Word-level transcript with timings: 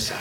pensar. 0.00 0.18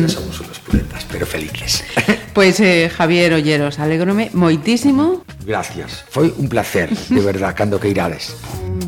Ya 0.00 0.08
somos 0.08 0.40
unos 0.40 0.58
puretas, 0.60 1.06
pero 1.10 1.26
felices. 1.26 1.84
Pues 2.32 2.60
eh, 2.60 2.88
Javier 2.88 3.34
Olleros, 3.34 3.80
alegrome 3.80 4.30
moitísimo. 4.32 5.26
Gracias. 5.44 6.06
Foi 6.08 6.30
un 6.38 6.48
placer, 6.48 6.88
de 6.88 7.20
verdad, 7.20 7.58
cando 7.58 7.82
que 7.82 7.90
irades. 7.90 8.38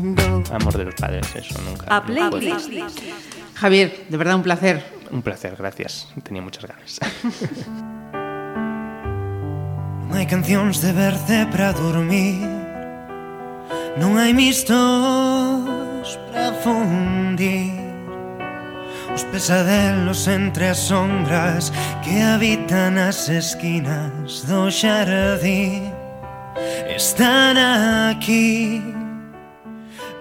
Amor 0.49 0.77
de 0.77 0.85
los 0.85 0.95
padres, 0.95 1.27
eso 1.35 1.59
nunca. 1.61 1.85
A 1.91 1.99
playlist. 2.05 2.71
Javier, 3.53 4.07
de 4.07 4.17
verdad 4.17 4.35
un 4.35 4.43
placer. 4.43 4.81
Un 5.11 5.21
placer, 5.21 5.55
gracias. 5.59 6.07
Tenía 6.23 6.41
muchas 6.41 6.65
ganas. 6.65 6.99
Non 10.13 10.21
hai 10.21 10.29
cancións 10.29 10.77
de 10.77 10.93
verde 10.93 11.49
para 11.49 11.73
dormir 11.73 12.45
Non 13.97 14.13
hai 14.21 14.29
mistos 14.29 16.05
para 16.29 16.53
fundir 16.61 17.82
Os 19.13 19.23
pesadelos 19.25 20.27
entre 20.27 20.69
as 20.69 20.89
sombras 20.89 21.71
Que 22.01 22.17
habitan 22.21 22.97
as 22.97 23.29
esquinas 23.29 24.41
Están 26.89 27.57
aquí 28.09 28.81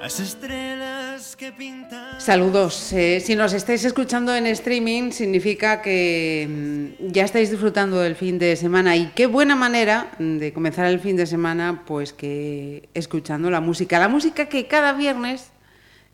As 0.02 0.20
estrelas 0.20 1.36
que 1.36 1.52
pintan 1.52 2.20
Saludos. 2.20 2.92
Eh, 2.92 3.20
si 3.20 3.34
nos 3.34 3.52
estáis 3.52 3.84
escuchando 3.84 4.34
en 4.36 4.46
streaming, 4.46 5.10
significa 5.10 5.82
que 5.82 6.46
mm, 6.46 7.10
ya 7.10 7.24
estáis 7.24 7.50
disfrutando 7.50 7.98
del 7.98 8.14
fin 8.14 8.38
de 8.38 8.54
semana. 8.54 8.94
Y 8.94 9.06
qué 9.08 9.26
buena 9.26 9.56
manera 9.56 10.12
de 10.20 10.52
comenzar 10.52 10.86
el 10.86 11.00
fin 11.00 11.16
de 11.16 11.26
semana, 11.26 11.82
pues 11.84 12.12
que 12.12 12.88
escuchando 12.94 13.50
la 13.50 13.60
música. 13.60 13.98
La 13.98 14.08
música 14.08 14.46
que 14.46 14.68
cada 14.68 14.92
viernes 14.92 15.50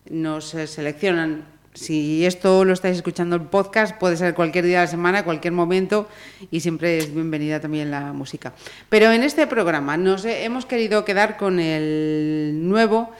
nos 0.08 0.54
eh, 0.54 0.66
seleccionan. 0.66 1.57
Si 1.74 2.26
esto 2.26 2.64
lo 2.64 2.72
estáis 2.72 2.96
escuchando 2.96 3.36
en 3.36 3.46
podcast, 3.46 3.96
puede 3.96 4.16
ser 4.16 4.34
cualquier 4.34 4.64
día 4.64 4.80
de 4.80 4.84
la 4.86 4.90
semana, 4.90 5.24
cualquier 5.24 5.52
momento, 5.52 6.08
y 6.50 6.60
siempre 6.60 6.98
es 6.98 7.14
bienvenida 7.14 7.60
también 7.60 7.90
la 7.90 8.12
música. 8.12 8.52
Pero 8.88 9.12
en 9.12 9.22
este 9.22 9.46
programa 9.46 9.96
nos 9.96 10.24
hemos 10.24 10.66
querido 10.66 11.04
quedar 11.04 11.36
con 11.36 11.60
el 11.60 12.58
nuevo 12.68 13.10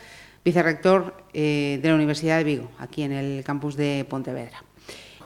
vicerrector 0.44 1.14
eh, 1.34 1.78
de 1.82 1.88
la 1.88 1.94
Universidad 1.94 2.38
de 2.38 2.44
Vigo, 2.44 2.70
aquí 2.78 3.02
en 3.02 3.12
el 3.12 3.44
campus 3.44 3.76
de 3.76 4.06
Pontevedra. 4.08 4.62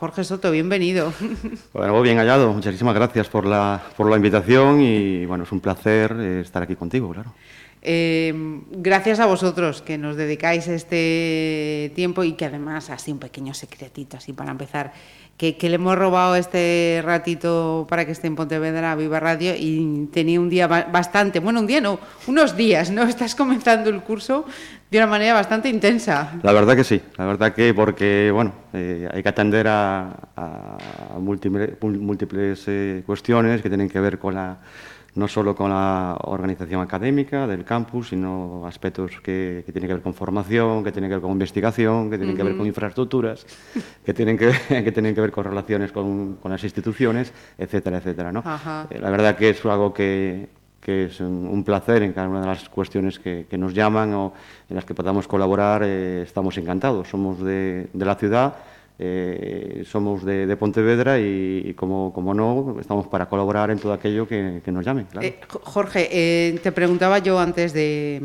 Jorge 0.03 0.25
Soto, 0.25 0.51
bienvenido. 0.51 1.13
Bueno, 1.73 2.03
bien 2.03 2.19
hallado. 2.19 2.53
Muchísimas 2.53 2.95
gracias 2.95 3.29
por 3.29 3.47
la, 3.47 3.81
por 3.97 4.11
la 4.11 4.17
invitación 4.17 4.81
y 4.81 5.25
bueno, 5.27 5.45
es 5.45 5.53
un 5.53 5.61
placer 5.61 6.15
eh, 6.19 6.41
estar 6.41 6.63
aquí 6.63 6.75
contigo, 6.75 7.11
claro. 7.11 7.33
Eh, 7.85 8.33
gracias 8.71 9.19
a 9.19 9.27
vosotros 9.27 9.83
que 9.83 9.99
nos 9.99 10.17
dedicáis 10.17 10.69
este 10.69 11.91
tiempo 11.97 12.23
y 12.23 12.35
que 12.35 12.45
además 12.45 12.91
así 12.91 13.11
un 13.11 13.19
pequeño 13.19 13.55
secretito 13.55 14.17
así 14.17 14.33
para 14.33 14.53
empezar 14.53 14.93
que, 15.37 15.69
le 15.69 15.75
hemos 15.75 15.99
robado 15.99 16.37
este 16.37 17.01
ratito 17.05 17.87
para 17.89 18.05
que 18.05 18.13
esté 18.13 18.29
en 18.29 18.37
Pontevedra 18.37 18.93
a 18.93 18.95
Viva 18.95 19.19
Radio 19.19 19.55
y 19.57 20.09
tenía 20.13 20.41
un 20.41 20.49
día 20.49 20.69
ba- 20.69 20.87
bastante, 20.93 21.41
bueno, 21.41 21.59
un 21.59 21.67
día 21.67 21.81
no, 21.81 21.99
unos 22.29 22.57
días, 22.57 22.91
¿no? 22.91 23.03
Estás 23.09 23.35
comenzando 23.35 23.91
el 23.91 24.03
curso 24.03 24.45
de 24.89 24.99
una 24.99 25.09
manera 25.09 25.35
bastante 25.35 25.69
intensa. 25.69 26.35
La 26.43 26.53
verdad 26.53 26.77
que 26.77 26.85
sí, 26.85 27.01
la 27.17 27.25
verdad 27.25 27.53
que 27.55 27.75
porque 27.75 28.31
bueno, 28.33 28.53
eh, 28.73 29.09
hay 29.13 29.23
que 29.23 29.29
atender 29.29 29.67
a, 29.67 30.15
múltiples 31.19 32.65
eh, 32.69 33.03
cuestiones 33.05 33.63
que 33.63 33.69
tienen 33.69 33.89
que 33.89 33.99
ver 33.99 34.19
con 34.19 34.35
la 34.35 34.59
no 35.15 35.29
solo 35.29 35.55
con 35.55 35.71
la 35.71 36.17
organización 36.25 36.81
académica 36.81 37.47
del 37.47 37.65
campus, 37.65 38.09
sino 38.09 38.67
aspectos 38.67 39.21
que, 39.23 39.63
que 39.67 39.73
tienen 39.73 39.89
que 39.89 39.95
ver 39.95 40.03
con 40.03 40.15
formación, 40.15 40.83
que 40.83 40.91
tienen 40.91 41.11
que 41.11 41.17
ver 41.17 41.23
con 41.23 41.33
investigación, 41.33 42.11
que 42.11 42.17
tienen 42.17 42.37
que 42.37 42.43
ver 42.43 42.57
con 42.57 42.67
infraestructuras, 42.67 43.45
que 44.05 44.15
tienen 44.15 44.39
que, 44.39 44.53
que 44.69 44.93
tienen 44.93 45.15
que 45.15 45.21
ver 45.21 45.31
con 45.33 45.45
relaciones 45.45 45.93
con, 45.93 46.37
con 46.37 46.51
las 46.51 46.65
instituciones, 46.65 47.33
etcétera, 47.59 47.99
etcétera. 47.99 48.33
¿no? 48.33 48.43
Ajá. 48.45 48.87
Eh, 48.91 48.99
La 48.99 49.11
verdad 49.11 49.37
que 49.37 49.51
es 49.51 49.65
algo 49.67 49.93
que, 49.93 50.49
que 50.81 51.05
es 51.05 51.21
un, 51.21 51.47
un 51.47 51.63
placer 51.63 52.03
en 52.03 52.13
cada 52.13 52.29
una 52.29 52.41
de 52.41 52.47
las 52.47 52.69
cuestiones 52.71 53.19
que, 53.19 53.47
que 53.49 53.59
nos 53.59 53.75
llaman 53.75 54.15
o 54.15 54.33
en 54.69 54.77
las 54.77 54.85
que 54.87 54.95
podamos 54.95 55.29
colaborar, 55.29 55.83
eh, 55.85 56.23
estamos 56.23 56.57
encantados. 56.57 57.09
Somos 57.09 57.39
de, 57.41 57.89
de 57.93 58.05
la 58.05 58.15
ciudad, 58.15 58.55
eh, 59.05 59.83
somos 59.85 60.25
de, 60.25 60.57
Pontevedra 60.57 61.19
y, 61.19 61.75
como, 61.75 62.13
como 62.13 62.35
no, 62.35 62.77
estamos 62.81 63.09
para 63.09 63.27
colaborar 63.27 63.71
en 63.73 63.79
todo 63.79 63.93
aquello 63.93 64.29
que, 64.29 64.63
nos 64.67 64.85
llamen. 64.85 65.09
Eh, 65.21 65.41
Jo- 65.49 65.61
Jorge, 65.65 66.09
eh, 66.13 66.59
te 66.63 66.71
preguntaba 66.71 67.19
yo 67.19 67.41
antes 67.41 67.73
de, 67.73 68.21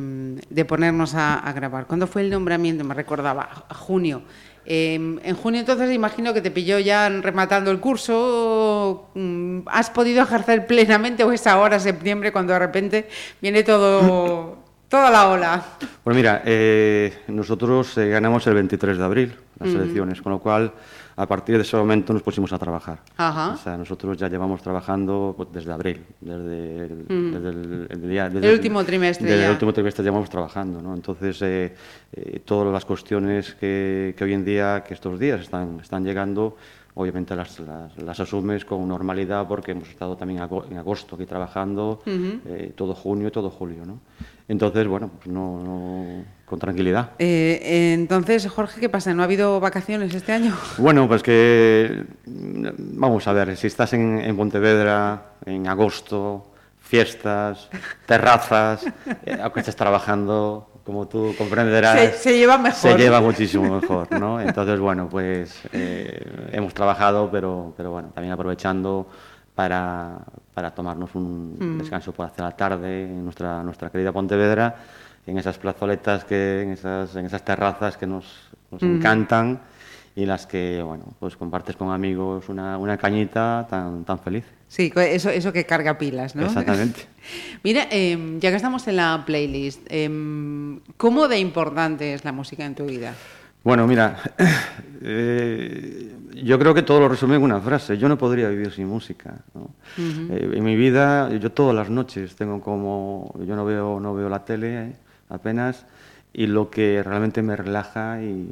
ponernos 0.68 1.16
a, 1.16 1.40
a 1.40 1.52
grabar, 1.54 1.88
¿cuándo 1.88 2.06
fue 2.06 2.22
el 2.22 2.30
nombramiento? 2.30 2.84
Me 2.84 2.94
recordaba, 2.94 3.66
junio. 3.70 4.22
Eh, 4.70 4.96
en 4.96 5.36
junio 5.36 5.62
entonces 5.62 5.92
imagino 5.94 6.34
que 6.34 6.42
te 6.42 6.52
pilló 6.52 6.78
ya 6.78 7.10
rematando 7.10 7.72
el 7.72 7.80
curso, 7.80 9.10
mm, 9.16 9.60
¿has 9.68 9.90
podido 9.90 10.22
ejercer 10.22 10.68
plenamente 10.68 11.24
o 11.24 11.32
es 11.32 11.48
ahora, 11.48 11.80
septiembre, 11.80 12.32
cuando 12.32 12.54
de 12.54 12.60
repente 12.60 13.08
viene 13.42 13.64
todo, 13.64 14.58
toda 14.90 15.10
la 15.12 15.30
ola? 15.30 15.64
Pues 16.04 16.16
mira, 16.16 16.42
eh, 16.46 17.24
nosotros 17.28 17.98
eh, 17.98 18.10
ganamos 18.10 18.46
el 18.48 18.54
23 18.56 18.98
de 18.98 19.04
abril 19.04 19.36
las 19.60 19.70
elecciones, 19.74 20.22
con 20.22 20.32
lo 20.34 20.40
cual 20.40 20.72
a 21.16 21.26
partir 21.26 21.56
de 21.56 21.64
ese 21.64 21.76
momento 21.76 22.14
nos 22.14 22.22
pusimos 22.22 22.54
a 22.54 22.60
trabajar. 22.60 23.00
Ajá. 23.18 23.54
O 23.54 23.58
sea, 23.58 23.76
nosotros 23.76 24.16
ya 24.18 24.30
llevamos 24.30 24.62
trabajando 24.62 25.34
pues, 25.36 25.50
desde 25.52 25.72
abril, 25.74 26.06
desde 26.22 26.86
el, 26.86 27.06
desde 27.08 27.50
el- 27.50 27.88
el 27.90 28.10
día- 28.10 28.30
desde 28.30 28.48
El 28.50 28.54
último 28.54 28.84
trimestre 28.84 29.26
Desde 29.26 29.40
ya. 29.42 29.46
el 29.48 29.54
último 29.54 29.74
trimestre 29.74 30.04
llevamos 30.04 30.30
trabajando, 30.30 30.80
¿no? 30.80 30.94
Entonces, 30.94 31.42
eh, 31.42 31.74
eh, 32.14 32.40
todas 32.46 32.72
las 32.72 32.86
cuestiones 32.86 33.56
que, 33.56 34.14
que 34.16 34.24
hoy 34.24 34.34
en 34.34 34.46
día, 34.46 34.84
que 34.88 34.94
estos 34.94 35.20
días 35.20 35.42
están, 35.42 35.80
están 35.82 36.04
llegando, 36.06 36.56
obviamente 36.94 37.36
las, 37.36 37.60
las, 37.62 37.98
las 37.98 38.20
asumes 38.20 38.64
con 38.64 38.88
normalidad 38.88 39.48
porque 39.48 39.72
hemos 39.72 39.90
estado 39.90 40.16
también 40.18 40.40
en 40.70 40.78
agosto 40.78 41.16
aquí 41.16 41.26
trabajando, 41.26 42.04
eh, 42.06 42.74
todo 42.76 42.94
junio 42.94 43.30
y 43.30 43.32
todo 43.32 43.50
julio, 43.50 43.88
¿no? 43.88 44.00
Entonces, 44.48 44.88
bueno, 44.88 45.10
pues 45.18 45.28
no, 45.28 45.62
no- 45.64 46.24
con 46.46 46.60
tranquilidad. 46.60 47.12
Eh, 47.20 47.94
entonces, 47.94 48.48
Jorge, 48.48 48.80
¿qué 48.80 48.88
pasa? 48.88 49.14
¿No 49.14 49.22
ha 49.22 49.26
habido 49.26 49.60
vacaciones 49.60 50.14
este 50.16 50.32
año? 50.32 50.56
Bueno, 50.78 51.08
pues 51.08 51.22
que 51.22 52.06
vamos 52.26 53.28
a 53.28 53.34
ver, 53.34 53.58
si 53.58 53.68
estás 53.68 53.92
en, 53.94 54.20
en 54.20 54.38
Pontevedra 54.38 55.32
en 55.46 55.68
agosto, 55.68 56.54
fiestas, 56.80 57.70
terrazas, 58.06 58.86
eh, 59.26 59.38
aunque 59.44 59.60
estés 59.60 59.76
trabajando, 59.76 60.70
como 60.86 61.06
tú 61.10 61.36
comprenderás, 61.38 62.00
Se- 62.00 62.12
se 62.14 62.38
lleva 62.38 62.58
mejor. 62.58 62.92
Se 62.92 62.98
lleva 62.98 63.20
muchísimo 63.20 63.82
mejor, 63.82 64.10
¿no? 64.18 64.40
Entonces, 64.40 64.80
bueno, 64.80 65.10
pues 65.10 65.60
eh, 65.74 66.48
hemos 66.54 66.74
trabajado, 66.74 67.30
pero, 67.30 67.74
pero 67.76 67.92
bueno, 67.92 68.12
también 68.16 68.32
aprovechando 68.32 69.10
para, 69.58 70.20
para 70.54 70.70
tomarnos 70.70 71.16
un 71.16 71.58
Mm. 71.60 71.78
descanso 71.80 72.12
por 72.14 72.28
hacer 72.28 72.42
la 72.46 72.52
tarde 72.56 73.06
en 73.06 73.24
nuestra, 73.24 73.64
nuestra 73.64 73.90
querida 73.90 74.12
Pontevedra, 74.12 74.76
en 75.26 75.36
esas 75.40 75.58
plazoletas, 75.58 76.24
que, 76.26 76.62
en, 76.62 76.70
esas, 76.74 77.16
en 77.16 77.26
esas 77.26 77.44
terrazas 77.44 77.98
que 77.98 78.06
nos, 78.06 78.24
nos 78.70 78.84
Mm. 78.84 78.96
encantan 78.96 79.60
y 80.16 80.26
las 80.28 80.46
que, 80.46 80.82
bueno, 80.86 81.06
pues 81.20 81.36
compartes 81.36 81.76
con 81.76 81.92
amigos 81.92 82.50
una, 82.50 82.78
una 82.78 82.98
cañita 82.98 83.66
tan, 83.68 84.06
tan 84.06 84.20
feliz. 84.20 84.46
Sí, 84.68 84.94
eso, 84.96 85.32
eso 85.32 85.52
que 85.52 85.66
carga 85.66 85.98
pilas, 85.98 86.36
¿no? 86.36 86.44
Exactamente. 86.46 87.08
Mira, 87.64 87.88
eh, 87.90 88.38
ya 88.40 88.52
que 88.52 88.56
estamos 88.58 88.88
en 88.88 88.98
la 88.98 89.24
playlist, 89.26 89.82
eh, 89.90 90.08
¿cómo 90.98 91.28
de 91.28 91.40
importante 91.40 92.14
es 92.14 92.24
la 92.26 92.32
música 92.32 92.64
en 92.64 92.76
tu 92.76 92.86
vida? 92.86 93.16
Bueno, 93.64 93.86
mira, 93.88 94.18
eh, 95.02 96.18
yo 96.44 96.60
creo 96.60 96.74
que 96.74 96.84
todo 96.84 97.00
lo 97.00 97.10
resume 97.10 97.36
en 97.36 97.42
una 97.42 97.60
frase. 97.60 97.98
Yo 97.98 98.08
no 98.08 98.18
podría 98.18 98.50
vivir 98.50 98.72
sin 98.72 98.88
música. 98.88 99.36
¿no? 99.54 99.72
Eh, 99.98 100.52
en 100.56 100.64
mi 100.64 100.76
vida, 100.76 101.30
yo 101.36 101.52
todas 101.52 101.76
las 101.76 101.90
noches 101.90 102.36
tengo 102.36 102.62
como, 102.62 103.34
yo 103.46 103.56
no 103.56 103.66
veo, 103.66 104.00
no 104.00 104.14
veo 104.14 104.30
la 104.30 104.46
tele 104.46 104.84
eh, 104.84 104.96
apenas 105.30 105.86
y 106.34 106.46
lo 106.48 106.70
que 106.70 107.02
realmente 107.04 107.42
me 107.42 107.56
relaja 107.56 108.22
y 108.22 108.48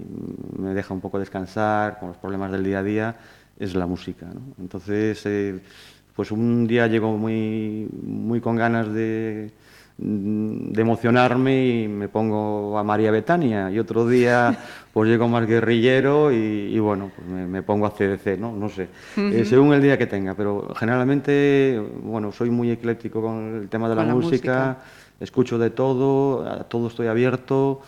me 0.57 0.73
deja 0.73 0.93
un 0.93 1.01
poco 1.01 1.19
descansar 1.19 1.99
con 1.99 2.09
los 2.09 2.17
problemas 2.17 2.51
del 2.51 2.63
día 2.63 2.79
a 2.79 2.83
día 2.83 3.15
es 3.59 3.75
la 3.75 3.85
música. 3.85 4.25
¿no? 4.25 4.41
Entonces, 4.59 5.21
eh, 5.25 5.59
pues 6.15 6.31
un 6.31 6.65
día 6.65 6.87
llego 6.87 7.15
muy, 7.17 7.87
muy 8.01 8.41
con 8.41 8.55
ganas 8.55 8.91
de 8.91 9.51
de 9.97 10.81
emocionarme 10.81 11.65
y 11.67 11.87
me 11.87 12.09
pongo 12.09 12.77
a 12.77 12.83
María 12.83 13.11
Betania. 13.11 13.71
Y 13.71 13.79
otro 13.79 14.07
día 14.07 14.57
pues 14.93 15.09
llego 15.09 15.27
más 15.27 15.47
guerrillero 15.47 16.31
y, 16.31 16.35
y 16.35 16.79
bueno 16.79 17.11
pues 17.15 17.27
me, 17.27 17.47
me 17.47 17.63
pongo 17.63 17.85
a 17.85 17.91
CDC 17.91 18.37
no 18.37 18.51
no 18.51 18.67
sé. 18.69 18.89
Eh, 19.17 19.45
según 19.45 19.73
el 19.73 19.81
día 19.81 19.97
que 19.97 20.05
tenga 20.07 20.33
pero 20.35 20.67
generalmente 20.75 21.81
bueno 22.03 22.31
soy 22.31 22.49
muy 22.49 22.71
ecléctico 22.71 23.21
con 23.21 23.61
el 23.61 23.69
tema 23.69 23.87
de 23.87 23.95
la, 23.95 24.01
Con 24.01 24.07
la 24.09 24.15
música, 24.15 24.31
música. 24.31 24.77
escucho 25.21 25.57
de 25.57 25.69
todo 25.69 26.45
a 26.45 26.63
todo 26.65 26.87
estoy 26.87 27.07
abierto. 27.07 27.81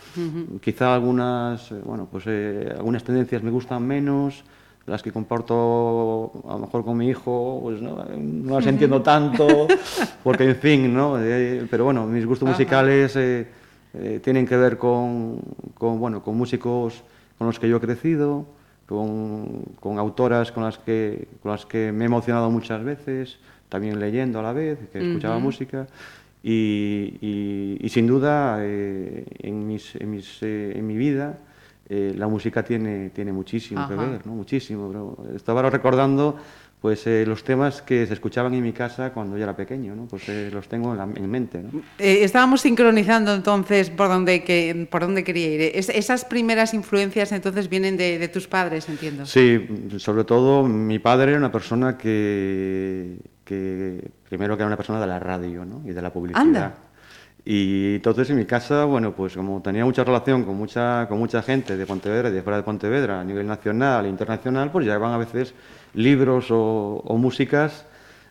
Quizá 0.62 0.94
algunas 0.94 1.70
eh, 1.72 1.80
bueno 1.84 2.08
pues 2.10 2.24
eh, 2.26 2.72
algunas 2.74 3.04
tendencias 3.04 3.42
me 3.42 3.50
gustan 3.50 3.86
menos 3.86 4.44
las 4.88 5.02
que 5.02 5.12
comparto 5.12 6.32
a 6.48 6.52
lo 6.54 6.58
mejor 6.60 6.84
con 6.84 6.96
mi 6.96 7.08
hijo, 7.08 7.60
pues 7.62 7.80
no, 7.80 8.04
no 8.16 8.54
las 8.56 8.66
entiendo 8.66 9.02
tanto, 9.14 9.68
porque 10.24 10.44
en 10.44 10.56
fin, 10.56 10.94
¿no? 10.94 11.16
Eh, 11.22 11.66
pero 11.70 11.84
bueno, 11.84 12.06
mis 12.06 12.24
gustos 12.26 12.48
musicales 12.48 13.14
eh, 13.16 13.46
eh, 13.94 14.20
tienen 14.22 14.46
que 14.46 14.56
ver 14.56 14.78
con, 14.78 15.40
con, 15.74 15.98
bueno, 16.00 16.22
con 16.22 16.36
músicos 16.36 17.02
con 17.36 17.46
los 17.46 17.58
que 17.58 17.68
yo 17.68 17.76
he 17.76 17.80
crecido, 17.80 18.46
con, 18.86 19.62
con 19.78 19.98
autoras 19.98 20.50
con 20.50 20.64
las, 20.64 20.78
que, 20.78 21.28
con 21.42 21.52
las 21.52 21.66
que 21.66 21.92
me 21.92 22.04
he 22.04 22.06
emocionado 22.06 22.50
muchas 22.50 22.82
veces, 22.82 23.38
también 23.68 24.00
leyendo 24.00 24.40
a 24.40 24.42
la 24.42 24.52
vez, 24.52 24.78
que 24.92 25.00
escuchaba 25.00 25.36
Ujú. 25.36 25.44
música. 25.44 25.86
Y, 26.42 27.18
y- 27.20 27.76
y 27.80 27.88
sin 27.90 28.06
duda, 28.06 28.58
eh, 28.62 29.24
en, 29.40 29.66
mis, 29.66 29.94
en, 29.96 30.10
mis, 30.10 30.38
eh, 30.42 30.72
en 30.76 30.86
mi 30.86 30.96
vida, 30.96 31.36
eh, 31.88 32.12
la 32.16 32.28
música 32.28 32.62
tiene, 32.62 33.10
tiene 33.10 33.32
muchísimo 33.32 33.88
que 33.88 33.94
ver, 33.94 34.26
¿no? 34.26 34.32
muchísimo. 34.34 34.88
Pero 34.88 35.34
estaba 35.34 35.62
recordando 35.70 36.36
pues, 36.80 37.06
eh, 37.08 37.24
los 37.26 37.42
temas 37.42 37.82
que 37.82 38.06
se 38.06 38.12
escuchaban 38.14 38.54
en 38.54 38.62
mi 38.62 38.72
casa 38.72 39.12
cuando 39.12 39.36
yo 39.36 39.42
era 39.42 39.56
pequeño, 39.56 39.96
¿no? 39.96 40.06
pues 40.06 40.28
eh, 40.28 40.48
los 40.52 40.68
tengo 40.68 40.92
en, 40.92 40.98
la, 40.98 41.04
en 41.04 41.28
mente. 41.30 41.60
¿no? 41.62 41.80
Eh, 41.98 42.22
estábamos 42.22 42.60
sincronizando 42.60 43.34
entonces 43.34 43.90
por 43.90 44.08
donde, 44.08 44.44
que, 44.44 44.86
por 44.90 45.00
dónde 45.00 45.24
quería 45.24 45.48
ir. 45.54 45.60
Es- 45.74 45.88
esas 45.88 46.24
primeras 46.24 46.74
influencias 46.74 47.32
entonces 47.32 47.68
vienen 47.68 47.96
de, 47.96 48.18
de 48.18 48.28
tus 48.28 48.46
padres, 48.46 48.88
entiendo. 48.88 49.26
Sí, 49.26 49.66
sobre 49.96 50.22
todo 50.24 50.62
mi 50.64 50.98
padre 51.00 51.30
era 51.30 51.38
una 51.38 51.50
persona 51.50 51.98
que, 51.98 53.16
que 53.44 54.10
primero 54.28 54.56
que 54.56 54.62
era 54.62 54.66
una 54.68 54.76
persona 54.76 55.00
de 55.00 55.06
la 55.06 55.18
radio 55.18 55.64
¿no? 55.64 55.82
y 55.84 55.92
de 55.92 56.02
la 56.02 56.12
publicidad. 56.12 56.42
Anda. 56.46 56.74
Y 57.50 57.94
entonces 57.94 58.28
en 58.28 58.36
mi 58.36 58.44
casa, 58.44 58.84
bueno, 58.84 59.12
pues 59.12 59.34
como 59.34 59.62
tenía 59.62 59.82
mucha 59.82 60.04
relación 60.04 60.44
con 60.44 60.54
mucha, 60.54 61.06
con 61.08 61.18
mucha 61.18 61.40
gente 61.40 61.78
de 61.78 61.86
Pontevedra 61.86 62.28
y 62.28 62.32
de 62.32 62.42
fuera 62.42 62.58
de 62.58 62.62
Pontevedra 62.62 63.22
a 63.22 63.24
nivel 63.24 63.46
nacional 63.46 64.04
e 64.04 64.10
internacional, 64.10 64.70
pues 64.70 64.84
llegaban 64.84 65.14
a 65.14 65.16
veces 65.16 65.54
libros 65.94 66.50
o, 66.50 67.00
o 67.02 67.16
músicas 67.16 67.86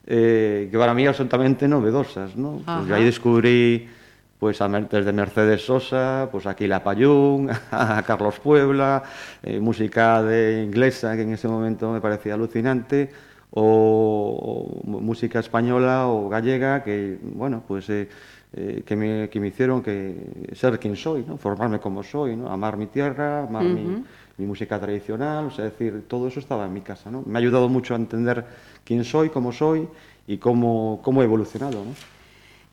eh, 0.05 0.69
que 0.71 0.77
para 0.77 0.93
mí 0.93 1.07
absolutamente 1.07 1.67
novedosas, 1.67 2.35
¿no? 2.35 2.61
Pues 2.63 2.87
yo 2.87 2.93
ahí 2.93 3.05
descubrí 3.05 3.89
pues 4.37 4.61
a 4.61 4.67
desde 4.67 5.11
Mercedes 5.11 5.65
Sosa, 5.65 6.29
pues 6.31 6.45
aquí 6.45 6.67
La 6.67 6.83
Payún, 6.83 7.49
a 7.71 8.03
Carlos 8.03 8.39
Puebla, 8.39 9.01
eh, 9.41 9.59
música 9.59 10.21
de 10.21 10.63
inglesa 10.63 11.15
que 11.15 11.23
en 11.23 11.33
ese 11.33 11.47
momento 11.47 11.91
me 11.91 12.01
parecía 12.01 12.35
alucinante, 12.35 13.09
o, 13.49 14.83
o 14.85 15.01
música 15.01 15.39
española 15.39 16.07
o 16.07 16.29
gallega 16.29 16.83
que, 16.83 17.17
bueno, 17.21 17.63
pues 17.67 17.89
eh, 17.89 18.09
eh, 18.53 18.83
que, 18.85 18.95
me, 18.95 19.29
que 19.29 19.39
me 19.39 19.47
hicieron 19.47 19.81
que 19.83 20.49
ser 20.53 20.79
quien 20.79 20.95
soy, 20.95 21.25
¿no? 21.27 21.37
formarme 21.37 21.79
como 21.79 22.03
soy, 22.03 22.35
¿no? 22.35 22.49
amar 22.49 22.77
mi 22.77 22.87
tierra, 22.87 23.43
amar 23.43 23.63
mi, 23.63 24.03
mi 24.37 24.45
música 24.45 24.79
tradicional, 24.79 25.47
o 25.47 25.51
sea, 25.51 25.65
es 25.65 25.71
decir, 25.71 26.05
todo 26.07 26.27
eso 26.27 26.39
estaba 26.39 26.65
en 26.65 26.73
mi 26.73 26.81
casa. 26.81 27.11
¿no? 27.11 27.23
Me 27.25 27.37
ha 27.37 27.41
ayudado 27.41 27.67
mucho 27.69 27.93
a 27.93 27.97
entender 27.97 28.45
quién 28.83 29.03
soy, 29.03 29.29
cómo 29.29 29.51
soy 29.51 29.87
y 30.27 30.37
cómo, 30.37 31.01
cómo 31.03 31.21
he 31.21 31.25
evolucionado. 31.25 31.83
¿no? 31.83 31.91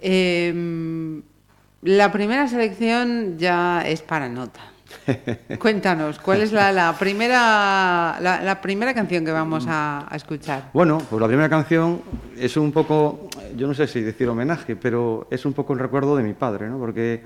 Eh, 0.00 1.22
la 1.82 2.12
primera 2.12 2.48
selección 2.48 3.36
ya 3.38 3.82
es 3.86 4.00
para 4.00 4.28
nota. 4.28 4.73
Cuéntanos, 5.58 6.18
¿cuál 6.18 6.42
es 6.42 6.52
la, 6.52 6.72
la 6.72 6.96
primera, 6.98 8.18
la, 8.20 8.40
la 8.42 8.60
primera 8.60 8.94
canción 8.94 9.24
que 9.24 9.32
vamos 9.32 9.66
a, 9.68 10.06
a 10.12 10.16
escuchar? 10.16 10.70
Bueno, 10.72 10.98
pues 11.08 11.20
la 11.20 11.26
primera 11.26 11.48
canción 11.48 12.00
es 12.36 12.56
un 12.56 12.72
poco, 12.72 13.28
yo 13.56 13.66
no 13.66 13.74
sé 13.74 13.86
si 13.86 14.00
decir 14.00 14.28
homenaje, 14.28 14.76
pero 14.76 15.26
es 15.30 15.44
un 15.44 15.52
poco 15.52 15.72
el 15.72 15.78
recuerdo 15.78 16.16
de 16.16 16.22
mi 16.22 16.32
padre, 16.34 16.68
¿no? 16.68 16.78
Porque 16.78 17.22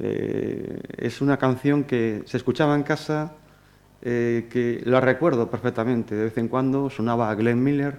eh, 0.00 0.80
es 0.96 1.20
una 1.20 1.36
canción 1.36 1.84
que 1.84 2.22
se 2.26 2.36
escuchaba 2.36 2.74
en 2.74 2.82
casa, 2.82 3.32
eh, 4.02 4.46
que 4.50 4.82
la 4.84 5.00
recuerdo 5.00 5.50
perfectamente. 5.50 6.14
De 6.14 6.24
vez 6.24 6.38
en 6.38 6.48
cuando 6.48 6.90
sonaba 6.90 7.30
a 7.30 7.34
Glenn 7.34 7.62
Miller 7.62 7.96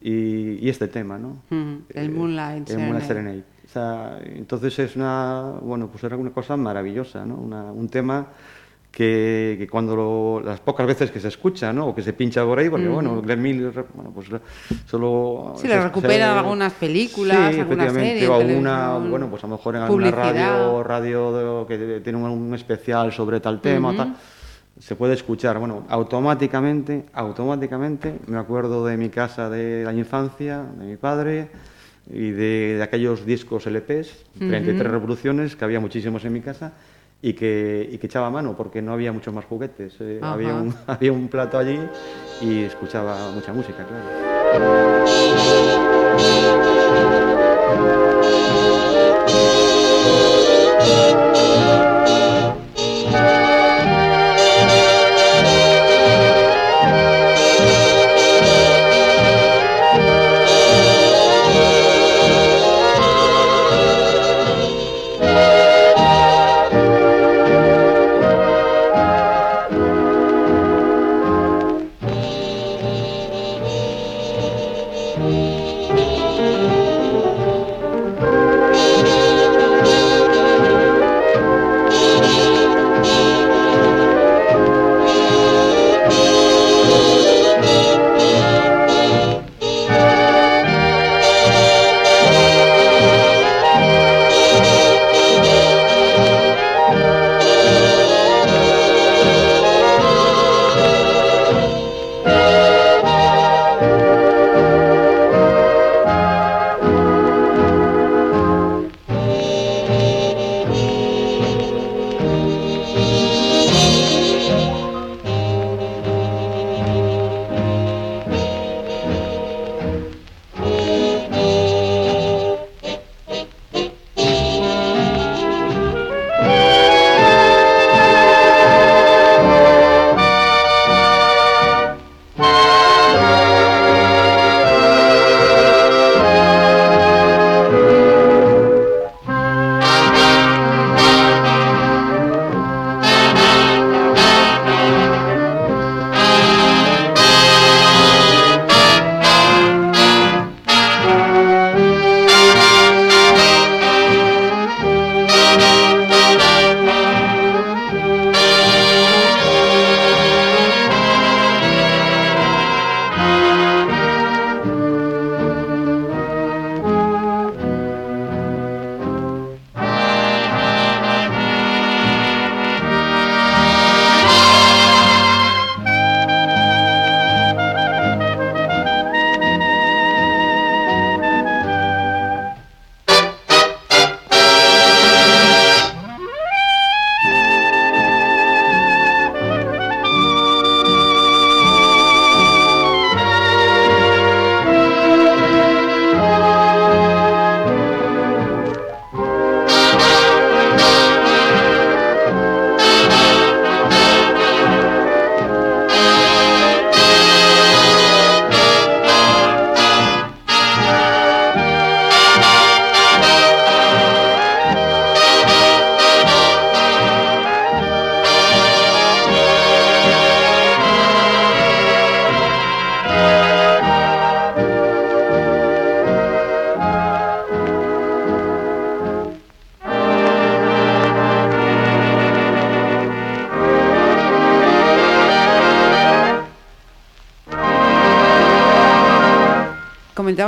y, 0.00 0.64
y 0.64 0.68
este 0.68 0.88
tema, 0.88 1.18
¿no? 1.18 1.42
El 1.50 2.10
Moonlight 2.10 2.70
el 2.70 2.78
Moonlight 2.78 3.06
Serenade. 3.06 3.42
Entonces 4.24 4.78
es 4.78 4.96
una, 4.96 5.54
bueno, 5.62 5.88
pues 5.88 6.02
era 6.04 6.16
una 6.16 6.30
cosa 6.30 6.56
maravillosa, 6.56 7.24
¿no? 7.24 7.34
Una- 7.36 7.70
un 7.72 7.88
tema 7.88 8.26
que, 8.90 9.56
que 9.58 9.68
cuando 9.68 9.94
lo- 9.94 10.40
las 10.40 10.60
pocas 10.60 10.86
veces 10.86 11.10
que 11.10 11.20
se 11.20 11.28
escucha, 11.28 11.72
¿no? 11.72 11.88
O 11.88 11.94
que 11.94 12.02
se 12.02 12.12
pincha 12.14 12.44
por 12.44 12.58
ahí, 12.58 12.68
porque 12.70 12.86
bueno, 12.94 13.20
Glenn 13.22 13.42
Miller, 13.42 13.84
bueno, 13.94 14.10
pues 14.14 14.28
solo... 14.86 15.54
Sí, 15.56 15.68
le 15.68 15.74
recuperan 15.82 16.36
algunas 16.38 16.72
películas, 16.72 17.36
sí, 17.54 17.60
alguna 17.60 17.84
efectivamente, 17.84 18.20
serie, 18.20 18.28
o 18.28 18.34
alguna, 18.34 18.98
bueno, 19.10 19.26
pues 19.28 19.44
a 19.44 19.46
lo 19.46 19.56
mejor 19.56 19.76
en 19.76 19.82
alguna 19.82 20.10
radio, 20.10 20.82
radio 20.82 21.64
de- 21.66 21.66
que 21.68 22.00
tiene 22.00 22.18
un, 22.18 22.30
un 22.30 22.54
especial 22.54 23.12
sobre 23.12 23.40
tal 23.40 23.60
tema, 23.60 23.94
tal, 23.96 24.16
se 24.80 24.96
puede 24.96 25.14
escuchar, 25.14 25.58
bueno, 25.58 25.84
automáticamente, 25.88 27.04
automáticamente, 27.12 28.18
me 28.26 28.38
acuerdo 28.38 28.84
de 28.86 28.96
mi 28.96 29.10
casa 29.10 29.50
de 29.50 29.84
la 29.84 29.92
infancia, 29.92 30.62
de 30.78 30.86
mi 30.86 30.96
padre, 30.96 31.50
y 32.12 32.30
de, 32.30 32.76
de 32.76 32.82
aquellos 32.82 33.26
discos 33.26 33.66
LPs, 33.66 34.24
33 34.38 34.90
revoluciones, 34.90 35.56
que 35.56 35.64
había 35.64 35.80
muchísimos 35.80 36.24
en 36.24 36.32
mi 36.32 36.40
casa, 36.40 36.72
y 37.20 37.32
que, 37.32 37.88
y 37.90 37.98
que 37.98 38.06
echaba 38.06 38.30
mano, 38.30 38.56
porque 38.56 38.80
no 38.80 38.92
había 38.92 39.12
muchos 39.12 39.34
más 39.34 39.44
juguetes. 39.44 39.94
eh, 40.00 40.20
había, 40.22 40.54
un, 40.54 40.74
había 40.86 41.12
un 41.12 41.28
plato 41.28 41.58
allí 41.58 41.78
y 42.40 42.62
escuchaba 42.64 43.30
mucha 43.32 43.52
música, 43.52 43.84
claro. 43.84 44.04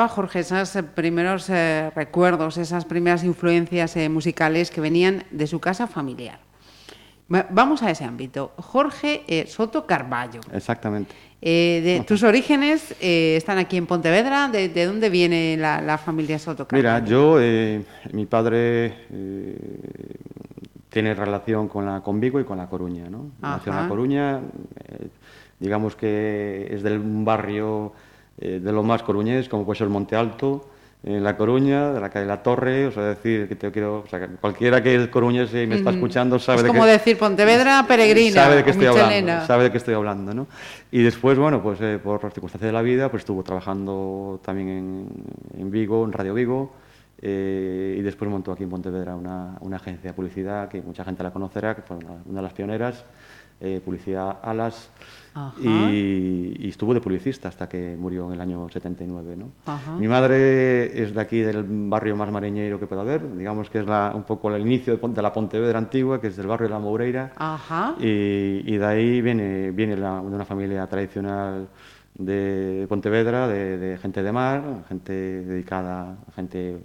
Comentaba 0.01 0.15
Jorge 0.17 0.39
esos 0.39 0.77
eh, 0.77 0.83
primeros 0.83 1.51
eh, 1.51 1.91
recuerdos, 1.95 2.57
esas 2.57 2.87
primeras 2.87 3.23
influencias 3.23 3.95
eh, 3.97 4.09
musicales 4.09 4.71
que 4.71 4.81
venían 4.81 5.25
de 5.31 5.47
su 5.47 5.61
casa 5.61 5.87
familiar. 5.87 6.39
Va- 7.33 7.47
Vamos 7.51 7.83
a 7.83 7.91
ese 7.91 8.05
ámbito. 8.05 8.53
Jorge 8.57 9.25
eh, 9.29 9.47
Soto 9.47 9.85
Carballo. 9.87 10.41
Exactamente. 10.55 11.15
Eh, 11.43 11.83
de, 11.85 12.01
tus 12.07 12.23
orígenes 12.23 12.95
eh, 13.03 13.35
están 13.37 13.59
aquí 13.59 13.77
en 13.77 13.87
Pontevedra. 13.87 14.49
¿De, 14.49 14.71
de 14.71 14.87
dónde 14.87 15.11
viene 15.11 15.59
la, 15.59 15.83
la 15.83 15.99
familia 15.99 16.39
Soto 16.39 16.67
Carballo? 16.67 17.03
Mira, 17.03 17.05
yo, 17.05 17.37
mi 18.15 18.25
padre 18.25 18.95
tiene 20.89 21.13
relación 21.15 21.69
con, 21.69 21.85
la, 21.85 22.01
con 22.01 22.21
Vigo 22.21 22.41
y 22.41 22.45
con 22.45 22.57
La 22.57 22.69
Coruña, 22.71 23.11
¿no? 23.11 23.33
Nació 23.43 23.71
en. 23.73 23.83
La 23.83 23.89
Coruña, 23.89 24.41
digamos 25.59 25.95
que 25.95 26.69
es 26.71 26.83
del 26.83 27.01
barrio 27.01 27.93
eh, 28.57 28.61
de 28.61 28.73
lo 28.73 28.83
más 28.83 29.03
coruñés, 29.03 29.49
como 29.49 29.65
puede 29.65 29.79
ser 29.79 29.89
Monte 29.89 30.17
Alto, 30.17 30.67
en 31.03 31.25
La 31.25 31.37
Coruña, 31.37 31.93
de 31.93 32.01
la 32.01 32.11
calle 32.11 32.27
La 32.27 32.43
Torre, 32.43 32.87
o 32.87 32.93
sea, 32.93 33.03
decir, 33.05 33.49
que 33.49 33.57
te 33.57 33.71
quiero, 33.71 34.01
o 34.01 34.07
sea, 34.07 34.21
que 34.21 34.27
cualquiera 34.35 34.83
que 34.83 34.95
es 34.95 35.09
coruñés 35.09 35.51
y 35.55 35.67
me 35.67 35.77
está 35.77 35.91
escuchando 35.91 36.39
sabe 36.39 36.59
es 36.59 36.65
de 36.65 36.69
como 36.69 36.85
decir 36.85 37.17
Pontevedra 37.17 37.87
peregrina. 37.89 38.35
sabe 38.35 38.57
de 38.57 38.65
qué 38.65 38.71
estoy 38.71 38.89
michelena. 38.89 39.17
hablando, 39.33 39.47
sabe 39.47 39.65
de 39.65 39.71
qué 39.71 39.79
estoy 39.79 39.95
hablando, 39.95 40.35
¿no? 40.35 40.47
Y 40.91 41.03
después, 41.03 41.39
bueno, 41.39 41.63
pues 41.63 41.81
eh, 41.81 41.99
por 42.03 42.23
las 42.23 42.35
circunstancias 42.35 42.69
de 42.69 42.73
la 42.73 42.83
vida, 42.83 43.11
pues 43.11 43.23
estuvo 43.23 43.43
trabajando 43.43 44.41
también 44.45 44.69
en, 44.69 45.09
en 45.59 45.71
Vigo, 45.71 46.05
en 46.05 46.13
Radio 46.13 46.35
Vigo, 46.35 46.73
eh, 47.23 47.97
y 47.99 48.03
después 48.03 48.31
montó 48.31 48.53
aquí 48.53 48.65
en 48.65 48.71
Pontevedra 48.71 49.15
una, 49.17 49.57
una 49.61 49.77
agencia 49.77 50.11
de 50.11 50.15
publicidad 50.15 50.69
que 50.69 50.83
mucha 50.83 51.03
gente 51.05 51.23
la 51.23 51.31
conocerá, 51.31 51.75
que 51.75 51.83
fue 51.83 51.97
una, 51.97 52.13
una 52.27 52.41
de 52.41 52.43
las 52.43 52.53
pioneras, 52.53 53.05
eh, 53.61 53.81
Publicidad 53.85 54.39
Alas, 54.43 54.91
y, 55.63 56.57
y 56.67 56.69
estuvo 56.69 56.93
de 56.93 57.01
publicista 57.01 57.49
hasta 57.49 57.69
que 57.69 57.97
murió 57.99 58.27
en 58.27 58.33
el 58.33 58.41
año 58.41 58.69
79, 58.69 59.37
¿no? 59.37 59.51
Mi 59.99 60.09
madre 60.09 61.03
es 61.03 61.15
de 61.15 61.21
aquí, 61.21 61.41
del 61.41 61.65
barrio 61.69 62.17
más 62.17 62.31
mariñeiro 62.33 62.81
que 62.81 62.87
pueda 62.87 63.03
haber, 63.03 63.37
digamos 63.37 63.71
que 63.71 63.79
es 63.81 63.87
la- 63.87 64.13
un 64.15 64.25
poco 64.25 64.53
el 64.55 64.61
inicio 64.63 64.97
de, 64.97 65.09
de 65.09 65.23
la 65.23 65.33
Pontevedra 65.33 65.79
antigua, 65.79 66.21
que 66.21 66.29
es 66.29 66.37
del 66.37 66.47
barrio 66.49 66.69
de 66.69 66.75
la 66.75 66.81
Moureira, 66.81 67.33
Ajá. 67.37 67.95
y, 68.01 68.63
y 68.67 68.77
de 68.79 68.87
ahí 68.87 69.21
viene, 69.21 69.71
viene 69.71 69.97
la- 69.97 70.21
de 70.21 70.27
una 70.35 70.45
familia 70.45 70.87
tradicional 70.89 71.69
de 72.15 72.87
Pontevedra, 72.89 73.47
de, 73.47 73.79
de 73.79 73.99
gente 73.99 74.23
de 74.23 74.33
mar, 74.33 74.85
gente 74.89 75.13
dedicada, 75.13 76.17
gente, 76.35 76.79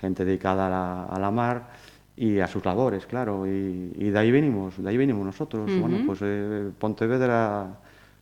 gente 0.00 0.24
dedicada 0.24 0.66
a 0.66 0.70
la, 0.70 1.04
a 1.04 1.18
la 1.20 1.30
mar 1.30 1.68
y 2.16 2.38
a 2.40 2.46
sus 2.46 2.64
labores, 2.64 3.06
claro. 3.06 3.46
Y, 3.46 3.92
y 3.96 4.10
de 4.10 4.18
ahí 4.18 4.30
venimos, 4.30 4.82
de 4.82 4.88
ahí 4.88 4.96
venimos 4.96 5.24
nosotros. 5.24 5.70
Bueno, 5.80 5.98
pues 6.06 6.18
eh, 6.22 6.70
Pontevedra, 6.78 7.66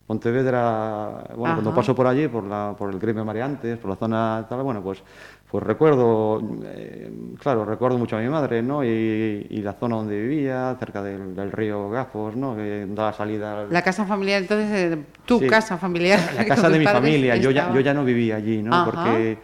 Pontevedra, 0.06 1.24
bueno, 1.36 1.54
cuando 1.54 1.70
Ajá. 1.70 1.76
paso 1.76 1.94
por 1.94 2.06
allí, 2.06 2.28
por, 2.28 2.44
la, 2.44 2.74
por 2.76 2.90
el 2.92 2.98
gremio 2.98 3.24
Mariantes, 3.24 3.78
por 3.78 3.90
la 3.90 3.96
zona 3.96 4.44
tal, 4.48 4.62
bueno, 4.62 4.82
pues, 4.82 5.02
pues 5.50 5.62
recuerdo, 5.64 6.42
eh, 6.64 7.10
claro, 7.40 7.64
recuerdo 7.64 7.96
mucho 7.98 8.16
a 8.16 8.20
mi 8.20 8.28
madre, 8.28 8.60
¿no? 8.62 8.84
Y, 8.84 9.46
y 9.50 9.62
la 9.62 9.72
zona 9.74 9.96
donde 9.96 10.20
vivía, 10.20 10.76
cerca 10.78 11.02
del, 11.02 11.34
del 11.34 11.50
río 11.52 11.88
Gafos, 11.90 12.36
¿no? 12.36 12.56
Que 12.56 12.86
daba 12.90 13.12
salida 13.12 13.62
al- 13.62 13.72
La 13.72 13.82
casa 13.82 14.04
familiar, 14.04 14.42
entonces, 14.42 14.70
eh, 14.72 14.98
tu 15.24 15.38
Sí. 15.38 15.46
casa 15.46 15.78
familiar. 15.78 16.18
la 16.36 16.44
casa 16.46 16.68
de 16.68 16.78
mi 16.78 16.84
familia. 16.86 17.36
Yo 17.36 17.50
ya, 17.50 17.72
yo 17.72 17.80
ya 17.80 17.94
no 17.94 18.04
vivía 18.04 18.36
allí, 18.36 18.62
¿no? 18.62 18.74
Ajá. 18.74 18.84
Porque 18.84 19.38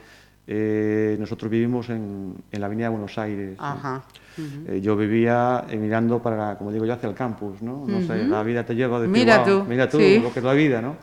eh, 0.48 1.16
nosotros 1.18 1.50
vivimos 1.50 1.88
en, 1.90 2.34
en 2.52 2.60
la 2.60 2.66
Avenida 2.66 2.88
Buenos 2.88 3.16
Aires. 3.18 3.56
¿no? 3.58 3.64
Eh, 4.38 4.80
yo 4.82 4.96
vivía 4.96 5.64
eh, 5.70 5.76
mirando 5.76 6.20
para, 6.22 6.56
como 6.58 6.70
digo 6.72 6.84
yo, 6.84 6.92
hacia 6.94 7.08
el 7.08 7.14
campus, 7.14 7.62
¿no? 7.62 7.84
No 7.86 8.00
sé, 8.02 8.26
la 8.26 8.42
vida 8.42 8.64
te 8.64 8.74
lleva 8.74 8.98
decir, 9.00 9.12
Mira 9.12 9.38
"Guau, 9.38 9.60
tú, 9.62 9.64
mira 9.68 9.88
tú 9.88 9.98
sí. 9.98 10.18
lo 10.18 10.32
que 10.32 10.40
es 10.40 10.44
la 10.44 10.52
vida, 10.52 10.82
¿no? 10.82 10.96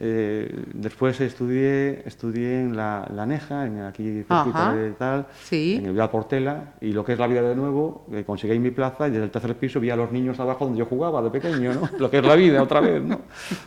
Eh, 0.00 0.50
después 0.74 1.20
estudié, 1.20 2.02
estudié 2.06 2.60
en 2.62 2.76
la, 2.76 3.06
la 3.14 3.26
Neja, 3.26 3.66
en 3.66 3.82
aquí 3.82 4.24
cerquita 4.26 4.74
de 4.74 4.90
tal, 4.92 5.26
Sí. 5.42 5.76
en 5.78 5.86
el 5.86 5.92
Vial 5.92 6.10
Portela, 6.10 6.72
y 6.80 6.92
lo 6.92 7.04
que 7.04 7.12
es 7.12 7.18
la 7.18 7.26
vida 7.26 7.42
de 7.42 7.54
nuevo, 7.54 8.06
eh, 8.12 8.24
conseguí 8.26 8.58
mi 8.58 8.70
plaza 8.70 9.08
y 9.08 9.10
desde 9.10 9.24
el 9.24 9.30
tercer 9.30 9.54
piso 9.56 9.80
vi 9.80 9.90
a 9.90 9.96
los 9.96 10.10
niños 10.10 10.40
abajo 10.40 10.64
donde 10.64 10.78
yo 10.80 10.86
jugaba 10.86 11.20
de 11.22 11.30
pequeño, 11.30 11.74
¿no? 11.74 11.88
Lo 11.98 12.10
que 12.10 12.18
es 12.18 12.24
la 12.26 12.34
vida 12.34 12.62
otra 12.62 12.80
vez, 12.80 13.02
¿no? 13.02 13.20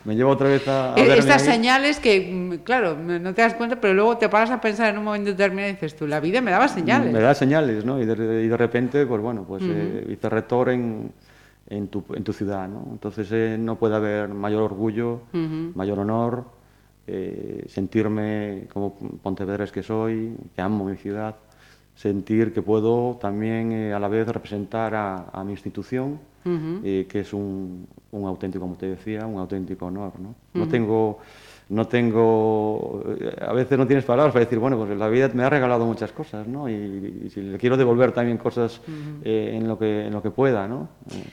Me 0.03 0.15
lleva 0.15 0.31
otra 0.31 0.47
vez 0.49 0.67
a, 0.67 0.93
a 0.93 0.97
Eh, 0.97 1.17
Estas 1.17 1.43
señales 1.43 1.99
que, 1.99 2.31
mm, 2.31 2.63
claro, 2.63 2.97
no 2.97 3.33
te 3.33 3.41
das 3.41 3.53
cuenta, 3.53 3.79
pero 3.79 3.93
luego 3.93 4.17
te 4.17 4.27
paras 4.27 4.49
a 4.51 4.59
pensar 4.59 4.89
en 4.89 4.97
un 4.97 5.03
momento 5.05 5.29
determinado 5.29 5.69
y 5.69 5.73
dices 5.73 5.95
tú, 5.95 6.07
la 6.07 6.19
vida 6.19 6.41
me 6.41 6.51
daba 6.51 6.67
señales. 6.67 7.13
Me 7.13 7.19
da 7.19 7.33
señales, 7.35 7.85
¿no? 7.85 8.01
Y 8.01 8.05
de, 8.05 8.43
y 8.43 8.47
de 8.47 8.57
repente, 8.57 9.05
pues 9.05 9.21
bueno, 9.21 9.45
pues 9.47 9.63
eh, 9.65 10.07
hice 10.09 10.27
rector 10.29 10.69
en, 10.69 11.11
en, 11.69 11.87
tu, 11.87 12.03
en 12.13 12.23
tu 12.23 12.33
ciudad, 12.33 12.67
¿no? 12.67 12.87
Entonces 12.91 13.27
eh, 13.31 13.57
no 13.59 13.75
puede 13.75 13.95
haber 13.95 14.29
mayor 14.29 14.63
orgullo, 14.63 15.21
mayor 15.75 15.99
honor, 15.99 16.43
eh, 17.07 17.65
sentirme 17.67 18.67
como 18.73 18.95
pontevedrés 19.21 19.71
que 19.71 19.83
soy, 19.83 20.35
que 20.55 20.61
amo 20.61 20.85
mi 20.85 20.97
ciudad, 20.97 21.35
sentir 21.95 22.53
que 22.53 22.61
puedo 22.61 23.17
también 23.21 23.71
eh, 23.71 23.93
a 23.93 23.99
la 23.99 24.07
vez 24.07 24.27
representar 24.27 24.95
a, 24.95 25.29
a 25.31 25.43
mi 25.43 25.51
institución, 25.51 26.19
eh, 26.83 27.07
que 27.09 27.21
es 27.21 27.33
un, 27.33 27.87
un 28.11 28.27
auténtico, 28.27 28.63
como 28.65 28.75
te 28.75 28.87
decía, 28.87 29.25
un 29.25 29.39
auténtico 29.39 29.87
honor, 29.87 30.13
¿no? 30.19 30.35
No 30.53 30.67
tengo 30.67 31.19
no 31.67 31.87
tengo, 31.87 33.03
eh, 33.19 33.35
a 33.41 33.51
veces 33.53 33.75
no 33.77 33.87
tienes 33.87 34.05
palabras 34.05 34.31
para 34.31 34.45
decir, 34.45 34.59
bueno, 34.59 34.77
pues 34.77 34.95
la 34.97 35.07
vida 35.09 35.31
me 35.33 35.43
ha 35.43 35.49
regalado 35.49 35.83
muchas 35.85 36.11
cosas, 36.11 36.47
¿no? 36.47 36.69
Y, 36.69 37.23
y 37.25 37.29
si 37.31 37.41
le 37.41 37.57
quiero 37.57 37.75
devolver 37.75 38.11
también 38.11 38.37
cosas 38.37 38.81
eh, 39.23 39.53
en, 39.55 39.67
lo 39.67 39.77
que, 39.79 40.05
en 40.05 40.13
lo 40.13 40.21
que 40.21 40.29
pueda, 40.29 40.67
¿no? 40.67 40.89
Eh, 41.11 41.23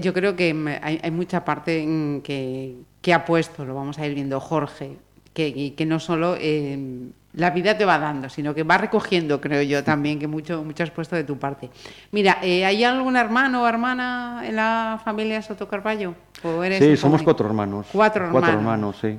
yo 0.00 0.12
creo 0.14 0.36
que 0.36 0.78
hay, 0.82 1.00
hay 1.02 1.10
mucha 1.10 1.44
parte 1.44 1.86
que, 2.24 2.76
que 3.02 3.14
ha 3.14 3.24
puesto, 3.24 3.64
lo 3.64 3.74
vamos 3.74 3.98
a 3.98 4.06
ir 4.06 4.14
viendo 4.14 4.40
Jorge, 4.40 4.96
que, 5.32 5.74
que 5.74 5.86
no 5.86 6.00
solo 6.00 6.36
eh, 6.38 7.08
la 7.34 7.50
vida 7.50 7.76
te 7.76 7.84
va 7.84 7.98
dando, 7.98 8.30
sino 8.30 8.54
que 8.54 8.62
va 8.62 8.78
recogiendo, 8.78 9.40
creo 9.40 9.62
yo 9.62 9.84
también, 9.84 10.18
que 10.18 10.26
mucho, 10.26 10.64
mucho 10.64 10.82
has 10.82 10.90
puesto 10.90 11.14
de 11.14 11.24
tu 11.24 11.38
parte. 11.38 11.68
Mira, 12.10 12.38
eh, 12.42 12.64
¿hay 12.64 12.82
algún 12.82 13.16
hermano 13.16 13.62
o 13.62 13.68
hermana 13.68 14.42
en 14.44 14.56
la 14.56 14.98
familia 15.04 15.42
Soto 15.42 15.68
Carballo? 15.68 16.14
¿O 16.42 16.64
eres 16.64 16.78
Sí, 16.78 16.96
somos 16.96 17.22
cuatro 17.22 17.46
hermanos. 17.46 17.86
Cuatro 17.92 18.24
hermanos. 18.24 18.40
Cuatro 18.40 18.58
hermanos, 18.58 18.96
sí. 19.00 19.18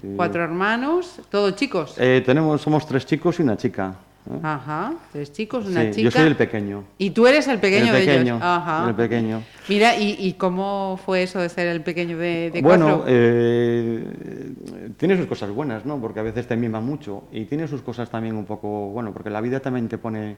Sí. 0.00 0.14
Cuatro 0.16 0.42
hermanos, 0.42 1.20
todos 1.30 1.54
chicos. 1.56 1.94
Eh, 1.98 2.22
tenemos, 2.24 2.60
somos 2.60 2.86
tres 2.86 3.04
chicos 3.04 3.38
y 3.38 3.42
una 3.42 3.56
chica. 3.56 3.94
¿Eh? 4.30 4.38
Ajá, 4.42 4.94
tres 5.12 5.32
chicos, 5.32 5.66
una 5.66 5.82
Sí, 5.84 5.90
chica. 5.90 6.02
Yo 6.02 6.10
soy 6.10 6.26
el 6.26 6.36
pequeño. 6.36 6.84
Y 6.98 7.10
tú 7.10 7.26
eres 7.26 7.48
el 7.48 7.58
pequeño, 7.60 7.86
El 7.86 7.92
de 7.92 7.98
pequeño, 8.00 8.34
ellos. 8.36 8.40
Ajá. 8.42 8.88
el 8.88 8.94
pequeño. 8.94 9.42
Mira, 9.68 9.96
¿y, 9.96 10.16
y 10.18 10.32
cómo 10.34 10.98
fue 11.04 11.22
eso 11.22 11.38
de 11.40 11.48
ser 11.48 11.68
el 11.68 11.82
pequeño 11.82 12.18
de, 12.18 12.50
de 12.50 12.62
bueno, 12.62 12.86
cuatro? 12.98 13.04
eh, 13.08 14.52
tiene 14.96 15.16
sus 15.16 15.26
cosas 15.26 15.50
buenas, 15.50 15.84
¿no? 15.86 16.00
Porque 16.00 16.20
a 16.20 16.22
veces 16.22 16.46
te 16.46 16.56
mima 16.56 16.80
mucho 16.80 17.24
y 17.32 17.44
tiene 17.46 17.66
sus 17.68 17.82
cosas 17.82 18.10
también 18.10 18.36
un 18.36 18.44
poco, 18.44 18.88
bueno, 18.90 19.12
porque 19.12 19.30
la 19.30 19.40
vida 19.40 19.60
también 19.60 19.88
te 19.88 19.98
pone, 19.98 20.36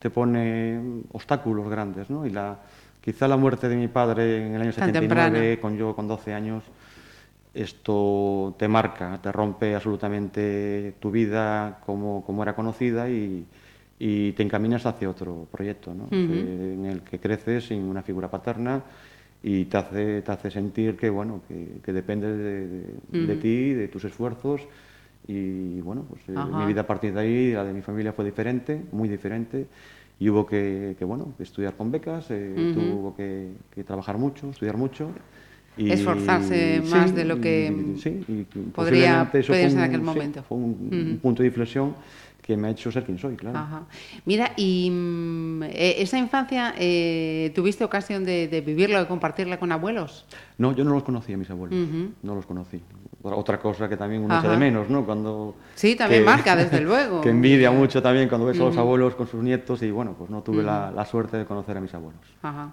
te 0.00 0.10
pone 0.10 0.80
obstáculos 1.12 1.68
grandes, 1.68 2.10
¿no? 2.10 2.26
Y 2.26 2.30
la, 2.30 2.58
quizá 3.00 3.26
la 3.28 3.36
muerte 3.36 3.68
de 3.68 3.76
mi 3.76 3.88
padre 3.88 4.46
en 4.46 4.54
el 4.54 4.62
año 4.62 4.72
Tan 4.72 4.86
79, 4.92 5.08
temprana. 5.40 5.60
con 5.60 5.76
yo 5.76 5.94
con 5.96 6.06
12 6.08 6.32
años, 6.34 6.62
esto 7.54 8.54
te 8.58 8.68
marca, 8.68 9.18
te 9.22 9.30
rompe 9.32 9.74
absolutamente 9.74 10.94
tu 11.00 11.10
vida 11.10 11.78
como, 11.84 12.24
como 12.24 12.42
era 12.42 12.54
conocida 12.54 13.08
y, 13.10 13.44
y 13.98 14.32
te 14.32 14.42
encaminas 14.42 14.86
hacia 14.86 15.08
otro 15.10 15.46
proyecto, 15.50 15.94
¿no? 15.94 16.08
En 16.28 16.86
el 16.86 17.02
que 17.02 17.18
creces 17.20 17.66
sin 17.66 17.84
una 17.84 18.02
figura 18.02 18.30
paterna 18.30 18.82
y 19.42 19.64
te 19.66 19.76
hace, 19.76 20.22
te 20.22 20.32
hace 20.32 20.50
sentir 20.50 20.96
que, 20.96 21.10
bueno, 21.10 21.40
que, 21.48 21.80
que 21.84 21.92
dependes 21.92 22.36
de, 22.38 22.68
de- 22.68 22.94
de 23.26 23.36
ti, 23.36 23.72
de 23.74 23.88
tus 23.88 24.04
esfuerzos 24.04 24.62
y, 25.28 25.80
bueno, 25.80 26.04
pues 26.08 26.22
eh, 26.28 26.52
mi 26.54 26.66
vida 26.66 26.82
a 26.82 26.86
partir 26.86 27.12
de 27.14 27.20
ahí, 27.20 27.52
la 27.52 27.64
de 27.64 27.72
mi 27.72 27.82
familia 27.82 28.12
fue 28.12 28.24
diferente, 28.24 28.82
muy 28.92 29.08
diferente 29.08 29.66
y 30.18 30.28
hubo 30.30 30.46
que, 30.46 30.94
que, 30.98 31.04
bueno, 31.04 31.34
estudiar 31.38 31.74
con 31.76 31.90
becas, 31.90 32.26
eh, 32.30 32.66
tuvo 32.72 33.14
que, 33.16 33.48
que 33.74 33.84
trabajar 33.84 34.18
mucho, 34.18 34.50
estudiar 34.50 34.76
mucho. 34.76 35.10
Y, 35.76 35.90
Esforzarse 35.90 36.82
más 36.90 37.14
de 37.14 37.24
lo 37.24 37.40
que 37.40 37.94
sí, 37.98 38.22
y 38.28 38.42
podría 38.74 39.28
pedirse 39.32 39.62
en 39.62 39.72
un- 39.78 39.78
aquel 39.84 40.00
sí, 40.00 40.04
momento. 40.06 40.42
fue 40.42 40.58
un, 40.58 40.88
un 40.92 41.18
punto 41.22 41.42
de 41.42 41.48
inflexión 41.48 41.94
que 42.42 42.56
me 42.56 42.68
ha 42.68 42.70
hecho 42.72 42.90
ser 42.92 43.04
quien 43.04 43.18
soy, 43.18 43.36
claro. 43.36 43.56
Ajá. 43.56 43.82
Mira, 44.26 44.52
y 44.56 44.90
mm, 44.90 45.62
eh, 45.62 45.94
esa 45.98 46.18
infancia, 46.18 46.74
eh, 46.76 47.52
¿tuviste 47.54 47.84
ocasión 47.84 48.24
de, 48.24 48.48
de 48.48 48.60
vivirla, 48.60 48.98
de 49.00 49.06
compartirla 49.06 49.58
con 49.58 49.70
abuelos? 49.72 50.26
No, 50.58 50.74
yo 50.74 50.84
no 50.84 50.90
los 50.92 51.04
conocía, 51.04 51.36
mis 51.38 51.48
abuelos. 51.50 51.78
No 52.22 52.34
los 52.34 52.44
conocí. 52.44 52.82
Otra 53.22 53.58
cosa 53.60 53.88
que 53.88 53.96
también 53.96 54.22
uno 54.22 54.34
echa 54.34 54.40
Ajá. 54.48 54.50
de 54.52 54.56
menos, 54.58 54.90
¿no? 54.90 55.06
Cuando, 55.06 55.54
Sí, 55.76 55.94
también 55.94 56.24
marca, 56.24 56.56
desde 56.56 56.80
luego. 56.82 57.20
que 57.20 57.30
envidia 57.30 57.70
mucho 57.70 58.02
también 58.02 58.28
cuando 58.28 58.48
ves 58.48 58.58
a 58.60 58.64
los 58.64 58.76
abuelos 58.76 59.14
con 59.14 59.28
sus 59.28 59.42
nietos 59.42 59.80
y 59.84 59.90
bueno, 59.92 60.14
pues 60.18 60.28
no 60.28 60.42
tuve 60.42 60.64
la, 60.64 60.90
la 60.90 61.06
suerte 61.06 61.36
de 61.36 61.44
conocer 61.46 61.76
a 61.76 61.80
mis 61.80 61.94
abuelos. 61.94 62.20
Ajá. 62.42 62.72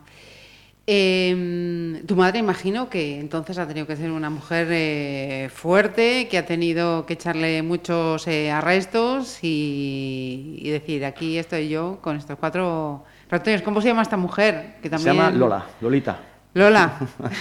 Eh, 0.92 2.02
tu 2.08 2.16
madre, 2.16 2.40
imagino 2.40 2.90
que 2.90 3.20
entonces 3.20 3.60
ha 3.60 3.68
tenido 3.68 3.86
que 3.86 3.96
ser 3.96 4.10
una 4.10 4.32
mujer 4.32 4.70
eh, 4.72 5.48
fuerte, 5.54 6.28
que 6.28 6.40
ha 6.40 6.48
tenido 6.48 7.06
que 7.06 7.14
echarle 7.14 7.62
muchos 7.62 8.28
eh, 8.28 8.50
arrestos 8.50 9.38
y, 9.44 10.56
y 10.58 10.70
decir, 10.72 11.06
aquí 11.06 11.38
estoy 11.38 11.70
yo 11.70 12.00
con 12.02 12.16
estos 12.16 12.40
cuatro 12.40 13.04
ratones. 13.30 13.62
¿Cómo 13.62 13.82
se 13.82 13.90
llama 13.90 14.02
esta 14.02 14.18
mujer? 14.18 14.78
Que 14.82 14.90
Se 14.90 14.98
llama 14.98 15.30
Lola, 15.30 15.64
Lolita. 15.80 16.18
Lola. 16.56 16.98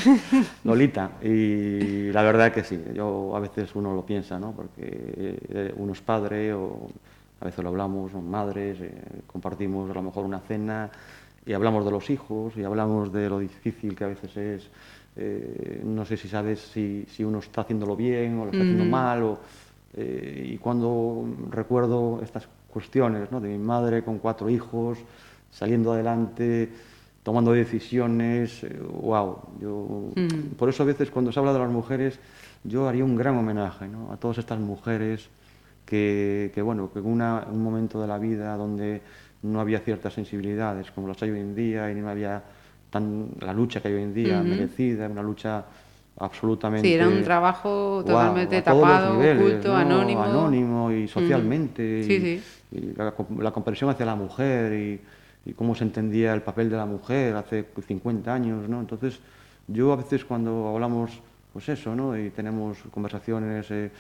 Lolita. 0.65 1.13
Y 1.23 2.13
la 2.13 2.23
verdad 2.25 2.53
que 2.53 2.63
sí, 2.63 2.79
yo 2.95 3.35
a 3.35 3.41
veces 3.41 3.75
uno 3.75 3.95
lo 3.95 4.05
piensa, 4.05 4.39
¿no? 4.39 4.53
Porque 4.53 5.39
eh, 5.49 5.73
uno 5.75 5.95
es 5.95 6.03
padre 6.03 6.53
o 6.53 6.91
a 7.41 7.45
veces 7.45 7.63
lo 7.63 7.71
hablamos, 7.71 8.13
son 8.13 8.29
madres, 8.29 8.79
eh, 8.81 8.93
compartimos 9.27 9.91
a 9.91 9.95
lo 9.95 10.03
mejor 10.03 10.25
una 10.25 10.41
cena 10.41 10.91
y 11.49 11.55
hablamos 11.55 11.83
de 11.83 11.91
los 11.91 12.11
hijos 12.11 12.55
y 12.59 12.63
hablamos 12.63 13.11
de 13.11 13.31
lo 13.31 13.39
difícil 13.39 13.97
que 13.97 14.05
a 14.05 14.09
veces 14.09 14.37
es. 14.37 14.71
eh, 15.17 15.81
no 15.83 16.05
sé 16.05 16.19
si 16.19 16.29
sabes 16.29 16.61
si, 16.61 17.07
si 17.09 17.25
uno 17.25 17.39
está 17.39 17.63
haciéndolo 17.63 17.97
bien 17.97 18.39
o 18.39 18.45
lo 18.45 18.51
está 18.51 18.61
haciendo 18.63 18.85
mal. 18.85 19.23
O, 19.23 19.39
eh, 19.95 20.51
y 20.53 20.59
cuando 20.59 21.27
recuerdo 21.51 22.21
estas 22.23 22.47
cuestiones 22.69 23.33
¿no? 23.33 23.41
de 23.41 23.49
mi 23.49 23.57
madre 23.57 24.05
con 24.05 24.19
cuatro 24.19 24.51
hijos, 24.51 24.99
saliendo 25.51 25.95
adelante, 25.95 26.69
tomando 27.23 27.53
decisiones, 27.53 28.63
eh, 28.65 28.79
wow. 28.79 29.39
Yo, 29.59 30.11
Por 30.59 30.69
eso 30.69 30.83
a 30.83 30.87
veces 30.87 31.11
cuando 31.11 31.33
se 31.33 31.39
habla 31.41 31.55
de 31.55 31.61
las 31.61 31.71
mujeres, 31.71 32.21
yo 32.63 32.87
haría 32.87 33.07
un 33.07 33.17
gran 33.17 33.39
homenaje 33.39 33.89
¿no? 33.89 34.13
a 34.13 34.19
todas 34.19 34.37
estas 34.37 34.61
mujeres 34.61 35.31
que, 35.87 36.53
que, 36.55 36.61
bueno, 36.61 36.93
que 36.93 36.99
en 36.99 37.07
un 37.07 37.63
momento 37.63 38.03
de 38.03 38.07
la 38.07 38.19
vida 38.19 38.55
donde 38.59 39.01
no 39.43 39.61
había 39.61 39.79
ciertas 39.81 40.13
sensibilidades 40.15 40.91
como 40.91 41.09
las 41.09 41.23
hay 41.23 41.31
hoy 41.31 41.41
en 41.41 41.55
día 41.55 41.91
y 41.91 41.95
no 41.95 42.09
había 42.09 42.43
tan, 42.91 43.29
la 43.41 43.53
lucha 43.53 43.81
que 43.81 43.89
hay 43.89 43.95
hoy 43.95 44.03
en 44.03 44.15
día 44.15 44.43
merecida, 44.43 45.07
una 45.09 45.23
lucha 45.23 45.65
absolutamente... 46.19 46.89
Sí, 46.89 46.95
era 46.95 47.09
un 47.09 47.23
trabajo 47.23 48.03
totalmente 48.05 48.57
los 48.57 48.65
tapado, 48.65 49.15
niveles, 49.15 49.41
oculto, 49.43 49.69
¿no? 49.69 49.77
anónimo. 49.77 50.23
Anónimo 50.23 50.93
y 50.93 51.07
socialmente. 51.09 52.03
Sí, 52.05 52.13
y, 52.15 52.21
sí. 52.21 52.43
y 52.73 52.95
la, 52.97 53.15
la 53.39 53.51
comprensión 53.53 53.91
hacia 53.91 54.05
la 54.07 54.17
mujer 54.17 54.73
y, 54.73 55.01
y 55.49 55.53
cómo 55.53 55.75
se 55.75 55.85
entendía 55.85 56.35
el 56.35 56.43
papel 56.43 56.71
de 56.71 56.77
la 56.77 56.87
mujer 56.87 57.37
hace 57.37 57.65
50 57.87 58.35
años, 58.35 58.69
¿no? 58.69 58.81
Entonces, 58.81 59.21
yo 59.69 59.93
a 59.93 59.97
veces 59.97 60.25
cuando 60.25 60.69
hablamos, 60.75 61.21
pues 61.53 61.69
eso, 61.69 61.95
¿no? 61.95 62.19
Y 62.19 62.31
tenemos 62.31 62.79
conversaciones 62.91 63.71
eh, 63.71 63.91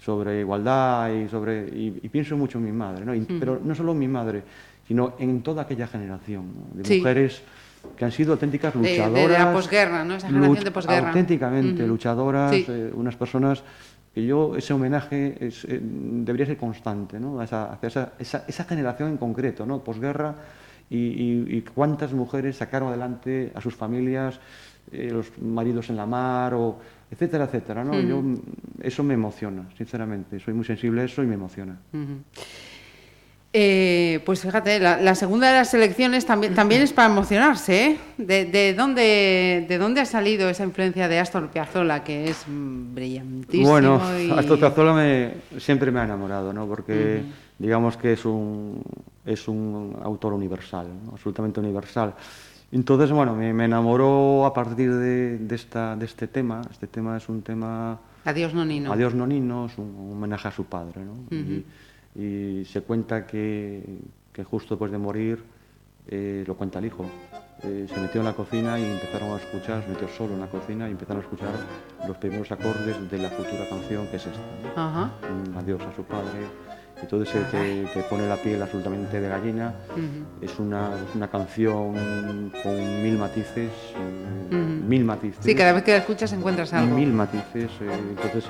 sobre 0.00 0.40
igualdad 0.40 1.10
y 1.12 1.28
sobre... 1.28 1.68
Y, 1.68 2.00
y 2.02 2.08
pienso 2.08 2.36
mucho 2.36 2.58
en 2.58 2.64
mi 2.64 2.72
madre, 2.72 3.04
¿no? 3.04 3.14
Y- 3.14 3.20
Pero 3.20 3.60
no 3.62 3.74
solo 3.74 3.92
en 3.92 3.98
mi 4.00 4.08
madre, 4.08 4.42
sino 4.88 5.12
en 5.18 5.42
toda 5.42 5.62
aquella 5.62 5.86
generación 5.86 6.46
¿no? 6.72 6.76
de 6.82 6.84
Sí. 6.88 6.98
mujeres 6.98 7.42
que 7.94 8.04
han 8.06 8.10
sido 8.12 8.32
auténticas 8.32 8.72
De- 8.74 8.80
de 8.80 8.88
luchadoras. 8.96 9.38
la 9.38 9.52
posguerra, 9.52 10.04
¿no? 10.04 10.14
Esa 10.14 10.28
generación 10.28 10.64
de 10.64 10.70
posguerra. 10.70 11.08
Auténticamente, 11.08 11.86
luchadoras, 11.86 12.54
Sí. 12.54 12.64
eh, 12.68 12.90
unas 12.94 13.14
personas 13.16 13.62
que 14.14 14.24
yo, 14.24 14.56
ese 14.56 14.72
homenaje 14.72 15.36
es, 15.46 15.64
eh, 15.64 15.78
debería 15.82 16.46
ser 16.46 16.56
constante, 16.56 17.20
¿no? 17.20 17.42
Esa, 17.42 17.72
hacia 17.72 17.86
esa, 17.88 18.12
esa, 18.18 18.44
esa 18.48 18.64
generación 18.64 19.10
en 19.10 19.16
concreto, 19.18 19.66
¿no? 19.66 19.84
Posguerra, 19.84 20.34
y, 20.90 20.96
y- 20.96 21.56
y 21.58 21.62
cuántas 21.62 22.12
mujeres 22.14 22.56
sacaron 22.56 22.88
adelante 22.88 23.52
a 23.54 23.60
sus 23.60 23.74
familias, 23.76 24.40
eh, 24.90 25.10
los 25.12 25.30
maridos 25.42 25.90
en 25.90 25.96
la 25.96 26.06
mar, 26.06 26.54
o 26.54 26.78
etcétera, 27.10 27.44
etcétera, 27.44 27.84
¿no? 27.84 28.00
Yo, 28.00 28.22
eso 28.80 29.02
me 29.04 29.14
emociona, 29.14 29.64
sinceramente, 29.76 30.40
soy 30.40 30.54
muy 30.54 30.64
sensible 30.64 31.02
a 31.02 31.04
eso 31.04 31.22
y 31.22 31.26
me 31.26 31.34
emociona. 31.34 31.76
Eh, 33.50 34.20
pues 34.26 34.42
fíjate, 34.42 34.78
la, 34.78 35.00
la 35.00 35.14
segunda 35.14 35.48
de 35.50 35.54
las 35.54 35.72
elecciones 35.72 36.26
también, 36.26 36.54
también 36.54 36.82
es 36.82 36.92
para 36.92 37.10
emocionarse. 37.10 37.86
¿eh? 37.86 37.98
¿De, 38.18 38.44
de 38.44 38.74
dónde, 38.74 39.64
¿De 39.66 39.78
dónde 39.78 40.02
ha 40.02 40.04
salido 40.04 40.50
esa 40.50 40.64
influencia 40.64 41.08
de 41.08 41.18
Astor 41.18 41.48
Piazzolla, 41.48 42.04
que 42.04 42.28
es 42.28 42.44
mm, 42.46 42.94
brillantísimo? 42.94 43.70
Bueno, 43.70 44.00
y... 44.20 44.30
Astor 44.30 44.58
Piazzolla 44.58 44.92
me, 44.92 45.34
siempre 45.58 45.90
me 45.90 46.00
ha 46.00 46.04
enamorado, 46.04 46.52
¿no? 46.52 46.66
Porque 46.66 47.22
digamos 47.58 47.96
que 47.96 48.12
es 48.12 48.24
un, 48.26 48.82
es 49.24 49.48
un 49.48 49.96
autor 50.02 50.34
universal, 50.34 50.88
¿no? 51.04 51.12
absolutamente 51.12 51.58
universal. 51.58 52.14
Entonces, 52.70 53.10
bueno, 53.10 53.34
me, 53.34 53.54
me 53.54 53.64
enamoró 53.64 54.44
a 54.44 54.52
partir 54.52 54.92
de, 54.92 55.38
de 55.38 55.54
esta, 55.54 55.96
de 55.96 56.04
este 56.04 56.28
tema. 56.28 56.60
Este 56.70 56.86
tema 56.86 57.16
es 57.16 57.26
un 57.30 57.40
tema... 57.40 57.98
Adiós, 58.26 58.52
Nonino. 58.52 58.92
Adiós 58.92 59.14
Nonino, 59.14 59.66
es 59.66 59.78
un, 59.78 59.86
un 59.86 60.12
homenaje 60.12 60.48
a 60.48 60.50
su 60.50 60.64
padre, 60.64 61.00
¿no? 61.02 61.14
y, 61.34 61.64
y 62.14 62.64
se 62.64 62.80
cuenta 62.82 63.26
que, 63.26 63.82
que 64.32 64.44
justo 64.44 64.74
después 64.74 64.90
de 64.90 64.98
morir, 64.98 65.42
eh, 66.08 66.44
lo 66.46 66.56
cuenta 66.56 66.78
el 66.78 66.86
hijo, 66.86 67.04
eh, 67.62 67.86
se 67.92 68.00
metió 68.00 68.20
en 68.20 68.26
la 68.26 68.34
cocina 68.34 68.78
y 68.78 68.84
empezaron 68.84 69.32
a 69.32 69.36
escuchar, 69.36 69.82
se 69.82 69.88
metió 69.90 70.08
solo 70.08 70.34
en 70.34 70.40
la 70.40 70.46
cocina 70.46 70.88
y 70.88 70.92
empezaron 70.92 71.22
a 71.22 71.24
escuchar 71.24 71.50
los 72.06 72.16
primeros 72.16 72.50
acordes 72.52 73.10
de 73.10 73.18
la 73.18 73.28
futura 73.30 73.68
canción 73.68 74.06
que 74.08 74.16
es 74.16 74.26
esta. 74.26 75.10
adiós 75.58 75.82
a 75.82 75.94
su 75.94 76.04
padre. 76.04 76.46
Entonces 77.00 77.34
eh, 77.34 77.44
te, 77.92 78.00
te 78.00 78.02
pone 78.08 78.28
la 78.28 78.36
piel 78.36 78.60
absolutamente 78.60 79.20
de 79.20 79.28
gallina. 79.28 79.74
Es 80.40 80.58
una, 80.58 80.90
es 81.08 81.14
una 81.14 81.28
canción 81.28 82.52
con 82.62 83.02
mil 83.02 83.16
matices, 83.18 83.70
eh, 84.50 84.56
mil 84.56 85.04
matices. 85.04 85.44
Sí, 85.44 85.54
cada 85.54 85.72
vez 85.72 85.84
que 85.84 85.92
la 85.92 85.98
escuchas 85.98 86.32
encuentras 86.32 86.72
algo. 86.72 86.96
Mil 86.96 87.12
matices. 87.12 87.70
entonces, 87.80 88.44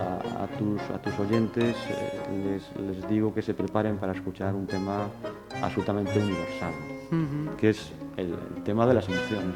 a, 0.00 0.46
tus, 0.58 0.80
a 0.90 0.98
tus 0.98 1.18
oyentes 1.18 1.76
eh, 1.88 2.62
les, 2.76 2.86
les, 2.86 3.08
digo 3.08 3.34
que 3.34 3.42
se 3.42 3.54
preparen 3.54 3.98
para 3.98 4.12
escuchar 4.12 4.54
un 4.54 4.66
tema 4.66 5.08
absolutamente 5.62 6.18
universal, 6.18 6.72
que 7.58 7.70
es 7.70 7.92
el, 8.16 8.36
tema 8.64 8.86
de 8.86 8.94
las 8.94 9.08
emociones. 9.08 9.54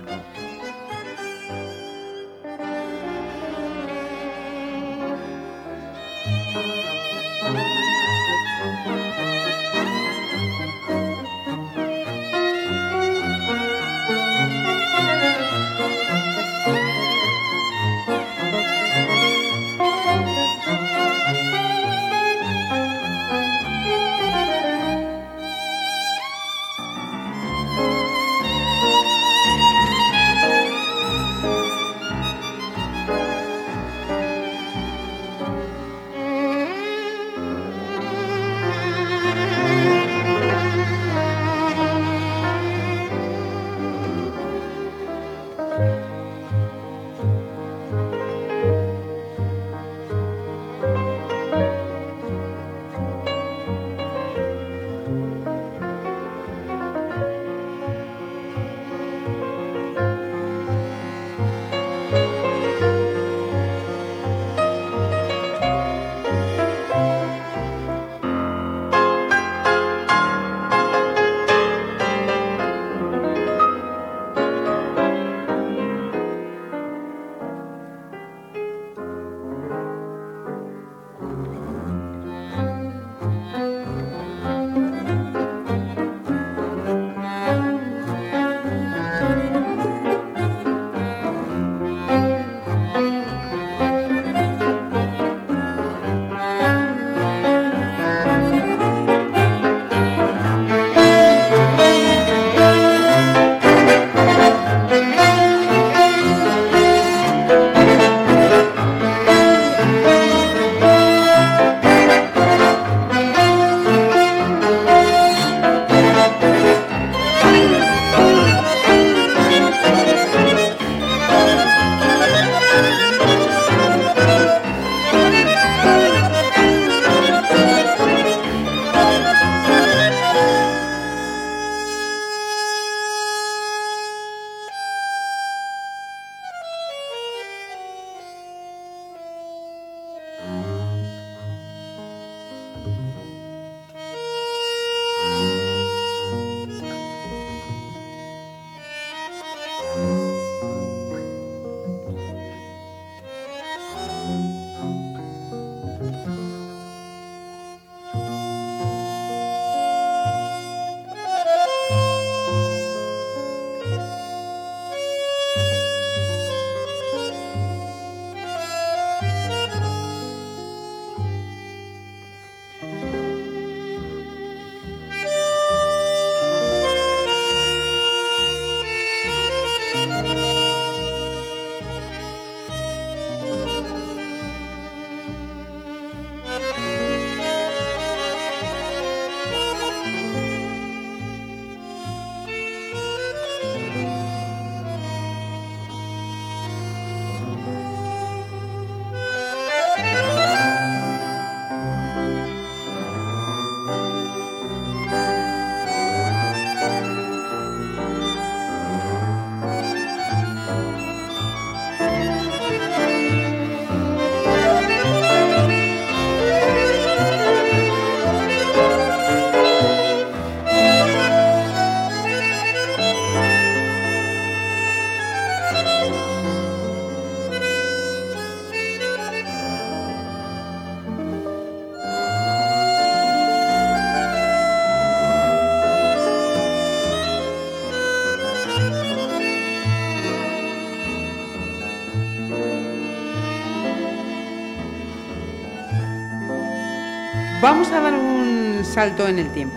Vamos 247.85 247.99
a 247.99 248.01
dar 248.01 248.15
un 248.19 248.83
salto 248.83 249.29
en 249.29 249.39
el 249.39 249.53
tiempo. 249.53 249.77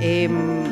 Em, 0.00 0.62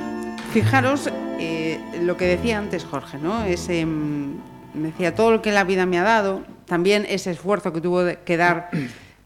fijaros 0.53 1.11
eh, 1.41 1.81
lo 2.03 2.17
que 2.17 2.27
decía 2.27 2.59
antes 2.59 2.85
Jorge, 2.85 3.19
¿no? 3.19 3.43
Ese, 3.43 3.81
em, 3.81 4.37
decía 4.73 5.13
todo 5.13 5.33
lo 5.33 5.43
que 5.43 5.51
la 5.51 5.65
vida 5.65 5.85
me 5.85 5.99
ha 5.99 6.05
dado, 6.05 6.45
también 6.65 7.05
ese 7.09 7.33
esfuerzo 7.33 7.73
que 7.73 7.81
tuvo 7.81 8.05
que 8.25 8.37
dar 8.37 8.71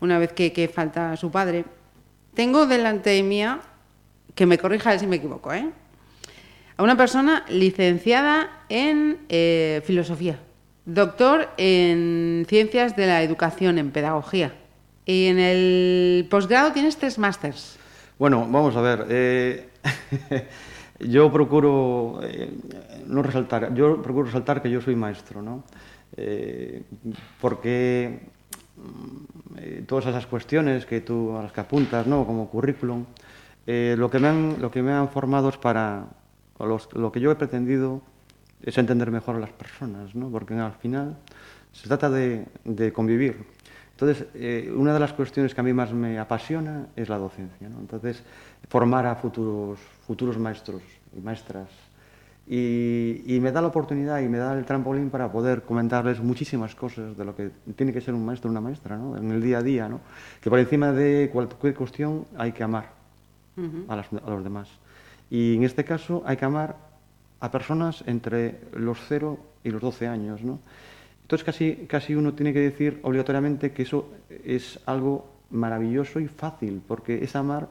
una 0.00 0.18
vez 0.18 0.32
que, 0.32 0.54
que 0.54 0.68
falta 0.68 1.18
su 1.18 1.30
padre. 1.30 1.66
Tengo 2.32 2.64
delante 2.64 3.22
mía, 3.22 3.60
que 4.34 4.46
me 4.46 4.56
corrija 4.56 4.98
si 4.98 5.06
me 5.06 5.16
equivoco, 5.16 5.52
¿eh? 5.52 5.68
a 6.78 6.82
una 6.82 6.96
persona 6.96 7.44
licenciada 7.50 8.64
en 8.70 9.18
eh, 9.28 9.82
filosofía, 9.84 10.38
doctor 10.86 11.50
en 11.58 12.46
ciencias 12.48 12.96
de 12.96 13.06
la 13.06 13.22
educación, 13.22 13.76
en 13.76 13.90
pedagogía. 13.90 14.54
Y 15.06 15.26
en 15.26 15.38
el 15.38 16.26
posgrado 16.30 16.72
tienes 16.72 16.96
tres 16.96 17.18
másters. 17.18 17.76
Bueno, 18.18 18.40
vamos 18.50 18.76
a 18.76 18.80
ver. 18.80 19.06
Eh, 19.08 19.68
yo 21.00 21.32
procuro 21.32 22.20
eh, 22.22 22.50
no 23.06 23.22
resaltar, 23.22 23.74
yo 23.74 24.00
procuro 24.02 24.26
resaltar 24.26 24.62
que 24.62 24.70
yo 24.70 24.80
soy 24.80 24.94
maestro, 24.94 25.42
¿no? 25.42 25.64
Eh, 26.16 26.82
porque 27.40 28.20
eh, 29.58 29.84
todas 29.86 30.06
esas 30.06 30.26
cuestiones 30.26 30.84
que 30.86 31.00
tú 31.00 31.36
a 31.36 31.42
las 31.42 31.52
que 31.52 31.60
apuntas, 31.60 32.06
¿no? 32.06 32.26
Como 32.26 32.48
currículum, 32.50 33.04
eh, 33.66 33.94
lo 33.98 34.10
que 34.10 34.18
me 34.18 34.28
han 34.28 34.56
lo 34.60 34.70
que 34.70 34.82
me 34.82 34.92
han 34.92 35.08
formado 35.08 35.48
es 35.48 35.56
para 35.56 36.06
los- 36.58 36.92
lo 36.94 37.10
que 37.10 37.20
yo 37.20 37.30
he 37.30 37.36
pretendido 37.36 38.02
es 38.62 38.76
entender 38.76 39.10
mejor 39.10 39.36
a 39.36 39.40
las 39.40 39.50
personas, 39.50 40.14
¿no? 40.14 40.28
Porque 40.30 40.54
al 40.54 40.72
final 40.74 41.16
se 41.72 41.88
trata 41.88 42.10
de, 42.10 42.44
de 42.64 42.92
convivir. 42.92 43.44
Entonces, 44.00 44.26
eh, 44.34 44.72
una 44.74 44.94
de 44.94 45.00
las 45.00 45.12
cuestiones 45.12 45.54
que 45.54 45.60
a 45.60 45.64
mí 45.64 45.72
más 45.74 45.92
me 45.92 46.18
apasiona 46.18 46.86
es 46.96 47.08
la 47.10 47.18
docencia. 47.18 47.68
¿no? 47.68 47.78
Entonces, 47.80 48.22
formar 48.68 49.04
a 49.06 49.14
futuros, 49.16 49.78
futuros 50.06 50.38
maestros 50.38 50.80
y 51.16 51.20
maestras. 51.20 51.68
Y, 52.46 53.22
y 53.26 53.38
me 53.40 53.52
da 53.52 53.60
la 53.60 53.68
oportunidad 53.68 54.20
y 54.20 54.28
me 54.28 54.38
da 54.38 54.58
el 54.58 54.64
trampolín 54.64 55.10
para 55.10 55.30
poder 55.30 55.62
comentarles 55.62 56.20
muchísimas 56.20 56.74
cosas 56.74 57.16
de 57.16 57.24
lo 57.24 57.36
que 57.36 57.50
tiene 57.76 57.92
que 57.92 58.00
ser 58.00 58.14
un 58.14 58.24
maestro 58.24 58.48
o 58.48 58.52
una 58.52 58.60
maestra 58.60 58.96
¿no? 58.96 59.16
en 59.16 59.30
el 59.30 59.40
día 59.42 59.58
a 59.58 59.62
día. 59.62 59.88
¿no? 59.88 60.00
Que 60.40 60.50
por 60.50 60.58
encima 60.58 60.90
de 60.92 61.30
cualquier 61.32 61.74
cuestión 61.74 62.26
hay 62.36 62.52
que 62.52 62.62
amar 62.64 62.90
a, 63.88 63.96
las- 63.96 64.12
a 64.12 64.30
los 64.30 64.42
demás. 64.42 64.68
Y 65.30 65.56
en 65.56 65.64
este 65.64 65.84
caso 65.84 66.22
hay 66.26 66.36
que 66.38 66.44
amar 66.46 66.76
a 67.38 67.50
personas 67.50 68.02
entre 68.06 68.60
los 68.72 68.98
0 69.08 69.38
y 69.62 69.70
los 69.70 69.80
12 69.82 70.08
años. 70.08 70.42
¿no? 70.42 70.58
Entonces 71.30 71.44
casi, 71.46 71.72
casi 71.86 72.16
uno 72.16 72.34
tiene 72.34 72.52
que 72.52 72.58
decir 72.58 72.98
obligatoriamente 73.04 73.70
que 73.70 73.82
eso 73.82 74.08
es 74.44 74.80
algo 74.86 75.26
maravilloso 75.52 76.18
y 76.18 76.26
fácil, 76.26 76.82
porque 76.84 77.22
es 77.22 77.36
amar 77.36 77.68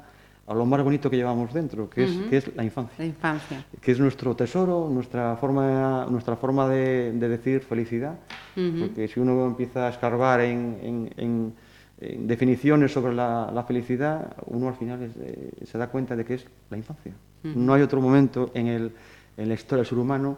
a 0.47 0.53
lo 0.53 0.65
más 0.65 0.81
bonito 0.81 1.09
que 1.09 1.17
llevamos 1.17 1.53
dentro, 1.53 1.89
que, 1.89 2.05
es, 2.05 2.11
que 2.29 2.37
es 2.37 2.55
la 2.55 2.63
infancia 2.63 2.95
La 2.97 3.05
infancia. 3.05 3.65
que 3.81 3.91
es 3.91 3.99
nuestro 3.99 4.33
tesoro, 4.33 4.87
nuestra 4.89 5.35
forma, 5.35 6.07
nuestra 6.09 6.37
forma 6.37 6.69
de, 6.69 7.11
de 7.11 7.27
decir 7.27 7.59
felicidad. 7.59 8.17
Porque 8.79 9.09
si 9.09 9.19
uno 9.19 9.45
empieza 9.45 9.87
a 9.87 9.89
escarbar 9.89 10.39
en, 10.39 10.77
en- 10.81 11.13
en- 11.17 11.53
en 11.99 12.27
definiciones 12.27 12.93
sobre 12.93 13.13
la, 13.13 13.51
la 13.53 13.63
felicidad, 13.65 14.37
uno 14.45 14.69
al 14.69 14.75
final 14.75 15.03
es, 15.03 15.11
eh, 15.19 15.51
se 15.65 15.77
da 15.77 15.87
cuenta 15.89 16.15
de 16.15 16.23
que 16.23 16.35
es 16.35 16.45
la 16.69 16.77
infancia. 16.77 17.11
No 17.43 17.73
hay 17.73 17.81
otro 17.81 17.99
momento 17.99 18.51
en, 18.53 18.67
el, 18.67 18.93
en 19.35 19.49
la 19.49 19.53
historia 19.55 19.79
del 19.81 19.85
ser 19.89 19.97
humano 19.97 20.37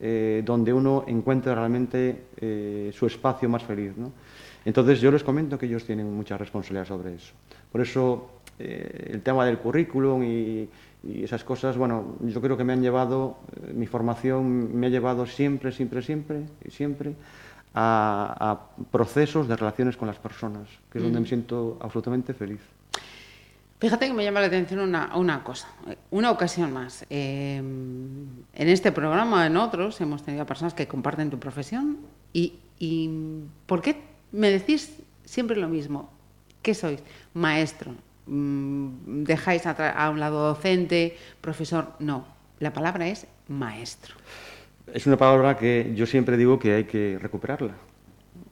eh, 0.00 0.42
donde 0.44 0.72
uno 0.72 1.04
encuentra 1.06 1.54
realmente 1.54 2.24
eh, 2.38 2.90
su 2.94 3.06
espacio 3.06 3.48
más 3.48 3.62
feliz. 3.62 3.96
¿no? 3.96 4.12
Entonces 4.64 5.00
yo 5.00 5.10
les 5.10 5.22
comento 5.22 5.58
que 5.58 5.66
ellos 5.66 5.84
tienen 5.84 6.12
mucha 6.12 6.36
responsabilidad 6.36 6.86
sobre 6.86 7.14
eso. 7.14 7.32
Por 7.70 7.80
eso 7.80 8.30
eh, 8.58 9.10
el 9.12 9.22
tema 9.22 9.44
del 9.46 9.58
currículum 9.58 10.22
y, 10.22 10.68
y 11.02 11.24
esas 11.24 11.44
cosas, 11.44 11.76
bueno, 11.76 12.16
yo 12.20 12.40
creo 12.40 12.56
que 12.56 12.64
me 12.64 12.72
han 12.72 12.82
llevado, 12.82 13.38
eh, 13.56 13.72
mi 13.74 13.86
formación 13.86 14.76
me 14.76 14.86
ha 14.88 14.90
llevado 14.90 15.26
siempre, 15.26 15.72
siempre, 15.72 16.02
siempre, 16.02 16.42
siempre 16.68 17.14
a, 17.74 18.36
a 18.50 18.84
procesos 18.90 19.48
de 19.48 19.56
relaciones 19.56 19.96
con 19.96 20.08
las 20.08 20.18
personas, 20.18 20.68
que 20.90 20.98
es 20.98 21.04
donde 21.04 21.20
me 21.20 21.26
siento 21.26 21.78
absolutamente 21.80 22.34
feliz. 22.34 22.60
Fíjate 23.80 24.06
que 24.08 24.12
me 24.12 24.22
llama 24.24 24.40
la 24.40 24.46
atención 24.48 24.80
una, 24.80 25.16
una 25.16 25.42
cosa, 25.42 25.68
una 26.10 26.30
ocasión 26.30 26.70
más. 26.72 27.06
Eh, 27.08 27.56
en 27.56 28.68
este 28.68 28.92
programa, 28.92 29.46
en 29.46 29.56
otros, 29.56 30.00
hemos 30.02 30.22
tenido 30.22 30.42
a 30.42 30.46
personas 30.46 30.74
que 30.74 30.86
comparten 30.86 31.30
tu 31.30 31.38
profesión. 31.38 31.96
Y, 32.32 32.52
¿por 33.66 33.80
qué 33.80 33.96
me 34.32 34.50
decís 34.50 34.96
siempre 35.24 35.56
lo 35.56 35.68
mismo? 35.68 36.10
¿Qué 36.62 36.74
sois? 36.74 37.02
Maestro. 37.32 37.94
Mm, 38.26 39.24
¿Dejáis 39.24 39.64
atra- 39.66 39.94
a 39.96 40.10
un 40.10 40.20
lado 40.20 40.46
docente, 40.48 41.16
profesor? 41.40 41.94
No, 42.00 42.26
la 42.58 42.72
palabra 42.74 43.08
es 43.08 43.26
maestro. 43.48 44.14
Es 44.92 45.06
una 45.06 45.16
palabra 45.16 45.56
que 45.56 45.92
yo 45.94 46.04
siempre 46.04 46.36
digo 46.36 46.58
que 46.58 46.74
hay 46.74 46.84
que 46.84 47.18
recuperarla. 47.20 47.74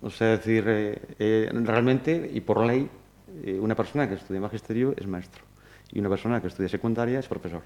O 0.01 0.09
sea, 0.11 0.29
decir, 0.29 0.65
eh, 0.67 1.01
eh, 1.19 1.51
realmente 1.53 2.31
y 2.33 2.41
por 2.41 2.65
ley, 2.65 2.89
eh, 3.45 3.59
una 3.61 3.75
persona 3.75 4.09
que 4.09 4.15
estudia 4.15 4.41
magisterio 4.41 4.95
es 4.97 5.07
maestro 5.07 5.43
y 5.93 5.99
una 6.01 6.09
persona 6.09 6.41
que 6.41 6.49
estudia 6.49 6.69
secundaria 6.69 7.19
es 7.19 7.29
profesor. 7.29 7.63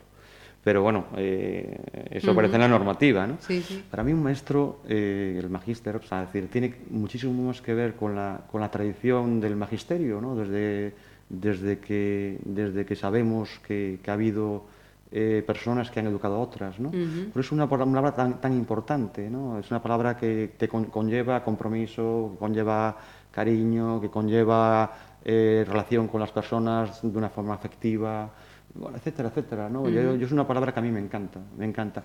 Pero 0.64 0.80
bueno, 0.82 1.06
eh, 1.16 2.06
eso 2.10 2.30
aparece 2.30 2.54
en 2.54 2.60
la 2.60 2.68
normativa, 2.68 3.26
¿no? 3.26 3.36
Sí, 3.40 3.62
sí. 3.62 3.84
Para 3.90 4.04
mí 4.04 4.12
un 4.12 4.22
maestro, 4.22 4.78
eh, 4.86 5.36
el 5.42 5.50
magíster, 5.50 5.96
o 5.96 6.02
sea, 6.02 6.20
decir, 6.26 6.48
tiene 6.48 6.72
muchísimo 6.90 7.32
más 7.48 7.60
que 7.60 7.74
ver 7.74 7.94
con 7.94 8.14
la, 8.14 8.42
con 8.50 8.60
la 8.60 8.70
tradición 8.70 9.40
del 9.40 9.56
magisterio, 9.56 10.20
¿no? 10.20 10.36
Desde, 10.36 10.94
desde, 11.28 11.78
que, 11.80 12.38
desde 12.44 12.86
que 12.86 12.94
sabemos 12.94 13.58
que, 13.66 13.98
que 14.04 14.10
ha 14.12 14.14
habido 14.14 14.62
eh, 15.10 15.42
personas 15.44 15.90
que 15.90 15.98
han 15.98 16.06
educado 16.06 16.36
a 16.36 16.38
otras, 16.38 16.78
¿no? 16.78 16.90
Por 17.32 17.40
eso 17.40 17.48
es 17.48 17.52
una 17.52 17.68
palabra 17.68 18.14
tan, 18.14 18.40
tan 18.40 18.52
importante, 18.52 19.28
¿no? 19.28 19.58
Es 19.58 19.68
una 19.72 19.82
palabra 19.82 20.16
que 20.16 20.52
te 20.56 20.68
con- 20.68 20.84
conlleva 20.84 21.42
compromiso, 21.42 22.30
que 22.34 22.38
conlleva 22.38 22.96
cariño, 23.32 24.00
que 24.00 24.10
conlleva 24.10 24.92
eh, 25.24 25.64
relación 25.66 26.08
con 26.08 26.20
las 26.20 26.30
personas 26.30 27.00
de 27.02 27.18
una 27.18 27.28
forma 27.28 27.54
afectiva, 27.54 28.30
bueno, 28.74 28.96
etcétera, 28.96 29.28
etcétera, 29.28 29.68
¿no? 29.68 29.88
yo, 29.88 30.16
yo 30.16 30.26
es 30.26 30.32
una 30.32 30.46
palabra 30.46 30.72
que 30.72 30.80
a 30.80 30.82
mí 30.82 30.90
me 30.90 31.00
encanta, 31.00 31.40
me 31.56 31.64
encanta. 31.64 32.02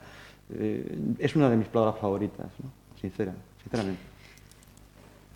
Eh, 0.53 1.15
es 1.19 1.35
una 1.35 1.49
de 1.49 1.57
mis 1.57 1.67
palabras 1.67 1.99
favoritas, 1.99 2.47
¿no? 2.63 2.71
Sincera, 2.99 3.33
sinceramente. 3.61 4.01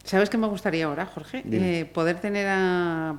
¿Sabes 0.04 0.30
qué 0.30 0.38
me 0.38 0.48
gustaría 0.48 0.86
ahora, 0.86 1.06
Jorge? 1.06 1.44
Eh, 1.50 1.86
poder 1.86 2.20
tener 2.20 2.48
a... 2.50 3.16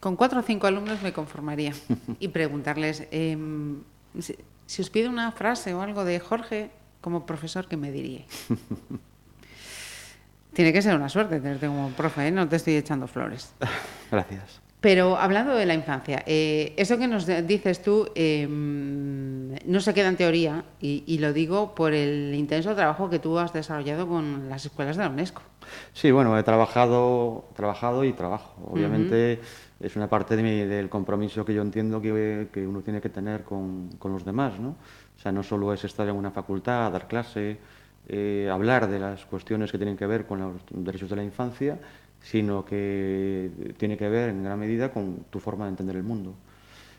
Con 0.00 0.16
cuatro 0.16 0.40
o 0.40 0.42
cinco 0.42 0.66
alumnos 0.66 1.02
me 1.02 1.12
conformaría 1.12 1.72
y 2.20 2.28
preguntarles, 2.28 3.08
em, 3.10 3.80
si, 4.18 4.36
si 4.66 4.82
os 4.82 4.90
pido 4.90 5.10
una 5.10 5.32
frase 5.32 5.74
o 5.74 5.80
algo 5.80 6.04
de 6.04 6.20
Jorge 6.20 6.70
como 7.00 7.26
profesor, 7.26 7.66
¿qué 7.68 7.76
me 7.76 7.90
diríais? 7.90 8.26
Tiene 10.54 10.72
que 10.72 10.80
ser 10.82 10.94
una 10.96 11.08
suerte 11.08 11.40
tenerte 11.40 11.66
como 11.66 11.88
profe, 11.90 12.28
¿eh? 12.28 12.30
no 12.30 12.48
te 12.48 12.56
estoy 12.56 12.76
echando 12.76 13.06
flores. 13.06 13.52
Gracias. 14.10 14.60
Pero 14.80 15.16
hablando 15.16 15.54
de 15.54 15.64
la 15.64 15.72
infancia, 15.72 16.22
eh, 16.26 16.74
eso 16.76 16.98
que 16.98 17.08
nos 17.08 17.26
dices 17.46 17.80
tú 17.82 18.06
eh, 18.14 18.46
no 18.48 19.80
se 19.80 19.94
queda 19.94 20.08
en 20.08 20.16
teoría 20.16 20.64
y, 20.78 21.04
y 21.06 21.18
lo 21.18 21.32
digo 21.32 21.74
por 21.74 21.94
el 21.94 22.34
intenso 22.34 22.74
trabajo 22.74 23.08
que 23.08 23.18
tú 23.18 23.38
has 23.38 23.52
desarrollado 23.54 24.06
con 24.06 24.50
las 24.50 24.66
escuelas 24.66 24.98
de 24.98 25.04
la 25.04 25.08
UNESCO. 25.08 25.40
Sí, 25.94 26.10
bueno, 26.10 26.38
he 26.38 26.42
trabajado, 26.42 27.46
trabajado 27.56 28.04
y 28.04 28.12
trabajo. 28.12 28.54
Obviamente 28.70 29.40
es 29.80 29.96
una 29.96 30.08
parte 30.08 30.36
de 30.36 30.42
mi- 30.42 30.64
del 30.66 30.90
compromiso 30.90 31.46
que 31.46 31.54
yo 31.54 31.62
entiendo 31.62 32.02
que, 32.02 32.48
que 32.52 32.66
uno 32.66 32.82
tiene 32.82 33.00
que 33.00 33.08
tener 33.08 33.42
con, 33.42 33.88
con 33.98 34.12
los 34.12 34.24
demás, 34.26 34.58
¿no? 34.60 34.76
O 35.16 35.20
sea, 35.22 35.32
no 35.32 35.42
solo 35.42 35.72
es 35.72 35.82
estar 35.84 36.06
en 36.08 36.14
una 36.16 36.30
facultad, 36.30 36.92
dar 36.92 37.08
clase, 37.08 37.56
eh, 38.08 38.48
hablar 38.52 38.88
de 38.88 38.98
las 38.98 39.24
cuestiones 39.24 39.72
que 39.72 39.78
tienen 39.78 39.96
que 39.96 40.06
ver 40.06 40.26
con 40.26 40.40
los 40.40 40.52
derechos 40.70 41.08
de 41.08 41.16
la 41.16 41.24
infancia, 41.24 41.78
sino 42.20 42.64
que 42.64 43.50
tiene 43.76 43.96
que 43.96 44.08
ver 44.08 44.30
en 44.30 44.44
gran 44.44 44.58
medida 44.58 44.90
con 44.90 45.24
tu 45.30 45.40
forma 45.40 45.64
de 45.64 45.70
entender 45.70 45.96
el 45.96 46.02
mundo. 46.02 46.34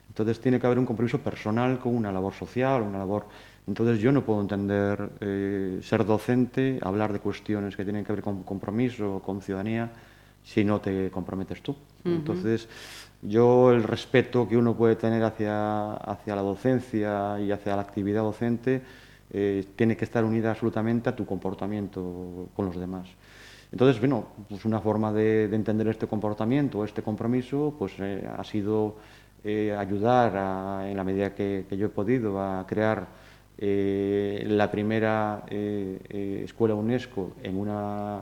Entonces 0.07 0.39
tiene 0.39 0.59
que 0.59 0.65
haber 0.65 0.79
un 0.79 0.85
compromiso 0.85 1.19
personal 1.19 1.79
con 1.79 1.95
una 1.95 2.11
labor 2.11 2.33
social, 2.33 2.81
una 2.81 2.99
labor... 2.99 3.25
Entonces 3.67 3.99
yo 3.99 4.11
no 4.11 4.23
puedo 4.23 4.41
entender 4.41 5.09
eh, 5.21 5.79
ser 5.81 6.05
docente, 6.05 6.79
hablar 6.83 7.11
de 7.11 7.19
cuestiones 7.19 7.75
que 7.75 7.83
tienen 7.83 8.05
que 8.05 8.13
ver 8.13 8.21
con 8.21 8.43
compromiso, 8.43 9.21
con 9.25 9.41
ciudadanía, 9.41 9.91
si 10.43 10.63
no 10.63 10.79
te 10.79 11.09
comprometes 11.09 11.63
tú. 11.63 11.75
Entonces 12.03 12.69
yo 13.23 13.71
el 13.71 13.81
respeto 13.81 14.47
que 14.47 14.55
uno 14.55 14.75
puede 14.75 14.95
tener 14.95 15.23
hacia, 15.23 15.93
hacia 15.93 16.35
la 16.35 16.43
docencia 16.43 17.39
y 17.39 17.51
hacia 17.51 17.75
la 17.75 17.81
actividad 17.81 18.21
docente 18.21 18.83
eh, 19.31 19.65
tiene 19.75 19.95
que 19.97 20.05
estar 20.05 20.23
unida 20.23 20.51
absolutamente 20.51 21.09
a 21.09 21.15
tu 21.15 21.25
comportamiento 21.25 22.49
con 22.55 22.65
los 22.65 22.75
demás. 22.77 23.07
Entonces, 23.71 23.99
bueno, 23.99 24.27
pues 24.47 24.63
una 24.65 24.79
forma 24.79 25.11
de, 25.11 25.47
de 25.47 25.55
entender 25.55 25.87
este 25.87 26.07
comportamiento, 26.07 26.85
este 26.85 27.01
compromiso, 27.01 27.73
pues 27.77 27.93
eh, 27.99 28.27
ha 28.37 28.43
sido 28.43 28.95
eh, 29.43 29.75
ayudar 29.77 30.35
a- 30.37 30.89
en 30.89 30.95
la 30.95 31.03
medida 31.03 31.33
que, 31.33 31.65
que 31.67 31.75
yo 31.77 31.87
he 31.87 31.89
podido 31.89 32.39
a 32.39 32.65
crear 32.67 33.07
eh, 33.57 34.43
la 34.47 34.69
primera 34.69 35.43
eh, 35.49 35.99
eh, 36.09 36.41
escuela 36.45 36.75
UNESCO 36.75 37.31
en 37.43 37.57
una 37.57 38.21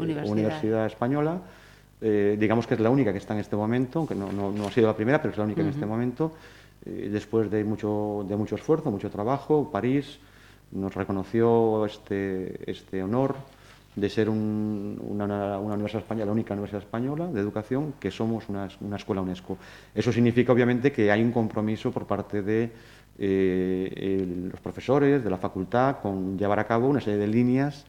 Universidad. 0.00 0.32
universidad 0.32 0.86
española 0.86 1.40
eh, 2.00 2.36
digamos 2.38 2.66
que 2.66 2.74
es 2.74 2.80
la 2.80 2.90
única 2.90 3.12
que 3.12 3.18
está 3.18 3.32
en 3.34 3.40
este 3.40 3.56
momento, 3.56 4.00
aunque 4.00 4.14
no, 4.14 4.30
no, 4.30 4.50
no 4.52 4.66
ha 4.66 4.70
sido 4.70 4.86
la 4.88 4.96
primera, 4.96 5.22
pero 5.22 5.32
es 5.32 5.38
la 5.38 5.44
única 5.44 5.62
en 5.62 5.68
este 5.68 5.86
momento, 5.86 6.32
eh, 6.86 7.08
después 7.10 7.50
de 7.50 7.64
mucho, 7.64 8.24
de 8.28 8.36
mucho 8.36 8.56
esfuerzo, 8.56 8.90
mucho 8.90 9.10
trabajo, 9.10 9.70
París 9.70 10.18
nos 10.72 10.94
reconoció 10.94 11.86
este, 11.86 12.70
este 12.70 13.02
honor 13.02 13.36
de 13.96 14.10
ser 14.10 14.28
un- 14.28 15.00
una, 15.08 15.58
una 15.58 15.74
universidad 15.74 16.02
española, 16.02 16.26
la 16.26 16.32
única 16.32 16.52
universidad 16.54 16.82
española 16.82 17.28
de 17.28 17.40
educación 17.40 17.94
que 18.00 18.10
somos 18.10 18.48
una, 18.48 18.66
escuela 18.96 19.22
UNESCO. 19.22 19.56
Eso 19.94 20.12
significa, 20.12 20.52
obviamente, 20.52 20.90
que 20.90 21.10
hay 21.12 21.22
un 21.22 21.30
compromiso 21.30 21.92
por 21.92 22.06
parte 22.06 22.42
de 22.42 22.72
eh, 23.18 24.48
los 24.50 24.60
profesores, 24.60 25.22
de 25.22 25.30
la 25.30 25.38
facultad, 25.38 25.98
con 26.02 26.36
llevar 26.36 26.58
a 26.58 26.66
cabo 26.66 26.88
una 26.88 27.00
serie 27.00 27.20
de 27.20 27.28
líneas 27.28 27.86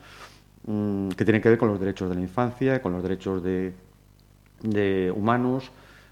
mm, 0.68 1.10
que 1.10 1.26
tienen 1.26 1.42
que 1.42 1.50
ver 1.50 1.58
con 1.58 1.70
los 1.70 1.80
derechos 1.80 2.08
de 2.10 2.16
la 2.16 2.22
infancia, 2.22 2.82
con 2.84 2.94
los 2.94 3.02
derechos 3.02 3.42
de, 3.42 3.74
de 4.62 5.12
humanos, 5.16 5.72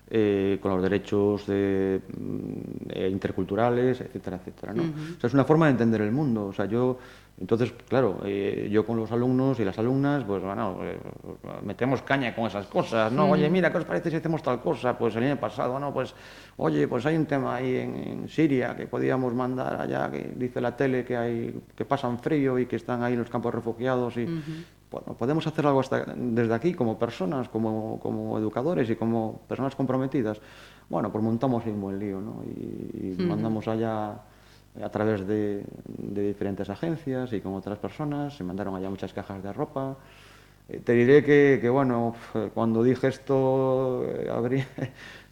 eh, 0.10 0.60
con 0.62 0.72
los 0.72 0.82
derechos 0.84 1.48
de, 1.48 2.02
mm, 2.18 2.89
eh, 2.89 3.10
interculturales, 3.10 4.02
etcétera, 4.02 4.38
etcétera. 4.38 4.74
¿no? 4.74 4.84
O 4.84 5.20
sea, 5.20 5.28
es 5.28 5.34
una 5.34 5.46
forma 5.46 5.66
de 5.68 5.72
entender 5.72 6.02
el 6.02 6.12
mundo. 6.12 6.46
O 6.48 6.54
sea, 6.54 6.66
yo, 6.66 6.98
entonces, 7.39 7.74
claro, 7.88 8.22
eh, 8.26 8.70
yo 8.72 8.86
con 8.86 8.98
los 8.98 9.12
alumnos 9.12 9.60
y 9.60 9.66
las 9.66 9.80
alumnas, 9.80 10.24
pues 10.24 10.44
bueno, 10.44 10.78
eh, 10.84 11.00
metemos 11.63 12.02
caña 12.04 12.36
con 12.36 12.46
esas 12.46 12.68
cosas, 12.68 13.12
¿no? 13.12 13.32
Oye, 13.32 13.50
mira, 13.50 13.72
¿qué 13.72 13.80
os 13.80 13.86
parece 13.86 14.12
si 14.12 14.18
hacemos 14.18 14.44
tal 14.44 14.62
cosa? 14.62 14.98
Pues 14.98 15.16
el 15.16 15.24
año 15.24 15.39
pasado, 15.39 15.72
bueno, 15.72 15.92
pues, 15.94 16.13
oye, 16.58 16.88
pues 16.88 17.06
hay 17.06 17.16
un 17.16 17.26
tema 17.26 17.56
ahí 17.56 17.78
en, 17.78 17.96
en 17.96 18.30
Siria 18.30 18.76
que 18.76 18.86
podíamos 18.86 19.34
mandar 19.34 19.82
allá, 19.82 20.12
que 20.12 20.34
dice 20.36 20.62
la 20.62 20.76
tele 20.76 21.04
que 21.04 21.18
hay, 21.18 21.60
que 21.76 21.86
pasan 21.86 22.20
frío 22.20 22.60
y 22.60 22.66
que 22.68 22.76
están 22.76 23.02
ahí 23.04 23.13
en 23.13 23.20
los 23.20 23.30
campos 23.30 23.54
refugiados 23.54 24.16
y 24.18 24.28
bueno, 24.93 25.17
podemos 25.17 25.45
hacer 25.47 25.65
algo 25.67 25.79
hasta 25.82 26.06
desde 26.15 26.53
aquí 26.53 26.73
como 26.73 26.97
personas, 26.97 27.49
como, 27.49 27.99
como 27.99 28.38
educadores 28.38 28.89
y 28.89 28.95
como 28.95 29.41
personas 29.47 29.75
comprometidas. 29.75 30.39
Bueno, 30.89 31.12
pues 31.12 31.23
montamos 31.23 31.65
un 31.65 31.82
buen 31.82 31.99
lío, 31.99 32.21
¿no? 32.21 32.43
Y, 32.45 33.13
y 33.13 33.15
mandamos 33.27 33.67
allá 33.67 34.12
a 34.82 34.89
través 34.89 35.27
de, 35.27 35.65
de 35.88 36.27
diferentes 36.27 36.69
agencias 36.69 37.34
y 37.34 37.41
con 37.41 37.53
otras 37.56 37.77
personas, 37.79 38.36
se 38.38 38.43
mandaron 38.43 38.75
allá 38.75 38.89
muchas 38.89 39.13
cajas 39.13 39.41
de 39.43 39.51
ropa. 39.51 39.97
Eh, 40.69 40.79
te 40.79 40.93
diré 40.93 41.23
que, 41.23 41.60
que, 41.62 41.69
bueno, 41.69 42.15
cuando 42.53 42.84
dije 42.84 43.08
esto, 43.08 44.06
eh, 44.08 44.29
abrí- 44.32 44.65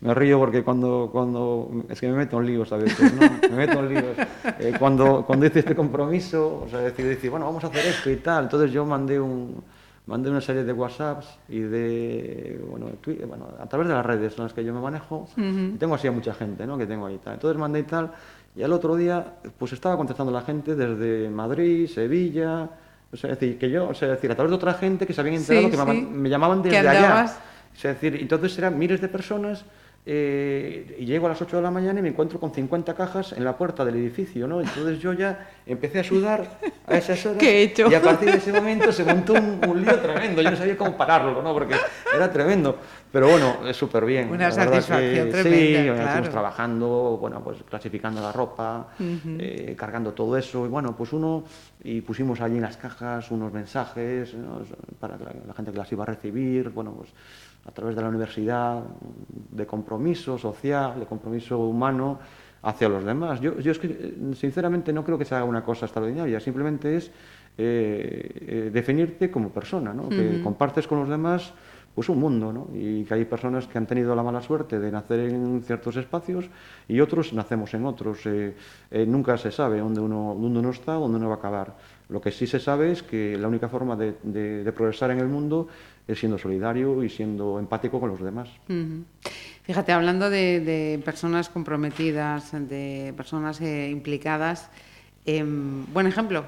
me 0.02 0.14
río 0.16 0.40
porque 0.40 0.64
cuando, 0.64 1.10
cuando, 1.12 1.70
es 1.90 2.00
que 2.00 2.08
me 2.10 2.18
meto 2.18 2.40
en 2.40 2.48
líos 2.48 2.72
a 2.74 2.78
veces, 2.78 3.14
¿no? 3.14 3.22
Me 3.50 3.56
meto 3.68 3.80
en 3.80 3.90
líos. 3.90 4.18
Eh, 4.60 4.74
cuando, 4.80 5.24
cuando 5.26 5.46
hice 5.46 5.60
este 5.60 5.76
compromiso, 5.76 6.64
o 6.66 6.70
sea, 6.70 6.80
decir, 6.80 7.06
decir, 7.06 7.30
bueno, 7.30 7.46
vamos 7.46 7.64
a 7.64 7.68
hacer 7.68 7.86
esto 7.86 8.10
y 8.10 8.16
tal, 8.18 8.46
entonces 8.46 8.72
yo 8.72 8.84
mandé 8.86 9.20
un, 9.20 9.64
mandé 10.08 10.30
una 10.32 10.42
serie 10.42 10.64
de 10.64 10.74
WhatsApps 10.74 11.28
y 11.50 11.60
de, 11.60 12.60
bueno, 12.70 12.88
Twi- 13.04 13.24
bueno, 13.28 13.48
a 13.60 13.66
través 13.68 13.88
de 13.88 13.94
las 13.94 14.06
redes 14.06 14.36
en 14.38 14.44
las 14.44 14.54
que 14.54 14.64
yo 14.64 14.74
me 14.74 14.82
manejo, 14.82 15.28
y 15.38 15.78
tengo 15.78 15.96
así 15.96 16.08
a 16.08 16.12
mucha 16.12 16.34
gente, 16.34 16.66
¿no? 16.66 16.78
Que 16.78 16.88
tengo 16.88 17.06
ahí 17.06 17.20
tal. 17.24 17.36
Entonces 17.36 17.60
mandé 17.60 17.80
y 17.80 17.84
tal, 17.84 18.12
y 18.56 18.64
al 18.64 18.74
otro 18.74 18.96
día, 18.96 19.24
pues 19.58 19.72
estaba 19.74 19.96
contestando 19.98 20.32
la 20.32 20.42
gente 20.42 20.76
desde 20.76 21.30
Madrid, 21.30 21.88
Sevilla, 21.88 22.68
o 23.14 23.16
sea, 23.18 23.32
es 23.34 23.40
decir, 23.40 23.60
que 23.60 23.70
yo, 23.70 23.90
o 23.90 23.94
sea, 23.94 24.08
decir, 24.10 24.32
a 24.32 24.36
través 24.36 24.50
de 24.50 24.56
otra 24.56 24.74
gente 24.74 25.06
que 25.06 25.14
se 25.14 25.22
habían 25.22 25.36
enterado 25.38 25.68
Sí, 25.68 25.72
que 25.72 25.78
me, 25.86 25.92
sí. 25.94 26.08
me 26.12 26.30
llamaban 26.30 26.64
Que 26.64 26.70
desde 26.70 26.88
allá. 26.90 27.26
O 27.74 27.78
sea, 27.78 27.92
es 27.92 28.02
decir, 28.02 28.20
entonces 28.20 28.58
eran 28.58 28.78
miles 28.80 29.00
de 29.00 29.08
personas 29.08 29.64
eh, 30.06 30.96
y 31.00 31.06
llego 31.06 31.28
a 31.28 31.30
las 31.30 31.42
8 31.42 31.58
de 31.58 31.62
la 31.62 31.70
mañana 31.70 32.00
y 32.00 32.02
me 32.04 32.10
encuentro 32.10 32.40
con 32.40 32.52
50 32.52 32.96
cajas 32.96 33.34
en 33.34 33.44
la 33.44 33.56
puerta 33.56 33.86
del 33.86 33.96
edificio, 33.96 34.48
¿no? 34.48 34.60
Entonces 34.60 35.00
yo 35.00 35.14
ya 35.14 35.48
empecé 35.66 36.00
a 36.00 36.04
sudar 36.04 36.60
a 36.88 36.98
esas 36.98 37.24
horas 37.26 37.38
¿Qué 37.40 37.60
he 37.60 37.64
hecho? 37.64 37.90
y 37.90 37.94
a 37.94 38.02
partir 38.02 38.32
de 38.32 38.38
ese 38.38 38.52
momento 38.52 38.92
se 38.92 39.04
montó 39.04 39.34
un, 39.34 39.62
un 39.68 39.82
lío 39.82 40.00
tremendo. 40.00 40.42
Yo 40.42 40.50
no 40.52 40.58
sabía 40.58 40.76
cómo 40.76 40.98
pararlo, 40.98 41.42
¿no? 41.44 41.54
Porque 41.54 41.76
era 42.16 42.32
tremendo. 42.32 42.78
Pero 43.12 43.28
bueno, 43.30 43.68
es 43.68 43.76
súper 43.78 44.06
bien. 44.06 44.30
Una 44.32 44.46
La 44.46 44.52
satisfacción 44.52 45.26
que 45.26 45.32
tremenda, 45.32 45.58
Sí, 45.80 45.84
claro. 45.86 46.02
estuvimos 46.04 46.30
trabajando, 46.30 47.18
bueno, 47.20 47.44
pues 47.44 47.58
clasificando 47.70 48.22
la 48.22 48.32
ropa, 48.32 48.88
eh, 49.00 49.76
cargando 49.78 50.14
todo 50.14 50.36
eso. 50.38 50.66
Y 50.66 50.70
bueno, 50.70 50.96
pues 50.96 51.12
uno, 51.14 51.44
y 51.84 52.02
pusimos 52.02 52.40
allí 52.42 52.56
en 52.56 52.62
las 52.62 52.78
cajas 52.78 53.30
unos 53.30 53.52
mensajes 53.54 54.34
¿no? 54.34 54.62
para 55.00 55.18
que 55.18 55.26
la, 55.26 55.32
la 55.48 55.54
gente 55.54 55.72
que 55.72 55.78
las 55.78 55.92
iba 55.92 56.04
a 56.04 56.08
recibir, 56.08 56.70
bueno, 56.70 56.94
pues 56.98 57.10
a 57.66 57.72
través 57.72 57.96
de 57.96 58.02
la 58.02 58.10
universidad, 58.10 58.84
de 59.52 59.66
compromiso 59.66 60.38
social, 60.38 61.00
de 61.00 61.06
compromiso 61.06 61.60
humano 61.60 62.20
hacia 62.64 62.90
los 62.90 63.04
demás. 63.04 63.40
Yo, 63.42 63.58
yo 63.60 63.72
es 63.72 63.80
que, 63.80 63.88
eh, 63.88 64.16
sinceramente, 64.36 64.92
no 64.94 65.04
creo 65.04 65.18
que 65.18 65.26
se 65.26 65.36
haga 65.36 65.46
una 65.46 65.64
cosa 65.64 65.86
extraordinaria, 65.86 66.40
simplemente 66.40 66.96
es 66.96 67.12
eh, 67.58 68.32
eh, 68.48 68.70
definirte 68.74 69.30
como 69.30 69.50
persona, 69.50 69.94
¿no? 69.94 70.10
que 70.10 70.42
compartes 70.44 70.88
con 70.88 71.00
los 71.00 71.10
demás 71.10 71.54
pues 71.94 72.08
un 72.08 72.20
mundo, 72.22 72.54
¿no? 72.54 72.70
Y 72.74 73.04
que 73.04 73.16
hay 73.16 73.26
personas 73.26 73.68
que 73.68 73.78
han 73.78 73.86
tenido 73.86 74.16
la 74.16 74.24
mala 74.24 74.42
suerte 74.42 74.80
de 74.80 74.90
nacer 74.90 75.20
en 75.30 75.62
ciertos 75.62 75.98
espacios 75.98 76.50
y 76.88 77.02
otros 77.02 77.34
nacemos 77.34 77.74
en 77.74 77.86
otros. 77.86 78.26
Eh, 78.28 78.56
eh, 78.92 79.06
nunca 79.06 79.38
se 79.38 79.52
sabe 79.52 79.80
dónde 79.80 80.00
uno, 80.00 80.34
dónde 80.40 80.60
uno 80.60 80.70
está, 80.70 80.94
dónde 80.94 81.18
uno 81.18 81.28
va 81.28 81.36
a 81.36 81.38
acabar. 81.40 81.76
Lo 82.08 82.22
que 82.22 82.32
sí 82.32 82.48
se 82.48 82.62
sabe 82.62 82.94
es 82.94 83.04
que 83.04 83.38
la 83.38 83.50
única 83.50 83.68
forma 83.68 83.98
de, 83.98 84.16
de- 84.24 84.64
de 84.64 84.72
progresar 84.72 85.12
en 85.12 85.20
el 85.20 85.28
mundo 85.28 85.68
es 86.08 86.20
siendo 86.20 86.38
solidario 86.38 87.04
y 87.04 87.10
siendo 87.10 87.60
empático 87.60 88.00
con 88.00 88.10
los 88.10 88.22
demás. 88.22 88.50
Fíjate, 89.64 89.92
hablando 89.92 90.30
de, 90.30 90.60
de 90.60 91.02
personas 91.04 91.50
comprometidas, 91.50 92.52
de 92.52 93.14
personas 93.16 93.62
eh, 93.62 93.90
implicadas, 93.90 94.70
em, 95.26 95.86
buen 95.94 96.08
ejemplo 96.08 96.46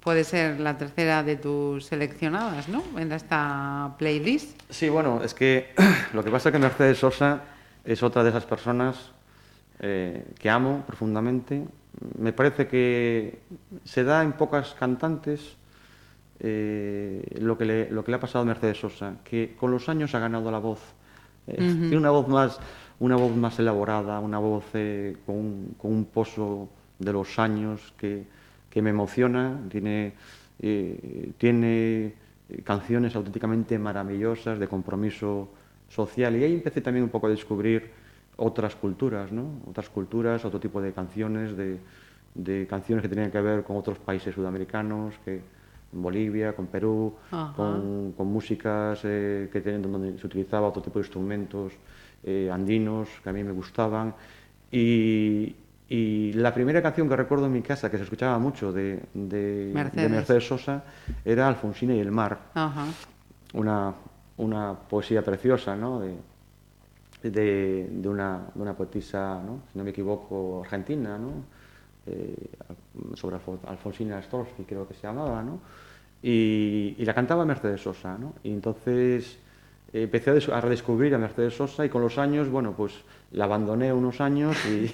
puede 0.00 0.24
ser 0.24 0.60
la 0.60 0.78
tercera 0.78 1.22
de 1.22 1.36
tus 1.36 1.86
seleccionadas, 1.86 2.68
¿no? 2.68 2.82
En 2.96 3.12
esta 3.12 3.94
playlist. 3.98 4.60
Sí, 4.70 4.88
bueno, 4.88 5.22
es 5.22 5.34
que 5.34 5.72
lo 6.14 6.24
que 6.24 6.30
pasa 6.30 6.48
es 6.48 6.52
que 6.52 6.58
Mercedes 6.58 6.98
Sosa 6.98 7.42
es 7.84 8.02
otra 8.02 8.24
de 8.24 8.30
esas 8.30 8.44
personas 8.44 9.12
eh, 9.80 10.24
que 10.38 10.50
amo 10.50 10.84
profundamente. 10.86 11.64
Me 12.18 12.32
parece 12.32 12.66
que 12.66 13.40
se 13.84 14.04
da 14.04 14.22
en 14.22 14.32
pocas 14.32 14.74
cantantes 14.74 15.56
eh, 16.40 17.22
lo, 17.40 17.56
que 17.58 17.64
le, 17.64 17.90
lo 17.90 18.04
que 18.04 18.10
le 18.12 18.16
ha 18.16 18.20
pasado 18.20 18.42
a 18.42 18.46
Mercedes 18.46 18.78
Sosa, 18.80 19.16
que 19.24 19.54
con 19.58 19.70
los 19.70 19.88
años 19.88 20.14
ha 20.14 20.18
ganado 20.20 20.50
la 20.50 20.58
voz. 20.58 20.80
Eh, 21.46 21.56
Tiene 21.88 21.98
una 21.98 22.10
voz 22.10 22.28
más, 22.28 22.60
una 23.00 23.16
voz 23.16 23.34
más 23.36 23.58
elaborada, 23.58 24.20
una 24.20 24.38
voz 24.38 24.64
eh, 24.74 25.16
con, 25.26 25.36
un- 25.36 25.74
con 25.78 25.92
un 25.92 26.04
pozo 26.06 26.68
de 26.98 27.12
los 27.12 27.38
años 27.38 27.94
que, 27.98 28.24
que 28.70 28.82
me 28.82 28.90
emociona. 28.90 29.58
Tiene, 29.70 30.14
tiene 31.38 32.14
canciones 32.64 33.14
auténticamente 33.16 33.78
maravillosas 33.78 34.58
de 34.58 34.68
compromiso 34.68 35.48
social. 35.88 36.36
Y 36.36 36.44
ahí 36.44 36.54
empecé 36.54 36.80
también 36.80 37.04
un 37.04 37.10
poco 37.10 37.26
a 37.26 37.30
descubrir 37.30 37.90
otras 38.36 38.76
culturas, 38.76 39.32
¿no? 39.32 39.60
Otras 39.66 39.88
culturas, 39.88 40.44
otro 40.44 40.60
tipo 40.60 40.80
de 40.80 40.92
canciones, 40.92 41.56
de, 41.56 41.78
de 42.34 42.66
canciones 42.68 43.02
que 43.02 43.08
tenían 43.08 43.30
que 43.30 43.40
ver 43.40 43.64
con 43.64 43.76
otros 43.76 43.98
países 43.98 44.34
sudamericanos, 44.34 45.14
que 45.24 45.42
en 45.92 46.02
Bolivia, 46.02 46.54
con 46.54 46.66
Perú, 46.66 47.14
con, 47.56 48.12
con 48.16 48.26
músicas 48.26 49.00
eh, 49.04 49.48
que 49.52 49.60
tienen, 49.60 49.82
donde 49.82 50.18
se 50.18 50.26
utilizaba 50.26 50.68
otro 50.68 50.82
tipo 50.82 50.98
de 50.98 51.04
instrumentos 51.04 51.72
eh, 52.24 52.50
andinos 52.52 53.08
que 53.22 53.30
a 53.30 53.32
mí 53.32 53.42
me 53.42 53.52
gustaban. 53.52 54.14
Y, 54.70 55.54
y 55.88 56.32
la 56.34 56.52
primera 56.52 56.82
canción 56.82 57.08
que 57.08 57.16
recuerdo 57.16 57.46
en 57.46 57.52
mi 57.52 57.62
casa, 57.62 57.90
que 57.90 57.96
se 57.96 58.02
escuchaba 58.04 58.38
mucho 58.38 58.72
de, 58.72 59.00
de- 59.14 59.72
de 60.02 60.08
Mercedes. 60.08 60.10
Mercedes 60.10 60.46
Sosa, 60.46 60.84
era 61.24 61.48
Alfonsina 61.48 61.94
y 61.94 62.00
el 62.00 62.10
mar 62.10 62.38
una, 63.54 63.94
una 64.36 64.74
poesía 64.74 65.22
preciosa, 65.22 65.74
¿no? 65.74 66.00
De, 66.00 66.14
de, 67.22 67.88
de 67.90 68.08
una, 68.08 68.42
de 68.54 68.62
una 68.62 68.74
poetisa, 68.74 69.40
¿no? 69.44 69.60
si 69.72 69.78
no 69.78 69.84
me 69.84 69.90
equivoco, 69.90 70.60
argentina, 70.62 71.18
¿no? 71.18 71.30
Eh, 72.10 72.34
sobre 73.14 73.36
Alfo- 73.36 73.58
Alfonsina 73.66 74.20
Storzi, 74.22 74.64
creo 74.66 74.86
que 74.88 74.94
se 74.94 75.02
llamaba, 75.06 75.42
¿no? 75.42 75.60
Y, 76.22 76.94
y 76.98 77.04
la 77.04 77.14
cantaba 77.14 77.44
Mercedes 77.44 77.80
Sosa, 77.82 78.16
¿no? 78.18 78.34
Y 78.42 78.50
entonces 78.50 79.38
eh, 79.92 80.02
empecé 80.04 80.30
a, 80.30 80.56
a 80.56 80.60
redescubrir 80.60 81.14
a 81.14 81.18
Mercedes 81.18 81.54
Sosa 81.54 81.84
y 81.84 81.88
con 81.88 82.02
los 82.02 82.18
años, 82.18 82.48
bueno, 82.48 82.72
pues 82.76 82.94
la 83.32 83.44
abandoné 83.44 83.92
unos 83.92 84.20
años 84.20 84.56
y, 84.66 84.90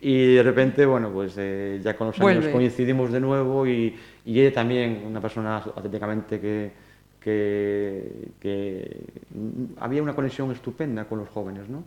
y 0.00 0.34
de 0.34 0.42
repente, 0.42 0.84
bueno, 0.86 1.10
pues 1.10 1.34
eh, 1.38 1.80
ya 1.82 1.96
con 1.96 2.08
los 2.08 2.20
años 2.20 2.36
Vuelve. 2.36 2.52
coincidimos 2.52 3.10
de 3.12 3.20
nuevo 3.20 3.66
y, 3.66 3.96
y 4.24 4.40
ella 4.40 4.52
también, 4.54 5.02
una 5.06 5.20
persona 5.20 5.56
auténticamente 5.58 6.38
que, 6.38 6.70
que, 7.26 8.28
que, 8.38 9.04
había 9.80 10.00
una 10.00 10.14
conexión 10.14 10.52
estupenda 10.52 11.06
con 11.06 11.18
los 11.18 11.28
jóvenes, 11.28 11.68
¿no? 11.68 11.82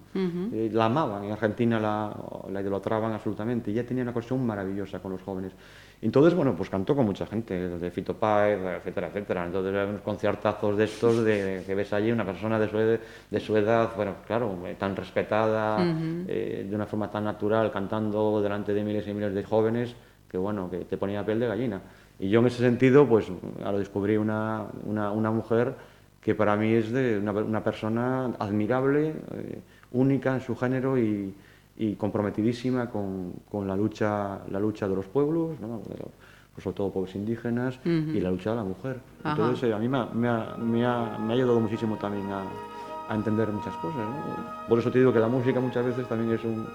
Eh, 0.53 0.69
la 0.73 0.85
amaban, 0.85 1.23
en 1.23 1.31
Argentina 1.31 1.79
la, 1.79 2.13
la 2.51 2.61
idolatraban 2.61 3.13
absolutamente, 3.13 3.71
y 3.71 3.73
ella 3.75 3.87
tenía 3.87 4.03
una 4.03 4.11
conexión 4.11 4.45
maravillosa 4.45 4.99
con 4.99 5.13
los 5.13 5.21
jóvenes. 5.21 5.53
Entonces, 6.01 6.33
bueno, 6.33 6.55
pues 6.57 6.69
cantó 6.69 6.93
con 6.93 7.05
mucha 7.05 7.25
gente, 7.25 7.69
desde 7.69 7.89
Fito 7.91 8.15
Páez, 8.15 8.59
etcétera, 8.79 9.07
etcétera. 9.07 9.45
Entonces, 9.45 9.73
unos 9.87 10.01
conciertazos 10.01 10.75
de 10.77 10.83
estos, 10.83 11.23
de, 11.23 11.63
que 11.65 11.73
ves 11.75 11.93
allí 11.93 12.11
una 12.11 12.25
persona 12.25 12.59
de 12.59 12.69
su, 12.69 12.77
ed- 12.77 12.99
de 13.31 13.39
su 13.39 13.55
edad, 13.55 13.91
bueno, 13.95 14.15
claro, 14.27 14.57
eh, 14.65 14.75
tan 14.77 14.93
respetada, 14.95 15.77
eh, 16.27 16.65
de 16.69 16.75
una 16.75 16.85
forma 16.85 17.09
tan 17.09 17.23
natural, 17.23 17.71
cantando 17.71 18.41
delante 18.41 18.73
de 18.73 18.83
miles 18.83 19.07
y 19.07 19.13
miles 19.13 19.33
de 19.33 19.43
jóvenes, 19.45 19.95
que 20.29 20.37
bueno, 20.37 20.69
que 20.69 20.79
te 20.79 20.97
ponía 20.97 21.25
piel 21.25 21.39
de 21.39 21.47
gallina. 21.47 21.81
Y 22.19 22.29
yo 22.29 22.41
en 22.41 22.47
ese 22.47 22.57
sentido, 22.59 23.07
pues, 23.07 23.31
ahora 23.63 23.77
descubrí 23.79 24.17
una, 24.17 24.65
una, 24.85 25.11
una 25.11 25.31
mujer 25.31 25.75
que 26.21 26.35
para 26.35 26.55
mí 26.57 26.73
es 26.73 26.91
de 26.91 27.17
una, 27.17 27.31
una 27.31 27.63
persona 27.63 28.25
admirable, 28.39 29.13
eh, 29.33 29.61
única 29.93 30.33
en 30.33 30.41
su 30.41 30.55
género 30.55 30.97
y, 30.97 31.33
y 31.77 31.95
comprometidísima 31.95 32.89
con, 32.89 33.33
con, 33.49 33.67
la, 33.67 33.75
lucha, 33.75 34.39
la 34.51 34.59
lucha 34.59 34.87
de 34.87 34.95
los 34.95 35.05
pueblos, 35.05 35.59
¿no? 35.61 35.79
de 35.87 35.97
los, 35.97 36.09
pues 36.53 36.63
sobre 36.63 36.75
todo 36.75 36.91
pueblos 36.91 37.15
indígenas, 37.15 37.79
uh 37.85 37.89
-huh. 37.89 38.15
y 38.15 38.19
la 38.19 38.31
lucha 38.31 38.49
de 38.49 38.55
la 38.57 38.63
mujer. 38.65 38.99
Ajá. 39.23 39.31
Entonces, 39.31 39.69
eh, 39.69 39.73
a 39.73 39.79
mí 39.79 39.87
me 39.87 39.97
ha, 39.99 40.05
me, 40.07 40.27
ha, 40.27 40.55
me, 40.57 40.85
ha, 40.85 41.17
me 41.17 41.33
ha 41.33 41.35
ayudado 41.35 41.59
muchísimo 41.61 41.95
también 41.97 42.29
a, 42.31 42.43
a 43.07 43.15
entender 43.15 43.47
muchas 43.47 43.75
cosas. 43.77 43.97
¿no? 43.97 44.67
Por 44.67 44.77
eso 44.79 44.91
te 44.91 44.99
digo 44.99 45.13
que 45.13 45.19
la 45.19 45.29
música 45.29 45.59
muchas 45.61 45.85
veces 45.85 46.05
también 46.07 46.33
es 46.33 46.43
un, 46.43 46.67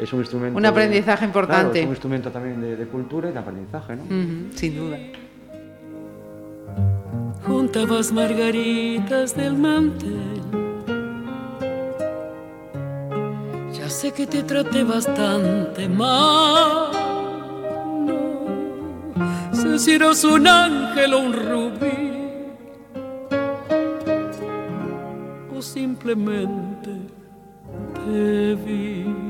es 0.00 0.12
un 0.12 0.20
instrumento... 0.20 0.58
Un 0.58 0.66
aprendizaje 0.66 1.20
de, 1.20 1.26
importante. 1.26 1.62
Claro, 1.62 1.78
es 1.78 1.84
un 1.84 1.90
instrumento 1.90 2.30
también 2.30 2.60
de, 2.60 2.76
de, 2.76 2.86
cultura 2.86 3.28
y 3.28 3.32
de 3.32 3.38
aprendizaje, 3.38 3.96
¿no? 3.96 4.02
Uh 4.04 4.08
-huh, 4.08 4.52
sin 4.54 4.76
duda. 4.76 4.98
Juntabas 7.46 8.12
margaritas 8.12 9.36
del 9.36 9.56
mantel. 9.56 10.40
Ya 13.72 13.88
sé 13.88 14.12
que 14.12 14.26
te 14.26 14.42
traté 14.42 14.84
bastante 14.84 15.88
mal. 15.88 16.92
No 19.50 19.54
sé 19.54 19.78
si 19.78 19.92
eres 19.92 20.24
un 20.24 20.46
ángel 20.46 21.14
o 21.14 21.18
un 21.18 21.32
rubí. 21.32 22.10
O 25.54 25.60
simplemente 25.60 26.90
te 28.04 28.54
vi. 28.54 29.29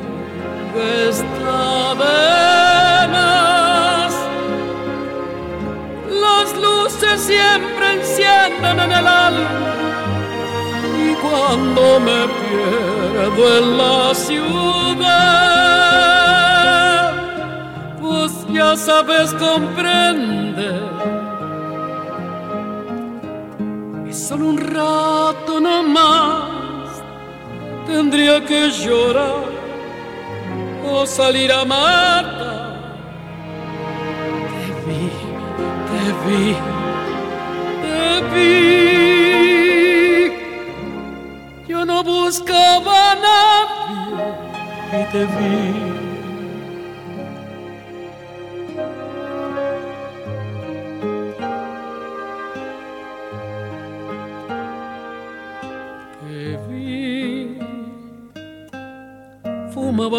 esta. 0.75 1.61
Las 6.09 6.55
luces 6.55 7.21
siempre 7.21 7.93
encienden 7.93 8.79
en 8.79 8.91
el 8.91 9.07
alma 9.07 9.49
y 10.97 11.13
cuando 11.15 11.99
me 11.99 12.27
pierdo 12.41 13.57
en 13.57 13.77
la 13.77 14.13
ciudad, 14.15 15.11
pues 17.99 18.31
ya 18.49 18.75
sabes 18.75 19.33
comprender. 19.33 20.83
Es 24.07 24.27
solo 24.27 24.45
un 24.47 24.57
rato 24.57 25.59
nomás, 25.59 27.03
tendría 27.85 28.43
que 28.45 28.69
llorar 28.71 29.60
o 30.83 31.05
salir 31.05 31.51
a 31.51 31.65
matar. 31.65 32.79
Te 34.49 34.65
vi, 34.85 35.09
te 35.89 36.01
vi, 36.25 36.55
te 37.83 38.01
vi. 38.33 38.51
Yo 41.67 41.85
no 41.85 42.03
buscaba 42.03 43.11
a 43.11 43.15
nadie 43.15 44.99
y 45.01 45.03
te 45.11 45.25
vi. 45.25 46.00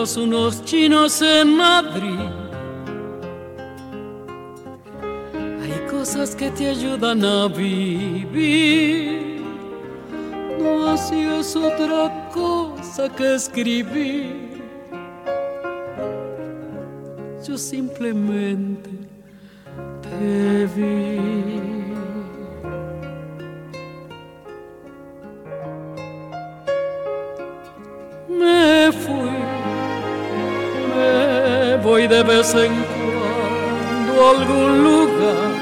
Unos 0.03 0.65
chinos 0.65 1.23
en 1.23 1.57
Madrid. 1.57 2.19
Hay 5.63 5.87
cosas 5.89 6.35
que 6.35 6.51
te 6.51 6.71
ayudan 6.71 7.25
a 7.25 7.47
vivir. 7.47 9.41
No 10.61 10.91
hacías 10.91 11.55
otra 11.55 12.29
cosa 12.35 13.09
que 13.17 13.37
escribir. 13.37 14.61
Yo 17.47 17.57
simplemente 17.57 18.91
te 20.03 20.67
vi. 20.75 21.52
Vez 32.43 32.55
en 32.55 32.75
cuando 32.95 34.29
algún 34.31 34.85
lugar. 34.85 35.53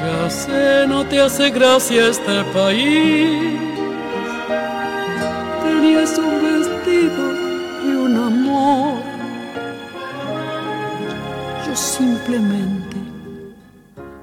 Ya 0.00 0.30
sé, 0.30 0.86
no 0.88 1.04
te 1.06 1.20
hace 1.20 1.50
gracia 1.50 2.08
este 2.08 2.44
país. 2.52 3.58
Tenías 5.62 6.18
un 6.18 6.34
vestido 6.48 7.22
y 7.86 7.90
un 8.06 8.16
amor. 8.16 9.02
Yo 11.66 11.76
simplemente 11.76 12.96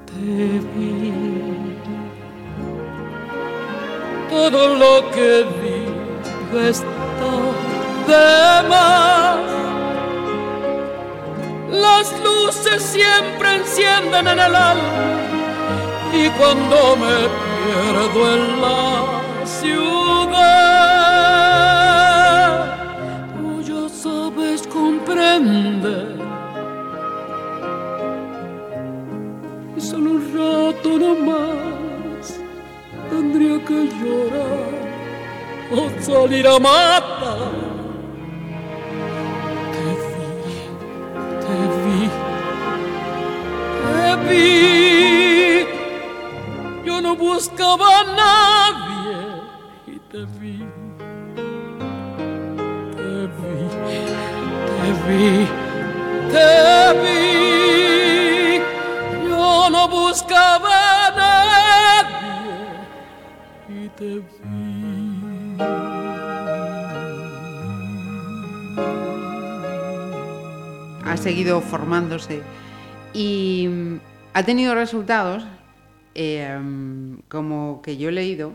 te 0.08 0.60
vi. 0.74 1.14
Todo 4.30 4.76
lo 4.76 5.12
que 5.12 5.46
vi 5.60 5.78
siempre 12.80 13.56
encienden 13.56 14.28
en 14.28 14.40
el 14.40 14.56
alma 14.56 15.28
y 16.14 16.30
cuando 16.30 16.96
me 16.96 17.28
pierdo 17.64 18.34
en 18.36 18.62
la 18.62 19.22
ciudad, 19.46 20.58
tú 23.38 23.62
ya 23.62 23.90
sabes 23.90 24.68
comprender. 24.68 26.16
Y 29.76 29.82
solo 29.82 30.12
un 30.12 30.22
rato 30.34 30.90
nomás 30.98 32.40
tendría 33.10 33.58
que 33.66 33.90
llorar 34.00 34.78
o 35.72 35.90
salir 36.02 36.48
a 36.48 36.60
matar. 36.60 37.07
Buscaba 47.38 47.88
a 48.00 48.04
nadie 48.22 49.18
y 49.86 49.96
te 50.12 50.22
vi. 50.40 50.58
Te 52.98 53.12
vi, 53.38 53.58
te 54.70 54.88
vi, 55.06 55.26
te 56.34 56.50
vi. 57.02 57.22
Yo 59.30 59.70
no 59.70 59.82
buscaba 59.88 60.78
a 61.06 61.10
nadie 61.22 62.58
y 63.70 63.82
te 63.90 64.12
vi. 64.16 64.58
ha 71.06 71.16
seguido 71.16 71.62
formándose 71.62 72.42
y 73.14 73.68
mm, 73.70 74.00
ha 74.34 74.44
tenido 74.44 74.76
resultados 74.76 75.46
eh, 76.20 76.58
como 77.30 77.82
que 77.82 77.98
yo 77.98 78.10
he 78.10 78.12
leído 78.12 78.54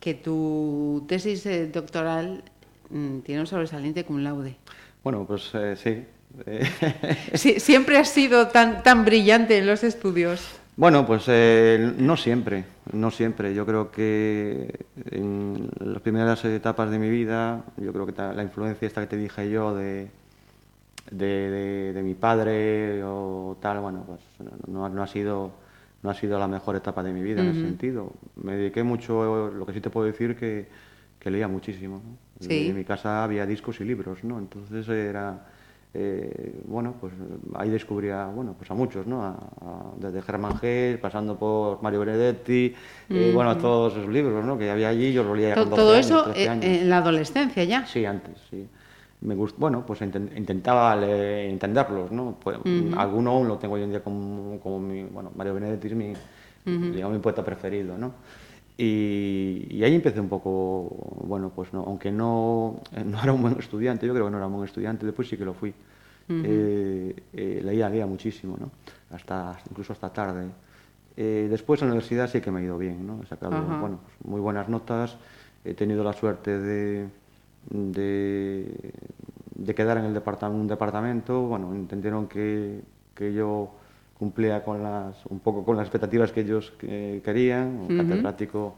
que 0.00 0.14
tu 0.14 1.04
tesis 1.08 1.44
eh, 1.46 1.66
doctoral 1.66 2.44
mm, 2.90 3.18
tiene 3.20 3.40
un 3.40 3.46
sobresaliente 3.46 4.04
cum 4.04 4.18
laude. 4.22 4.56
Bueno, 5.02 5.24
pues 5.26 5.50
eh, 5.54 5.74
sí. 5.76 6.04
sí. 7.34 7.58
Siempre 7.60 7.96
has 7.98 8.08
sido 8.10 8.48
tan, 8.48 8.82
tan 8.82 9.04
brillante 9.04 9.58
en 9.58 9.66
los 9.66 9.82
estudios. 9.82 10.46
Bueno, 10.76 11.04
pues 11.04 11.24
eh, 11.26 11.92
no 11.98 12.16
siempre, 12.16 12.64
no 12.92 13.10
siempre. 13.10 13.52
Yo 13.52 13.66
creo 13.66 13.90
que 13.90 14.84
en 15.10 15.68
las 15.80 16.00
primeras 16.02 16.44
etapas 16.44 16.90
de 16.90 17.00
mi 17.00 17.10
vida, 17.10 17.64
yo 17.78 17.92
creo 17.92 18.06
que 18.06 18.12
la 18.12 18.42
influencia 18.44 18.86
esta 18.86 19.00
que 19.00 19.08
te 19.08 19.16
dije 19.16 19.50
yo 19.50 19.74
de, 19.74 20.08
de, 21.10 21.26
de- 21.50 21.92
de 21.94 22.02
mi 22.04 22.14
padre 22.14 23.02
o 23.02 23.56
tal, 23.60 23.80
bueno, 23.80 24.04
pues 24.06 24.20
no, 24.68 24.88
no 24.88 25.02
ha 25.02 25.08
sido 25.08 25.50
no 26.02 26.10
ha 26.10 26.14
sido 26.14 26.38
la 26.38 26.46
mejor 26.48 26.76
etapa 26.76 27.02
de 27.02 27.12
mi 27.12 27.22
vida 27.22 27.42
en 27.42 27.48
ese 27.48 27.60
sentido. 27.62 28.12
Me 28.36 28.56
dediqué 28.56 28.82
mucho, 28.82 29.50
lo 29.50 29.66
que 29.66 29.72
sí 29.72 29.80
te 29.80 29.90
puedo 29.90 30.06
decir 30.06 30.36
que, 30.36 30.68
que 31.18 31.30
leía 31.30 31.48
muchísimo. 31.48 32.02
¿no? 32.04 32.46
Sí. 32.46 32.68
En 32.68 32.76
mi 32.76 32.84
casa 32.84 33.24
había 33.24 33.46
discos 33.46 33.80
y 33.80 33.84
libros, 33.84 34.22
¿no? 34.24 34.38
Entonces 34.38 34.88
era 34.88 35.46
eh, 35.94 36.60
bueno, 36.66 36.94
pues 37.00 37.14
ahí 37.56 37.70
descubría, 37.70 38.26
bueno, 38.26 38.54
pues 38.56 38.70
a 38.70 38.74
muchos, 38.74 39.06
¿no? 39.06 39.22
A- 39.24 39.30
a- 39.30 39.92
desde 39.96 40.20
Germán 40.22 40.56
Gess, 40.58 40.98
pasando 40.98 41.36
por 41.38 41.82
Mario 41.82 42.00
Benedetti, 42.00 42.74
eh, 43.08 43.30
bueno, 43.34 43.56
todos 43.56 43.94
esos 43.94 44.08
libros, 44.08 44.44
¿no? 44.44 44.58
Que 44.58 44.70
había 44.70 44.90
allí, 44.90 45.12
yo 45.12 45.24
los 45.24 45.36
leía 45.36 45.54
To- 45.54 45.62
con 45.62 45.70
12 45.70 45.82
Todo 45.82 45.94
años, 45.94 46.06
eso 46.06 46.24
13 46.24 46.48
años. 46.48 46.64
en 46.66 46.90
la 46.90 46.98
adolescencia 46.98 47.64
ya. 47.64 47.86
Sí, 47.86 48.04
antes, 48.04 48.34
sí. 48.50 48.68
Me 49.20 49.34
gust- 49.34 49.56
bueno, 49.58 49.84
pues 49.84 50.00
inten- 50.02 50.30
intentaba 50.36 50.94
le- 50.94 51.50
entenderlos, 51.50 52.10
¿no? 52.12 52.36
Pues, 52.42 52.58
Alguno 52.96 53.30
aún 53.32 53.48
lo 53.48 53.58
tengo 53.58 53.74
hoy 53.74 53.82
en 53.82 53.90
día 53.90 54.02
como, 54.02 54.60
como 54.60 54.78
mi, 54.78 55.02
bueno, 55.04 55.32
Mario 55.34 55.54
Benedetti 55.54 55.88
es 55.88 55.94
mi, 55.94 56.12
digamos, 56.92 57.16
mi 57.16 57.22
poeta 57.22 57.44
preferido, 57.44 57.98
¿no? 57.98 58.12
Y, 58.76 59.66
y 59.70 59.82
ahí 59.82 59.94
empecé 59.96 60.20
un 60.20 60.28
poco, 60.28 60.88
bueno, 61.24 61.50
pues 61.54 61.72
no, 61.72 61.82
aunque 61.84 62.12
no, 62.12 62.80
eh, 62.94 63.02
no 63.04 63.20
era 63.22 63.32
un 63.32 63.42
buen 63.42 63.58
estudiante, 63.58 64.06
yo 64.06 64.12
creo 64.14 64.26
que 64.26 64.30
no 64.30 64.36
era 64.36 64.46
un 64.46 64.52
buen 64.52 64.64
estudiante, 64.66 65.04
después 65.04 65.28
sí 65.28 65.36
que 65.36 65.44
lo 65.44 65.52
fui. 65.54 65.74
Eh, 66.44 67.16
eh, 67.32 67.60
leía, 67.64 67.88
leía 67.88 68.06
muchísimo, 68.06 68.56
¿no? 68.60 68.70
Hasta, 69.10 69.58
incluso 69.68 69.92
hasta 69.92 70.12
tarde. 70.12 70.46
Eh, 71.16 71.48
después 71.50 71.82
en 71.82 71.88
la 71.88 71.94
universidad 71.94 72.30
sí 72.30 72.40
que 72.40 72.52
me 72.52 72.60
ha 72.60 72.62
ido 72.62 72.78
bien, 72.78 73.04
¿no? 73.04 73.20
He 73.22 73.26
sacado 73.26 73.50
bueno, 73.80 73.98
pues, 74.04 74.30
muy 74.30 74.40
buenas 74.40 74.68
notas, 74.68 75.16
he 75.64 75.74
tenido 75.74 76.04
la 76.04 76.12
suerte 76.12 76.60
de, 76.60 77.08
de, 77.70 78.92
de 79.54 79.74
quedar 79.74 79.98
en 79.98 80.04
el 80.06 80.14
departa- 80.14 80.48
un 80.48 80.66
departamento, 80.68 81.42
bueno, 81.42 81.74
entendieron 81.74 82.28
que, 82.28 82.82
que 83.14 83.32
yo 83.32 83.70
cumplía 84.18 84.64
con 84.64 84.82
las, 84.82 85.24
un 85.26 85.40
poco 85.40 85.64
con 85.64 85.76
las 85.76 85.86
expectativas 85.86 86.32
que 86.32 86.40
ellos 86.40 86.72
que- 86.78 87.20
querían, 87.24 87.68
un 87.80 87.92
catedrático 87.92 88.74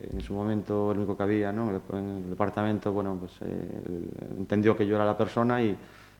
en 0.00 0.20
su 0.22 0.34
momento 0.34 0.90
el 0.92 0.98
único 0.98 1.16
que 1.16 1.22
había 1.22 1.52
¿no? 1.52 1.70
en 1.92 2.04
el 2.24 2.30
departamento, 2.30 2.92
bueno, 2.92 3.16
pues 3.20 3.32
eh, 3.42 4.08
entendió 4.38 4.76
que 4.76 4.86
yo 4.86 4.96
era 4.96 5.04
la 5.04 5.16
persona 5.16 5.62
y 5.62 5.76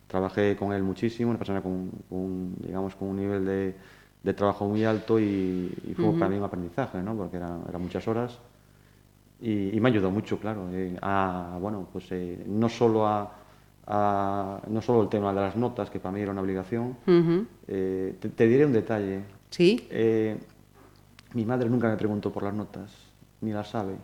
trabajé 0.07 0.57
con 0.57 0.73
él 0.73 0.83
muchísimo, 0.83 1.31
una 1.31 1.39
persona 1.39 1.63
con, 1.63 1.91
con, 2.09 2.55
digamos, 2.61 2.95
con 2.97 3.09
un 3.09 3.17
nivel 3.17 3.45
de, 3.45 3.75
de 4.23 4.35
trabajo 4.35 4.67
muy 4.69 4.85
alto 4.85 5.19
y, 5.19 5.73
y 5.85 5.95
fue 5.95 6.13
para 6.19 6.29
mí 6.31 6.37
un 6.37 6.45
aprendizaje, 6.45 7.03
¿no? 7.03 7.17
porque 7.17 7.39
eran 7.39 7.63
era 7.69 7.79
muchas 7.79 8.07
horas 8.09 8.39
y, 9.43 9.77
y 9.77 9.81
me 9.81 9.89
ayudó 9.91 10.11
mucho, 10.11 10.39
claro, 10.39 10.69
eh, 10.73 10.97
a, 11.03 11.59
bueno, 11.61 11.87
pues 11.93 12.07
eh, 12.13 12.43
no 12.47 12.69
solo 12.69 13.07
a, 13.07 13.31
a- 13.87 14.61
no 14.69 14.81
solo 14.81 15.03
el 15.03 15.09
tema 15.09 15.35
de 15.35 15.41
las 15.41 15.57
notas, 15.57 15.91
que 15.91 15.99
para 16.01 16.13
mí 16.13 16.21
era 16.21 16.31
una 16.31 16.41
obligación, 16.41 16.97
eh, 17.69 18.17
te, 18.21 18.29
te 18.31 18.47
diré 18.47 18.65
un 18.65 18.73
detalle. 18.73 19.25
Sí. 19.51 19.87
Eh, 19.91 20.39
mi 21.35 21.45
madre 21.45 21.69
nunca 21.69 21.89
me 21.89 21.97
preguntó 21.97 22.31
por 22.33 22.43
las 22.45 22.55
notas, 22.55 22.91
ni 23.41 23.53
las 23.53 23.69
sabe. 23.69 23.95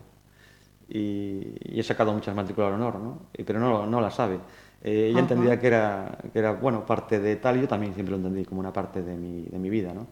Y, 0.88 1.54
y 1.64 1.80
he 1.80 1.82
sacado 1.82 2.12
muchas 2.12 2.34
matrículas 2.34 2.70
de 2.70 2.76
honor, 2.76 2.98
¿no? 2.98 3.18
Pero 3.44 3.60
no, 3.60 3.86
no 3.86 4.00
las 4.00 4.14
sabe. 4.14 4.38
Ella 4.82 5.20
entendía 5.20 5.58
que 5.60 5.66
era, 5.66 6.18
que 6.32 6.38
era, 6.38 6.52
bueno, 6.52 6.86
parte 6.86 7.20
de 7.20 7.36
tal, 7.36 7.58
y 7.58 7.60
yo 7.62 7.68
también 7.68 7.94
siempre 7.94 8.12
lo 8.12 8.16
entendí 8.16 8.44
como 8.44 8.60
una 8.60 8.72
parte 8.72 9.02
de 9.02 9.16
mi, 9.16 9.42
de 9.42 9.58
mi 9.58 9.68
vida, 9.70 9.92
¿no? 9.92 10.06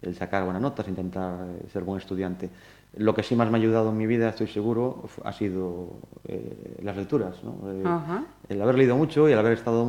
El 0.00 0.14
sacar 0.14 0.44
buenas 0.44 0.62
notas, 0.62 0.88
intentar 0.88 1.46
ser 1.72 1.82
buen 1.84 2.00
estudiante. 2.00 2.48
Lo 2.94 3.14
que 3.14 3.22
sí 3.22 3.34
más 3.34 3.50
me 3.50 3.56
ha 3.56 3.60
ayudado 3.60 3.88
en 3.88 3.96
mi 3.96 4.06
vida, 4.06 4.28
estoy 4.28 4.48
seguro, 4.48 5.08
ha 5.24 5.32
sido 5.32 5.96
eh, 6.28 6.76
las 6.82 6.94
lecturas, 6.94 7.42
¿no? 7.42 7.56
Eh, 7.72 7.82
Ajá. 7.86 8.24
el 8.50 8.60
haber 8.60 8.76
leído 8.76 8.96
mucho 8.96 9.28
y 9.28 9.32
el 9.32 9.38
haber 9.38 9.54
estado 9.54 9.82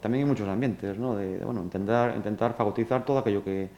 también 0.00 0.22
en 0.22 0.28
muchos 0.28 0.48
ambientes, 0.48 0.96
¿no? 0.98 1.14
De, 1.14 1.38
de, 1.38 1.44
bueno, 1.44 1.62
intentar, 1.62 2.16
intentar 2.16 2.54
fagotizar 2.54 3.04
todo 3.04 3.18
aquello 3.18 3.44
que, 3.44 3.68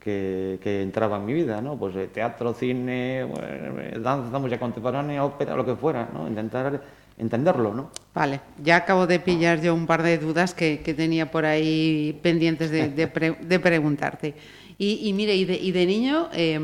que, 0.00 0.58
que 0.62 0.80
entraba 0.80 1.18
en 1.18 1.26
mi 1.26 1.34
vida, 1.34 1.60
¿no? 1.60 1.76
Pues 1.76 1.94
eh, 1.96 2.08
teatro, 2.12 2.54
cine, 2.54 3.24
bueno, 3.24 3.80
eh, 3.82 3.98
danza, 4.02 4.38
música 4.38 4.58
contemporánea, 4.58 5.22
ópera, 5.22 5.54
lo 5.54 5.66
que 5.66 5.76
fuera, 5.76 6.08
¿no? 6.14 6.26
Intentar 6.26 6.80
entenderlo, 7.18 7.74
¿no? 7.74 7.90
Vale, 8.14 8.40
ya 8.62 8.76
acabo 8.76 9.06
de 9.06 9.20
pillar 9.20 9.60
yo 9.60 9.74
un 9.74 9.86
par 9.86 10.02
de 10.02 10.16
dudas 10.16 10.54
que, 10.54 10.80
que 10.80 10.94
tenía 10.94 11.30
por 11.30 11.44
ahí 11.44 12.18
pendientes 12.22 12.70
de, 12.70 12.88
de 12.88 13.06
pre- 13.06 13.36
de 13.38 13.60
preguntarte. 13.60 14.34
Y, 14.78 15.06
y 15.08 15.12
mire, 15.12 15.36
y 15.36 15.44
de, 15.44 15.56
y 15.56 15.72
de 15.72 15.86
niño, 15.86 16.28
eh, 16.32 16.58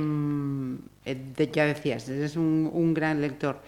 de- 1.04 1.50
ya 1.52 1.64
decías, 1.66 2.08
eres 2.08 2.36
un, 2.36 2.70
un 2.72 2.94
gran 2.94 3.20
lector. 3.20 3.60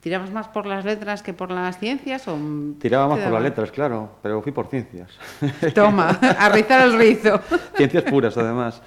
¿Tirabas 0.00 0.30
más 0.30 0.48
por 0.48 0.64
las 0.64 0.82
letras 0.86 1.22
que 1.22 1.34
por 1.34 1.50
las 1.50 1.78
ciencias? 1.78 2.26
O 2.26 2.34
Tiraba 2.80 3.06
más 3.08 3.18
por 3.18 3.32
las 3.34 3.42
letras, 3.42 3.70
claro, 3.70 4.12
pero 4.22 4.40
fui 4.40 4.50
por 4.50 4.68
ciencias. 4.68 5.10
Toma, 5.74 6.08
a 6.08 6.48
rizar 6.48 6.86
el 6.86 6.98
rizo. 6.98 7.38
Ciencias 7.76 8.04
puras, 8.04 8.34
además. 8.38 8.80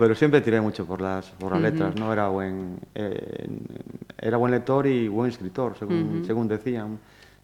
Pero 0.00 0.14
siempre 0.16 0.40
tiré 0.40 0.60
mucho 0.60 0.84
por 0.84 1.00
las, 1.00 1.26
por 1.26 1.52
las 1.52 1.60
letras, 1.62 1.94
¿no? 1.94 2.12
Era 2.12 2.26
buen, 2.26 2.80
eh, 2.96 3.46
era 4.18 4.36
buen 4.36 4.50
lector 4.50 4.84
y 4.88 5.06
buen 5.06 5.30
escritor, 5.30 5.76
según, 5.78 6.24
según 6.26 6.48
decían. 6.48 6.98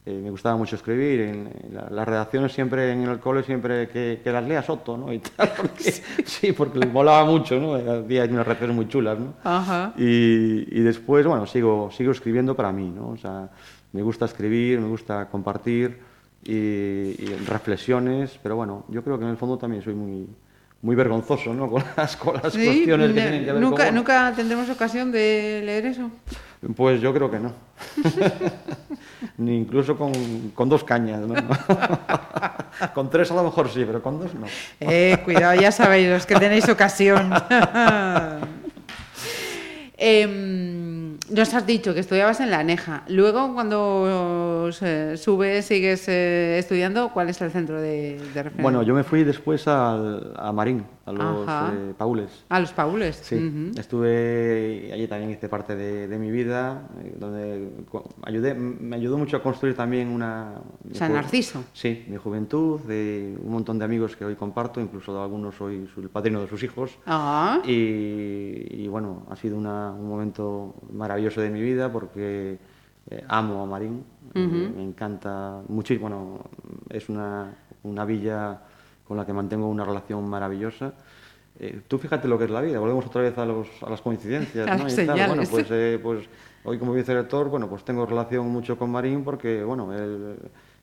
Eh, 0.08 0.20
me 0.22 0.30
gustaba 0.30 0.56
mucho 0.56 0.76
escribir. 0.76 1.20
En, 1.20 1.50
en 1.64 1.74
la- 1.74 1.88
las 1.90 2.06
redacciones 2.06 2.52
siempre 2.52 2.92
en 2.92 3.02
el 3.02 3.18
cole, 3.18 3.42
siempre 3.42 3.88
que, 3.88 4.20
que 4.22 4.30
las 4.32 4.46
lea 4.46 4.62
Soto, 4.62 4.96
¿no? 4.96 5.12
Y 5.12 5.18
tal, 5.18 5.52
porque, 5.56 5.92
sí. 6.24 6.52
porque 6.52 6.78
les 6.78 6.92
molaba 6.92 7.24
mucho, 7.24 7.58
¿no? 7.58 7.74
Había 7.74 8.24
unas 8.24 8.46
redacciones 8.46 8.76
muy 8.76 8.88
chulas, 8.88 9.18
¿no? 9.18 9.34
Ajá. 9.42 9.92
Y, 9.98 10.66
y 10.70 10.80
después, 10.80 11.26
bueno, 11.26 11.44
sigo, 11.46 11.90
sigo 11.90 12.12
escribiendo 12.12 12.54
para 12.54 12.70
mí, 12.70 12.88
¿no? 12.88 13.08
O 13.08 13.16
sea, 13.16 13.50
me 13.92 14.02
gusta 14.02 14.26
escribir, 14.26 14.78
me 14.80 14.88
gusta 14.88 15.28
compartir 15.28 15.98
y, 16.44 16.52
y 16.52 17.36
reflexiones, 17.48 18.38
pero 18.42 18.54
bueno, 18.56 18.84
yo 18.88 19.02
creo 19.02 19.18
que 19.18 19.24
en 19.24 19.30
el 19.30 19.36
fondo 19.36 19.58
también 19.58 19.82
soy 19.82 19.94
muy, 19.94 20.28
muy 20.82 20.94
vergonzoso, 20.94 21.52
¿no? 21.52 21.68
Con 21.70 21.82
las, 21.96 22.16
con 22.16 22.34
las 22.40 22.52
Sí, 22.52 22.64
cuestiones 22.64 23.08
que 23.08 23.14
ne- 23.14 23.20
tienen 23.22 23.44
que 23.44 23.52
ver 23.52 23.60
nunca, 23.60 23.86
con... 23.86 23.94
nunca 23.96 24.32
tendremos 24.36 24.70
ocasión 24.70 25.10
de 25.10 25.62
leer 25.64 25.86
eso. 25.86 26.10
Pues 26.74 27.00
yo 27.00 27.12
creo 27.14 27.30
que 27.30 27.38
no. 27.38 27.52
Ni 29.38 29.56
incluso 29.58 29.96
con, 29.96 30.12
con 30.54 30.68
dos 30.68 30.82
cañas, 30.84 31.20
¿no? 31.20 31.34
con 32.94 33.08
tres 33.10 33.30
a 33.30 33.34
lo 33.34 33.44
mejor 33.44 33.68
sí, 33.68 33.84
pero 33.86 34.02
con 34.02 34.18
dos 34.18 34.34
no. 34.34 34.46
Eh, 34.80 35.18
cuidado, 35.24 35.60
ya 35.60 35.70
sabéis 35.70 36.08
los 36.08 36.26
que 36.26 36.34
tenéis 36.36 36.68
ocasión. 36.68 37.30
Em, 39.98 41.16
nos 41.30 41.54
has 41.54 41.66
dicho 41.66 41.94
que 41.94 42.00
estudiabas 42.00 42.40
en 42.40 42.50
la 42.50 42.58
ANEJA. 42.58 43.04
Luego, 43.08 43.54
cuando 43.54 44.68
se- 44.72 45.16
subes, 45.16 45.64
sigues 45.64 46.06
eh, 46.08 46.58
estudiando, 46.58 47.10
¿cuál 47.14 47.30
es 47.30 47.40
el 47.40 47.50
centro 47.50 47.80
de, 47.80 48.18
de 48.18 48.42
referencia? 48.42 48.62
Bueno, 48.62 48.82
yo 48.82 48.94
me 48.94 49.04
fui 49.04 49.24
después 49.24 49.66
al, 49.68 50.34
a 50.36 50.52
Marín, 50.52 50.84
a 51.06 51.12
los 51.12 51.48
Ajá. 51.48 51.72
eh, 51.72 51.94
Paules. 51.96 52.44
A 52.48 52.58
los 52.60 52.72
Paules. 52.72 53.16
Sí, 53.16 53.36
Ujú. 53.36 53.78
estuve 53.78 54.90
allí 54.92 55.06
también 55.06 55.30
hice 55.30 55.48
parte 55.48 55.76
de, 55.76 56.08
de 56.08 56.18
mi 56.18 56.30
vida, 56.32 56.88
eh, 57.02 57.14
donde 57.18 57.70
ayudé, 58.22 58.54
me 58.54 58.96
ayudó 58.96 59.16
mucho 59.16 59.36
a 59.36 59.42
construir 59.42 59.76
también 59.76 60.08
una... 60.08 60.60
San 60.92 61.12
Narciso. 61.12 61.62
Sí, 61.72 62.04
mi 62.08 62.16
juventud, 62.16 62.80
de 62.80 63.36
un 63.40 63.52
montón 63.52 63.78
de 63.78 63.84
amigos 63.84 64.16
que 64.16 64.24
hoy 64.24 64.34
comparto, 64.34 64.80
incluso 64.80 65.14
de 65.14 65.22
algunos 65.22 65.54
soy 65.54 65.88
el 65.96 66.08
padrino 66.08 66.40
de 66.40 66.48
sus 66.48 66.62
hijos. 66.64 66.98
Ah, 67.06 67.60
Y, 67.64 68.66
y, 68.84 68.88
bueno, 68.88 69.26
ha 69.30 69.36
sido 69.36 69.56
una- 69.56 69.92
un 69.92 70.08
momento 70.08 70.74
maravilloso 70.92 71.40
de 71.40 71.50
mi 71.50 71.60
vida 71.60 71.90
porque 71.92 72.58
eh, 73.08 73.24
amo 73.28 73.62
a 73.62 73.66
Marín, 73.66 74.02
eh, 74.34 74.40
me 74.76 74.82
encanta 74.82 75.62
muchísimo, 75.68 76.08
bueno, 76.08 76.40
es 76.90 77.08
una, 77.08 77.54
una 77.84 78.04
villa 78.04 78.60
con 79.06 79.16
la 79.16 79.24
que 79.24 79.32
mantengo 79.32 79.68
una 79.68 79.84
relación 79.84 80.28
maravillosa. 80.28 80.92
Eh, 81.58 81.80
tú 81.88 81.98
fíjate 81.98 82.28
lo 82.28 82.38
que 82.38 82.44
es 82.44 82.50
la 82.50 82.60
vida, 82.60 82.78
volvemos 82.78 83.06
otra 83.06 83.22
vez 83.22 83.36
a, 83.38 83.46
los, 83.46 83.66
a 83.82 83.90
las 83.90 84.00
coincidencias. 84.00 84.68
A 84.70 84.76
¿no? 84.76 84.88
Y 84.88 85.06
tal. 85.06 85.26
Bueno, 85.28 85.42
pues, 85.50 85.66
eh, 85.70 85.98
pues 86.02 86.28
hoy 86.64 86.78
como 86.78 86.92
vicerrector, 86.92 87.48
bueno, 87.48 87.68
pues 87.68 87.84
tengo 87.84 88.04
relación 88.04 88.48
mucho 88.48 88.78
con 88.78 88.90
Marín 88.90 89.24
porque, 89.24 89.64
bueno, 89.64 89.94
el, 89.94 90.36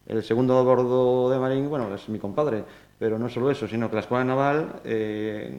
el 0.07 0.23
segundo 0.23 0.57
a 0.57 0.63
bordo 0.63 1.29
de 1.29 1.39
Marín, 1.39 1.69
bueno, 1.69 1.93
es 1.93 2.09
mi 2.09 2.19
compadre, 2.19 2.63
pero 3.03 3.19
no 3.19 3.27
solo 3.27 3.51
eso, 3.51 3.67
sino 3.67 3.89
que 3.89 3.95
la 3.95 3.99
Escuela 3.99 4.23
Naval, 4.23 4.79
eh, 4.85 5.51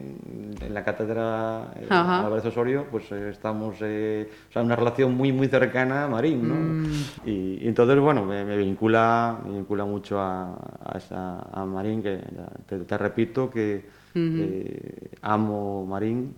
en 0.61 0.73
la 0.73 0.83
cátedra 0.83 1.71
eh. 1.75 1.85
Álvarez 2.25 2.43
Osorio, 2.45 2.87
pues 2.89 3.11
eh, 3.11 3.29
estamos, 3.29 3.75
eh, 3.81 4.27
o 4.49 4.51
sea, 4.51 4.63
una 4.63 4.75
relación 4.75 5.13
muy, 5.13 5.31
muy 5.31 5.47
cercana 5.47 6.05
a 6.05 6.07
Marín, 6.07 6.47
¿no? 6.47 6.55
Mm. 6.55 6.85
Y, 7.23 7.63
y 7.63 7.67
entonces, 7.67 7.99
bueno, 7.99 8.25
me, 8.25 8.43
me 8.43 8.57
vincula, 8.57 9.37
me 9.45 9.57
vincula 9.57 9.85
mucho 9.85 10.19
a, 10.19 10.55
a, 10.85 10.97
esa- 10.97 11.41
a 11.53 11.63
Marín, 11.67 12.01
que 12.01 12.19
te, 12.65 12.79
te 12.79 12.97
repito 12.97 13.51
que 13.51 13.85
eh, 14.15 15.09
amo 15.21 15.85
Marín, 15.85 16.33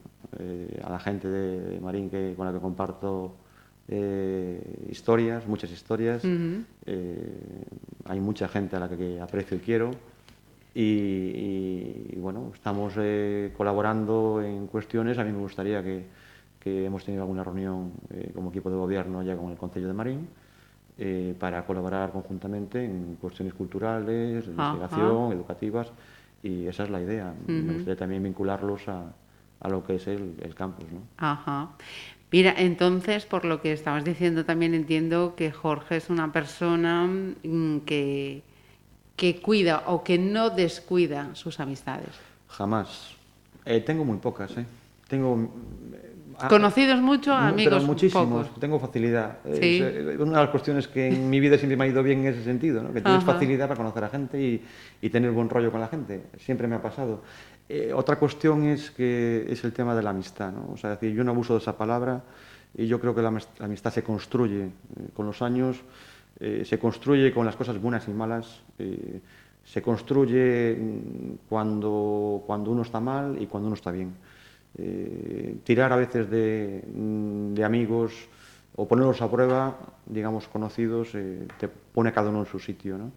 a 0.84 0.90
la 0.90 1.00
gente 1.00 1.30
de, 1.30 1.62
de 1.70 1.80
Marín 1.80 2.10
que, 2.10 2.34
con 2.36 2.46
la 2.48 2.52
que 2.52 2.60
comparto 2.60 3.34
eh, 3.88 4.62
historias, 4.92 5.48
muchas 5.48 5.72
historias. 5.72 6.22
Eh, 6.86 7.64
hay 8.10 8.20
mucha 8.20 8.50
gente 8.50 8.76
a 8.76 8.80
la 8.82 8.90
que 8.90 9.22
aprecio 9.22 9.56
y 9.56 9.62
quiero. 9.62 9.92
Y, 10.80 12.14
y, 12.14 12.20
bueno, 12.20 12.52
estamos 12.54 12.94
eh, 12.98 13.52
colaborando 13.58 14.44
en 14.44 14.68
cuestiones. 14.68 15.18
A 15.18 15.24
mí 15.24 15.32
me 15.32 15.40
gustaría 15.40 15.82
que, 15.82 16.06
que 16.60 16.86
hemos 16.86 17.04
tenido 17.04 17.24
alguna 17.24 17.44
reunión 17.44 17.94
eh, 18.12 18.30
como 18.36 18.52
equipo 18.52 18.70
de 18.70 18.76
gobierno 18.76 19.24
ya 19.24 19.36
con 19.36 19.50
el 19.50 19.58
Consejo 19.58 19.88
de 19.88 19.94
Marín 19.94 20.28
eh, 21.00 21.34
para 21.40 21.66
colaborar 21.66 22.12
conjuntamente 22.12 22.86
en 22.86 23.18
cuestiones 23.20 23.56
culturales, 23.56 24.46
de 24.46 24.52
investigación, 24.52 25.32
educativas 25.32 25.92
y 26.44 26.68
esa 26.68 26.84
es 26.84 26.92
la 26.92 27.02
idea. 27.02 27.34
Me 27.48 27.74
gustaría 27.74 27.96
también 27.96 28.22
vincularlos 28.22 28.88
a, 28.88 29.14
a 29.60 29.70
lo 29.70 29.84
que 29.84 29.96
es 29.96 30.06
el, 30.06 30.36
el 30.44 30.54
campus. 30.54 30.86
¿no? 30.92 31.00
Ajá. 31.18 31.72
Mira, 32.32 32.54
entonces, 32.56 33.26
por 33.26 33.46
lo 33.46 33.62
que 33.62 33.74
estabas 33.74 34.04
diciendo, 34.04 34.46
también 34.46 34.76
entiendo 34.76 35.34
que 35.36 35.52
Jorge 35.52 35.98
es 35.98 36.12
una 36.12 36.32
persona 36.32 37.08
mm, 37.08 37.80
que, 37.80 38.44
que 39.18 39.42
cuida 39.42 39.84
o 39.88 40.04
que 40.04 40.18
no 40.18 40.50
descuida 40.52 41.34
sus 41.36 41.60
amistades. 41.60 42.10
Jamás. 42.48 43.12
Eh, 43.66 43.82
tengo 43.82 44.06
muy 44.06 44.18
pocas, 44.20 44.56
¿eh? 44.58 44.66
Tengo... 45.10 45.52
ah, 46.40 46.48
Conocidos 46.48 47.02
mucho, 47.02 47.32
mu- 47.32 47.38
amigos 47.38 47.74
pero 47.74 47.86
muchísimos. 47.86 48.46
pocos. 48.48 48.60
Tengo 48.62 48.80
facilidad. 48.80 49.40
Es, 49.44 49.60
Sí. 49.60 49.80
eh, 49.82 50.16
una 50.20 50.38
de 50.38 50.44
las 50.46 50.50
cuestiones 50.50 50.88
que 50.88 51.08
en 51.08 51.30
mi 51.30 51.40
vida 51.40 51.58
siempre 51.58 51.76
me 51.76 51.86
ha 51.86 51.88
ido 51.88 52.04
bien 52.04 52.20
en 52.20 52.28
ese 52.34 52.44
sentido, 52.44 52.82
¿no? 52.84 52.94
que 52.94 53.02
tienes 53.02 53.24
Ajá. 53.24 53.34
facilidad 53.34 53.68
para 53.68 53.78
conocer 53.78 54.04
a 54.04 54.10
gente 54.10 54.40
y, 54.42 54.64
y 55.02 55.10
tener 55.10 55.32
buen 55.32 55.50
rollo 55.50 55.72
con 55.72 55.82
la 55.82 55.88
gente. 55.88 56.24
Siempre 56.40 56.68
me 56.68 56.76
ha 56.76 56.82
pasado. 56.82 57.24
Eh, 57.68 57.92
otra 57.94 58.18
cuestión 58.18 58.66
es 58.66 58.92
que 58.92 59.46
es 59.50 59.64
el 59.64 59.74
tema 59.74 59.96
de 59.96 60.04
la 60.04 60.12
amistad. 60.12 60.52
¿no? 60.54 60.70
O 60.74 60.78
sea, 60.78 60.94
es 60.94 61.00
decir, 61.02 61.16
yo 61.18 61.24
no 61.24 61.32
abuso 61.32 61.54
de 61.54 61.60
esa 61.60 61.76
palabra 61.76 62.22
y 62.78 62.86
yo 62.88 63.00
creo 63.00 63.16
que 63.16 63.22
la 63.24 63.34
amistad 63.60 63.92
se 63.92 64.04
construye 64.04 64.66
eh, 64.66 64.70
con 65.14 65.26
los 65.26 65.42
años, 65.42 65.78
eh, 66.40 66.64
se 66.66 66.78
construye 66.78 67.34
con 67.34 67.46
las 67.46 67.56
cosas 67.56 67.80
buenas 67.82 68.08
y 68.08 68.12
malas. 68.12 68.62
eh, 68.80 69.22
se 69.64 69.82
construye 69.82 70.76
mm, 70.76 71.50
cuando, 71.50 72.44
cuando 72.46 72.72
uno 72.72 72.84
está 72.84 73.00
mal 73.02 73.42
y 73.42 73.48
cuando 73.48 73.68
uno 73.68 73.76
está 73.76 73.92
bien. 73.92 74.16
Eh, 74.78 75.58
tirar 75.64 75.92
a 75.92 75.98
veces 75.98 76.30
de, 76.30 76.84
mm, 76.94 77.54
de 77.54 77.64
amigos 77.66 78.14
o 78.76 78.88
ponerlos 78.88 79.22
a 79.22 79.30
prueba, 79.30 79.78
digamos, 80.06 80.48
conocidos, 80.48 81.12
te 81.12 81.68
pone 81.68 82.10
a 82.10 82.14
cada 82.14 82.30
uno 82.30 82.42
en 82.42 82.46
su 82.46 82.60
sitio. 82.60 82.98
¿no? 82.98 83.12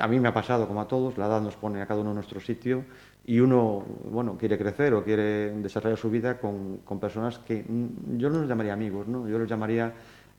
A 0.00 0.06
mí 0.06 0.20
me 0.20 0.28
ha 0.28 0.32
pasado, 0.32 0.68
como 0.68 0.80
a 0.80 0.86
todos, 0.86 1.18
la 1.18 1.26
edad 1.26 1.42
nos 1.42 1.56
pone 1.56 1.82
a 1.82 1.86
cada 1.86 2.00
uno 2.00 2.10
en 2.10 2.14
nuestro 2.14 2.38
sitio 2.38 2.84
y 3.26 3.40
uno, 3.40 3.84
bueno, 4.04 4.38
quiere 4.38 4.56
crecer 4.56 4.94
o 4.94 5.02
quiere 5.02 5.50
desarrollar 5.60 5.98
su 5.98 6.10
vida 6.10 6.38
con, 6.38 6.78
con 6.84 7.00
personas 7.00 7.40
que 7.40 7.64
mm, 7.66 8.18
yo 8.18 8.30
no 8.30 8.38
los 8.38 8.48
llamaría 8.48 8.72
amigos, 8.72 9.08
¿no? 9.08 9.28
yo 9.28 9.36
los 9.36 9.48
llamaría 9.48 9.92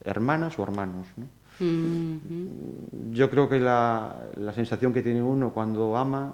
hermanas 0.03 0.57
o 0.57 0.63
hermanos. 0.63 1.07
¿no? 1.17 1.40
Mhm. 1.59 2.19
Yo 3.11 3.29
creo 3.29 3.47
que 3.49 3.59
la, 3.59 4.15
la 4.37 4.53
sensación 4.53 4.93
que 4.93 5.01
tiene 5.01 5.21
uno 5.21 5.51
cuando 5.53 5.95
ama 5.97 6.33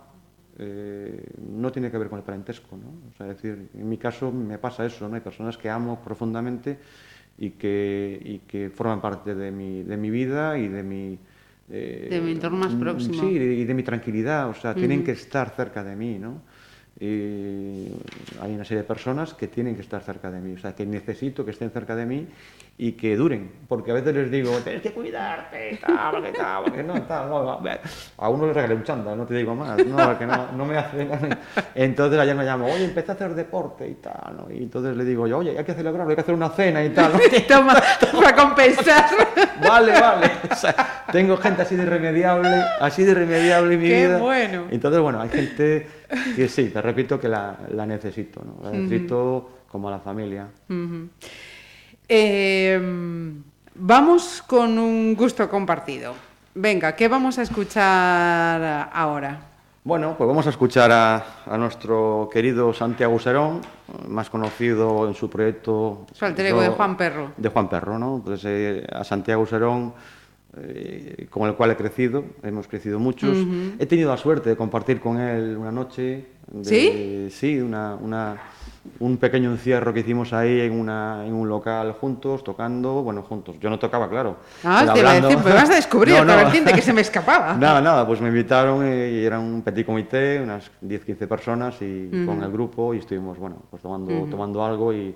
eh, 0.60 1.24
no 1.52 1.72
tiene 1.72 1.92
que 1.92 1.98
ver 1.98 2.10
con 2.10 2.20
el 2.20 2.26
parentesco. 2.26 2.78
¿no? 2.78 2.88
O 3.12 3.18
sea, 3.18 3.28
es 3.32 3.42
decir, 3.42 3.70
en 3.74 3.90
mi 3.90 3.98
caso 3.98 4.32
me 4.32 4.58
pasa 4.58 4.86
eso, 4.86 5.08
¿no? 5.08 5.16
hay 5.16 5.22
personas 5.22 5.58
que 5.58 5.70
amo 5.70 6.00
profundamente 6.04 6.78
y 7.38 7.52
que, 7.52 8.20
y 8.24 8.40
que 8.40 8.70
forman 8.70 9.00
parte 9.02 9.36
de 9.36 9.52
mi, 9.52 9.84
de 9.84 9.98
mi 9.98 10.10
vida 10.10 10.58
y 10.58 10.68
de 10.68 10.84
mi... 10.84 11.20
eh, 11.70 12.08
De 12.10 12.22
mi 12.22 12.32
entorno 12.32 12.58
más 12.58 12.74
mm, 12.74 12.80
próximo. 12.80 13.14
Sí, 13.22 13.28
y 13.36 13.64
de 13.66 13.74
mi 13.74 13.84
tranquilidad, 13.84 14.50
o 14.50 14.54
sea, 14.54 14.74
tienen 14.74 15.04
que 15.04 15.12
estar 15.12 15.50
cerca 15.52 15.84
de 15.84 15.96
mí, 15.96 16.18
¿no? 16.20 16.42
Y 17.00 17.90
hay 18.42 18.56
una 18.56 18.66
serie 18.66 18.82
de 18.82 18.88
personas 18.88 19.36
que 19.36 19.48
tienen 19.48 19.76
que 19.76 19.82
estar 19.82 20.02
cerca 20.02 20.32
de 20.32 20.40
mí, 20.42 20.54
o 20.54 20.58
sea, 20.58 20.74
que 20.74 20.84
necesito 20.86 21.46
que 21.46 21.52
estén 21.52 21.70
cerca 21.70 21.96
de 21.96 22.08
mí 22.08 22.26
y 22.80 22.92
que 22.92 23.16
duren, 23.16 23.52
porque 23.68 23.90
a 23.90 23.96
veces 23.96 24.14
les 24.14 24.30
digo, 24.30 24.52
tienes 24.60 24.84
que 24.84 24.92
cuidarte, 24.92 25.80
tal, 25.84 26.12
porque 26.12 26.32
tal, 26.32 26.64
porque 26.64 26.84
no, 26.84 27.02
tal, 27.04 27.28
no, 27.28 27.60
a 28.18 28.30
uno 28.30 28.46
le 28.46 28.54
regalé 28.54 28.76
un 28.76 28.84
chándal, 28.84 29.18
no 29.18 29.26
te 29.26 29.34
digo 29.34 29.56
más, 29.56 29.84
no, 29.84 29.96
porque 29.96 30.28
no, 30.28 30.52
no 30.52 30.64
me 30.64 30.78
hace... 30.78 31.08
Entonces 31.74 32.20
ayer 32.20 32.36
me 32.36 32.46
llama, 32.46 32.66
oye, 32.66 32.86
empecé 32.86 33.12
a 33.12 33.16
hacer 33.16 33.34
deporte 33.34 33.88
y 33.88 33.96
tal, 33.96 34.38
¿no? 34.38 34.54
Y 34.54 34.60
entonces 34.60 34.96
le 34.96 35.04
digo 35.06 35.26
yo, 35.26 35.40
oye, 35.40 35.58
hay 35.58 35.66
que 35.66 35.74
celebrarlo, 35.74 36.12
hay 36.12 36.16
que 36.16 36.22
hacer 36.22 36.36
una 36.36 36.50
cena 36.50 36.84
y 36.86 36.90
tal, 36.92 37.14
¿no? 37.14 37.20
Toma, 37.48 37.74
para 38.14 38.36
compensar. 38.36 39.06
Vale, 39.60 40.00
vale. 40.00 40.32
O 40.52 40.56
sea, 40.56 41.04
tengo 41.12 41.36
gente 41.38 41.64
así 41.64 41.76
de 41.76 41.82
irremediable, 41.82 42.62
así 42.80 43.04
de 43.04 43.12
irremediable 43.12 43.74
en 43.74 43.82
mi 43.82 43.88
Qué 43.88 44.06
vida. 44.06 44.18
bueno. 44.20 44.66
Entonces, 44.70 45.02
bueno, 45.02 45.20
hay 45.20 45.30
gente 45.30 45.88
que 46.36 46.48
sí, 46.48 46.70
te 46.70 46.80
repito 46.80 47.20
que 47.20 47.28
la, 47.28 47.58
la 47.72 47.88
necesito, 47.88 48.44
¿no? 48.46 48.64
La 48.64 48.70
necesito 48.78 49.50
como 49.68 49.88
a 49.88 49.92
la 49.92 50.00
familia. 50.00 50.48
Ujú. 50.70 51.10
Eh, 52.10 52.80
vamos 53.76 54.44
con 54.48 54.78
un 54.80 55.16
gusto 55.16 55.50
compartido. 55.50 56.14
Venga, 56.56 56.96
¿qué 56.96 57.08
vamos 57.08 57.38
a 57.38 57.44
escuchar 57.44 58.90
ahora? 58.94 59.42
Bueno, 59.84 60.16
pues 60.18 60.28
vamos 60.28 60.46
a 60.48 60.50
escuchar 60.50 60.92
a, 60.92 61.26
a 61.46 61.58
nuestro 61.58 62.30
querido 62.32 62.74
Santiago 62.74 63.18
Serón, 63.20 63.62
más 64.10 64.30
conocido 64.30 65.08
en 65.08 65.14
su 65.14 65.30
proyecto... 65.30 66.06
Su 66.14 66.26
alter 66.26 66.48
ego 66.48 66.62
de 66.62 66.70
Juan 66.70 66.98
Perro. 66.98 67.32
De 67.38 67.48
Juan 67.50 67.70
Perro, 67.70 67.98
¿no? 67.98 68.22
Pues 68.26 68.42
eh, 68.46 68.86
a 68.92 69.06
Santiago 69.06 69.46
Serón, 69.46 69.94
eh, 70.58 71.28
con 71.30 71.48
el 71.48 71.56
cual 71.56 71.72
he 71.72 71.78
crecido, 71.78 72.26
hemos 72.44 72.68
crecido 72.68 73.00
muchos. 73.00 73.38
He 73.80 73.86
tenido 73.86 74.10
la 74.10 74.18
suerte 74.18 74.50
de 74.50 74.58
compartir 74.58 75.00
con 75.00 75.20
él 75.22 75.56
una 75.56 75.72
noche. 75.72 76.26
de- 76.52 77.30
¿Sí? 77.30 77.30
Sí, 77.38 77.60
una, 77.62 77.96
una- 77.96 78.36
un 79.00 79.18
pequeño 79.18 79.52
encierro 79.52 79.94
que 79.94 80.02
hicimos 80.02 80.34
ahí 80.34 80.62
en, 80.62 80.80
una, 80.80 81.26
en 81.26 81.34
un 81.34 81.48
local 81.48 81.94
juntos, 81.94 82.44
tocando, 82.44 83.04
bueno, 83.04 83.24
juntos. 83.24 83.56
Yo 83.60 83.70
no 83.70 83.80
tocaba, 83.80 84.10
claro. 84.10 84.38
Ah, 84.64 84.86
te 84.94 85.00
iba 85.00 85.12
a 85.12 85.22
decir, 85.22 85.38
me 85.38 85.54
vas 85.54 85.70
a 85.70 85.76
descubrir, 85.76 86.16
No, 86.26 86.26
no. 86.26 86.52
de 86.52 86.74
que 86.74 86.82
se 86.82 86.94
me 86.94 87.02
escapaba. 87.02 87.54
Nada, 87.60 87.82
nada, 87.82 88.06
pues 88.06 88.22
me 88.22 88.30
invitaron 88.30 88.86
y 88.86 89.24
era 89.24 89.40
un 89.40 89.62
petit 89.62 89.86
comité, 89.86 90.42
unas 90.42 90.70
10-15 90.84 91.28
personas 91.28 91.82
y 91.82 92.10
con 92.26 92.42
el 92.44 92.52
grupo 92.52 92.94
y 92.94 93.00
estuvimos, 93.00 93.38
bueno, 93.38 93.58
pues 93.70 93.82
tomando, 93.82 94.28
tomando 94.30 94.66
algo 94.66 94.94
y, 94.94 95.16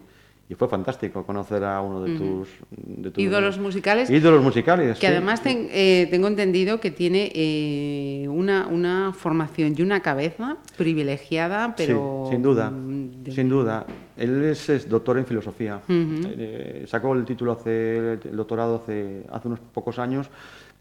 y 0.51 0.53
fue 0.53 0.67
fantástico 0.67 1.25
conocer 1.25 1.63
a 1.63 1.79
uno 1.79 2.01
de 2.03 2.17
tus... 2.17 2.49
de 2.71 3.09
tus- 3.09 3.23
Ídolos 3.23 3.57
musicales. 3.57 4.09
Ídolos 4.09 4.43
musicales, 4.43 4.99
Que 4.99 5.07
sí. 5.07 5.13
además 5.13 5.41
ten- 5.41 5.69
eh, 5.71 6.09
tengo 6.11 6.27
entendido 6.27 6.81
que 6.81 6.91
tiene 6.91 7.31
eh, 7.33 8.27
una, 8.27 8.67
una 8.67 9.13
formación 9.13 9.73
y 9.77 9.81
una 9.81 10.01
cabeza 10.01 10.57
privilegiada, 10.75 11.73
pero... 11.77 12.25
Sí, 12.27 12.33
sin 12.33 12.41
duda, 12.43 12.69
mm, 12.69 13.23
de- 13.23 13.31
sin 13.31 13.47
duda. 13.47 13.85
Él 14.17 14.43
es, 14.43 14.67
es 14.67 14.89
doctor 14.89 15.17
en 15.19 15.25
filosofía. 15.25 15.79
Eh, 15.87 16.83
sacó 16.85 17.13
el 17.13 17.23
título 17.23 17.53
hace, 17.53 18.19
el 18.21 18.35
doctorado 18.35 18.75
hace, 18.83 19.23
hace 19.31 19.47
unos 19.47 19.61
pocos 19.61 19.99
años, 19.99 20.27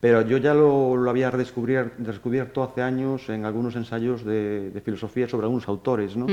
pero 0.01 0.23
yo 0.23 0.39
ya 0.39 0.55
lo, 0.55 0.97
lo 0.97 1.11
había 1.11 1.31
descubierto 1.31 2.63
hace 2.63 2.81
años 2.81 3.29
en 3.29 3.45
algunos 3.45 3.77
ensayos 3.77 4.25
de, 4.25 4.71
de 4.71 4.81
filosofía 4.81 5.29
sobre 5.29 5.45
algunos 5.45 5.69
autores. 5.69 6.17
¿no? 6.17 6.27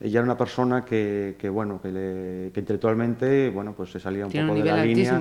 Ella 0.00 0.20
era 0.20 0.22
una 0.24 0.38
persona 0.38 0.82
que, 0.84 1.36
que, 1.38 1.50
bueno, 1.50 1.78
que, 1.82 1.92
le- 1.92 2.50
que 2.52 2.60
intelectualmente 2.60 3.50
bueno, 3.50 3.74
pues 3.76 3.90
se 3.90 4.00
salía 4.00 4.24
un 4.24 4.32
Tiene 4.32 4.46
poco 4.46 4.58
un 4.58 4.64
de 4.64 4.70
la 4.70 4.82
línea 4.88 5.12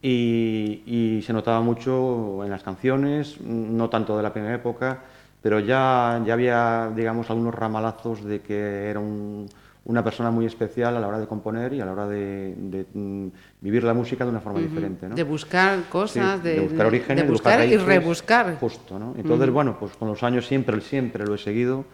y, 0.00 0.82
y 0.86 1.22
se 1.22 1.32
notaba 1.32 1.60
mucho 1.60 2.44
en 2.44 2.50
las 2.50 2.62
canciones, 2.62 3.40
no 3.40 3.88
tanto 3.90 4.16
de 4.16 4.22
la 4.22 4.32
primera 4.32 4.54
época, 4.54 5.00
pero 5.42 5.58
ya, 5.60 6.22
ya 6.24 6.34
había, 6.34 6.90
digamos, 6.94 7.30
algunos 7.30 7.54
ramalazos 7.54 8.22
de 8.24 8.40
que 8.40 8.88
era 8.90 9.00
un- 9.00 9.46
una 9.88 10.04
persona 10.04 10.30
muy 10.30 10.46
especial 10.46 10.96
a 10.96 11.00
la 11.00 11.08
hora 11.08 11.18
de 11.18 11.26
componer 11.26 11.72
y 11.72 11.80
a 11.80 11.84
la 11.86 11.92
hora 11.92 12.06
de, 12.06 12.54
de, 12.56 12.86
mm, 12.92 13.28
vivir 13.60 13.82
la 13.84 13.94
música 13.94 14.24
de 14.24 14.30
una 14.30 14.40
forma 14.40 14.60
diferente. 14.60 15.08
¿no? 15.08 15.14
De 15.16 15.24
buscar 15.24 15.84
cosas, 15.88 16.38
Sí, 16.40 16.48
de, 16.48 16.60
buscar 16.60 16.86
orígenes, 16.86 17.24
de 17.24 17.30
buscar 17.30 17.66
y 17.66 17.76
rebuscar. 17.76 18.56
Justo, 18.60 18.98
¿no? 18.98 19.14
Entonces, 19.18 19.50
bueno, 19.50 19.76
pues 19.80 19.96
con 19.96 20.08
los 20.08 20.22
años 20.22 20.46
siempre, 20.46 20.80
siempre 20.80 21.24
lo 21.26 21.34
he 21.34 21.38
seguido. 21.38 21.84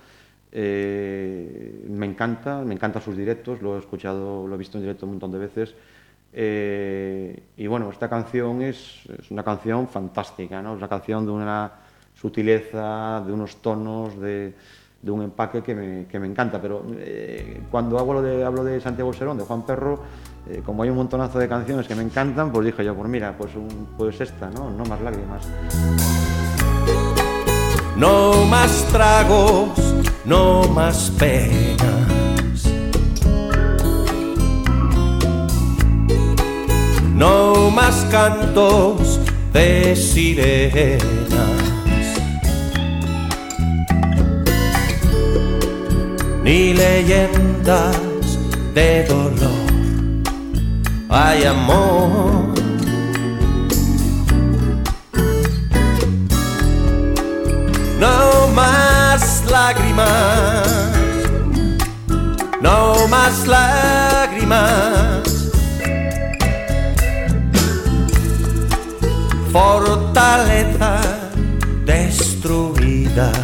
eh, 0.57 1.85
me 1.89 2.07
encanta, 2.07 2.63
me 2.63 2.75
encantan 2.75 3.03
sus 3.03 3.17
directos, 3.17 3.61
lo 3.63 3.77
he 3.77 3.79
escuchado, 3.81 4.47
lo 4.47 4.55
he 4.55 4.59
visto 4.59 4.79
en 4.79 4.83
directo 4.85 5.07
un 5.07 5.13
montón 5.13 5.33
de 5.33 5.39
veces. 5.39 5.75
eh, 6.33 7.43
y 7.57 7.67
bueno, 7.69 7.91
esta 7.91 8.09
canción 8.09 8.61
es, 8.63 9.03
es 9.21 9.31
una 9.31 9.43
canción 9.45 9.87
fantástica, 9.89 10.61
¿no? 10.63 10.73
Es 10.73 10.79
una 10.79 10.89
canción 10.89 11.25
de 11.27 11.31
una 11.33 11.73
sutileza, 12.15 13.23
de 13.27 13.33
unos 13.33 13.57
tonos, 13.57 14.19
de, 14.21 14.55
de 15.05 15.11
un 15.11 15.23
empaque 15.23 15.63
que 15.63 15.75
me, 15.75 16.07
que 16.07 16.19
me 16.19 16.27
encanta. 16.27 16.61
Pero 16.61 16.83
eh, 16.99 17.61
cuando 17.71 17.99
hablo 17.99 18.23
de, 18.23 18.43
hablo 18.45 18.65
de 18.65 18.81
Santiago 18.81 19.13
Serón, 19.13 19.37
de 19.39 19.45
Juan 19.45 19.63
Perro, 19.67 20.01
eh, 20.49 20.63
como 20.65 20.83
hay 20.83 20.91
un 20.91 20.97
montonazo 20.97 21.39
de 21.39 21.49
canciones 21.49 21.87
que 21.87 21.95
me 21.95 22.03
encantan, 22.03 22.51
pues 22.51 22.65
dije 22.67 22.85
yo, 22.85 22.95
pues 22.95 23.09
mira, 23.09 23.35
pues, 23.37 23.55
un- 23.55 23.89
pues 23.99 24.21
esta, 24.21 24.51
¿no? 24.51 24.71
No 24.71 24.85
más 24.87 25.01
lágrimas. 25.03 25.47
No 27.97 28.45
más 28.47 28.85
tragos, 28.91 29.69
no 30.25 30.63
más 30.75 31.11
penas. 31.19 32.71
No 37.15 37.71
más 37.71 38.05
cantos 38.11 39.21
de 39.53 39.95
sirenas. 39.95 41.05
ni 46.45 46.75
leyendas 46.75 47.97
de 48.75 49.05
dolor. 49.05 49.65
Hay 51.09 51.45
amor. 51.45 52.53
No 57.99 58.49
más 58.55 59.43
lágrimas, 59.51 60.69
no 62.61 63.09
más 63.09 63.47
lágrimas. 63.47 65.23
Fortaleza 69.51 71.01
destruida. 71.87 73.44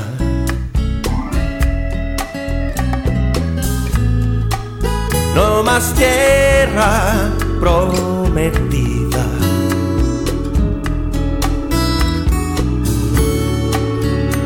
No 5.40 5.62
más 5.62 5.94
tierra 5.94 7.30
prometida. 7.58 9.24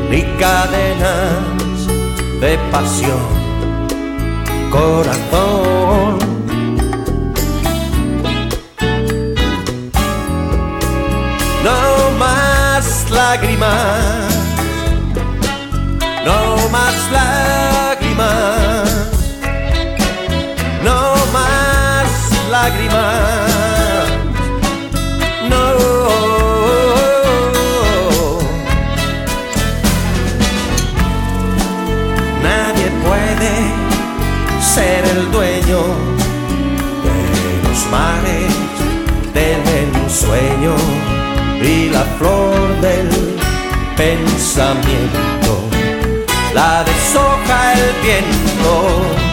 Ni 0.09 0.23
cadenas 0.39 1.79
de 2.41 2.53
pasión, 2.71 3.27
corazón. 4.71 6.19
No 11.65 11.81
más 12.25 13.11
lágrimas, 13.11 14.33
no 16.25 16.69
más 16.71 16.97
lágrimas, 17.11 18.74
no 20.85 21.15
más 21.33 22.07
lágrimas, 22.51 23.51
no. 25.51 25.65
Nadie 32.43 32.89
puede 33.07 33.53
ser 34.75 35.05
el 35.17 35.31
dueño 35.33 35.81
de 37.05 37.69
los 37.69 37.87
mares 37.91 38.55
del 39.33 39.63
ensueño 39.85 40.77
y 41.63 41.91
la 41.91 42.05
flor 42.19 42.81
del 42.81 43.09
pensamiento 43.97 45.25
la 46.55 46.85
deshoja 46.85 47.73
el 47.73 47.93
viento. 48.03 49.24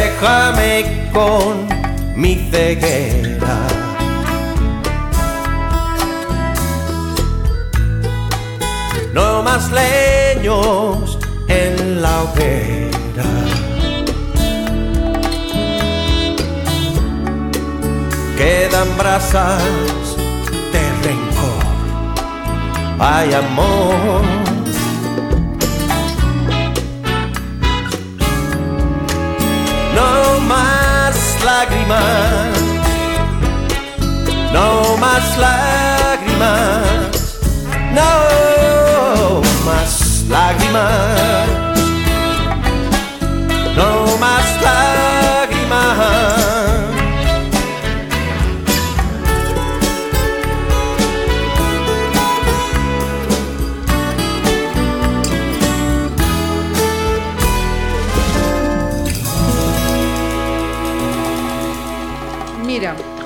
Déjame 0.00 1.10
con 1.12 1.66
mi 2.14 2.48
ceguera. 2.52 3.58
No 9.12 9.42
más 9.42 9.72
leños 9.72 11.18
en 11.48 12.00
la 12.00 12.22
hoguera. 12.22 13.30
Quedan 18.36 18.88
brasas 18.96 20.16
de 20.74 20.82
rencor. 21.06 21.64
Hay 23.00 23.34
amor. 23.34 24.47
Lágrimas. 31.44 32.58
No 34.52 34.96
más 34.98 35.38
lágrimas. 35.38 37.08
No 37.92 39.42
más 39.64 40.24
lágrimas. 40.28 41.48
No 43.76 44.16
más 44.18 44.62
lágrimas. 44.62 45.07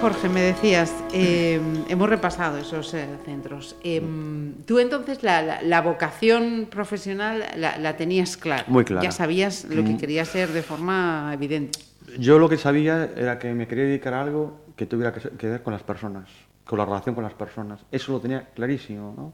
Jorge, 0.03 0.29
me 0.29 0.41
decías, 0.43 0.93
eh, 1.13 1.61
hemos 1.89 2.09
repasado 2.09 2.59
esos 2.59 2.93
eh, 2.93 3.07
centros. 3.25 3.77
Eh, 3.85 4.03
tú 4.67 4.81
entonces 4.81 5.23
la, 5.23 5.43
la- 5.43 5.63
la 5.63 5.81
vocación 5.81 6.67
profesional 6.69 7.45
la, 7.55 7.79
la 7.79 7.97
tenías 7.97 8.37
clara. 8.37 8.65
Muy 8.67 8.85
clara. 8.85 9.05
Ya 9.05 9.13
sabías 9.13 9.65
lo 9.67 9.85
que 9.85 9.91
Mm. 9.91 9.97
querías 9.99 10.27
ser 10.27 10.49
de 10.49 10.63
forma 10.63 11.31
evidente. 11.33 11.79
Yo 12.19 12.41
lo 12.41 12.49
que 12.49 12.57
sabía 12.59 13.11
era 13.17 13.39
que 13.39 13.55
me 13.55 13.69
quería 13.69 13.85
dedicar 13.85 14.15
a 14.15 14.23
algo 14.23 14.59
que 14.75 14.87
tuviera 14.87 15.13
que 15.13 15.21
que 15.39 15.47
ver 15.49 15.63
con 15.63 15.73
las 15.73 15.85
personas, 15.85 16.29
con 16.65 16.81
la 16.81 16.85
relación 16.85 17.15
con 17.15 17.23
las 17.23 17.35
personas. 17.35 17.79
Eso 17.93 18.11
lo 18.11 18.19
tenía 18.19 18.49
clarísimo, 18.57 19.15
¿no? 19.17 19.33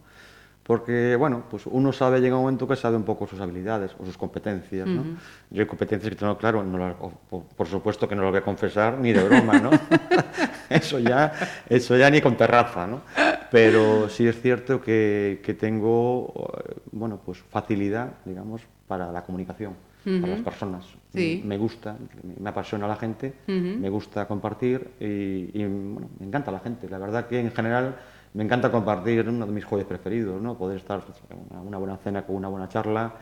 Porque, 0.68 1.16
bueno, 1.16 1.44
pues 1.50 1.64
uno 1.64 1.94
sabe, 1.94 2.20
llega 2.20 2.36
un 2.36 2.42
momento 2.42 2.68
que 2.68 2.76
sabe 2.76 2.94
un 2.94 3.02
poco 3.04 3.26
sus 3.26 3.40
habilidades 3.40 3.90
o 3.98 4.04
sus 4.04 4.18
competencias, 4.18 4.86
¿no? 4.86 5.00
Ujú. 5.00 5.10
Yo 5.48 5.62
hay 5.62 5.66
competencias 5.66 6.10
que 6.10 6.16
tengo 6.16 6.36
claro, 6.36 6.62
no 6.62 6.76
las- 6.76 6.94
o- 7.00 7.42
por 7.56 7.66
supuesto 7.66 8.06
que 8.06 8.14
no 8.14 8.20
lo 8.20 8.28
voy 8.28 8.40
a 8.40 8.42
confesar 8.42 8.98
ni 8.98 9.14
de 9.14 9.24
broma, 9.24 9.58
¿no? 9.58 9.70
eso, 10.68 10.98
ya, 10.98 11.32
eso 11.70 11.96
ya 11.96 12.10
ni 12.10 12.20
con 12.20 12.36
terraza, 12.36 12.86
¿no? 12.86 13.00
Pero 13.50 14.10
sí 14.10 14.28
es 14.28 14.42
cierto 14.42 14.78
que, 14.82 15.40
que 15.42 15.54
tengo, 15.54 16.50
bueno, 16.92 17.18
pues 17.24 17.38
facilidad, 17.38 18.10
digamos, 18.26 18.60
para 18.86 19.10
la 19.10 19.22
comunicación, 19.22 19.72
para 20.04 20.34
las 20.34 20.42
personas. 20.42 20.84
Sí. 21.14 21.40
Me 21.46 21.56
gusta, 21.56 21.96
me 22.38 22.50
apasiona 22.50 22.86
la 22.86 22.96
gente, 22.96 23.32
Ujú. 23.48 23.80
me 23.80 23.88
gusta 23.88 24.28
compartir 24.28 24.90
y, 25.00 25.50
y, 25.58 25.64
bueno, 25.64 26.10
me 26.20 26.26
encanta 26.26 26.52
la 26.52 26.60
gente. 26.60 26.90
La 26.90 26.98
verdad 26.98 27.26
que 27.26 27.40
en 27.40 27.52
general 27.52 27.96
me 28.34 28.44
encanta 28.44 28.70
compartir 28.70 29.28
uno 29.28 29.46
de 29.46 29.52
mis 29.52 29.64
hobbies 29.64 29.86
preferidos, 29.86 30.40
¿no? 30.40 30.56
Poder 30.56 30.76
estar 30.78 31.00
pues, 31.00 31.18
una, 31.50 31.60
una 31.60 31.78
buena 31.78 31.96
cena 31.96 32.22
con 32.26 32.36
una 32.36 32.48
buena 32.48 32.68
charla. 32.68 33.12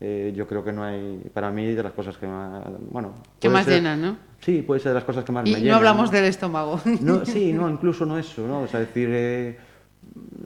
eh, 0.00 0.32
yo 0.36 0.46
creo 0.46 0.62
que 0.62 0.72
no 0.72 0.84
hay, 0.84 1.30
para 1.32 1.50
mí, 1.50 1.72
de 1.74 1.82
las 1.82 1.92
cosas 1.92 2.16
que 2.18 2.26
más, 2.26 2.62
bueno... 2.90 3.12
Que 3.40 3.48
más 3.48 3.64
ser- 3.64 3.74
llenan, 3.76 4.02
¿no? 4.02 4.16
Sí, 4.40 4.60
puede 4.62 4.80
ser 4.80 4.90
de 4.90 4.96
las 4.96 5.04
cosas 5.04 5.24
que 5.24 5.32
más 5.32 5.46
Y 5.46 5.52
me 5.52 5.56
no 5.58 5.62
llenan. 5.62 5.78
hablamos 5.78 6.10
del 6.10 6.24
estómago. 6.26 6.78
No, 7.00 7.24
sí, 7.24 7.52
no, 7.52 7.68
incluso 7.70 8.04
no 8.04 8.18
eso, 8.18 8.46
¿no? 8.46 8.60
O 8.62 8.66
sea, 8.66 8.80
decir, 8.80 9.08
eh, 9.10 9.56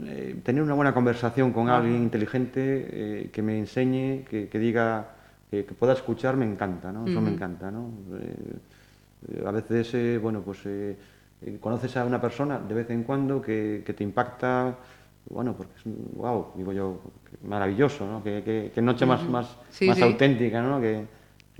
eh, 0.04 0.36
tener 0.44 0.62
una 0.62 0.74
buena 0.74 0.94
conversación 0.94 1.52
con 1.52 1.68
alguien 1.68 1.96
inteligente 2.02 3.28
que 3.32 3.42
me 3.42 3.58
enseñe, 3.58 4.24
que, 4.24 4.48
que 4.48 4.58
diga, 4.60 5.08
que, 5.50 5.64
pueda 5.64 5.94
escuchar, 5.94 6.36
me 6.36 6.44
encanta, 6.46 6.92
¿no? 6.92 7.06
Eso 7.08 7.20
me 7.20 7.32
encanta, 7.32 7.70
¿no? 7.72 7.90
A 9.44 9.50
veces, 9.50 10.22
bueno, 10.22 10.40
pues 10.42 10.60
eh, 11.42 11.58
conoces 11.60 11.96
a 11.96 12.04
una 12.04 12.20
persona 12.20 12.58
de 12.58 12.74
vez 12.74 12.90
en 12.90 13.02
cuando 13.04 13.40
que, 13.40 13.82
que 13.84 13.92
te 13.92 14.04
impacta, 14.04 14.76
bueno, 15.28 15.54
porque 15.56 15.72
es, 15.76 15.82
wow, 16.14 16.48
digo 16.56 16.72
yo, 16.72 17.00
maravilloso, 17.44 18.06
¿no? 18.06 18.22
Que, 18.22 18.42
que- 18.42 18.72
que 18.74 18.82
noche 18.82 19.06
más, 19.06 19.22
más, 19.28 19.56
Sí, 19.70 19.86
más 19.86 19.96
sí. 19.96 20.02
auténtica, 20.02 20.60
¿no? 20.62 20.80
Que 20.80 21.04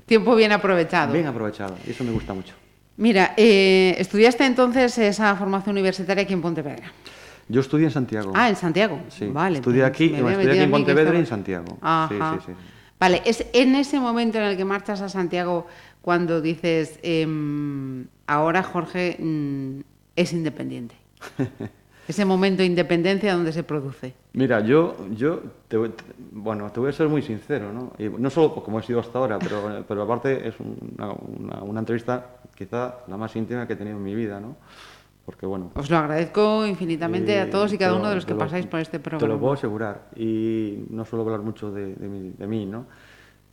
Tiempo 0.05 0.35
bien 0.35 0.51
aprovechado. 0.51 1.13
bien 1.13 1.27
aprovechada, 1.27 1.75
y 1.87 1.91
eso 1.91 2.03
me 2.03 2.11
gusta 2.11 2.33
mucho. 2.33 2.53
Mira, 2.97 3.33
eh, 3.37 3.95
estudiaste 3.97 4.45
entonces 4.45 4.97
esa 4.97 5.35
formación 5.35 5.73
universitaria 5.75 6.23
aquí 6.23 6.33
en 6.33 6.41
Pontevedra. 6.41 6.91
Yo 7.47 7.61
estudié 7.61 7.85
en 7.85 7.91
Santiago. 7.91 8.31
Ah, 8.35 8.49
en 8.49 8.55
Santiago. 8.55 8.99
Sí, 9.09 9.27
Vale. 9.27 9.57
estudié 9.57 9.81
pues 9.81 9.89
aquí, 9.91 10.09
me 10.09 10.31
estudié 10.31 10.51
aquí 10.51 10.59
en 10.61 10.71
Pontevedra 10.71 11.15
y 11.15 11.19
en 11.19 11.25
Santiago. 11.25 11.77
Ajá. 11.81 12.37
Sí, 12.37 12.41
sí, 12.45 12.51
sí. 12.51 12.67
Vale, 12.99 13.21
es 13.25 13.45
en 13.53 13.73
ese 13.75 13.99
momento 13.99 14.37
en 14.37 14.43
el 14.43 14.57
que 14.57 14.63
marchas 14.65 15.01
a 15.01 15.09
Santiago 15.09 15.65
cuando 16.01 16.41
dices, 16.41 16.99
em, 17.03 18.05
ahora 18.27 18.63
Jorge 18.63 19.17
mm, 19.19 19.79
es 20.15 20.33
independiente. 20.33 20.95
ese 22.07 22.25
momento 22.25 22.61
de 22.61 22.65
independencia 22.67 23.33
donde 23.33 23.53
se 23.53 23.63
produce. 23.63 24.13
Mira, 24.33 24.59
yo, 24.61 24.95
yo 25.15 25.41
te, 25.67 25.77
voy- 25.77 25.89
te- 25.89 26.03
bueno, 26.31 26.69
te 26.71 26.79
voy 26.79 26.89
a 26.89 26.93
ser 26.93 27.07
muy 27.07 27.21
sincero, 27.21 27.71
¿no? 27.71 27.93
Y 27.99 28.09
no 28.09 28.29
solo 28.29 28.55
como 28.55 28.79
he 28.79 28.83
sido 28.83 28.99
hasta 28.99 29.19
ahora, 29.19 29.37
pero, 29.39 29.85
pero 29.87 30.01
aparte 30.03 30.47
es 30.47 30.55
una, 30.59 31.11
una- 31.13 31.63
una 31.63 31.79
entrevista 31.79 32.37
quizá 32.55 32.95
la 33.07 33.17
más 33.17 33.35
íntima 33.35 33.65
que 33.67 33.73
he 33.73 33.75
tenido 33.75 33.97
en 33.97 34.03
mi 34.03 34.15
vida, 34.15 34.39
¿no? 34.39 34.57
Porque 35.25 35.45
bueno... 35.45 35.71
Os 35.75 35.89
lo 35.89 35.97
agradezco 35.97 36.65
infinitamente 36.65 37.39
a 37.39 37.43
eh, 37.43 37.47
todos 37.47 37.71
y 37.71 37.77
cada 37.77 37.93
uno 37.95 38.09
de 38.09 38.15
los 38.15 38.25
que 38.25 38.33
lo- 38.33 38.39
pasáis 38.39 38.65
por 38.65 38.79
este 38.79 38.97
Te 38.99 39.09
lo 39.11 39.17
programa. 39.19 39.39
puedo 39.39 39.53
asegurar. 39.53 40.09
Y 40.15 40.83
no 40.89 41.05
suelo 41.05 41.23
hablar 41.23 41.41
mucho 41.41 41.71
de, 41.71 41.93
de 41.95 42.07
mí, 42.09 42.33
de 42.37 42.47
mí, 42.47 42.65
¿no? 42.65 42.87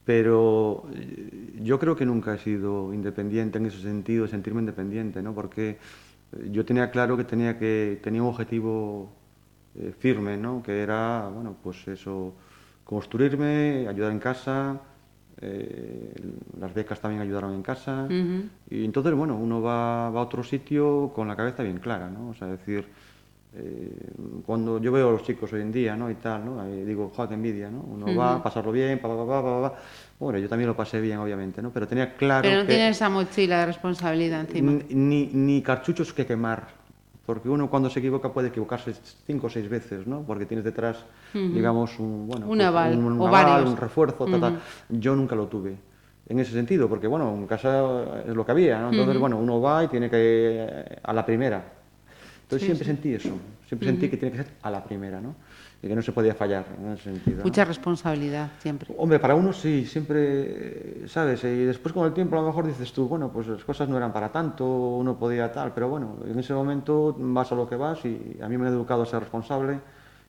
Pero 0.09 0.87
eh, 0.95 1.61
yo 1.61 1.79
creo 1.79 1.95
que 1.95 2.07
nunca 2.07 2.33
he 2.33 2.39
sido 2.39 2.95
independiente 2.95 3.59
en 3.59 3.67
ese 3.67 3.83
sentido, 3.83 4.25
de 4.25 4.31
sentirme 4.31 4.61
independiente, 4.61 5.21
¿no? 5.23 5.35
Porque 5.35 5.77
eh, 6.33 6.49
yo 6.51 6.65
tenía 6.65 6.91
claro 6.91 7.15
que 7.15 7.25
tenía, 7.25 7.59
que, 7.59 8.01
tenía 8.03 8.23
un 8.23 8.29
objetivo 8.29 9.13
eh, 9.75 9.93
firme, 9.99 10.39
¿no? 10.39 10.63
Que 10.63 10.81
era, 10.81 11.29
bueno, 11.29 11.57
pues 11.63 11.87
eso, 11.89 12.33
construirme, 12.85 13.87
ayudar 13.87 14.13
en 14.13 14.19
casa, 14.19 14.81
eh, 15.43 16.15
las 16.59 16.73
becas 16.73 17.03
también 17.03 17.21
ayudaron 17.21 17.53
en 17.53 17.63
casa. 17.63 18.09
Y 18.71 18.87
entonces, 18.87 19.13
bueno, 19.13 19.37
uno 19.37 19.61
va, 19.61 20.09
va 20.09 20.21
a 20.21 20.23
otro 20.23 20.43
sitio 20.43 21.13
con 21.15 21.29
la 21.29 21.37
cabeza 21.37 21.63
bien 21.63 21.81
clara, 21.81 22.09
¿no? 22.09 22.31
O 22.31 22.35
sea, 22.35 22.49
decir, 22.49 22.87
Eh, 23.55 23.91
cuando 24.45 24.79
yo 24.79 24.93
veo 24.93 25.09
a 25.09 25.13
los 25.13 25.23
chicos 25.23 25.51
hoy 25.53 25.63
en 25.63 25.73
día, 25.73 25.97
¿no? 25.97 26.11
Y 26.11 26.17
tal, 26.17 26.45
¿no? 26.45 26.61
Ahí 26.61 26.85
digo, 26.85 27.11
joder, 27.15 27.31
qué 27.31 27.35
envidia, 27.35 27.71
¿no? 27.71 27.81
Uno 27.81 28.15
va 28.15 28.35
a 28.35 28.43
pasarlo 28.43 28.71
bien, 28.73 28.99
pa, 28.99 29.09
pa, 29.09 29.17
pa, 29.17 29.43
pa, 29.43 29.71
pa. 29.71 29.79
Bueno, 30.19 30.39
yo 30.39 30.49
también 30.49 30.69
lo 30.69 30.77
pasé 30.77 31.01
bien, 31.01 31.19
obviamente, 31.19 31.63
¿no? 31.63 31.71
Pero 31.71 31.87
tenía 31.89 32.15
claro 32.15 32.43
Pero 32.43 32.61
no 32.61 32.67
que 32.67 32.75
tiene 32.75 32.91
esa 32.91 33.09
mochila 33.09 33.61
de 33.61 33.67
responsabilidad 33.67 34.41
encima. 34.41 34.73
ni, 34.91 35.27
ni, 35.33 35.63
cartuchos 35.63 36.13
que 36.13 36.27
quemar. 36.27 36.67
Porque 37.25 37.49
uno 37.49 37.69
cuando 37.69 37.91
se 37.91 37.99
equivoca 38.01 38.33
puede 38.33 38.49
equivocarse 38.49 38.95
cinco 39.27 39.49
o 39.49 39.51
seis 39.51 39.69
veces, 39.69 40.07
¿no? 40.07 40.23
Porque 40.23 40.47
tienes 40.47 40.65
detrás, 40.65 41.05
digamos, 41.35 41.99
un, 41.99 42.27
bueno, 42.27 42.47
pues 42.47 42.57
Un 42.57 42.63
aval, 42.63 42.99
un, 42.99 43.21
o 43.21 43.27
aval, 43.29 43.45
varios. 43.47 43.71
un 43.71 43.77
refuerzo, 43.77 44.27
ta, 44.27 44.41
ta. 44.41 44.53
Yo 44.89 45.15
nunca 45.17 45.35
lo 45.35 45.47
tuve. 45.47 45.77
En 46.27 46.39
ese 46.39 46.53
sentido, 46.53 46.89
porque 46.89 47.07
bueno, 47.07 47.35
en 47.35 47.47
casa 47.47 48.23
es 48.27 48.35
lo 48.35 48.45
que 48.45 48.53
había, 48.53 48.81
¿no? 48.81 48.91
Entonces, 48.91 49.19
bueno, 49.19 49.39
uno 49.39 49.61
va 49.61 49.85
y 49.85 49.89
tiene 49.89 50.09
que 50.11 50.99
a 51.03 51.13
la 51.15 51.25
primera. 51.25 51.78
Entonces 52.49 52.65
siempre 52.65 52.87
sentí 52.87 53.13
eso, 53.13 53.29
siempre 53.67 53.89
sentí 53.91 54.09
que 54.09 54.17
tiene 54.17 54.35
que 54.35 54.43
ser 54.43 54.53
a 54.63 54.71
la 54.71 54.83
primera, 54.83 55.21
¿no? 55.21 55.35
Y 55.83 55.87
que 55.87 55.95
no 55.95 56.01
se 56.01 56.13
podía 56.13 56.35
fallar 56.35 56.65
en 56.81 56.93
ese 56.93 57.03
sentido. 57.05 57.37
¿no? 57.37 57.45
Mucha 57.45 57.63
responsabilidad 57.63 58.53
siempre. 58.59 58.89
Hombre, 58.97 59.19
para 59.19 59.35
uno 59.35 59.53
sí, 59.53 59.85
siempre, 59.85 61.07
¿sabes? 61.09 61.45
Y 61.45 61.65
después 61.67 61.93
con 61.93 62.07
el 62.07 62.15
tiempo 62.15 62.39
a 62.39 62.41
lo 62.41 62.47
mejor 62.47 62.67
dices 62.67 62.91
tú, 62.95 63.07
bueno, 63.07 63.31
pues 63.31 63.49
las 63.49 63.63
cosas 63.65 63.91
no 63.91 63.99
eran 63.99 64.15
para 64.15 64.33
tanto, 64.33 64.65
uno 64.67 65.19
podía 65.19 65.53
tal, 65.53 65.75
pero 65.75 65.91
bueno, 65.91 66.17
en 66.27 66.39
ese 66.39 66.55
momento 66.55 67.15
vas 67.19 67.53
a 67.53 67.55
lo 67.55 67.69
que 67.69 67.77
vas 67.77 68.03
y 68.07 68.39
a 68.41 68.49
mí 68.49 68.57
me 68.57 68.67
han 68.67 68.73
educado 68.73 69.03
a 69.03 69.07
ser 69.07 69.21
responsable 69.21 69.81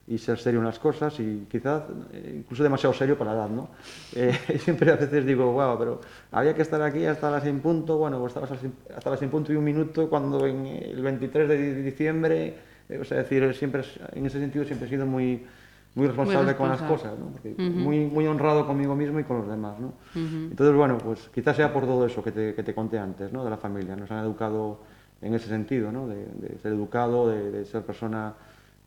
y 0.09 0.17
ser 0.17 0.39
serio 0.39 0.59
en 0.59 0.65
las 0.65 0.79
cosas 0.79 1.19
y 1.19 1.45
quizás 1.49 1.83
eh, 2.11 2.37
incluso 2.39 2.63
demasiado 2.63 2.93
serio 2.95 3.15
para 3.15 3.31
la 3.31 3.37
edad, 3.41 3.49
¿no? 3.49 3.69
Eh, 4.15 4.33
siempre 4.59 4.91
a 4.91 4.95
veces 4.95 5.23
digo, 5.23 5.51
wow, 5.51 5.77
pero 5.77 6.01
había 6.31 6.55
que 6.55 6.63
estar 6.63 6.81
aquí 6.81 7.05
hasta 7.05 7.29
las 7.29 7.43
sin 7.43 7.59
punto, 7.59 7.97
bueno, 7.97 8.19
pues 8.19 8.31
estabas 8.35 8.51
hasta 8.95 9.09
las 9.11 9.19
sin 9.19 9.29
punto 9.29 9.53
y 9.53 9.55
un 9.55 9.63
minuto 9.63 10.09
cuando 10.09 10.47
en 10.47 10.65
el 10.65 11.01
23 11.03 11.47
de 11.47 11.83
diciembre, 11.83 12.55
eh, 12.89 12.97
o 12.99 13.03
sea, 13.03 13.19
decir, 13.19 13.53
siempre, 13.53 13.83
en 14.13 14.25
ese 14.25 14.39
sentido 14.39 14.65
siempre 14.65 14.87
he 14.87 14.89
sido 14.89 15.05
muy, 15.05 15.45
muy 15.93 16.07
responsable 16.07 16.55
con 16.55 16.69
las 16.69 16.79
responsable. 16.79 17.15
cosas, 17.15 17.19
¿no? 17.19 17.31
Porque 17.31 17.61
muy, 17.61 17.99
muy 18.07 18.25
honrado 18.25 18.65
conmigo 18.65 18.95
mismo 18.95 19.19
y 19.19 19.23
con 19.25 19.37
los 19.37 19.47
demás, 19.47 19.79
¿no? 19.79 19.93
Entonces, 20.15 20.75
bueno, 20.75 20.97
pues 20.97 21.29
quizás 21.31 21.55
sea 21.55 21.71
por 21.71 21.85
todo 21.85 22.07
eso 22.07 22.23
que 22.23 22.31
te, 22.31 22.55
que 22.55 22.63
te 22.63 22.73
conté 22.73 22.97
antes, 22.97 23.31
¿no? 23.31 23.43
De 23.43 23.51
la 23.51 23.57
familia. 23.57 23.95
Nos 23.95 24.09
han 24.09 24.23
educado 24.23 24.79
en 25.21 25.35
ese 25.35 25.49
sentido, 25.49 25.91
¿no? 25.91 26.07
De, 26.07 26.25
de 26.25 26.57
ser 26.57 26.73
educado, 26.73 27.29
de, 27.29 27.51
de 27.51 27.65
ser 27.65 27.83
persona 27.83 28.33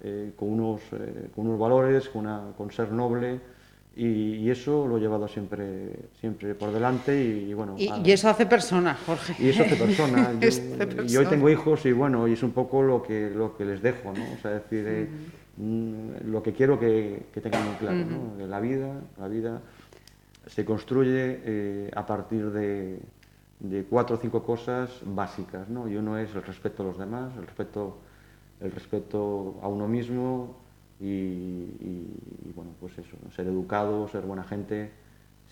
eh, 0.02 0.32
con, 0.36 0.48
unos, 0.50 0.80
eh, 0.92 1.28
con 1.34 1.46
unos 1.46 1.58
valores, 1.58 2.08
con, 2.08 2.22
una, 2.26 2.52
con 2.56 2.70
ser 2.70 2.92
noble. 2.92 3.40
Y, 3.94 4.06
y 4.36 4.50
eso 4.50 4.86
lo 4.88 4.96
he 4.96 5.00
llevado 5.00 5.28
siempre, 5.28 5.90
siempre 6.18 6.54
por 6.54 6.72
delante 6.72 7.14
y, 7.22 7.50
y 7.50 7.54
bueno... 7.54 7.74
Y, 7.76 7.88
a- 7.88 7.98
y 7.98 8.10
eso 8.12 8.28
hace 8.30 8.46
persona, 8.46 8.96
Jorge. 9.04 9.34
y 9.38 9.50
eso 9.50 9.62
hace 9.64 9.76
persona. 9.76 10.32
Yo, 10.40 10.48
hace 10.48 10.62
y 10.62 10.78
hoy 10.80 10.86
persona. 10.96 11.28
tengo 11.30 11.50
hijos 11.50 11.84
y 11.84 11.92
bueno, 11.92 12.26
y 12.26 12.32
es 12.32 12.42
un 12.42 12.52
poco 12.52 12.82
lo 12.82 13.02
que, 13.02 13.30
lo 13.34 13.54
que 13.54 13.66
les 13.66 13.82
dejo, 13.82 14.12
¿no? 14.14 14.22
O 14.32 14.38
sea, 14.40 14.56
es 14.56 14.62
decir, 14.62 14.84
eh, 14.88 15.08
mm, 15.58 16.30
lo 16.30 16.42
que 16.42 16.54
quiero 16.54 16.80
que, 16.80 17.24
que 17.34 17.40
tengan 17.42 17.66
muy 17.66 17.74
claro, 17.76 17.98
¿no? 17.98 18.36
Que 18.38 18.46
la 18.46 18.60
vida, 18.60 18.94
la 19.18 19.28
vida 19.28 19.60
se 20.46 20.64
construye 20.64 21.40
eh, 21.44 21.90
a 21.94 22.06
partir 22.06 22.50
de, 22.50 22.98
de 23.60 23.84
cuatro 23.84 24.16
o 24.16 24.18
cinco 24.18 24.42
cosas 24.42 24.88
básicas, 25.04 25.68
¿no? 25.68 25.86
Y 25.86 25.96
uno 25.96 26.16
es 26.16 26.34
el 26.34 26.42
respeto 26.42 26.82
a 26.82 26.86
los 26.86 26.98
demás, 26.98 27.30
el 27.36 27.46
respeto, 27.46 27.98
el 28.62 28.72
respeto 28.72 29.58
a 29.62 29.68
uno 29.68 29.88
mismo 29.88 30.56
y, 31.00 31.06
y- 31.06 32.16
y, 32.48 32.52
bueno, 32.54 32.70
pues 32.80 32.92
eso, 32.98 33.16
¿no? 33.24 33.30
ser 33.32 33.46
educado, 33.46 34.08
ser 34.08 34.22
buena 34.22 34.44
gente, 34.44 34.90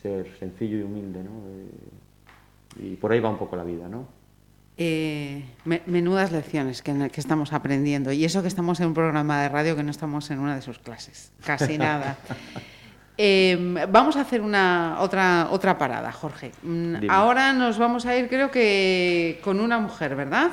ser 0.02 0.30
sencillo 0.38 0.78
y 0.78 0.82
humilde, 0.82 1.22
¿no? 1.24 1.30
Eh, 1.48 2.92
y 2.92 2.96
por 2.96 3.12
ahí 3.12 3.20
va 3.20 3.30
un 3.30 3.38
poco 3.38 3.56
la 3.56 3.64
vida, 3.64 3.88
¿no? 3.88 4.06
Eh, 4.76 5.44
me- 5.64 5.82
menudas 5.86 6.32
lecciones 6.32 6.82
que, 6.82 7.10
que 7.12 7.20
estamos 7.20 7.52
aprendiendo. 7.52 8.12
Y 8.12 8.24
eso 8.24 8.40
que 8.42 8.48
estamos 8.48 8.80
en 8.80 8.86
un 8.88 8.94
programa 8.94 9.42
de 9.42 9.48
radio 9.48 9.76
que 9.76 9.82
no 9.82 9.90
estamos 9.90 10.30
en 10.30 10.38
una 10.38 10.54
de 10.54 10.62
sus 10.62 10.78
clases. 10.78 11.32
Casi 11.44 11.76
nada. 11.78 12.16
Eh, 13.18 13.76
vamos 13.90 14.16
a 14.16 14.22
hacer 14.22 14.40
una 14.40 14.96
otra 15.00 15.48
otra 15.50 15.76
parada, 15.76 16.10
Jorge. 16.12 16.52
Mm, 16.62 16.94
Dime. 17.00 17.12
Ahora 17.12 17.52
nos 17.52 17.76
vamos 17.78 18.06
a 18.06 18.16
ir, 18.16 18.28
creo 18.28 18.50
que 18.50 19.38
con 19.44 19.60
una 19.60 19.78
mujer, 19.78 20.14
¿verdad? 20.16 20.50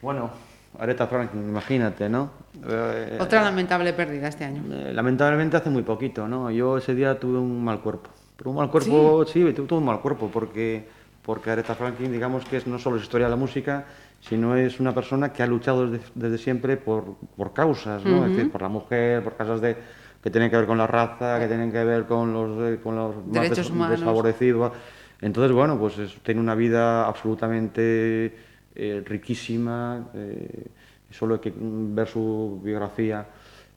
Bueno, 0.00 0.30
Aretha 0.78 1.06
Franklin, 1.06 1.48
imagínate, 1.48 2.08
¿no? 2.08 2.30
Eh, 2.68 3.18
Otra 3.20 3.42
lamentable 3.42 3.92
pérdida 3.92 4.28
este 4.28 4.44
año. 4.44 4.62
eh, 4.70 4.92
lamentablemente 4.92 5.56
hace 5.56 5.70
muy 5.70 5.82
poquito, 5.82 6.28
¿no? 6.28 6.50
Yo 6.50 6.78
ese 6.78 6.94
día 6.94 7.18
tuve 7.18 7.38
un 7.38 7.64
mal 7.64 7.80
cuerpo. 7.80 8.10
Pero 8.36 8.50
un 8.50 8.56
mal 8.56 8.70
cuerpo, 8.70 9.24
sí, 9.26 9.40
tuve, 9.40 9.52
tuve 9.52 9.78
un 9.78 9.84
mal 9.84 10.00
cuerpo 10.00 10.28
porque, 10.32 10.88
porque 11.22 11.50
Aretha 11.50 11.74
Franklin, 11.74 12.12
digamos 12.12 12.44
que 12.44 12.58
es 12.58 12.66
no 12.66 12.78
solo 12.78 12.96
es 12.96 13.02
historia 13.02 13.26
de 13.26 13.30
la 13.30 13.36
música, 13.36 13.86
sino 14.20 14.56
es 14.56 14.78
una 14.78 14.94
persona 14.94 15.32
que 15.32 15.42
ha 15.42 15.46
luchado 15.46 15.88
desde, 15.90 16.04
desde 16.14 16.38
siempre 16.38 16.76
por, 16.76 17.16
por 17.36 17.52
causas, 17.52 18.04
¿no? 18.04 18.24
Es 18.26 18.32
decir, 18.36 18.50
por 18.52 18.62
la 18.62 18.68
mujer, 18.68 19.22
por 19.24 19.36
causas 19.36 19.60
de, 19.60 19.76
que 20.22 20.30
tienen 20.30 20.50
que 20.50 20.56
ver 20.56 20.66
con 20.66 20.78
la 20.78 20.86
raza, 20.86 21.38
que 21.40 21.46
tienen 21.48 21.72
que 21.72 21.82
ver 21.82 22.04
con 22.06 22.32
los, 22.32 22.50
eh, 22.72 22.80
con 22.82 22.94
los 22.94 23.16
más 23.16 23.32
Derechos 23.42 23.58
des- 23.58 23.70
humanos. 23.70 23.98
desfavorecidos. 24.00 24.72
Entonces, 25.20 25.50
bueno, 25.52 25.78
pues 25.78 25.98
es- 25.98 26.14
tiene 26.22 26.40
una 26.40 26.54
vida 26.54 27.06
absolutamente 27.06 28.36
eh, 28.78 29.02
riquísima, 29.04 30.08
eh, 30.14 30.66
solo 31.10 31.34
hay 31.34 31.40
que 31.40 31.52
ver 31.56 32.06
su 32.06 32.60
biografía. 32.62 33.26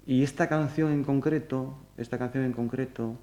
Y 0.05 0.23
esta 0.23 0.47
canción 0.47 0.91
en 0.91 1.03
concreto, 1.03 1.75
esta 1.97 2.17
canción 2.17 2.43
en 2.43 2.53
concreto, 2.53 3.17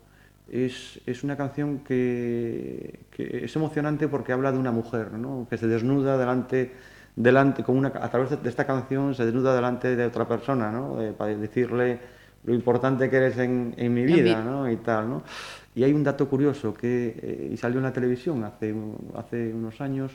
es, 0.50 1.00
es 1.06 1.24
una 1.24 1.36
canción 1.36 1.80
que, 1.80 3.00
que 3.10 3.44
es 3.44 3.56
emocionante 3.56 4.08
porque 4.08 4.32
habla 4.32 4.50
de 4.52 4.58
una 4.58 4.72
mujer, 4.72 5.12
¿no? 5.12 5.46
que 5.48 5.58
se 5.58 5.66
desnuda 5.66 6.16
delante, 6.16 6.72
delante 7.14 7.62
con 7.62 7.76
una, 7.76 7.88
a 7.88 8.10
través 8.10 8.30
de, 8.30 8.48
esta 8.48 8.66
canción 8.66 9.14
se 9.14 9.24
desnuda 9.24 9.54
delante 9.54 9.94
de 9.94 10.06
otra 10.06 10.26
persona, 10.26 10.70
¿no? 10.70 11.00
Eh, 11.02 11.12
para 11.12 11.36
decirle 11.36 11.98
lo 12.44 12.54
importante 12.54 13.10
que 13.10 13.16
eres 13.16 13.38
en, 13.38 13.74
en 13.76 13.92
mi 13.92 14.04
vida, 14.04 14.42
¿no? 14.42 14.70
y 14.70 14.76
tal, 14.76 15.08
¿no? 15.08 15.22
Y 15.74 15.84
hay 15.84 15.92
un 15.92 16.02
dato 16.02 16.28
curioso 16.28 16.72
que 16.72 17.14
eh, 17.20 17.50
y 17.52 17.56
salió 17.56 17.78
en 17.78 17.84
la 17.84 17.92
televisión 17.92 18.42
hace, 18.44 18.74
hace 19.16 19.52
unos 19.52 19.80
años, 19.80 20.12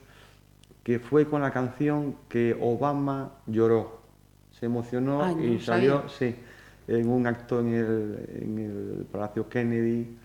que 0.84 1.00
fue 1.00 1.26
con 1.28 1.42
la 1.42 1.52
canción 1.52 2.16
que 2.30 2.58
Obama 2.60 3.32
lloró. 3.48 4.02
Se 4.52 4.66
emocionó 4.66 5.24
Ay, 5.24 5.36
no 5.36 5.44
y 5.44 5.60
sabía. 5.60 5.66
salió, 6.02 6.10
sí, 6.10 6.36
en 6.88 7.10
un 7.10 7.26
acto 7.28 7.60
en 7.62 7.74
el, 7.74 8.30
en 8.42 8.58
el 8.60 9.06
Palacio 9.12 9.48
Kennedy, 9.50 10.18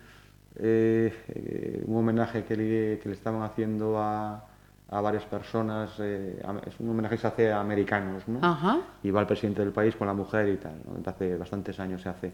eh, 0.57 1.13
eh, 1.29 1.83
un 1.87 1.97
homenaje 1.99 2.45
que 2.45 2.57
le, 2.57 2.99
que 2.99 3.09
le 3.09 3.15
estaban 3.15 3.43
haciendo 3.43 3.99
a, 3.99 4.45
a 4.91 5.01
varias 5.01 5.25
personas, 5.25 5.93
eh, 6.01 6.41
a- 6.45 6.61
es 6.67 6.81
un 6.81 6.91
homenaje 6.91 7.15
que 7.17 7.21
se 7.21 7.27
hace 7.29 7.53
a 7.53 7.61
americanos, 7.61 8.27
¿no? 8.27 8.41
Ajá. 8.43 8.81
y 9.03 9.11
va 9.11 9.21
el 9.21 9.27
presidente 9.27 9.63
del 9.63 9.73
país 9.73 9.95
con 9.95 10.07
la 10.09 10.15
mujer 10.15 10.49
y 10.49 10.57
tal, 10.57 10.75
hace 11.07 11.37
bastantes 11.37 11.79
años 11.79 12.03
se 12.03 12.09
hace. 12.09 12.33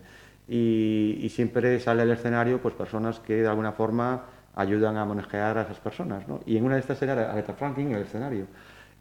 Y, 0.49 1.18
y 1.22 1.29
siempre 1.31 1.79
sale 1.81 2.03
al 2.03 2.11
escenario 2.11 2.61
pues 2.61 2.75
personas 2.75 3.18
que 3.20 3.37
de 3.43 3.49
alguna 3.49 3.72
forma 3.72 4.22
ayudan 4.55 4.96
a 4.96 5.05
manejar 5.05 5.59
a 5.59 5.62
esas 5.62 5.80
personas, 5.80 6.26
¿no? 6.28 6.40
Y 6.46 6.57
en 6.57 6.64
una 6.64 6.74
de 6.74 6.80
estas 6.80 7.00
era 7.02 7.32
Aretha 7.32 7.55
Franklin 7.55 7.88
en 7.90 7.96
el 7.96 8.02
escenario. 8.02 8.46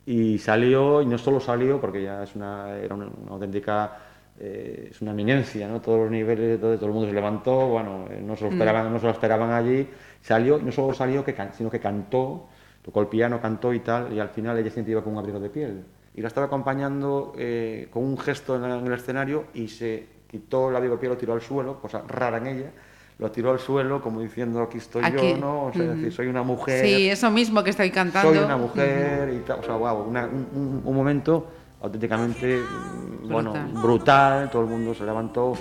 Y 0.05 0.37
salió, 0.39 1.01
y 1.01 1.05
no 1.05 1.17
solo 1.17 1.39
salió, 1.39 1.79
porque 1.79 2.03
ya 2.03 2.23
es 2.23 2.35
una, 2.35 2.75
era 2.77 2.93
una, 2.95 3.07
una 3.07 3.31
auténtica, 3.31 3.97
eh, 4.39 4.89
es 4.91 5.01
una 5.01 5.11
eminencia, 5.11 5.67
¿no? 5.67 5.79
Todos 5.81 5.99
los 5.99 6.11
niveles, 6.11 6.59
todo, 6.59 6.75
todo 6.75 6.87
el 6.87 6.91
mundo 6.93 7.07
se 7.07 7.13
levantó, 7.13 7.67
bueno, 7.69 8.07
eh, 8.09 8.21
no 8.21 8.35
se 8.35 8.43
lo 8.43 8.49
esperaban, 8.49 8.91
no 8.91 8.99
se 8.99 9.05
lo 9.05 9.11
esperaban 9.13 9.51
allí, 9.51 9.87
salió, 10.21 10.59
y 10.59 10.63
no 10.63 10.71
solo 10.71 10.93
salió, 10.93 11.23
que 11.23 11.33
can- 11.33 11.53
sino 11.53 11.69
que 11.69 11.79
cantó, 11.79 12.47
tocó 12.81 12.99
el 13.01 13.07
piano, 13.07 13.39
cantó 13.41 13.73
y 13.73 13.79
tal, 13.79 14.11
y 14.13 14.19
al 14.19 14.29
final 14.29 14.57
ella 14.57 14.69
siempre 14.71 14.91
iba 14.91 15.03
con 15.03 15.13
un 15.13 15.19
abrigo 15.19 15.39
de 15.39 15.49
piel. 15.49 15.85
Y 16.15 16.21
la 16.21 16.27
estaba 16.27 16.47
acompañando 16.47 17.33
eh, 17.37 17.87
con 17.91 18.03
un 18.03 18.17
gesto 18.17 18.55
en, 18.57 18.65
en 18.65 18.85
el 18.85 18.93
escenario 18.93 19.45
y 19.53 19.67
se 19.69 20.07
quitó 20.27 20.69
el 20.69 20.75
abrigo 20.75 20.95
de 20.95 20.99
piel, 20.99 21.11
lo 21.13 21.17
tiró 21.17 21.33
al 21.33 21.41
suelo, 21.41 21.79
cosa 21.79 22.03
rara 22.07 22.37
en 22.37 22.47
ella, 22.47 22.71
lo 23.19 23.31
tiró 23.31 23.51
al 23.51 23.59
suelo 23.59 24.01
como 24.01 24.21
diciendo 24.21 24.61
aquí 24.61 24.77
estoy 24.79 25.03
Aquí. 25.05 25.31
yo, 25.31 25.37
¿no? 25.37 25.65
O 25.65 25.73
sea, 25.73 25.83
es 25.83 25.89
decir, 25.95 26.11
soy 26.13 26.27
una 26.27 26.43
mujer 26.43 26.83
Sí, 26.85 27.09
eso 27.09 27.29
mismo 27.31 27.63
que 27.63 27.69
estoy 27.69 27.91
cantando. 27.91 28.33
soy 28.33 28.43
una 28.43 28.57
mujer 28.57 29.33
y 29.33 29.39
tal, 29.45 29.59
o 29.59 29.63
sea, 29.63 29.75
wow, 29.75 30.03
una- 30.09 30.25
un, 30.25 30.47
un- 30.55 30.81
un 30.83 30.95
momento 30.95 31.47
auténticamente 31.81 32.59
mm, 32.59 33.29
bueno, 33.29 33.51
Brutal. 33.51 33.81
brutal, 33.81 34.49
todo 34.51 34.61
el 34.63 34.67
mundo 34.69 34.93
se 34.93 35.03
levantó, 35.05 35.53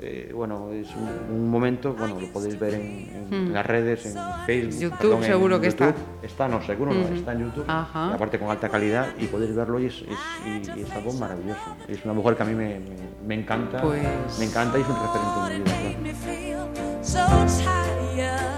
eh, 0.00 0.30
bueno, 0.34 0.70
es 0.72 0.88
un, 0.96 1.34
un 1.36 1.48
momento, 1.50 1.94
bueno, 1.94 2.18
lo 2.20 2.26
podéis 2.32 2.58
ver 2.58 2.74
en, 2.74 2.80
en- 2.82 3.28
en 3.32 3.52
las 3.52 3.64
redes, 3.66 4.06
en 4.06 4.14
Facebook, 4.46 4.80
YouTube, 4.80 4.98
perdón, 4.98 5.18
en 5.18 5.24
seguro 5.24 5.60
que 5.60 5.66
está. 5.68 5.86
YouTube. 5.88 6.02
Está, 6.22 6.48
no, 6.48 6.62
seguro 6.62 6.92
no, 6.92 7.00
está 7.14 7.32
en 7.32 7.38
YouTube, 7.40 7.64
Ajá. 7.68 8.08
y 8.10 8.14
aparte 8.14 8.38
con 8.38 8.50
alta 8.50 8.68
calidad, 8.68 9.06
y 9.18 9.26
podéis 9.26 9.54
verlo 9.54 9.78
y 9.80 9.86
es, 9.86 9.94
es- 10.02 10.68
y- 10.76 10.78
y 10.78 10.82
es 10.82 10.90
algo 10.92 11.12
maravilloso. 11.14 11.76
Es 11.88 12.04
una 12.04 12.14
mujer 12.14 12.36
que 12.36 12.42
a 12.42 12.46
mí 12.46 12.54
me, 12.54 12.78
me- 12.80 13.14
me 13.26 13.34
encanta, 13.34 13.80
Pues- 13.82 14.38
me 14.38 14.44
encanta 14.46 14.78
y 14.78 14.82
es 14.82 14.88
un 14.88 14.96
referente 14.96 15.94
en 15.94 16.02
mi 16.02 16.08
vida. 16.10 16.18
claro. 16.22 16.53
so 17.14 17.46
tired. 17.62 18.53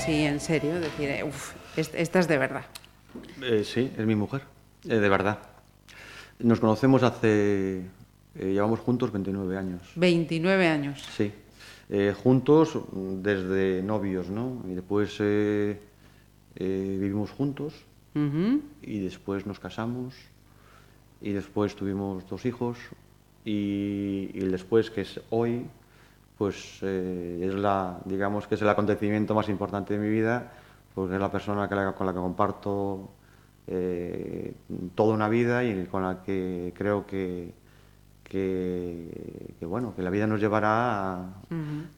Así, 0.00 0.24
en 0.24 0.40
serio? 0.40 0.80
Decir, 0.80 1.10
eh, 1.10 1.24
uff, 1.24 1.52
esta 1.76 2.18
es 2.18 2.26
de 2.28 2.38
verdad. 2.38 2.64
Eh, 3.42 3.64
sí, 3.64 3.92
es 3.96 4.06
mi 4.06 4.14
mujer, 4.14 4.42
eh, 4.88 4.96
de 4.96 5.08
verdad. 5.10 5.38
Nos 6.38 6.58
conocemos 6.58 7.02
hace... 7.02 7.80
eh, 8.34 8.52
llevamos 8.52 8.80
juntos 8.80 9.12
29 9.12 9.58
años. 9.58 9.82
29 9.96 10.68
años. 10.68 11.04
Sí. 11.16 11.32
Juntos 12.22 12.78
desde 12.92 13.82
novios, 13.82 14.28
¿no? 14.30 14.62
Y 14.68 14.74
después 14.74 15.18
vivimos 16.54 17.32
juntos 17.32 17.74
y 18.14 19.00
después 19.00 19.44
nos 19.44 19.58
casamos 19.58 20.14
y 21.20 21.32
después 21.32 21.74
tuvimos 21.74 22.28
dos 22.28 22.46
hijos 22.46 22.78
y, 23.44 24.26
después, 24.38 24.88
que 24.92 25.00
es 25.00 25.20
hoy, 25.30 25.66
pues 26.40 26.78
eh, 26.80 27.42
es 27.46 27.54
la, 27.54 27.98
digamos 28.06 28.46
que 28.46 28.54
es 28.54 28.62
el 28.62 28.68
acontecimiento 28.70 29.34
más 29.34 29.50
importante 29.50 29.92
de 29.92 30.00
mi 30.00 30.08
vida, 30.08 30.50
porque 30.94 31.16
es 31.16 31.20
la 31.20 31.30
persona 31.30 31.68
que 31.68 31.74
la- 31.74 31.92
con 31.92 32.06
la 32.06 32.14
que 32.14 32.18
comparto 32.18 33.10
eh, 33.66 34.54
toda 34.94 35.12
una 35.14 35.28
vida 35.28 35.62
y 35.62 35.84
con 35.84 36.02
la 36.02 36.22
que 36.22 36.72
creo 36.74 37.06
que, 37.06 37.52
que, 38.24 39.54
que, 39.58 39.66
bueno, 39.66 39.92
que 39.94 40.02
la 40.02 40.08
vida 40.08 40.26
nos 40.26 40.40
llevará 40.40 41.12
a, 41.14 41.26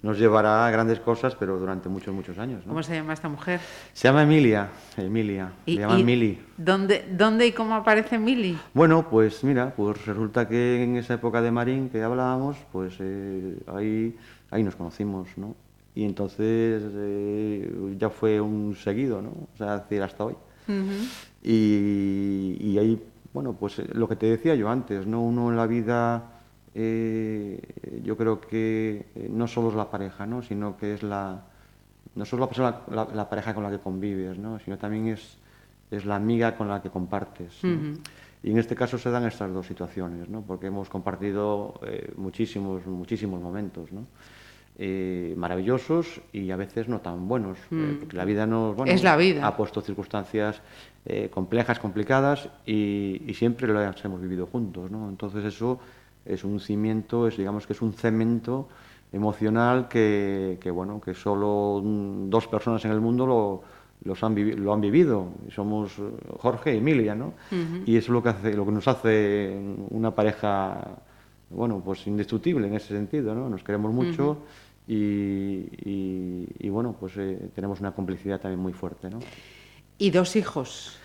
nos 0.02 0.18
llevará 0.18 0.66
a 0.66 0.70
grandes 0.70 0.98
cosas, 1.00 1.36
pero 1.36 1.58
durante 1.58 1.88
muchos, 1.88 2.12
muchos 2.12 2.36
años. 2.38 2.62
¿no? 2.66 2.72
¿Cómo 2.72 2.82
se 2.82 2.94
llama 2.96 3.12
esta 3.12 3.28
mujer? 3.28 3.60
Se 3.92 4.08
llama 4.08 4.22
Emilia, 4.24 4.68
Emilia, 4.96 5.52
Y- 5.66 5.80
y 5.80 6.02
Mili. 6.04 6.40
¿Dónde, 6.56 7.04
¿Dónde 7.12 7.46
y 7.46 7.52
cómo 7.52 7.74
aparece 7.74 8.18
Mili? 8.18 8.58
Bueno, 8.74 9.08
pues 9.08 9.44
mira, 9.44 9.72
pues 9.76 10.04
resulta 10.06 10.48
que 10.48 10.82
en 10.82 10.96
esa 10.96 11.14
época 11.14 11.40
de 11.42 11.50
Marín 11.50 11.90
que 11.90 12.02
hablábamos, 12.02 12.56
pues 12.72 12.94
eh, 13.00 13.58
ahí, 13.66 14.16
ahí 14.52 14.62
nos 14.62 14.76
conocimos, 14.76 15.28
¿no? 15.36 15.56
Y 15.94 16.04
entonces 16.04 16.82
eh, 16.94 17.96
ya 17.98 18.08
fue 18.08 18.40
un 18.40 18.74
seguido, 18.76 19.20
¿no? 19.20 19.30
O 19.30 19.56
sea, 19.56 19.78
decir, 19.78 20.02
hasta 20.02 20.24
hoy. 20.24 20.36
y, 21.42 22.56
y 22.60 22.78
ahí, 22.78 23.02
bueno, 23.32 23.54
pues 23.54 23.78
eh, 23.80 23.88
lo 23.92 24.08
que 24.08 24.16
te 24.16 24.26
decía 24.26 24.54
yo 24.54 24.68
antes, 24.68 25.06
¿no? 25.06 25.22
Uno 25.22 25.50
en 25.50 25.56
la 25.56 25.66
vida, 25.66 26.30
eh, 26.74 27.60
yo 28.04 28.16
creo 28.16 28.40
que 28.40 29.06
eh, 29.14 29.28
no 29.30 29.46
solo 29.48 29.70
es 29.70 29.74
la 29.74 29.90
pareja, 29.90 30.26
¿no? 30.26 30.42
Sino 30.42 30.76
que 30.76 30.94
es 30.94 31.02
la, 31.02 31.42
no 32.14 32.24
solo 32.24 32.40
la, 32.42 32.46
persona, 32.48 32.80
la, 32.90 33.08
la 33.12 33.28
pareja 33.28 33.54
con 33.54 33.64
la 33.64 33.70
que 33.70 33.78
convives, 33.78 34.38
¿no? 34.38 34.58
Sino 34.60 34.78
también 34.78 35.08
es, 35.08 35.36
es 35.90 36.04
la 36.06 36.16
amiga 36.16 36.56
con 36.56 36.68
la 36.68 36.80
que 36.80 36.90
compartes. 36.90 37.62
¿no? 37.62 37.94
Y 38.42 38.50
en 38.50 38.58
este 38.58 38.74
caso 38.74 38.98
se 38.98 39.10
dan 39.10 39.24
estas 39.24 39.52
dos 39.52 39.66
situaciones, 39.66 40.28
¿no? 40.28 40.42
Porque 40.42 40.66
hemos 40.66 40.88
compartido 40.88 41.74
eh, 41.86 42.12
muchísimos, 42.16 42.84
muchísimos 42.86 43.40
momentos, 43.40 43.92
¿no? 43.92 44.06
Eh, 44.78 45.34
maravillosos 45.36 46.22
y 46.32 46.50
a 46.50 46.56
veces 46.56 46.88
no 46.88 47.00
tan 47.00 47.28
buenos, 47.28 47.58
eh, 47.70 47.96
porque 48.00 48.16
la 48.16 48.24
vida 48.24 48.46
nos 48.46 48.74
bueno, 48.74 48.90
Es 48.90 49.02
la 49.02 49.16
vida. 49.18 49.46
ha 49.46 49.54
puesto 49.54 49.82
circunstancias 49.82 50.62
eh, 51.04 51.28
complejas, 51.30 51.78
complicadas 51.78 52.48
y, 52.64 53.20
y 53.26 53.34
siempre 53.34 53.70
las 53.70 54.02
hemos 54.02 54.22
vivido 54.22 54.46
juntos, 54.46 54.90
¿no? 54.90 55.10
Entonces 55.10 55.44
eso 55.44 55.78
es 56.24 56.42
un 56.42 56.58
cimiento, 56.58 57.28
es 57.28 57.36
digamos 57.36 57.66
que 57.66 57.74
es 57.74 57.82
un 57.82 57.92
cemento 57.92 58.66
emocional 59.12 59.88
que, 59.88 60.56
que, 60.58 60.70
bueno 60.70 61.02
que 61.02 61.12
solo 61.12 61.82
mm, 61.84 62.30
dos 62.30 62.46
personas 62.46 62.82
en 62.86 62.92
el 62.92 63.00
mundo 63.02 63.26
lo, 63.26 63.62
los 64.04 64.24
han 64.24 64.64
lo 64.64 64.72
han 64.72 64.80
vivido. 64.80 65.28
Somos 65.50 65.92
Jorge 66.38 66.74
y 66.74 66.78
Emilia, 66.78 67.14
¿no? 67.14 67.34
Y 67.84 67.96
eso 67.98 68.06
es 68.06 68.14
lo 68.14 68.22
que 68.22 68.30
hace, 68.30 68.54
lo 68.54 68.64
que 68.64 68.72
nos 68.72 68.88
hace 68.88 69.54
una 69.90 70.14
pareja 70.14 70.96
bueno, 71.50 71.82
pues 71.84 72.06
indestructible 72.06 72.66
en 72.66 72.74
ese 72.74 72.88
sentido, 72.88 73.34
¿no? 73.34 73.48
Nos 73.48 73.62
queremos 73.62 73.92
mucho 73.92 74.38
y, 74.86 74.94
y- 74.94 76.48
y, 76.58 76.68
bueno, 76.70 76.96
pues 76.98 77.12
eh, 77.16 77.50
tenemos 77.54 77.80
una 77.80 77.92
complicidad 77.92 78.40
también 78.40 78.60
muy 78.60 78.72
fuerte, 78.72 79.08
¿no? 79.10 79.20
Y 79.98 80.10
dos 80.10 80.36
hijos. 80.36 80.96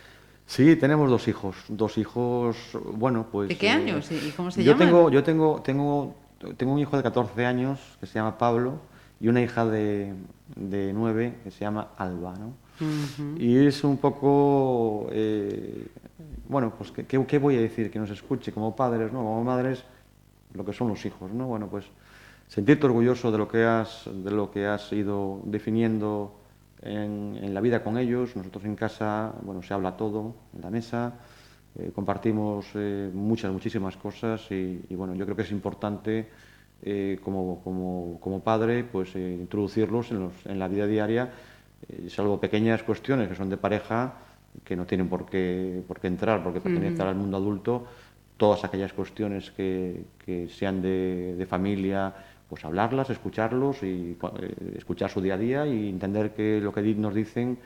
Sí, 0.45 0.75
tenemos 0.77 1.09
dos 1.09 1.27
hijos, 1.27 1.55
dos 1.67 1.97
hijos, 1.97 2.55
bueno, 2.93 3.27
pues... 3.31 3.49
¿De 3.49 3.57
qué 3.57 3.69
años? 3.69 4.09
¿Y- 4.11 4.31
cómo 4.31 4.49
se 4.49 4.63
yo 4.63 4.71
llaman? 4.71 4.87
Tengo, 4.87 5.09
yo 5.11 5.23
tengo, 5.23 5.61
tengo, 5.61 6.15
tengo 6.55 6.73
un 6.73 6.79
hijo 6.79 6.95
de 6.97 7.03
14 7.03 7.45
años 7.45 7.79
que 7.99 8.05
se 8.07 8.13
llama 8.15 8.37
Pablo 8.37 8.79
y 9.19 9.27
una 9.27 9.41
hija 9.41 9.65
de, 9.65 10.13
de 10.55 10.93
9 10.93 11.35
que 11.43 11.51
se 11.51 11.59
llama 11.61 11.89
Alba, 11.97 12.33
¿no? 12.37 12.53
Y 13.39 13.57
es 13.65 13.83
un 13.83 13.97
poco, 13.97 15.07
eh, 15.11 15.87
bueno, 16.47 16.71
pues 16.77 16.91
¿qué, 16.91 17.05
qué, 17.05 17.25
qué 17.25 17.39
voy 17.39 17.57
a 17.57 17.59
decir? 17.61 17.89
Que 17.91 17.97
nos 17.99 18.11
escuche 18.11 18.51
como 18.51 18.75
padres, 18.75 19.11
¿no? 19.11 19.19
Como 19.19 19.43
madres, 19.43 19.83
lo 20.53 20.63
que 20.63 20.73
son 20.73 20.87
los 20.89 21.03
hijos, 21.05 21.31
¿no? 21.31 21.47
Bueno, 21.47 21.67
pues 21.67 21.85
sentirte 22.47 22.85
orgulloso 22.85 23.31
de 23.31 23.37
lo 23.37 23.47
que 23.47 23.63
has, 23.63 24.03
de 24.11 24.31
lo 24.31 24.51
que 24.51 24.65
has 24.65 24.91
ido 24.93 25.41
definiendo 25.45 26.39
en, 26.81 27.37
en 27.41 27.53
la 27.53 27.61
vida 27.61 27.83
con 27.83 27.97
ellos. 27.97 28.35
Nosotros 28.35 28.63
en 28.65 28.75
casa, 28.75 29.33
bueno, 29.41 29.61
se 29.61 29.73
habla 29.73 29.97
todo 29.97 30.35
en 30.55 30.61
la 30.61 30.69
mesa, 30.69 31.13
eh, 31.77 31.91
compartimos 31.93 32.67
eh, 32.75 33.09
muchas, 33.13 33.51
muchísimas 33.51 33.97
cosas 33.97 34.49
y, 34.51 34.81
y, 34.89 34.95
bueno, 34.95 35.13
yo 35.15 35.25
creo 35.25 35.35
que 35.35 35.43
es 35.43 35.51
importante 35.51 36.27
eh, 36.83 37.19
como, 37.23 37.61
como, 37.63 38.17
como 38.21 38.39
padre, 38.41 38.83
pues 38.83 39.15
introducirlos 39.15 40.11
en, 40.11 40.19
los- 40.21 40.45
en 40.45 40.59
la 40.59 40.67
vida 40.67 40.87
diaria, 40.87 41.31
salvo 42.09 42.39
pequeñas 42.39 42.83
cuestiones 42.83 43.27
que 43.29 43.35
son 43.35 43.49
de 43.49 43.57
pareja, 43.57 44.13
que 44.63 44.75
no 44.75 44.85
tienen 44.85 45.07
por 45.09 45.25
qué, 45.25 45.83
por 45.87 45.99
qué 45.99 46.07
entrar, 46.07 46.43
porque 46.43 46.59
pertenecen 46.59 47.05
al 47.07 47.15
mundo 47.15 47.37
adulto, 47.37 47.85
todas 48.37 48.63
aquellas 48.63 48.93
cuestiones 48.93 49.51
que, 49.51 50.05
que 50.25 50.49
sean 50.49 50.81
de, 50.81 51.35
de 51.37 51.45
familia, 51.45 52.13
pues 52.49 52.63
hablarlas, 52.65 53.09
escucharlos 53.09 53.83
y 53.83 54.17
eh, 54.39 54.55
escuchar 54.77 55.09
su 55.09 55.21
día 55.21 55.33
a 55.35 55.37
día 55.37 55.65
y 55.65 55.89
entender 55.89 56.31
que 56.31 56.59
lo 56.61 56.71
que 56.73 56.81
nos 56.81 57.13
dicen 57.13 57.57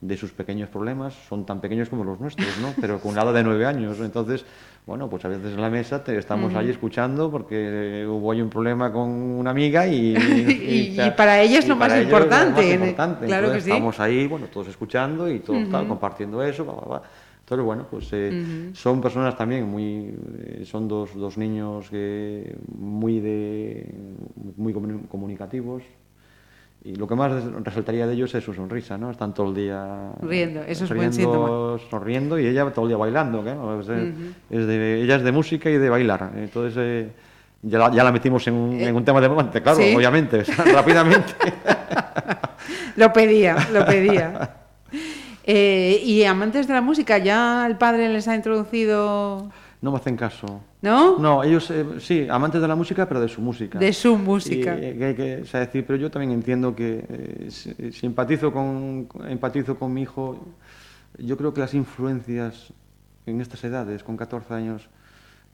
de 0.00 0.16
sus 0.16 0.32
pequeños 0.32 0.70
problemas 0.70 1.12
son 1.28 1.44
tan 1.44 1.60
pequeños 1.60 1.90
como 1.90 2.04
los 2.04 2.18
nuestros, 2.18 2.48
¿no? 2.62 2.72
Pero 2.80 2.98
con 3.00 3.12
una 3.12 3.22
edad 3.22 3.34
de 3.34 3.42
nueve 3.44 3.66
años. 3.66 3.98
Entonces, 4.00 4.46
bueno, 4.86 5.10
pues 5.10 5.22
a 5.26 5.28
veces 5.28 5.52
en 5.52 5.60
la 5.60 5.68
mesa 5.68 6.02
te 6.02 6.16
estamos 6.16 6.54
ahí 6.54 6.70
escuchando 6.70 7.30
porque 7.30 8.06
hubo 8.08 8.32
ahí 8.32 8.40
un 8.40 8.48
problema 8.48 8.90
con 8.90 9.10
una 9.10 9.50
amiga 9.50 9.86
y... 9.86 10.16
Y- 10.16 10.98
y 10.98 11.10
para 11.10 11.42
ella 11.42 11.58
es 11.58 11.68
lo 11.68 11.76
más 11.76 11.94
importante, 12.00 12.62
más 12.62 12.64
importante. 12.72 13.26
Claro 13.26 13.46
Entonces, 13.48 13.64
que 13.64 13.70
sí. 13.70 13.76
Estamos 13.76 14.00
ahí, 14.00 14.26
bueno, 14.26 14.46
todos 14.46 14.68
escuchando 14.68 15.30
y 15.30 15.40
todos 15.40 15.68
tal, 15.68 15.86
compartiendo 15.86 16.42
eso, 16.42 16.64
bla, 16.64 16.72
bla, 16.74 16.84
bla. 16.86 17.02
Entonces, 17.50 17.66
bueno, 17.66 17.86
pues 17.90 18.08
eh, 18.12 18.70
son 18.74 19.00
personas 19.00 19.36
también 19.36 19.68
muy... 19.68 20.14
eh, 20.38 20.62
son 20.64 20.86
dos, 20.86 21.12
dos 21.16 21.36
niños 21.36 21.90
que 21.90 22.54
muy, 22.78 23.18
de, 23.18 23.92
muy 24.56 24.72
comu- 24.72 25.08
comunicativos. 25.08 25.82
Y 26.84 26.94
lo 26.94 27.08
que 27.08 27.16
más 27.16 27.32
res- 27.32 27.52
resaltaría 27.64 28.06
de 28.06 28.14
ellos 28.14 28.32
es 28.36 28.44
su 28.44 28.54
sonrisa, 28.54 28.96
¿no? 28.98 29.10
Están 29.10 29.34
todo 29.34 29.48
el 29.48 29.56
día... 29.56 30.12
Riendo, 30.22 30.62
eso 30.62 30.84
es 30.84 30.90
buen 30.94 31.10
riendo, 31.10 31.78
Sonriendo 31.90 32.38
y 32.38 32.46
ella 32.46 32.70
todo 32.72 32.84
el 32.84 32.90
día 32.90 32.96
bailando, 32.98 33.42
¿no? 33.42 33.80
Es 33.80 33.86
de- 33.88 34.12
es 34.48 34.66
de- 34.68 35.02
ella 35.02 35.16
es 35.16 35.24
de 35.24 35.32
música 35.32 35.68
y 35.68 35.76
de 35.76 35.90
bailar. 35.90 36.30
Entonces... 36.36 36.74
eh, 36.78 37.10
ya 37.62 37.78
la, 37.78 37.90
ya 37.92 38.04
la 38.04 38.12
metimos 38.12 38.46
en 38.46 38.54
un, 38.54 38.80
en 38.80 38.94
un 38.94 39.04
tema 39.04 39.20
de 39.20 39.28
momento, 39.28 39.60
claro, 39.60 39.76
¿sí? 39.78 39.92
obviamente, 39.96 40.44
rápidamente. 40.72 41.34
Lo 42.96 43.12
pedía, 43.12 43.56
lo 43.72 43.84
pedía. 43.86 44.59
Eh, 45.52 46.00
y 46.04 46.22
amantes 46.24 46.68
de 46.68 46.74
la 46.74 46.80
música, 46.80 47.18
¿ya 47.18 47.66
el 47.66 47.76
padre 47.76 48.08
les 48.08 48.28
ha 48.28 48.36
introducido, 48.36 49.50
No 49.82 49.90
me 49.90 49.96
hacen 49.96 50.16
caso. 50.16 50.60
no? 50.82 51.18
No, 51.18 51.42
ellos 51.42 51.70
eh, 51.72 51.84
sí, 51.98 52.26
amantes 52.30 52.60
de 52.62 52.68
la 52.68 52.76
música, 52.76 53.08
pero 53.08 53.20
de 53.20 53.28
su 53.28 53.40
música. 53.40 53.78
De 53.80 53.92
su 53.92 54.16
música. 54.16 54.78
Y, 54.78 54.84
eh, 54.84 54.96
que- 54.98 55.14
que- 55.16 55.42
o 55.42 55.46
sea, 55.46 55.60
decir, 55.60 55.84
pero 55.86 55.98
yo 55.98 56.08
también 56.10 56.30
entiendo 56.32 56.76
que 56.76 57.04
eh, 57.08 57.46
si, 57.50 57.74
si 57.92 58.06
empatizo 58.06 58.52
con 58.52 59.08
empatizo 59.28 59.76
con 59.76 59.92
mi 59.92 60.02
hijo, 60.02 60.36
yo 61.18 61.36
creo 61.36 61.52
que 61.52 61.60
las 61.62 61.74
influencias 61.74 62.72
en 63.26 63.40
estas 63.40 63.64
edades, 63.64 64.04
con 64.04 64.16
14 64.16 64.54
años, 64.54 64.88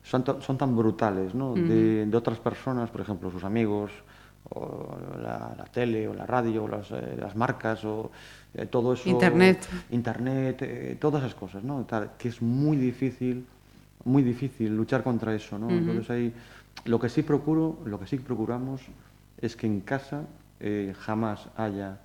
son, 0.02 0.24
son 0.40 0.58
tan 0.58 0.76
brutales, 0.76 1.34
¿no? 1.34 1.54
de, 1.54 2.04
de 2.06 2.16
otras 2.16 2.38
personas, 2.38 2.90
por 2.90 3.00
ejemplo, 3.00 3.30
sus 3.30 3.44
amigos, 3.44 3.90
o 4.50 4.96
la, 5.20 5.54
la 5.58 5.64
tele, 5.64 6.06
o 6.06 6.14
la 6.14 6.24
radio, 6.26 6.64
o 6.64 6.68
las, 6.68 6.90
eh, 6.92 7.16
las 7.18 7.34
marcas, 7.34 7.84
o 7.84 8.12
eh, 8.56 8.66
todo 8.66 8.94
eso. 8.94 9.08
Internet. 9.08 9.68
Internet, 9.90 10.62
eh, 10.62 10.96
todas 10.98 11.22
esas 11.22 11.34
cosas, 11.34 11.62
¿no? 11.62 11.84
Tal, 11.84 12.12
que 12.18 12.28
es 12.28 12.40
muy 12.40 12.76
difícil, 12.76 13.44
muy 14.04 14.22
difícil 14.22 14.74
luchar 14.74 15.02
contra 15.02 15.34
eso, 15.34 15.58
¿no? 15.58 15.68
Entonces 15.70 16.08
ahí, 16.10 16.32
lo 16.84 16.98
que 16.98 17.08
sí 17.08 17.22
procuro, 17.22 17.78
lo 17.84 17.98
que 18.00 18.06
sí 18.06 18.16
procuramos 18.16 18.80
es 19.38 19.56
que 19.56 19.66
en 19.66 19.80
casa 19.80 20.22
eh, 20.60 20.94
jamás 20.98 21.48
haya 21.56 21.98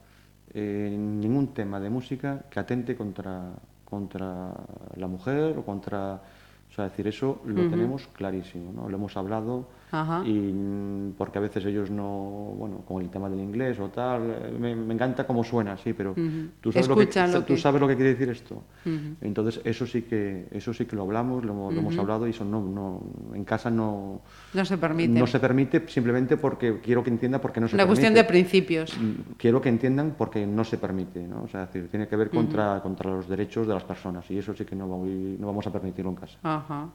eh, 0.54 0.94
ningún 0.98 1.54
tema 1.54 1.80
de 1.80 1.90
música 1.90 2.44
que 2.50 2.60
atente 2.60 2.96
contra, 2.96 3.54
contra 3.86 4.54
la 4.96 5.08
mujer 5.08 5.58
o 5.58 5.64
contra... 5.64 6.22
O 6.70 6.74
sea, 6.74 6.86
decir, 6.86 7.06
eso 7.08 7.42
lo 7.46 7.70
tenemos 7.70 8.08
clarísimo, 8.08 8.72
¿no? 8.72 8.88
Lo 8.88 8.96
hemos 8.96 9.18
hablado 9.18 9.68
Ajá. 9.92 10.24
Y 10.26 10.32
mm, 10.34 11.14
porque 11.18 11.38
a 11.38 11.42
veces 11.42 11.66
ellos 11.66 11.90
no, 11.92 12.54
bueno, 12.58 12.78
con 12.88 13.02
el 13.02 13.10
tema 13.10 13.30
del 13.30 13.40
inglés 13.42 13.80
o 13.80 13.90
tal, 13.90 14.22
eh, 14.24 14.56
me, 14.58 14.76
me 14.76 14.94
encanta 14.94 15.28
cómo 15.28 15.44
suena, 15.44 15.76
sí, 15.78 15.94
pero 15.94 16.14
tú, 16.62 16.72
sabes 16.72 16.88
lo 16.88 16.96
que, 16.96 17.06
tú 17.46 17.58
sabes 17.58 17.82
lo 17.82 17.88
que 17.88 17.96
quiere 17.96 18.12
decir 18.12 18.30
esto. 18.30 18.64
Entonces 19.22 19.62
eso 19.64 19.86
sí 19.86 20.04
que 20.04 20.48
eso 20.52 20.74
sí 20.74 20.86
que 20.86 20.96
lo 20.96 21.04
hablamos, 21.04 21.44
lo, 21.44 21.52
hemos- 21.54 21.74
lo 21.74 21.80
hemos 21.82 21.98
hablado 21.98 22.28
y 22.28 22.32
eso 22.32 22.46
no, 22.46 22.62
no, 22.62 23.02
en 23.36 23.44
casa 23.44 23.70
no, 23.70 24.22
No 24.54 24.66
se 24.66 24.78
permite. 24.78 25.20
no 25.20 25.28
se 25.28 25.40
permite 25.40 25.88
simplemente 25.88 26.38
porque 26.38 26.80
quiero 26.82 27.04
que 27.04 27.10
entienda 27.10 27.40
por 27.42 27.52
qué 27.52 27.60
no 27.60 27.68
se 27.68 27.76
Una 27.76 27.84
permite. 27.84 28.02
cuestión 28.02 28.14
de 28.14 28.24
principios. 28.24 28.98
Mm, 28.98 29.34
quiero 29.38 29.62
que 29.62 29.70
entiendan 29.70 30.16
porque 30.18 30.46
no 30.48 30.64
se 30.64 30.78
permite, 30.78 31.28
¿no? 31.28 31.44
O 31.44 31.48
sea, 31.48 31.64
es 31.64 31.74
decir, 31.74 31.90
tiene 31.90 32.08
que 32.08 32.16
ver 32.16 32.30
contra, 32.30 32.80
contra 32.82 33.12
los 33.12 33.28
derechos 33.28 33.68
de 33.68 33.74
las 33.74 33.84
personas 33.84 34.30
y 34.32 34.38
eso 34.38 34.54
sí 34.54 34.66
que 34.66 34.76
no, 34.76 34.88
voy- 34.88 35.38
no 35.40 35.48
vamos 35.48 35.68
a 35.68 35.72
permitirlo 35.72 36.12
en 36.12 36.16
casa. 36.18 36.38
Ajá. 36.44 36.88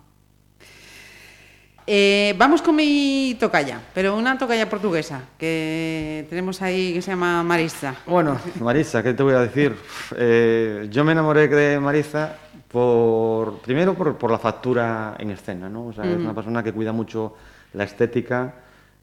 Eh, 1.89 2.35
vamos 2.37 2.63
con 2.63 2.75
mi 2.75 3.37
tocaya, 3.39 3.81
pero 3.95 4.17
una 4.17 4.37
tocaya 4.37 4.69
portuguesa 4.69 5.23
que 5.39 6.27
tenemos 6.29 6.61
ahí 6.61 6.95
que 6.95 7.01
se 7.01 7.13
llama 7.13 7.45
Marisa. 7.45 7.95
Bueno, 8.07 8.37
Marisa, 8.61 9.05
¿qué 9.05 9.15
te 9.15 9.23
voy 9.23 9.35
a 9.35 9.41
decir? 9.41 9.77
Eh, 10.17 10.89
yo 10.91 11.05
me 11.05 11.13
enamoré 11.13 11.47
de 11.47 11.79
Marisa 11.79 12.39
por 12.69 13.59
primero 13.61 13.95
por, 13.95 14.17
por 14.19 14.33
la 14.33 14.39
factura 14.39 15.15
en 15.17 15.31
escena, 15.31 15.69
¿no? 15.69 15.87
O 15.87 15.93
sea, 15.93 16.05
es 16.05 16.17
una 16.17 16.35
persona 16.35 16.61
que 16.65 16.73
cuida 16.73 16.91
mucho 16.91 17.37
la 17.75 17.85
estética, 17.85 18.55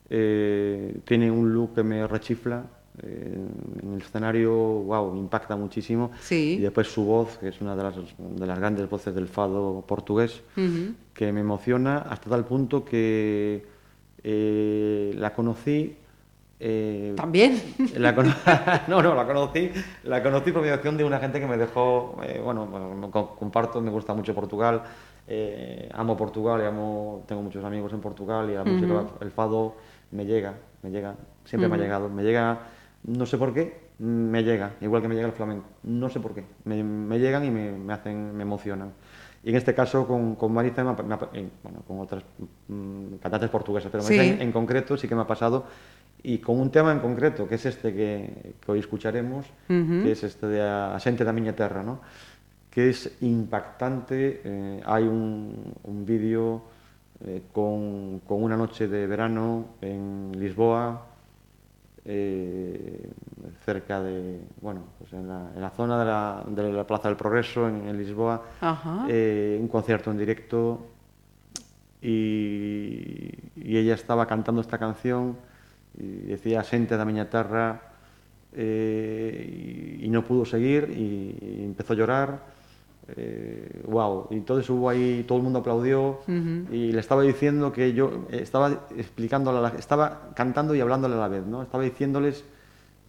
eh, 0.09 0.97
tiene 1.05 1.31
un 1.31 1.53
look 1.53 1.75
que 1.75 1.83
me 1.83 2.05
rechifla. 2.05 2.63
Eh, 3.01 3.35
en 3.81 3.93
el 3.93 4.01
escenario, 4.01 4.51
wow, 4.53 5.15
impacta 5.15 5.55
muchísimo. 5.55 6.11
Sí. 6.21 6.55
Y 6.59 6.61
después 6.61 6.87
su 6.87 7.03
voz, 7.05 7.37
que 7.39 7.47
es 7.49 7.59
una 7.61 7.75
de 7.75 7.83
las, 7.83 7.95
de 7.95 8.45
las 8.45 8.59
grandes 8.59 8.89
voces 8.89 9.15
del 9.15 9.27
fado 9.27 9.83
portugués, 9.87 10.41
que 11.13 11.31
me 11.31 11.41
emociona 11.41 11.97
hasta 11.99 12.29
tal 12.29 12.45
punto 12.45 12.83
que 12.85 13.65
eh, 14.23 15.13
la 15.17 15.33
conocí. 15.33 15.95
eh, 16.59 17.13
También. 17.15 17.59
la 17.97 18.15
cono- 18.15 18.33
no, 18.87 19.01
no, 19.01 19.15
la 19.15 19.25
conocí, 19.25 19.69
la 20.03 20.23
conocí 20.23 20.51
por 20.51 20.61
mediación 20.61 20.95
de 20.97 21.03
una 21.03 21.19
gente 21.19 21.39
que 21.39 21.47
me 21.47 21.57
dejó, 21.57 22.17
eh, 22.23 22.39
bueno, 22.43 22.65
bueno, 22.67 23.09
co- 23.11 23.35
comparto, 23.35 23.81
me 23.81 23.91
gusta 23.91 24.13
mucho 24.13 24.33
Portugal, 24.33 24.81
eh, 25.27 25.89
amo 25.93 26.15
Portugal 26.15 26.61
y 26.61 26.65
amo, 26.65 27.23
tengo 27.27 27.41
muchos 27.41 27.63
amigos 27.63 27.91
en 27.93 27.99
Portugal 28.01 28.49
y 28.49 28.53
la 28.53 28.63
música, 28.63 29.03
el 29.21 29.31
fado 29.31 29.75
me 30.11 30.25
llega, 30.25 30.53
me 30.83 30.89
llega, 30.91 31.15
siempre 31.45 31.67
me 31.69 31.75
ha 31.75 31.79
llegado, 31.79 32.07
me 32.09 32.23
llega, 32.23 32.59
no 33.05 33.25
sé 33.25 33.37
por 33.37 33.53
qué, 33.53 33.89
me 33.99 34.43
llega, 34.43 34.73
igual 34.81 35.01
que 35.01 35.07
me 35.07 35.15
llega 35.15 35.27
el 35.27 35.33
flamenco, 35.33 35.65
no 35.83 36.09
sé 36.09 36.19
por 36.19 36.33
qué, 36.33 36.43
me, 36.65 36.83
me 36.83 37.19
llegan 37.19 37.43
y 37.45 37.51
me, 37.51 37.71
me 37.71 37.93
hacen, 37.93 38.35
me 38.35 38.43
emocionan. 38.43 38.91
Y 39.43 39.49
en 39.49 39.55
este 39.57 39.73
caso 39.73 40.07
con, 40.07 40.35
con 40.35 40.53
Marisa, 40.53 40.85
me 40.85 40.91
eh, 41.33 41.49
bueno, 41.63 41.79
con 41.85 41.99
otras 41.99 42.23
mm, 42.69 43.15
cantantes 43.21 43.49
portuguesas, 43.49 43.91
pero 43.91 44.01
Sí. 44.03 44.17
En, 44.17 44.41
en 44.41 44.51
concreto 44.53 44.95
sí 44.95 45.07
que 45.07 45.15
me 45.15 45.21
ha 45.21 45.27
pasado 45.27 45.65
y 46.23 46.37
con 46.37 46.57
un 46.59 46.69
tema 46.71 46.93
en 46.93 46.99
concreto, 46.99 47.45
que 47.47 47.55
es 47.55 47.65
este 47.65 47.93
que, 47.93 48.53
que 48.61 48.71
hoy 48.71 48.79
escucharemos, 48.79 49.45
que 49.67 50.11
es 50.13 50.23
este 50.23 50.47
de 50.47 50.61
A 50.61 50.97
xente 50.99 51.25
da 51.25 51.33
miña 51.33 51.53
terra, 51.53 51.83
¿no? 51.83 51.99
que 52.71 52.89
es 52.89 53.17
impactante. 53.21 54.41
eh, 54.43 54.81
hay 54.85 55.03
un, 55.03 55.75
un 55.83 56.05
vídeo 56.05 56.63
eh, 57.25 57.43
con, 57.51 58.21
con 58.25 58.41
una 58.41 58.55
noche 58.57 58.87
de 58.87 59.05
verano 59.07 59.75
en 59.81 60.31
Lisboa, 60.39 61.05
eh, 62.05 63.09
cerca 63.65 64.01
de, 64.01 64.41
bueno, 64.61 64.83
pues 64.99 65.13
en, 65.13 65.27
la, 65.27 65.51
en 65.55 65.61
la 65.61 65.69
zona 65.69 65.99
de 65.99 66.05
la, 66.05 66.43
de 66.47 66.73
la, 66.73 66.85
Plaza 66.85 67.07
del 67.07 67.17
Progreso, 67.17 67.67
en, 67.67 67.87
en 67.87 67.97
Lisboa, 67.97 68.43
eh, 69.07 69.57
un 69.59 69.67
concierto 69.67 70.11
en 70.11 70.17
directo 70.17 70.85
y, 72.01 73.31
y, 73.55 73.77
ella 73.77 73.93
estaba 73.93 74.25
cantando 74.27 74.59
esta 74.59 74.77
canción 74.77 75.37
y 75.97 76.27
decía 76.27 76.63
Sente 76.63 76.97
da 76.97 77.05
miña 77.05 77.29
terra 77.29 77.93
eh, 78.51 79.97
y, 80.01 80.05
y, 80.05 80.09
no 80.09 80.23
pudo 80.23 80.43
seguir 80.43 80.89
y, 80.89 81.37
y 81.41 81.63
empezó 81.63 81.93
a 81.93 81.95
llorar. 81.95 82.53
Eh, 83.09 83.81
wow 83.87 84.27
y 84.31 84.35
entonces 84.35 84.69
hubo 84.69 84.89
ahí 84.89 85.23
todo 85.27 85.37
el 85.37 85.43
mundo 85.43 85.59
aplaudió 85.59 86.19
y 86.71 86.91
le 86.91 86.99
estaba 86.99 87.21
diciendo 87.21 87.71
que 87.71 87.93
yo 87.93 88.25
eh, 88.31 88.39
estaba 88.41 88.85
explicándole 88.97 89.57
a 89.57 89.61
la- 89.61 89.69
estaba 89.77 90.29
cantando 90.35 90.73
y 90.75 90.81
hablándole 90.81 91.15
a 91.15 91.17
la 91.19 91.27
vez 91.27 91.45
no 91.45 91.61
estaba 91.61 91.83
diciéndoles 91.83 92.43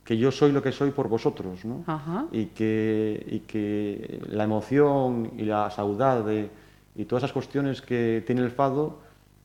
que 0.05 0.19
yo 0.19 0.31
soy 0.31 0.53
lo 0.53 0.63
que 0.63 0.73
soy 0.73 0.91
por 0.91 1.09
vosotros 1.09 1.65
¿no? 1.65 1.85
Ajá. 1.87 2.27
y 2.33 2.47
que, 2.47 3.25
y 3.31 3.41
que 3.41 4.21
la 4.29 4.45
emoción 4.45 5.31
y 5.39 5.45
la 5.45 5.71
saudade 5.71 6.51
y 6.97 7.05
todas 7.05 7.23
esas 7.25 7.33
cuestiones 7.33 7.81
que 7.81 8.23
tiene 8.27 8.43
el 8.43 8.51
fado 8.51 8.99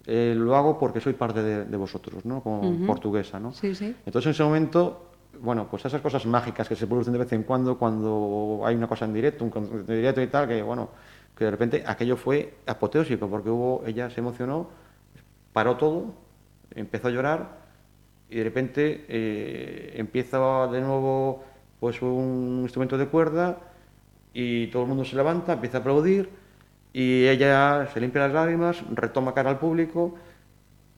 eh, 0.08 0.34
lo 0.36 0.56
hago 0.56 0.80
porque 0.80 1.00
soy 1.00 1.14
parte 1.14 1.44
de, 1.44 1.66
de 1.66 1.78
vosotros, 1.78 2.26
¿no? 2.26 2.42
Como 2.42 2.72
portuguesa, 2.88 3.40
¿no? 3.40 3.54
Sí, 3.54 3.76
sí. 3.76 3.94
Entonces 4.06 4.26
en 4.28 4.32
ese 4.32 4.44
momento, 4.44 5.09
bueno, 5.42 5.68
pues 5.70 5.86
esas 5.86 6.02
cosas 6.02 6.26
mágicas 6.26 6.68
que 6.68 6.76
se 6.76 6.88
producen 6.88 7.14
de 7.14 7.20
vez 7.20 7.32
en 7.34 7.44
cuando 7.44 7.78
cuando 7.78 8.62
hay 8.66 8.76
una 8.76 8.88
cosa 8.88 9.06
en 9.06 9.14
directo, 9.14 9.44
un 9.44 9.50
concierto 9.50 9.92
en 9.92 9.98
directo 9.98 10.22
y 10.22 10.28
tal, 10.28 10.48
que 10.48 10.62
bueno, 10.62 10.90
que 11.36 11.46
de 11.46 11.52
repente 11.52 11.84
aquello 11.86 12.18
fue 12.18 12.56
apoteósico 12.66 13.30
porque 13.30 13.50
hubo, 13.50 13.84
ella 13.86 14.10
se 14.10 14.20
emocionó, 14.20 14.70
paró 15.54 15.78
todo, 15.78 16.14
empezó 16.76 17.08
a 17.08 17.12
llorar 17.12 17.60
y 18.30 18.38
de 18.38 18.44
repente 18.44 19.06
eh, 19.08 19.94
empieza 19.96 20.68
de 20.68 20.82
nuevo 20.82 21.44
pues 21.80 22.02
un 22.02 22.60
instrumento 22.64 22.98
de 22.98 23.08
cuerda 23.08 23.58
y 24.34 24.68
todo 24.68 24.84
el 24.84 24.90
mundo 24.90 25.06
se 25.06 25.16
levanta, 25.16 25.54
empieza 25.54 25.78
a 25.78 25.82
aplaudir 25.82 26.30
y 26.94 27.28
ella 27.28 27.88
se 27.94 28.02
limpia 28.02 28.24
las 28.24 28.34
lágrimas, 28.34 28.84
retoma 28.94 29.34
cara 29.34 29.50
al 29.52 29.60
público 29.60 30.16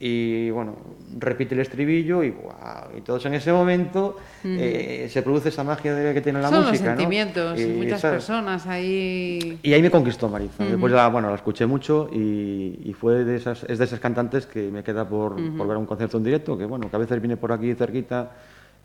y 0.03 0.49
bueno, 0.49 0.75
repite 1.19 1.53
el 1.53 1.61
estribillo 1.61 2.23
y 2.23 2.31
¡guau! 2.31 2.97
y 2.97 3.01
todos 3.01 3.23
en 3.27 3.35
ese 3.35 3.53
momento 3.53 4.17
eh, 4.43 5.07
se 5.11 5.21
produce 5.21 5.49
esa 5.49 5.63
magia 5.63 5.93
de- 5.93 6.11
que 6.15 6.21
tiene 6.21 6.41
la 6.41 6.49
Son 6.49 6.61
los 6.61 6.71
música, 6.71 6.89
¿no? 6.89 6.97
sentimientos, 6.97 7.59
Y 7.59 7.65
muchas 7.67 7.99
esa- 7.99 8.09
personas 8.09 8.65
ahí. 8.65 9.59
y 9.61 9.73
ahí 9.73 9.81
me 9.83 9.91
conquistó 9.91 10.27
Mariza. 10.27 10.65
Después 10.65 10.91
la, 10.91 11.07
bueno, 11.09 11.29
la 11.29 11.35
escuché 11.35 11.67
mucho 11.67 12.09
y, 12.11 12.79
y 12.83 12.93
fue 12.99 13.23
de 13.23 13.35
esas, 13.35 13.63
es 13.69 13.77
de 13.77 13.85
esas 13.85 13.99
cantantes 13.99 14.47
que 14.47 14.71
me 14.71 14.83
queda 14.83 15.07
por, 15.07 15.35
por 15.55 15.67
ver 15.67 15.77
un 15.77 15.85
concierto 15.85 16.17
en 16.17 16.23
directo, 16.23 16.57
que 16.57 16.65
bueno, 16.65 16.89
que 16.89 16.95
a 16.95 16.99
veces 16.99 17.21
viene 17.21 17.37
por 17.37 17.51
aquí 17.51 17.75
cerquita, 17.75 18.31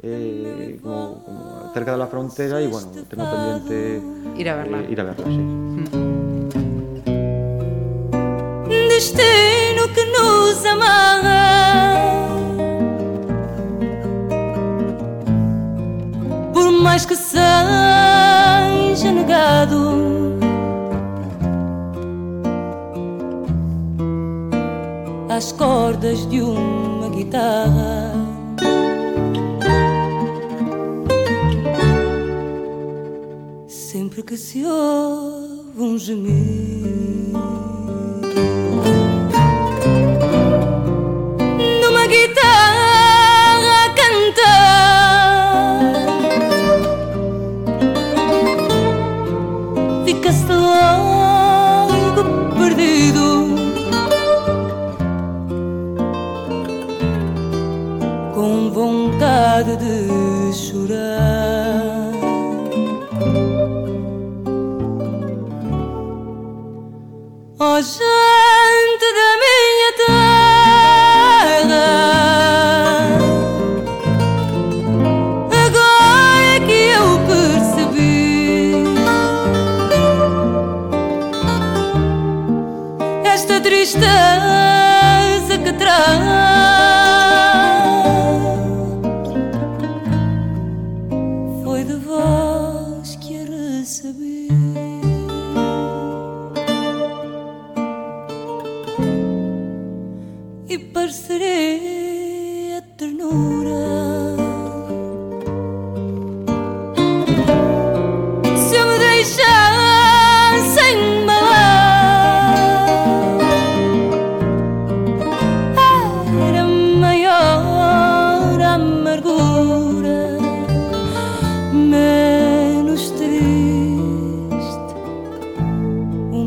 eh, 0.03 0.79
como, 0.83 1.25
como 1.25 1.71
cerca 1.73 1.93
de 1.93 1.97
la 1.99 2.07
frontera 2.09 2.61
y 2.61 2.67
bueno, 2.67 2.89
tengo 3.09 3.25
pendiente 3.31 4.03
Ir 4.39 4.51
a 4.51 4.57
verla. 4.57 4.81
eh, 4.83 4.87
ir 4.91 5.01
a 5.01 5.05
verla, 5.05 5.27
sí. 5.29 5.41
Nos 10.17 10.65
amarra. 10.65 11.47
Por 16.53 16.73
mais 16.73 17.05
que 17.05 17.17
seja 17.17 19.13
negado, 19.13 20.37
às 25.29 25.53
cordas 25.53 26.27
de 26.29 26.41
uma 26.41 27.09
guitarra. 27.11 28.13
Sempre 33.69 34.23
que 34.23 34.37
se 34.37 34.65
ouve 34.65 35.81
um 35.81 35.99
gemido 35.99 37.16
vardı 59.67 59.81
düşüren 60.53 61.27
Acem 67.61 68.86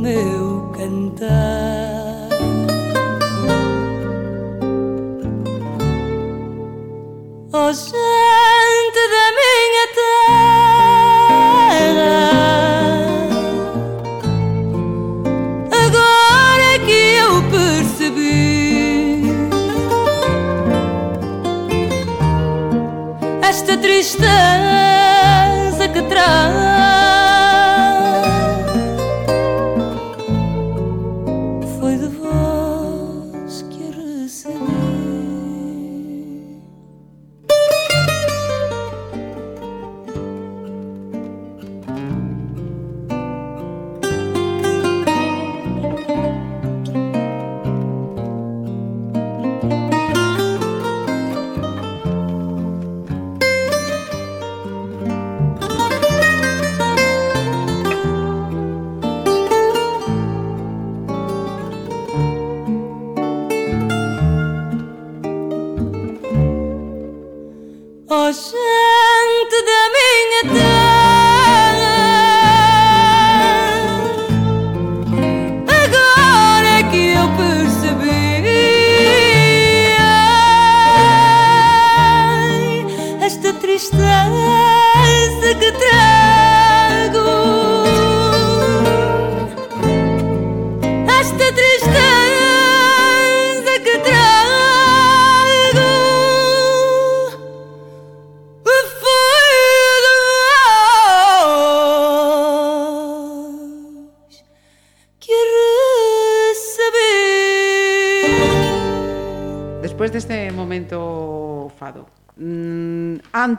meu 0.09 0.71
cantar. 0.73 1.58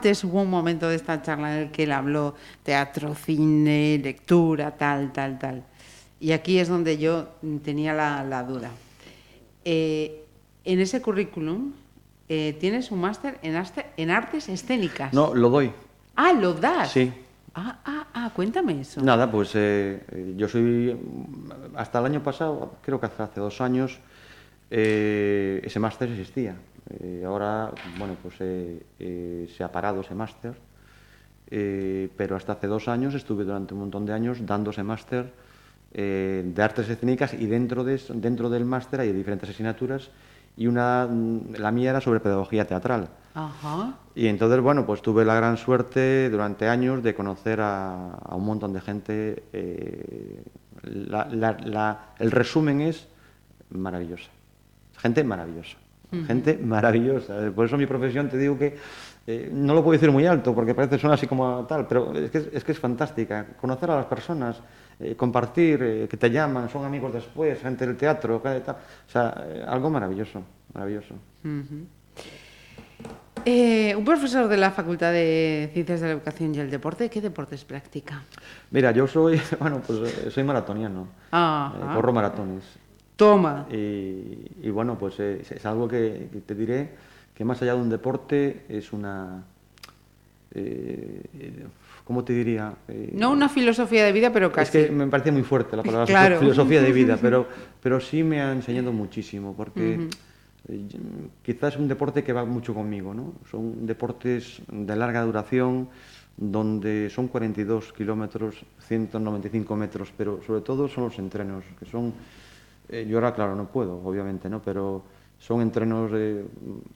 Antes 0.01 0.23
hubo 0.23 0.41
un 0.41 0.49
momento 0.49 0.89
de 0.89 0.95
esta 0.95 1.21
charla 1.21 1.55
en 1.55 1.61
el 1.65 1.71
que 1.71 1.83
él 1.83 1.91
habló 1.91 2.33
teatro, 2.63 3.13
cine, 3.13 3.99
lectura, 4.01 4.71
tal, 4.71 5.13
tal, 5.13 5.37
tal. 5.37 5.63
Y 6.19 6.31
aquí 6.31 6.57
es 6.57 6.69
donde 6.69 6.97
yo 6.97 7.27
tenía 7.63 7.93
la, 7.93 8.23
la 8.23 8.41
duda. 8.41 8.71
Eh, 9.63 10.25
en 10.65 10.79
ese 10.79 11.03
currículum 11.03 11.73
eh, 12.27 12.57
tienes 12.59 12.89
un 12.89 12.99
máster 12.99 13.37
en, 13.43 14.09
artes 14.09 14.49
escénicas. 14.49 15.13
No, 15.13 15.35
lo 15.35 15.51
doy. 15.51 15.71
Ah, 16.15 16.33
lo 16.33 16.55
das. 16.55 16.93
Sí. 16.93 17.13
Ah, 17.53 17.77
ah, 17.85 18.07
ah, 18.11 18.31
cuéntame 18.35 18.81
eso. 18.81 19.01
Nada, 19.03 19.31
pues 19.31 19.51
eh, 19.53 20.33
yo 20.35 20.47
soy, 20.47 20.97
hasta 21.75 21.99
el 21.99 22.05
año 22.05 22.23
pasado, 22.23 22.73
creo 22.81 22.99
que 22.99 23.05
hace, 23.05 23.21
hace 23.21 23.39
dos 23.39 23.61
años, 23.61 23.99
ese 24.67 25.79
máster 25.79 26.09
existía. 26.09 26.55
Eh, 26.99 27.23
ahora, 27.25 27.71
bueno, 27.97 28.17
pues 28.21 28.35
eh, 28.39 28.83
eh, 28.99 29.49
se 29.55 29.63
ha 29.63 29.71
parado 29.71 30.01
ese 30.01 30.13
máster, 30.15 30.53
pero 32.17 32.35
hasta 32.37 32.53
hace 32.53 32.67
dos 32.67 32.87
años 32.87 33.13
estuve 33.13 33.43
durante 33.43 33.73
un 33.73 33.81
montón 33.81 34.05
de 34.05 34.13
años 34.13 34.45
dando 34.45 34.71
ese 34.71 34.83
máster 34.83 35.33
de 35.91 36.53
artes 36.63 36.87
escénicas 36.87 37.33
y 37.33 37.45
dentro, 37.45 37.83
de, 37.83 37.95
eso- 37.95 38.13
dentro 38.13 38.49
del 38.49 38.63
máster 38.63 39.01
hay 39.01 39.11
diferentes 39.11 39.49
asignaturas 39.49 40.09
y 40.55 40.67
una, 40.67 41.09
la 41.57 41.71
mía 41.71 41.89
era 41.89 41.99
sobre 41.99 42.21
pedagogía 42.21 42.65
teatral. 42.65 43.09
Ajá. 43.33 43.95
Y 44.15 44.27
entonces, 44.27 44.61
bueno, 44.61 44.85
pues 44.85 45.01
tuve 45.01 45.25
la 45.25 45.35
gran 45.35 45.57
suerte 45.57 46.29
durante 46.29 46.69
años 46.69 47.03
de 47.03 47.13
conocer 47.13 47.59
a, 47.59 48.13
a 48.13 48.35
un 48.35 48.45
montón 48.45 48.71
de 48.71 48.79
gente. 48.81 49.43
eh, 49.51 50.43
la- 50.83 51.27
la- 51.29 51.57
la- 51.65 51.99
el 52.19 52.31
resumen 52.31 52.79
es 52.81 53.07
maravillosa. 53.71 54.29
Gente 54.97 55.23
maravillosa. 55.25 55.77
Gente 56.27 56.57
maravillosa. 56.57 57.51
Por 57.55 57.65
eso 57.65 57.77
mi 57.77 57.85
profesión 57.85 58.29
te 58.29 58.37
digo 58.37 58.57
que 58.57 58.75
eh, 59.25 59.49
no 59.53 59.73
lo 59.73 59.83
puedo 59.83 59.93
decir 59.93 60.11
muy 60.11 60.25
alto 60.25 60.53
porque 60.53 60.75
parece 60.75 60.97
suena 60.97 61.13
así 61.13 61.25
como 61.27 61.65
tal, 61.65 61.87
pero 61.87 62.13
es 62.13 62.29
que 62.31 62.49
es, 62.51 62.63
que 62.63 62.71
es 62.71 62.79
fantástica. 62.79 63.45
Conocer 63.59 63.89
a 63.91 63.95
las 63.95 64.05
personas, 64.05 64.61
eh, 64.99 65.15
compartir, 65.15 65.81
eh, 65.81 66.07
que 66.09 66.17
te 66.17 66.29
llaman, 66.29 66.69
son 66.69 66.85
amigos 66.85 67.13
después, 67.13 67.61
gente 67.61 67.85
del 67.85 67.95
teatro, 67.95 68.41
cada 68.41 68.61
tal. 68.61 68.75
O 68.75 69.09
sea, 69.09 69.29
algo 69.67 69.89
maravilloso, 69.89 70.43
maravilloso. 70.73 71.15
Eh, 73.43 73.95
un 73.95 74.05
profesor 74.05 74.47
de 74.47 74.57
la 74.57 74.69
Facultad 74.69 75.11
de 75.11 75.69
Ciencias 75.73 76.01
de 76.01 76.07
la 76.07 76.13
Educación 76.13 76.53
y 76.53 76.59
el 76.59 76.69
Deporte, 76.69 77.09
¿qué 77.09 77.21
deportes 77.21 77.65
practica? 77.65 78.21
Mira, 78.69 78.91
yo 78.91 79.07
soy, 79.07 79.41
bueno, 79.59 79.81
pues 79.85 80.31
soy 80.31 80.43
maratoniano. 80.43 81.07
Ajá. 81.31 81.75
Eh, 81.75 81.95
corro 81.95 82.13
maratones. 82.13 82.63
Toma. 83.25 83.67
Y, 83.71 84.47
y 84.63 84.69
bueno, 84.71 84.97
pues 84.97 85.19
eh, 85.19 85.39
es, 85.41 85.51
es 85.51 85.65
algo 85.67 85.87
que, 85.87 86.27
que 86.33 86.41
te 86.41 86.55
diré 86.55 86.89
que 87.35 87.45
más 87.45 87.61
allá 87.61 87.75
de 87.75 87.81
un 87.81 87.89
deporte 87.89 88.65
es 88.67 88.91
una... 88.93 89.43
eh, 90.55 91.21
eh, 91.39 91.65
¿Cómo 92.03 92.23
te 92.23 92.33
diría? 92.33 92.73
Eh, 92.87 93.11
No 93.13 93.31
una 93.31 93.47
filosofía 93.47 94.03
de 94.05 94.11
vida, 94.11 94.33
pero 94.33 94.47
es 94.47 94.53
casi. 94.53 94.71
que 94.85 94.91
me 94.91 95.05
parece 95.07 95.31
muy 95.31 95.43
fuerte 95.43 95.77
la 95.77 95.83
palabra 95.83 96.05
Claro. 96.15 96.39
filosofía 96.39 96.81
de 96.81 96.91
vida, 96.91 97.17
pero, 97.21 97.45
pero 97.81 97.99
sí 97.99 98.23
me 98.23 98.41
ha 98.41 98.51
enseñado 98.51 98.91
muchísimo, 98.91 99.53
porque 99.55 100.07
eh, 100.67 100.87
quizás 101.43 101.75
es 101.75 101.79
un 101.79 101.87
deporte 101.87 102.23
que 102.23 102.33
va 102.33 102.43
mucho 102.43 102.73
conmigo, 102.73 103.13
¿no? 103.13 103.33
Son 103.49 103.85
deportes 103.85 104.61
de 104.71 104.95
larga 104.95 105.21
duración, 105.23 105.87
donde 106.35 107.09
son 107.11 107.27
42 107.27 107.93
kilómetros, 107.93 108.55
195 108.87 109.75
metros, 109.75 110.11
pero 110.17 110.41
sobre 110.45 110.61
todo 110.61 110.87
son 110.87 111.03
los 111.05 111.19
entrenos, 111.19 111.63
que 111.79 111.85
son... 111.85 112.13
eh, 112.89 113.05
yo 113.07 113.17
ahora, 113.17 113.33
claro, 113.33 113.55
no 113.55 113.67
puedo, 113.67 114.01
obviamente, 114.03 114.49
¿no? 114.49 114.61
Pero 114.61 115.03
son 115.39 115.61
entrenos, 115.61 116.11
eh, 116.13 116.45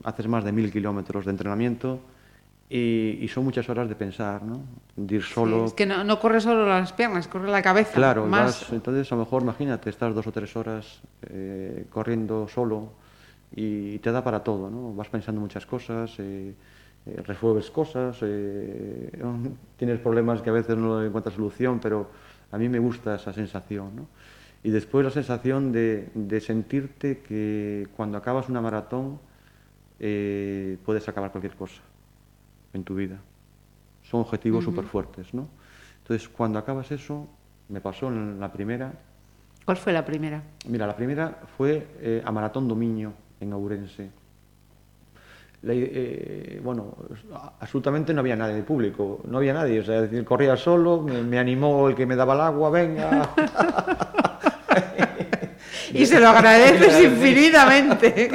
haces 0.04 0.28
más 0.28 0.44
de 0.44 0.52
mil 0.52 0.70
kilómetros 0.70 1.24
de 1.24 1.30
entrenamiento 1.32 2.00
y, 2.68 3.18
y 3.20 3.28
son 3.28 3.44
muchas 3.44 3.68
horas 3.68 3.88
de 3.88 3.94
pensar, 3.94 4.42
¿no? 4.42 4.60
De 4.96 5.16
ir 5.16 5.22
solo, 5.22 5.66
Es 5.66 5.72
que 5.72 5.86
no, 5.86 6.02
no 6.04 6.18
corre 6.18 6.40
solo 6.40 6.66
las 6.66 6.92
piernas, 6.92 7.28
corre 7.28 7.50
la 7.50 7.62
cabeza. 7.62 7.94
Claro, 7.94 8.26
más. 8.26 8.60
vas- 8.62 8.72
entonces 8.72 9.10
a 9.12 9.14
lo 9.16 9.24
mejor 9.24 9.42
imagínate, 9.42 9.90
estás 9.90 10.14
dos 10.14 10.26
o 10.26 10.32
tres 10.32 10.54
horas 10.56 11.00
eh, 11.30 11.86
corriendo 11.90 12.48
solo 12.48 12.90
y 13.54 13.98
te 13.98 14.10
da 14.12 14.22
para 14.22 14.42
todo, 14.42 14.68
¿no? 14.70 14.92
Vas 14.94 15.08
pensando 15.08 15.40
muchas 15.40 15.64
cosas, 15.66 16.12
eh, 16.18 16.52
eh, 17.06 17.22
resuelves 17.24 17.70
cosas, 17.70 18.18
eh, 18.22 19.10
tienes 19.78 20.00
problemas 20.00 20.42
que 20.42 20.50
a 20.50 20.52
veces 20.52 20.76
no 20.76 21.02
encuentras 21.02 21.34
solución, 21.36 21.78
pero 21.80 22.10
a 22.50 22.58
mí 22.58 22.68
me 22.68 22.78
gusta 22.78 23.14
esa 23.14 23.32
sensación, 23.32 23.94
¿no? 23.96 24.06
Y 24.66 24.70
después 24.70 25.04
la 25.04 25.12
sensación 25.12 25.70
de, 25.70 26.08
de 26.12 26.40
sentirte 26.40 27.18
que 27.18 27.86
cuando 27.96 28.18
acabas 28.18 28.48
una 28.48 28.60
maratón 28.60 29.20
eh, 30.00 30.76
puedes 30.84 31.08
acabar 31.08 31.30
cualquier 31.30 31.54
cosa 31.54 31.82
en 32.72 32.82
tu 32.82 32.96
vida. 32.96 33.16
Son 34.02 34.22
objetivos 34.22 34.64
súper 34.64 34.84
fuertes, 34.84 35.32
¿no? 35.32 35.46
Entonces, 36.02 36.28
cuando 36.28 36.58
acabas 36.58 36.90
eso, 36.90 37.28
me 37.68 37.80
pasó 37.80 38.08
en 38.08 38.40
la 38.40 38.52
primera. 38.52 38.92
¿Cuál 39.64 39.76
fue 39.76 39.92
la 39.92 40.04
primera? 40.04 40.42
Mira, 40.68 40.84
la 40.88 40.96
primera 40.96 41.42
fue 41.56 41.86
eh, 42.00 42.22
a 42.24 42.32
Maratón 42.32 42.66
Dominio, 42.66 43.12
en 43.38 43.52
Ourense. 43.52 44.10
Eh, 45.62 46.60
bueno, 46.64 46.96
absolutamente 47.60 48.12
no 48.12 48.18
había 48.18 48.34
nadie 48.34 48.56
de 48.56 48.62
público, 48.64 49.20
no 49.28 49.38
había 49.38 49.54
nadie, 49.54 49.78
o 49.78 49.84
sea, 49.84 49.98
es 49.98 50.10
decir, 50.10 50.24
corría 50.24 50.56
solo, 50.56 51.02
me, 51.02 51.22
me 51.22 51.38
animó 51.38 51.88
el 51.88 51.94
que 51.94 52.04
me 52.04 52.16
daba 52.16 52.34
el 52.34 52.40
agua, 52.40 52.70
venga. 52.70 53.30
Y 55.92 56.04
se 56.06 56.18
lo 56.20 56.28
agradeces 56.28 57.02
infinitamente. 57.04 58.30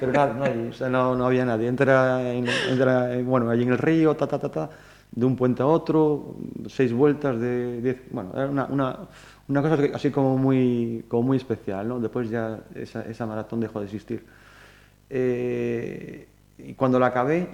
Pero 0.00 0.12
nada, 0.12 0.34
nadie, 0.34 0.68
o 0.68 0.72
sea, 0.72 0.88
no, 0.88 1.14
no 1.14 1.26
había 1.26 1.44
nadie. 1.44 1.68
Entra, 1.68 2.32
en, 2.32 2.46
entra 2.70 3.14
en- 3.14 3.26
bueno, 3.26 3.48
allí 3.50 3.62
en 3.62 3.70
el 3.70 3.78
río, 3.78 4.14
ta, 4.16 4.26
ta, 4.26 4.38
ta, 4.38 4.48
ta, 4.50 4.70
de 5.10 5.24
un 5.26 5.36
puente 5.36 5.62
a 5.62 5.66
otro, 5.66 6.36
seis 6.68 6.92
vueltas 6.92 7.38
de 7.40 7.80
diez, 7.80 8.02
bueno, 8.10 8.30
era 8.34 8.46
una, 8.48 8.64
una, 8.66 8.98
una 9.48 9.62
cosa 9.62 9.78
así 9.94 10.10
como 10.10 10.36
muy, 10.36 11.04
como 11.08 11.22
muy 11.22 11.36
especial, 11.36 11.88
¿no? 11.88 12.00
Después 12.00 12.28
ya 12.30 12.58
esa, 12.74 13.02
esa 13.02 13.26
maratón 13.26 13.60
dejó 13.60 13.78
de 13.80 13.86
existir. 13.86 14.24
Eh, 15.10 16.28
y 16.58 16.74
cuando 16.74 16.98
la 16.98 17.06
acabé, 17.06 17.48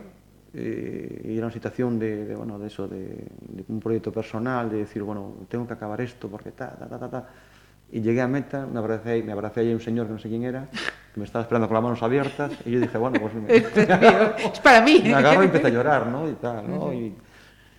eh, 0.55 1.23
y 1.29 1.37
era 1.37 1.47
una 1.47 1.53
situación 1.53 1.99
de, 1.99 2.25
de, 2.27 2.35
bueno, 2.35 2.59
de 2.59 2.67
eso, 2.67 2.89
de, 2.89 2.99
de 3.07 3.65
un 3.69 3.81
proyecto 3.81 4.11
personal, 4.13 4.71
de 4.71 4.79
decir, 4.79 5.03
bueno, 5.03 5.35
tengo 5.49 5.67
que 5.67 5.75
acabar 5.75 6.01
esto 6.01 6.29
porque 6.29 6.51
ta, 6.53 6.71
ta, 6.71 6.87
ta, 6.89 6.99
ta, 6.99 7.09
ta. 7.11 7.29
Y 7.95 8.01
llegué 8.01 8.21
a 8.21 8.27
meta, 8.27 8.67
me 8.67 8.81
abracé, 8.81 9.23
me 9.23 9.31
abracé 9.31 9.61
ahí 9.61 9.71
a 9.71 9.75
un 9.75 9.81
señor 9.81 10.09
que 10.09 10.15
no 10.15 10.19
sé 10.19 10.29
quién 10.29 10.43
era, 10.43 10.67
que 10.69 11.21
me 11.21 11.25
estaba 11.25 11.45
esperando 11.45 11.69
con 11.69 11.77
las 11.77 11.83
manos 11.85 12.03
abiertas, 12.03 12.51
y 12.67 12.73
yo 12.73 12.81
dije, 12.81 12.99
bueno, 12.99 13.21
pues 13.21 13.35
me, 13.35 13.47
es 13.57 13.77
mío, 13.77 14.35
es 14.53 14.59
para 14.59 14.81
mí. 14.81 15.01
me 15.05 15.15
agarro 15.15 15.43
y 15.43 15.47
empecé 15.47 15.69
a 15.69 15.71
llorar, 15.71 16.09
¿no? 16.09 16.29
Y 16.29 16.33
tal, 16.33 16.69
¿no? 16.69 16.93
Y, 16.93 17.15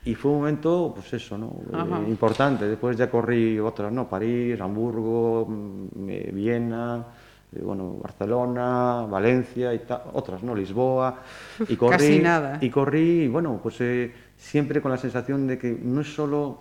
y 0.05 0.15
fue 0.15 0.31
un 0.31 0.37
momento, 0.37 0.93
pues 0.95 1.11
eso, 1.13 1.37
¿no? 1.37 1.53
Eh, 1.69 2.09
importante. 2.09 2.65
Después 2.65 2.95
ya 2.95 3.09
corrí 3.09 3.59
otras, 3.59 3.91
¿no? 3.91 4.07
París, 4.07 4.61
Hamburgo, 4.61 5.47
mm, 5.49 6.09
eh, 6.09 6.29
Viena, 6.31 7.07
eh, 7.53 7.59
bueno, 7.61 7.97
Barcelona, 8.01 9.05
Valencia 9.09 9.73
y 9.73 9.79
tal, 9.79 10.03
otras, 10.13 10.41
¿no? 10.43 10.55
Lisboa. 10.55 11.23
Y 11.67 11.75
corrí, 11.75 11.97
Casi 11.97 12.19
nada. 12.19 12.57
Y 12.61 12.69
corrí, 12.69 13.23
y 13.23 13.27
bueno, 13.27 13.59
pues 13.61 13.83
siempre 14.37 14.81
con 14.81 14.91
la 14.91 14.97
sensación 14.97 15.45
de 15.45 15.57
que 15.57 15.77
no 15.77 15.99
es 15.99 16.15
solo 16.15 16.59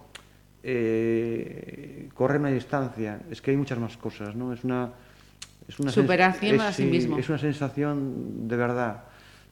eh, 0.66 2.08
correr 2.14 2.40
una 2.40 2.48
distancia, 2.50 3.20
es 3.30 3.40
que 3.40 3.50
hay 3.50 3.56
muchas 3.56 3.78
más 3.78 3.96
cosas, 3.96 4.34
¿no? 4.34 4.52
Es 4.52 4.64
una... 4.64 4.90
Es 5.66 5.78
una 5.80 5.90
Superación 5.90 6.56
es- 6.56 6.62
a 6.62 6.72
sí 6.72 6.84
mismo. 6.84 7.18
Es 7.18 7.28
una 7.30 7.38
sensación 7.38 8.46
de 8.48 8.56
verdad. 8.56 9.04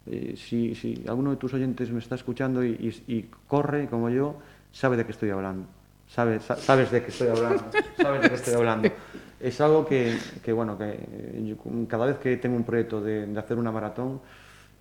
Eh, 0.06 0.34
si, 0.36 0.74
si 0.74 1.02
alguno 1.09 1.30
de 1.30 1.36
tus 1.36 1.55
oyentes 1.55 1.90
me 1.90 2.01
está 2.01 2.16
escuchando 2.16 2.62
y, 2.64 2.70
y- 3.06 3.12
y 3.14 3.30
corre 3.47 3.86
como 3.89 4.10
yo, 4.10 4.36
sabe 4.72 4.97
de 4.98 5.06
qué 5.06 5.12
estoy 5.12 5.30
hablando. 5.30 5.66
Sabe, 6.09 6.40
sa- 6.40 6.56
sabes 6.56 6.90
de 6.90 7.02
qué 7.02 7.09
estoy 7.09 7.28
hablando. 7.28 7.64
Sabes 7.97 8.22
de 8.22 8.28
qué 8.28 8.34
estoy 8.34 8.55
hablando. 8.55 8.90
Es 9.40 9.59
algo 9.62 9.86
que, 9.86 10.14
que, 10.44 10.52
bueno, 10.52 10.76
que 10.76 10.84
eh, 10.90 11.44
yo 11.47 11.56
cada 11.89 12.05
vez 12.06 12.18
que 12.18 12.36
tengo 12.36 12.56
un 12.56 12.64
proyecto 12.64 13.01
de, 13.01 13.26
de 13.26 13.39
hacer 13.39 13.56
una 13.56 13.72
maratón, 13.72 14.20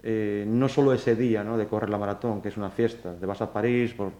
eh, 0.03 0.43
no 0.47 0.67
solo 0.67 0.91
ese 0.93 1.15
día 1.15 1.43
¿no? 1.45 1.57
de 1.57 1.65
correr 1.67 1.89
la 1.89 1.97
maratón, 1.97 2.41
que 2.41 2.49
es 2.49 2.57
una 2.57 2.71
fiesta, 2.71 3.13
te 3.17 3.25
vas 3.25 3.41
a 3.41 3.53
París, 3.53 3.93
por, 3.93 4.11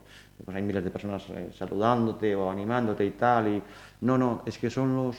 pues 0.43 0.55
hay 0.57 0.63
miles 0.63 0.83
de 0.83 0.89
personas 0.91 1.23
eh, 1.29 1.49
saludándote 1.57 2.35
o 2.35 2.49
animándote 2.49 3.05
y 3.05 3.11
tal, 3.11 3.47
y 3.47 3.61
no, 4.01 4.17
no, 4.17 4.41
es 4.45 4.57
que 4.57 4.69
son 4.69 4.95
los 4.95 5.15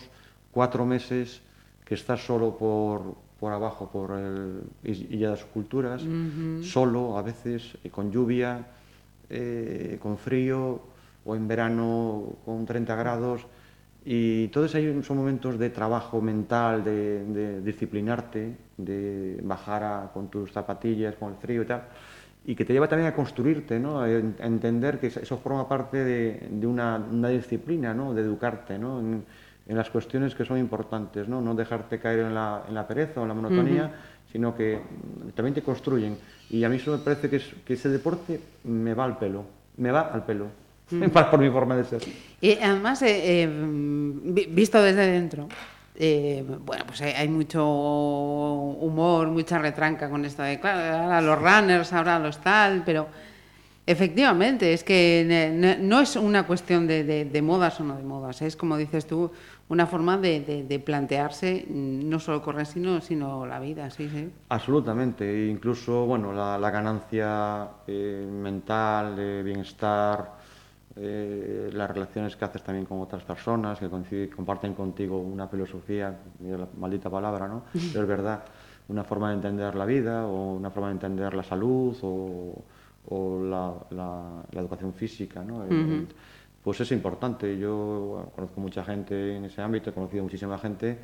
cuatro 0.51 0.85
meses 0.85 1.40
que 1.85 1.94
estás 1.94 2.24
solo 2.24 2.57
por, 2.57 3.15
por 3.39 3.53
abajo, 3.53 3.89
por 3.90 4.19
el 4.19 4.62
y, 4.85 5.15
y 5.15 5.19
ya 5.19 5.31
las 5.31 5.44
culturas, 5.44 6.03
solo 6.62 7.16
a 7.19 7.23
veces, 7.23 7.77
eh, 7.85 7.90
con 7.90 8.11
lluvia, 8.11 8.66
eh, 9.31 9.99
con 10.01 10.16
frío, 10.19 10.81
o 11.24 11.36
en 11.36 11.47
verano 11.47 12.24
con 12.44 12.66
30 12.66 12.97
grados. 12.97 13.47
Y 14.05 14.49
todos 14.49 14.74
ahí 14.74 15.01
son 15.05 15.16
momentos 15.19 15.57
de 15.59 15.70
trabajo 15.70 16.20
mental, 16.20 16.82
de, 16.82 17.24
de 17.24 17.61
disciplinarte, 17.62 18.57
de 18.77 19.39
bajar 19.44 19.85
a- 19.85 20.11
con 20.12 20.28
tus 20.28 20.51
zapatillas, 20.51 21.15
con 21.15 21.31
el 21.31 21.36
frío 21.39 21.62
y 21.62 21.66
tal, 21.66 21.85
y 22.44 22.55
que 22.56 22.64
te 22.64 22.73
lleva 22.73 22.89
también 22.89 23.09
a 23.09 23.14
construirte, 23.14 23.78
¿no? 23.78 24.01
a, 24.01 24.10
en- 24.10 24.35
a 24.40 24.47
entender 24.47 24.98
que 24.98 25.06
eso 25.09 25.39
forma 25.39 25.69
parte 25.69 25.98
de, 26.05 26.48
de 26.51 26.66
una, 26.66 26.97
una 27.10 27.28
disciplina, 27.28 27.94
¿no? 27.94 28.14
de 28.14 28.23
educarte 28.23 28.78
¿no? 28.78 28.98
en, 29.01 29.24
en 29.69 29.77
las 29.77 29.90
cuestiones 29.90 30.35
que 30.35 30.44
son 30.44 30.59
importantes, 30.59 31.28
no, 31.28 31.40
no 31.40 31.55
dejarte 31.55 31.98
caer 32.01 32.20
en 32.20 32.35
la, 32.35 32.64
en 32.69 32.74
la 32.74 32.86
pereza 32.86 33.20
o 33.20 33.23
en 33.23 33.28
la 33.28 33.35
monotonía, 33.35 33.93
sino 34.32 34.56
que 34.56 34.77
mm, 34.78 35.28
también 35.31 35.55
te 35.55 35.62
construyen. 35.62 36.16
Y 36.51 36.64
a 36.64 36.69
mí 36.69 36.77
eso 36.77 36.90
me 36.93 36.98
parece 36.98 37.31
que, 37.31 37.36
es- 37.36 37.55
que 37.64 37.74
ese 37.74 37.89
deporte 37.89 38.40
me 38.64 38.93
va 38.94 39.05
al 39.05 39.19
pelo, 39.19 39.44
me 39.77 39.93
va 39.93 40.01
al 40.12 40.24
pelo, 40.24 40.47
por 41.31 41.39
mi 41.40 41.48
forma 41.48 41.77
de 41.77 41.85
ser. 41.85 42.02
Y 42.40 42.55
además, 42.60 43.01
eh, 43.02 43.43
eh, 43.44 43.48
vi- 43.48 44.47
visto 44.47 44.82
desde 44.82 45.06
dentro, 45.06 45.48
eh, 45.97 46.44
bueno, 46.64 46.85
pues 46.86 47.01
hay, 47.02 47.28
mucho 47.28 47.66
humor, 47.66 49.28
mucha 49.28 49.59
retranca 49.59 50.09
con 50.09 50.24
esto 50.24 50.43
de, 50.43 50.59
claro, 50.59 51.02
ahora 51.05 51.20
los 51.20 51.39
runners, 51.39 51.93
ahora 51.93 52.19
los 52.19 52.39
tal, 52.39 52.82
pero 52.85 53.09
efectivamente, 53.86 54.73
es 54.73 54.85
que 54.85 55.24
ne- 55.27 55.77
no 55.78 56.01
es 56.01 56.16
una 56.16 56.47
cuestión 56.47 56.86
de, 56.86 57.05
de- 57.05 57.24
de 57.27 57.43
modas 57.43 57.78
o 57.81 57.85
no 57.85 57.97
de 57.97 58.02
modas, 58.05 58.40
es 58.43 58.56
como 58.56 58.77
dices 58.77 59.06
tú, 59.06 59.31
una 59.69 59.86
forma 59.86 60.16
de, 60.19 60.40
plantearse 60.78 61.66
no 61.69 62.19
solo 62.20 62.43
correr, 62.43 62.66
sino, 62.66 63.01
sino 63.01 63.47
la 63.47 63.59
vida, 63.59 63.90
sí, 63.90 64.09
sí. 64.10 64.31
Absolutamente, 64.51 65.24
e 65.31 65.48
incluso 65.48 66.05
bueno, 66.06 66.32
la, 66.32 66.59
la 66.59 66.70
ganancia 66.70 67.69
eh, 67.86 68.27
mental, 68.31 69.14
bienestar, 69.43 70.41
eh, 70.97 71.70
las 71.73 71.90
relaciones 71.90 72.36
que 72.36 72.44
haces 72.44 72.62
también 72.62 72.85
con 72.86 73.01
otras 73.01 73.23
personas 73.24 73.78
que 73.78 73.89
coinciden- 73.89 74.31
comparten 74.35 74.74
contigo 74.74 75.19
una 75.19 75.48
filosofía, 75.48 76.19
la 76.44 76.66
maldita 76.78 77.09
palabra, 77.10 77.48
¿no? 77.48 77.62
Pero 77.93 78.02
es 78.02 78.09
verdad, 78.09 78.44
una 78.89 79.05
forma 79.05 79.28
de 79.31 79.36
entender 79.36 79.74
la 79.74 79.86
vida 79.86 80.27
o 80.27 80.55
una 80.55 80.70
forma 80.70 80.89
de 80.89 80.94
entender 80.94 81.35
la 81.35 81.43
salud 81.43 81.97
o, 82.02 82.62
o 83.09 83.43
la, 83.44 83.73
la- 83.90 84.43
la 84.52 84.60
educación 84.60 84.93
física, 84.93 85.43
¿no? 85.43 85.64
El- 85.64 85.73
el- 85.73 86.09
pues 86.62 86.81
es 86.81 86.93
importante. 86.93 87.59
Yo 87.59 87.74
bueno, 88.10 88.31
conozco 88.36 88.60
mucha 88.60 88.85
gente 88.85 89.36
en 89.36 89.44
ese 89.47 89.60
ámbito, 89.62 89.90
he 89.90 89.93
conocido 89.93 90.23
muchísima 90.23 90.59
gente 90.59 90.98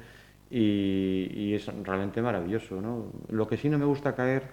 y, 0.50 1.30
y 1.34 1.54
es 1.54 1.66
realmente 1.84 2.22
maravilloso. 2.22 2.80
¿no? 2.80 3.06
Lo 3.28 3.48
que 3.48 3.56
sí 3.56 3.68
no 3.68 3.78
me 3.78 3.84
gusta 3.84 4.14
caer 4.14 4.44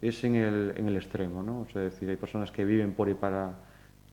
es 0.00 0.24
en 0.24 0.34
el, 0.34 0.74
en 0.76 0.88
el 0.88 0.96
extremo. 0.96 1.42
¿no? 1.42 1.60
O 1.60 1.66
sea, 1.72 1.84
es 1.84 1.92
decir, 1.92 2.08
hay 2.10 2.16
personas 2.16 2.50
que 2.50 2.64
viven 2.64 2.94
por 2.94 3.08
y 3.08 3.14
para, 3.14 3.52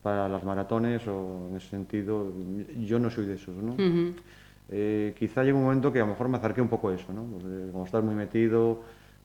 para 0.02 0.28
las 0.30 0.44
maratones 0.44 1.08
o 1.08 1.48
en 1.50 1.58
ese 1.58 1.70
sentido 1.70 2.32
yo 2.80 3.00
no 3.00 3.10
soy 3.10 3.26
de 3.26 3.36
esos. 3.36 3.56
¿no? 3.56 3.76
Eh, 4.70 5.16
quizá 5.18 5.44
llegue 5.44 5.54
un 5.54 5.64
momento 5.64 5.92
que 5.92 6.00
a 6.00 6.04
lo 6.04 6.08
mejor 6.08 6.28
me 6.28 6.38
acerque 6.38 6.62
un 6.62 6.68
poco 6.68 6.90
a 6.90 6.96
eso, 6.96 7.14
¿no? 7.14 7.26
Como 7.72 7.86
estar 7.86 8.04
muy 8.04 8.16
metido, 8.16 8.82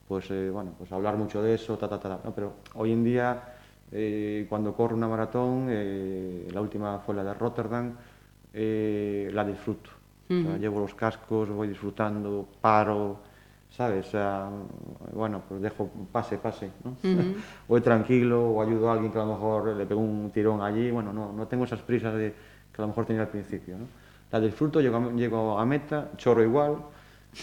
pues 0.07 0.31
eh, 0.31 0.51
bueno, 0.51 0.73
pues 0.78 0.93
hablar 0.93 1.16
mucho 1.16 1.43
de 1.43 1.55
eso, 1.55 1.77
ta, 1.77 1.89
ta, 1.89 1.99
ta, 1.99 2.09
ta, 2.09 2.20
¿no? 2.24 2.32
Pero 2.35 2.55
hoy 2.74 2.93
en 2.93 3.03
día, 3.03 3.43
eh, 3.90 4.47
cuando 4.49 4.73
corro 4.74 4.97
una 4.97 5.09
maratón, 5.09 5.66
la 6.53 6.61
última 6.61 7.01
fue 7.01 7.15
la 7.15 7.24
de 7.24 7.35
Rotterdam, 7.35 7.93
la 8.55 9.44
disfruto. 9.44 9.90
O 10.31 10.35
sea, 10.43 10.57
llevo 10.57 10.81
los 10.81 10.94
cascos, 10.94 11.51
voy 11.51 11.69
disfrutando, 11.69 12.49
paro, 12.61 13.19
¿sabes? 13.77 14.07
O 14.09 14.11
sea, 14.11 14.49
bueno, 15.12 15.43
pues 15.49 15.61
dejo 15.62 15.89
pase, 16.11 16.39
pase, 16.39 16.70
¿no? 16.85 16.97
voy 17.69 17.81
tranquilo 17.81 18.51
o 18.51 18.62
ayudo 18.62 18.90
a 18.90 18.94
alguien 18.94 19.12
que 19.12 19.19
a 19.19 19.24
lo 19.24 19.32
mejor 19.32 19.77
le 19.77 19.86
pegó 19.86 20.01
un 20.01 20.31
tirón 20.31 20.61
allí, 20.61 20.90
bueno, 20.90 21.12
no, 21.12 21.32
no 21.32 21.47
tengo 21.47 21.65
esas 21.65 21.81
prisas 21.81 22.15
de, 22.15 22.35
que 22.73 22.81
a 22.81 22.82
lo 22.82 22.89
mejor 22.89 23.07
tenía 23.07 23.23
al 23.23 23.28
principio, 23.28 23.78
¿no? 23.78 23.86
La 24.31 24.40
disfruto, 24.40 24.81
llego 24.81 24.97
a, 24.97 25.12
llego 25.12 25.59
a 25.59 25.66
meta, 25.66 26.11
chorro 26.16 26.43
igual, 26.43 26.77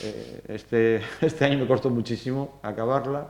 eh, 0.03 0.41
este, 0.47 1.01
este 1.22 1.45
año 1.45 1.60
me 1.60 1.68
costó 1.68 1.89
muchísimo 1.89 2.60
acabarla, 2.64 3.27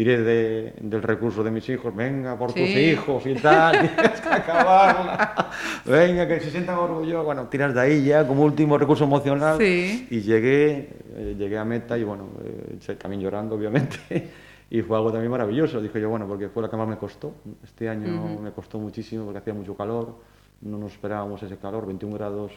tiré 0.00 0.22
de- 0.22 0.72
del 0.80 1.02
recurso 1.02 1.44
de 1.44 1.50
mis 1.50 1.68
hijos, 1.68 1.94
venga, 1.94 2.34
por 2.38 2.54
tus 2.54 2.62
hijos 2.70 3.26
y 3.26 3.34
tal, 3.34 3.72
tienes 3.96 4.18
que 4.22 4.28
acabarla, 4.30 5.50
venga, 5.84 6.26
que 6.26 6.40
se 6.40 6.50
sientan 6.50 6.78
orgullosos, 6.78 7.22
bueno, 7.26 7.48
tiras 7.48 7.74
de 7.74 7.80
ahí 7.82 8.04
ya 8.06 8.26
como 8.26 8.44
último 8.44 8.78
recurso 8.78 9.04
emocional. 9.04 9.58
Sí. 9.58 10.06
y 10.10 10.20
llegué, 10.22 10.88
eh, 11.16 11.34
llegué 11.38 11.58
a 11.58 11.66
meta 11.66 11.98
y 11.98 12.04
bueno, 12.04 12.28
eh, 12.42 12.94
también 12.96 13.20
llorando 13.20 13.56
obviamente, 13.56 13.98
y 14.70 14.80
fue 14.80 14.96
algo 14.96 15.12
también 15.12 15.30
maravilloso, 15.30 15.82
dije 15.82 16.00
yo, 16.00 16.08
bueno, 16.08 16.26
porque 16.26 16.48
fue 16.48 16.62
la 16.62 16.70
que 16.70 16.78
más 16.78 16.88
me 16.88 16.96
costó, 16.96 17.34
este 17.62 17.86
año 17.90 18.38
me 18.40 18.52
costó 18.52 18.78
muchísimo 18.78 19.24
porque 19.24 19.40
hacía 19.40 19.52
mucho 19.52 19.76
calor, 19.76 20.14
no 20.62 20.78
nos 20.78 20.92
esperábamos 20.92 21.42
ese 21.42 21.58
calor, 21.58 21.84
21 21.84 22.14
grados 22.16 22.52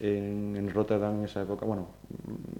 en, 0.00 0.54
en 0.56 0.70
Rotterdam 0.72 1.18
en 1.18 1.24
esa 1.24 1.42
época, 1.42 1.66
bueno, 1.66 1.88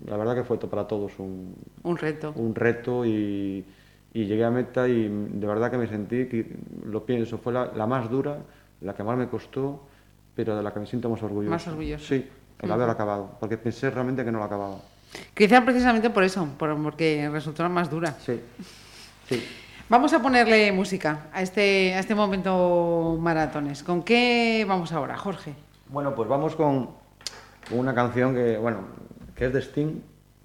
la 0.06 0.16
verdad 0.16 0.34
que 0.34 0.42
fue 0.42 0.58
para 0.58 0.84
todos 0.88 1.12
un, 1.18 1.54
Un 1.84 1.96
reto. 1.96 2.32
un 2.34 2.56
reto 2.56 3.04
y, 3.06 3.64
y 4.14 4.26
llegué 4.26 4.44
a 4.44 4.50
meta 4.50 4.86
y 4.88 5.08
de 5.08 5.46
verdad 5.46 5.70
que 5.72 5.76
me 5.76 5.88
sentí, 5.88 6.26
que, 6.26 6.56
lo 6.86 7.04
pienso, 7.04 7.36
fue 7.36 7.52
la, 7.52 7.66
la 7.74 7.86
más 7.86 8.08
dura, 8.08 8.38
la 8.80 8.94
que 8.94 9.02
más 9.02 9.18
me 9.18 9.28
costó, 9.28 9.82
pero 10.36 10.56
de 10.56 10.62
la 10.62 10.72
que 10.72 10.78
me 10.80 10.86
siento 10.86 11.10
más 11.10 11.20
orgulloso. 11.22 11.50
Más 11.50 11.66
orgulloso. 11.66 12.06
Sí, 12.06 12.26
el 12.60 12.70
haber 12.70 12.88
acabado, 12.88 13.36
porque 13.40 13.58
pensé 13.58 13.90
realmente 13.90 14.24
que 14.24 14.30
no 14.30 14.38
lo 14.38 14.44
acababa. 14.44 14.76
Quizá 15.34 15.64
precisamente 15.64 16.10
por 16.10 16.22
eso, 16.22 16.48
por- 16.56 16.80
porque 16.80 17.28
resultó 17.28 17.64
la 17.64 17.68
más 17.68 17.90
dura. 17.90 18.12
Sí, 18.20 18.40
sí. 19.28 19.44
Vamos 19.88 20.12
a 20.12 20.22
ponerle 20.22 20.70
música 20.70 21.26
a 21.32 21.42
este, 21.42 21.94
a 21.94 21.98
este 21.98 22.14
momento 22.14 23.18
maratones. 23.20 23.82
¿Con 23.82 24.02
qué 24.02 24.64
vamos 24.66 24.92
ahora, 24.92 25.16
Jorge? 25.16 25.54
Bueno, 25.88 26.14
pues 26.14 26.28
vamos 26.28 26.54
con, 26.54 26.90
una 27.72 27.94
canción 27.94 28.32
que, 28.34 28.58
bueno, 28.58 28.78
que 29.34 29.46
es 29.46 29.52
de 29.52 29.60
Sting, 29.60 30.00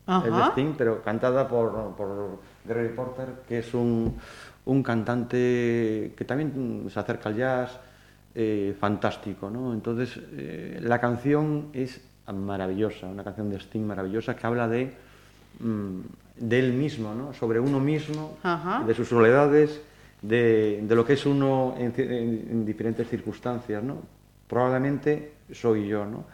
es 0.07 0.23
de 0.23 0.29
Ajá. 0.29 0.51
Sting, 0.51 0.73
pero 0.75 1.03
cantada 1.03 1.47
por, 1.47 1.95
por 1.95 2.39
Gary 2.73 2.89
Porter, 2.89 3.27
que 3.47 3.59
es 3.59 3.73
un, 3.73 4.15
un 4.65 4.83
cantante 4.83 6.13
que 6.15 6.25
también 6.25 6.85
se 6.89 6.99
acerca 6.99 7.29
al 7.29 7.35
jazz, 7.35 7.79
eh, 8.35 8.75
fantástico, 8.79 9.49
¿no? 9.49 9.73
Entonces, 9.73 10.19
eh, 10.33 10.79
la 10.81 10.99
canción 10.99 11.67
es 11.73 11.99
maravillosa, 12.31 13.07
una 13.07 13.23
canción 13.23 13.49
de 13.49 13.57
Sting 13.59 13.81
maravillosa 13.85 14.35
que 14.35 14.45
habla 14.45 14.67
de, 14.67 14.93
mm, 15.59 15.99
de 16.37 16.59
él 16.59 16.73
mismo, 16.73 17.13
¿no? 17.15 17.33
Sobre 17.33 17.59
uno 17.59 17.79
mismo, 17.79 18.37
Ajá. 18.43 18.83
de 18.85 18.93
sus 18.93 19.07
soledades, 19.07 19.81
de, 20.21 20.79
de 20.83 20.95
lo 20.95 21.03
que 21.05 21.13
es 21.13 21.25
uno 21.25 21.73
en, 21.77 21.93
ci- 21.93 22.03
en- 22.05 22.47
en 22.51 22.65
diferentes 22.65 23.07
circunstancias, 23.09 23.81
¿no? 23.83 23.97
Probablemente 24.47 25.31
soy 25.51 25.87
yo, 25.87 26.05
¿no? 26.05 26.25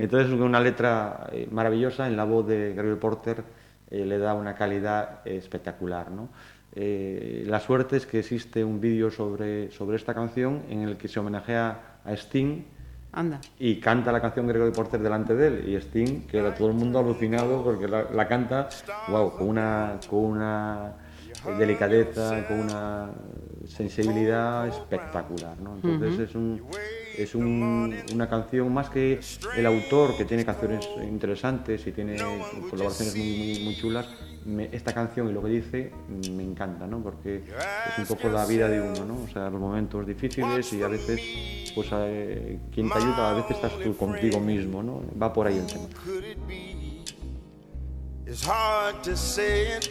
Entonces 0.00 0.30
una 0.32 0.60
letra 0.60 1.28
eh, 1.32 1.48
maravillosa 1.50 2.06
en 2.06 2.16
la 2.16 2.24
voz 2.24 2.46
de 2.46 2.74
Gabriel 2.74 2.96
Porter 2.98 3.42
eh, 3.90 4.04
le 4.04 4.18
da 4.18 4.34
una 4.34 4.54
calidad 4.54 5.20
espectacular, 5.26 6.10
¿no? 6.10 6.28
Eh, 6.74 7.44
la 7.46 7.60
suerte 7.60 7.96
es 7.96 8.06
que 8.06 8.18
existe 8.20 8.62
un 8.62 8.80
vídeo 8.80 9.10
sobre, 9.10 9.70
sobre 9.70 9.96
esta 9.96 10.14
canción 10.14 10.62
en 10.68 10.82
el 10.82 10.96
que 10.96 11.08
se 11.08 11.18
homenajea 11.18 12.00
a 12.04 12.12
Sting 12.12 12.62
Anda. 13.10 13.40
y 13.58 13.80
canta 13.80 14.12
la 14.12 14.20
canción 14.20 14.46
Gregory 14.46 14.70
Porter 14.72 15.00
delante 15.00 15.34
de 15.34 15.46
él 15.46 15.68
y 15.68 15.76
Sting 15.76 16.26
queda 16.26 16.54
todo 16.54 16.68
el 16.68 16.74
mundo 16.74 16.98
alucinado 16.98 17.64
porque 17.64 17.88
la, 17.88 18.04
la 18.12 18.28
canta 18.28 18.68
wow, 19.08 19.36
con 19.36 19.48
una 19.48 19.98
con 20.08 20.18
una 20.20 20.92
delicadeza 21.58 22.46
con 22.46 22.60
una 22.60 23.10
sensibilidad 23.66 24.68
espectacular 24.68 25.58
¿no? 25.58 25.76
entonces 25.82 26.28
es 26.28 26.34
un 26.34 26.62
es 27.18 27.34
un- 27.34 27.94
una 28.12 28.28
canción 28.28 28.72
más 28.72 28.88
que 28.90 29.20
el 29.56 29.66
autor 29.66 30.16
que 30.16 30.24
tiene 30.24 30.44
canciones 30.44 30.88
interesantes 31.02 31.86
y 31.86 31.92
tiene 31.92 32.16
colaboraciones 32.70 33.14
muy, 33.16 33.60
muy, 33.64 33.76
chulas 33.76 34.06
esta 34.72 34.94
canción 34.94 35.28
y 35.28 35.32
lo 35.32 35.42
que 35.42 35.48
dice 35.50 35.92
me 36.32 36.42
encanta 36.42 36.86
¿no? 36.86 37.02
porque 37.02 37.42
es 37.44 37.98
un 37.98 38.06
poco 38.06 38.28
la 38.28 38.46
vida 38.46 38.68
de 38.68 38.80
uno 38.80 39.04
¿no? 39.04 39.22
o 39.24 39.28
sea 39.28 39.50
los 39.50 39.60
momentos 39.60 40.06
difíciles 40.06 40.72
y 40.72 40.82
a 40.82 40.88
veces 40.88 41.20
pues 41.74 41.88
eh, 41.92 42.58
quien 42.72 42.88
te 42.88 42.96
ayuda 42.96 43.30
a 43.30 43.34
veces 43.34 43.50
estás 43.56 43.72
tú 43.82 43.94
contigo 43.96 44.40
mismo 44.40 44.82
¿no? 44.82 45.02
va 45.20 45.32
por 45.32 45.46
ahí 45.48 45.58
el 45.58 45.66
tema? 45.66 45.84
It's 48.26 48.46
hard 48.46 49.02
to 49.04 49.16
say 49.16 49.76
it. 49.78 49.90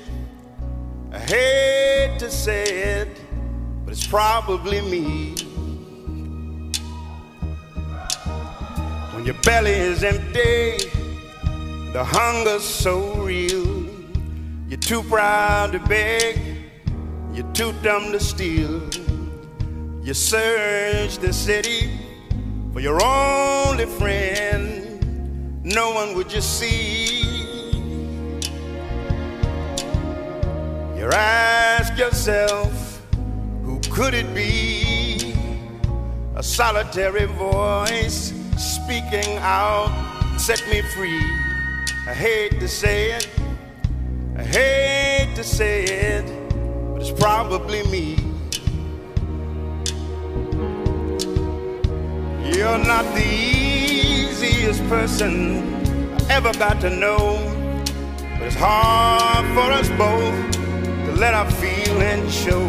I 1.11 1.17
hate 1.17 2.19
to 2.19 2.29
say 2.29 3.01
it, 3.01 3.07
but 3.83 3.93
it's 3.93 4.05
probably 4.07 4.81
me. 4.81 5.33
When 9.17 9.25
your 9.25 9.41
belly 9.41 9.71
is 9.71 10.03
empty, 10.03 10.77
the 11.91 12.03
hunger's 12.03 12.63
so 12.63 13.15
real. 13.15 13.83
You're 14.69 14.77
too 14.79 15.01
proud 15.01 15.71
to 15.71 15.79
beg, 15.79 16.39
you're 17.33 17.51
too 17.53 17.73
dumb 17.81 18.11
to 18.11 18.19
steal. 18.19 18.79
You 20.03 20.13
search 20.13 21.17
the 21.17 21.33
city 21.33 21.99
for 22.71 22.79
your 22.79 23.03
only 23.03 23.87
friend. 23.87 25.65
No 25.65 25.95
one 25.95 26.13
would 26.13 26.31
you 26.31 26.41
see. 26.41 27.23
You 30.95 31.09
ask 31.11 31.97
yourself, 31.97 33.01
who 33.63 33.79
could 33.89 34.13
it 34.13 34.31
be? 34.35 35.33
A 36.35 36.43
solitary 36.43 37.25
voice 37.25 38.36
speaking 38.57 39.37
out, 39.37 39.89
set 40.37 40.61
me 40.69 40.81
free. 40.81 41.21
I 42.07 42.13
hate 42.13 42.59
to 42.59 42.67
say 42.67 43.11
it, 43.11 43.29
I 44.35 44.43
hate 44.43 45.35
to 45.35 45.43
say 45.43 45.83
it, 45.83 46.25
but 46.93 47.01
it's 47.01 47.11
probably 47.11 47.83
me. 47.83 48.15
You're 52.51 52.79
not 52.79 53.05
the 53.13 53.23
easiest 53.23 54.81
person 54.89 55.73
I 56.15 56.33
ever 56.33 56.53
got 56.53 56.81
to 56.81 56.89
know. 56.89 57.37
But 58.17 58.47
it's 58.47 58.55
hard 58.55 59.45
for 59.53 59.71
us 59.71 59.89
both 59.89 60.51
to 61.05 61.11
let 61.19 61.33
our 61.33 61.49
feelings 61.51 62.33
show. 62.33 62.65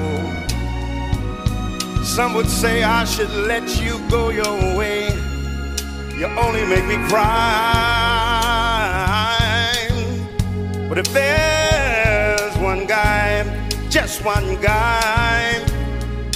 Some 2.04 2.34
would 2.34 2.48
say 2.48 2.82
I 2.82 3.04
should 3.04 3.30
let 3.30 3.80
you 3.80 3.98
go 4.10 4.30
your 4.30 4.76
way. 4.76 5.17
You 6.18 6.26
only 6.26 6.64
make 6.64 6.84
me 6.84 6.96
cry. 7.06 7.28
But 10.88 10.98
if 10.98 11.12
there's 11.12 12.58
one 12.58 12.86
guy, 12.86 13.44
just 13.88 14.24
one 14.24 14.60
guy, 14.60 15.52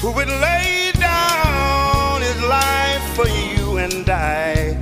who 0.01 0.13
would 0.13 0.29
lay 0.29 0.93
down 1.01 2.21
his 2.21 2.41
life 2.43 3.03
for 3.17 3.27
you 3.27 3.79
and 3.79 4.09
I. 4.09 4.79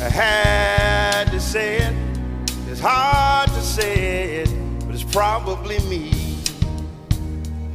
I 0.00 0.08
had 0.08 1.30
to 1.32 1.38
say 1.38 1.76
it, 1.82 1.94
it's 2.66 2.80
hard 2.80 3.50
to 3.50 3.60
say 3.60 4.36
it, 4.36 4.50
but 4.86 4.94
it's 4.94 5.04
probably 5.04 5.80
me. 5.80 6.12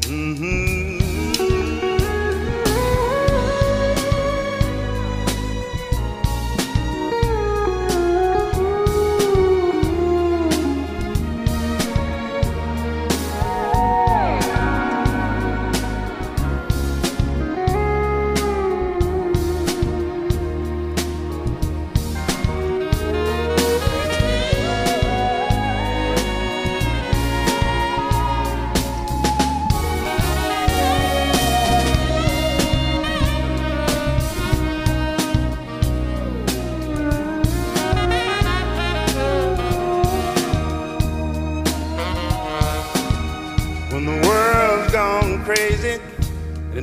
hmm 0.07 1.05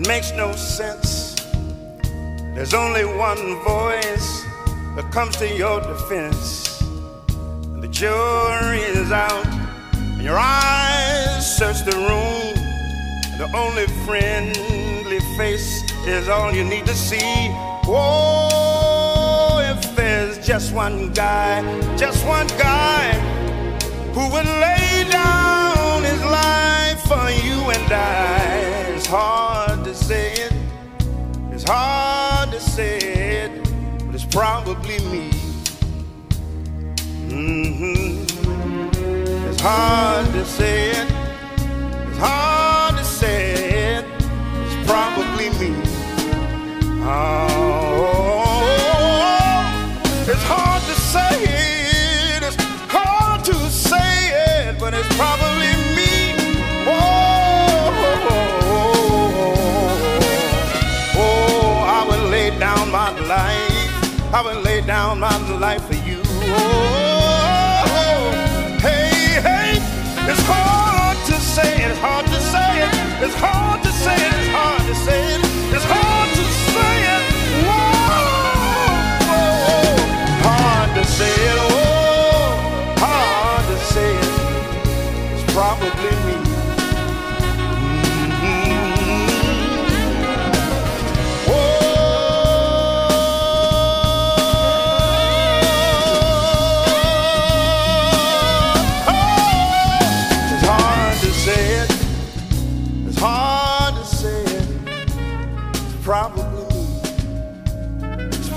it 0.03 0.09
makes 0.09 0.33
no 0.33 0.53
sense. 0.53 1.37
There's 2.55 2.75
only 2.75 3.05
one 3.05 3.63
voice 3.63 4.45
that 4.97 5.09
comes 5.13 5.37
to 5.37 5.47
your 5.47 5.81
defense. 5.81 6.81
And 7.73 7.83
the 7.83 7.89
jury 7.89 8.81
is 8.81 9.13
out, 9.13 9.47
and 9.95 10.23
your 10.23 10.39
eyes 10.39 11.57
search 11.57 11.85
the 11.85 11.97
room. 11.97 12.55
And 13.31 13.41
the 13.41 13.51
only 13.57 13.87
friendly 14.05 15.21
face 15.37 15.83
is 16.07 16.29
all 16.29 16.53
you 16.53 16.65
need 16.65 16.87
to 16.87 16.95
see. 16.95 17.49
Oh, 17.87 19.61
if 19.73 19.95
there's 19.95 20.45
just 20.45 20.73
one 20.73 21.13
guy, 21.13 21.63
just 21.97 22.27
one 22.27 22.49
guy 22.59 23.13
who 24.15 24.23
would 24.33 24.47
lay 24.47 25.07
down 25.11 26.03
his 26.03 26.23
life 26.25 27.01
for 27.03 27.31
you 27.47 27.71
and 27.71 27.93
I. 27.93 28.82
Hard 29.13 29.85
to 29.85 29.95
say 29.95 30.33
it, 30.33 30.55
it's 31.53 31.65
hard 31.65 32.51
to 32.53 32.61
say 32.61 32.99
it, 32.99 33.53
but 34.07 34.15
it's 34.15 34.25
probably 34.25 34.99
me. 35.13 35.31
hmm 37.31 38.25
It's 39.51 39.61
hard 39.61 40.27
to 40.33 40.45
say 40.47 40.91
it, 40.93 41.09
it's 42.09 42.19
hard 42.19 42.97
to 42.97 43.05
say 43.05 43.97
it, 43.99 44.07
it's 44.65 44.91
probably 44.91 45.51
me. 45.61 45.73
Oh, 46.91 47.82
I 64.35 64.41
would 64.41 64.65
lay 64.65 64.81
down 64.81 65.21
my 65.21 65.37
life 65.59 65.85
for 65.87 65.95
you. 65.95 66.23
Oh, 66.25 67.85
hey, 68.81 69.41
hey, 69.43 69.77
it's 70.31 70.43
hard 70.47 71.19
to 71.27 71.35
say 71.35 71.85
it, 71.85 71.91
it's 71.91 71.99
hard 71.99 72.25
to 72.25 72.41
say 72.41 72.83
it, 72.83 72.89
it's 73.23 73.35
hard 73.35 73.83
to 73.83 73.93
say 73.93 74.15
it, 74.15 74.33
it's 74.33 74.49
hard 74.49 74.81
to 74.89 74.95
say 74.95 75.35
it, 75.35 75.42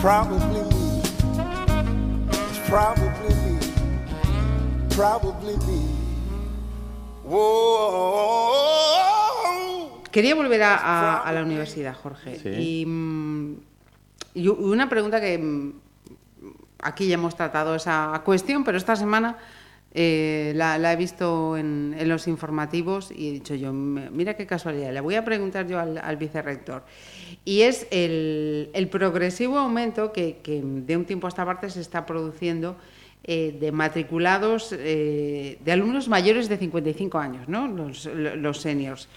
probably 0.06 0.38
me. 0.54 0.62
It's 2.30 2.60
probably 2.70 3.34
me. 3.42 3.58
Probably 4.96 5.56
me. 5.66 5.82
Whoa. 8.66 10.04
Quería 10.12 10.36
volver 10.36 10.62
a, 10.64 10.76
a- 10.76 11.18
a 11.24 11.32
la 11.34 11.42
universidad, 11.42 11.96
Jorge. 11.96 12.38
Sí. 12.40 12.50
Y 12.50 12.86
mm, 12.86 13.56
Y 14.36 14.48
una 14.50 14.88
pregunta 14.90 15.20
que 15.20 15.38
mm, 15.40 15.74
aquí 16.84 17.08
ya 17.08 17.16
hemos 17.16 17.36
tratado 17.36 17.74
esa 17.76 18.22
cuestión, 18.24 18.64
pero 18.64 18.78
esta 18.78 18.96
semana 18.96 19.38
eh, 19.98 20.52
la, 20.56 20.78
la 20.78 20.92
he 20.94 20.96
visto 20.98 21.56
en, 21.58 21.96
en 21.98 22.10
los 22.10 22.28
informativos 22.28 23.12
y 23.16 23.30
he 23.30 23.32
dicho 23.32 23.56
yo, 23.56 23.70
"M- 23.70 24.10
mira 24.12 24.36
qué 24.36 24.46
casualidad, 24.46 24.92
le 24.94 25.00
voy 25.00 25.16
a 25.16 25.24
preguntar 25.24 25.66
yo 25.68 25.80
al, 25.80 25.98
al 25.98 26.18
vicerrector. 26.18 26.84
Y 27.46 27.62
es 27.62 27.88
el, 27.92 28.70
el 28.74 28.88
progresivo 28.90 29.58
aumento 29.58 30.12
que, 30.12 30.38
que 30.44 30.62
de 30.64 30.98
un 30.98 31.06
tiempo 31.06 31.28
a 31.28 31.30
esta 31.30 31.46
parte 31.46 31.70
se 31.70 31.80
está 31.82 32.06
produciendo 32.06 32.76
eh, 33.24 33.58
de 33.60 33.72
matriculados, 33.72 34.76
eh, 34.78 35.58
de 35.64 35.72
alumnos 35.72 36.08
mayores 36.10 36.50
de 36.50 36.58
55 36.58 37.18
años, 37.18 37.48
¿no? 37.48 37.68
los, 37.68 38.06
los 38.06 38.60
seniors. 38.60 39.08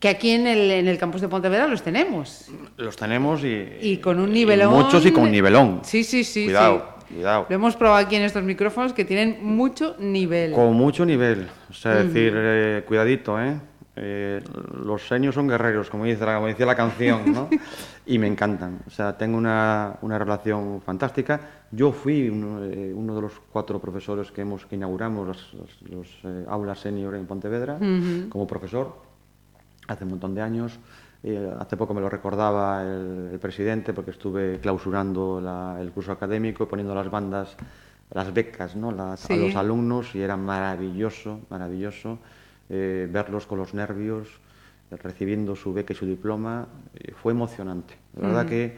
Que 0.00 0.08
aquí 0.08 0.30
en 0.30 0.46
el, 0.48 0.70
en 0.70 0.88
el 0.88 0.98
campus 0.98 1.20
de 1.20 1.28
Pontevedra 1.28 1.66
los 1.68 1.82
tenemos. 1.82 2.46
Los 2.76 2.96
tenemos 2.96 3.44
y, 3.44 3.68
Y 3.80 3.98
con 3.98 4.18
un 4.18 4.30
y 4.30 4.40
nivelón. 4.40 4.72
muchos 4.72 5.04
y 5.06 5.12
con 5.12 5.30
nivelón. 5.30 5.80
Sí, 5.84 6.02
sí, 6.02 6.24
sí. 6.24 6.44
Cuidado, 6.46 6.78
sí. 6.88 6.91
Cuidado. 7.04 7.46
Lo 7.48 7.54
hemos 7.54 7.76
probado 7.76 8.04
aquí 8.04 8.16
en 8.16 8.22
estos 8.22 8.42
micrófonos 8.42 8.92
que 8.92 9.04
tienen 9.04 9.38
mucho 9.44 9.96
nivel. 9.98 10.52
Con 10.52 10.74
mucho 10.74 11.04
nivel. 11.04 11.48
O 11.70 11.72
sea, 11.72 11.96
decir, 11.96 12.32
eh, 12.36 12.84
cuidadito, 12.86 13.40
¿eh? 13.40 13.54
Eh, 13.94 14.40
Los 14.84 15.06
seniors 15.06 15.34
son 15.34 15.48
guerreros, 15.48 15.90
como, 15.90 16.04
dice 16.06 16.24
la, 16.24 16.36
como 16.36 16.46
decía 16.46 16.64
la 16.64 16.74
canción, 16.74 17.30
¿no? 17.32 17.50
y 18.06 18.18
me 18.18 18.26
encantan. 18.26 18.80
O 18.86 18.90
sea, 18.90 19.16
tengo 19.18 19.36
una, 19.36 19.96
una 20.00 20.18
relación 20.18 20.80
fantástica. 20.80 21.40
Yo 21.70 21.92
fui 21.92 22.28
uno, 22.30 22.64
eh, 22.64 22.90
uno 22.94 23.14
de 23.14 23.20
los 23.20 23.32
cuatro 23.52 23.78
profesores 23.80 24.32
que, 24.32 24.40
hemos, 24.42 24.64
que 24.64 24.76
inauguramos 24.76 25.26
los, 25.28 25.54
los- 25.54 25.82
los, 25.90 26.08
eh, 26.24 26.44
aulas 26.48 26.78
senior 26.80 27.14
en 27.14 27.26
Pontevedra 27.26 27.76
como 28.30 28.46
profesor 28.46 28.96
hace 29.88 30.04
un 30.04 30.10
montón 30.10 30.34
de 30.34 30.40
años. 30.40 30.78
Eh, 31.24 31.52
hace 31.58 31.76
poco 31.76 31.94
me 31.94 32.00
lo 32.00 32.08
recordaba 32.08 32.82
el, 32.82 33.30
el 33.32 33.38
presidente 33.38 33.92
porque 33.92 34.10
estuve 34.10 34.58
clausurando 34.58 35.40
la- 35.40 35.78
el 35.80 35.92
curso 35.92 36.10
académico 36.12 36.64
y 36.64 36.66
poniendo 36.66 36.94
las 36.94 37.08
bandas, 37.10 37.56
las 38.10 38.34
becas 38.34 38.74
¿no? 38.74 38.90
Las- 38.90 39.20
Sí. 39.20 39.32
a 39.32 39.36
los 39.36 39.54
alumnos 39.54 40.14
y 40.16 40.20
era 40.20 40.36
maravilloso, 40.36 41.40
maravilloso 41.48 42.18
eh, 42.68 43.08
verlos 43.10 43.46
con 43.46 43.58
los 43.58 43.72
nervios, 43.74 44.28
eh, 44.90 44.96
recibiendo 44.96 45.54
su 45.54 45.72
beca 45.72 45.92
y 45.92 45.96
su 45.96 46.06
diploma. 46.06 46.66
eh, 46.94 47.12
fue 47.14 47.32
emocionante. 47.32 47.94
La 48.20 48.26
verdad 48.28 48.46
que 48.46 48.76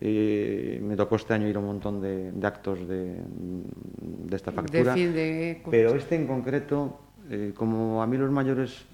eh, 0.00 0.80
me 0.82 0.96
tocó 0.96 1.14
este 1.16 1.34
año 1.34 1.46
ir 1.46 1.54
a 1.56 1.60
un 1.60 1.66
montón 1.66 2.00
de, 2.00 2.32
de 2.32 2.46
actos 2.46 2.88
de, 2.88 3.18
de 4.00 4.36
esta 4.36 4.50
factura. 4.50 4.94
de 4.94 5.60
Pero 5.70 5.94
este 5.94 6.16
en 6.16 6.26
concreto, 6.26 6.98
eh, 7.30 7.52
como 7.54 8.02
a 8.02 8.06
mí 8.08 8.16
los 8.16 8.30
mayores 8.32 8.84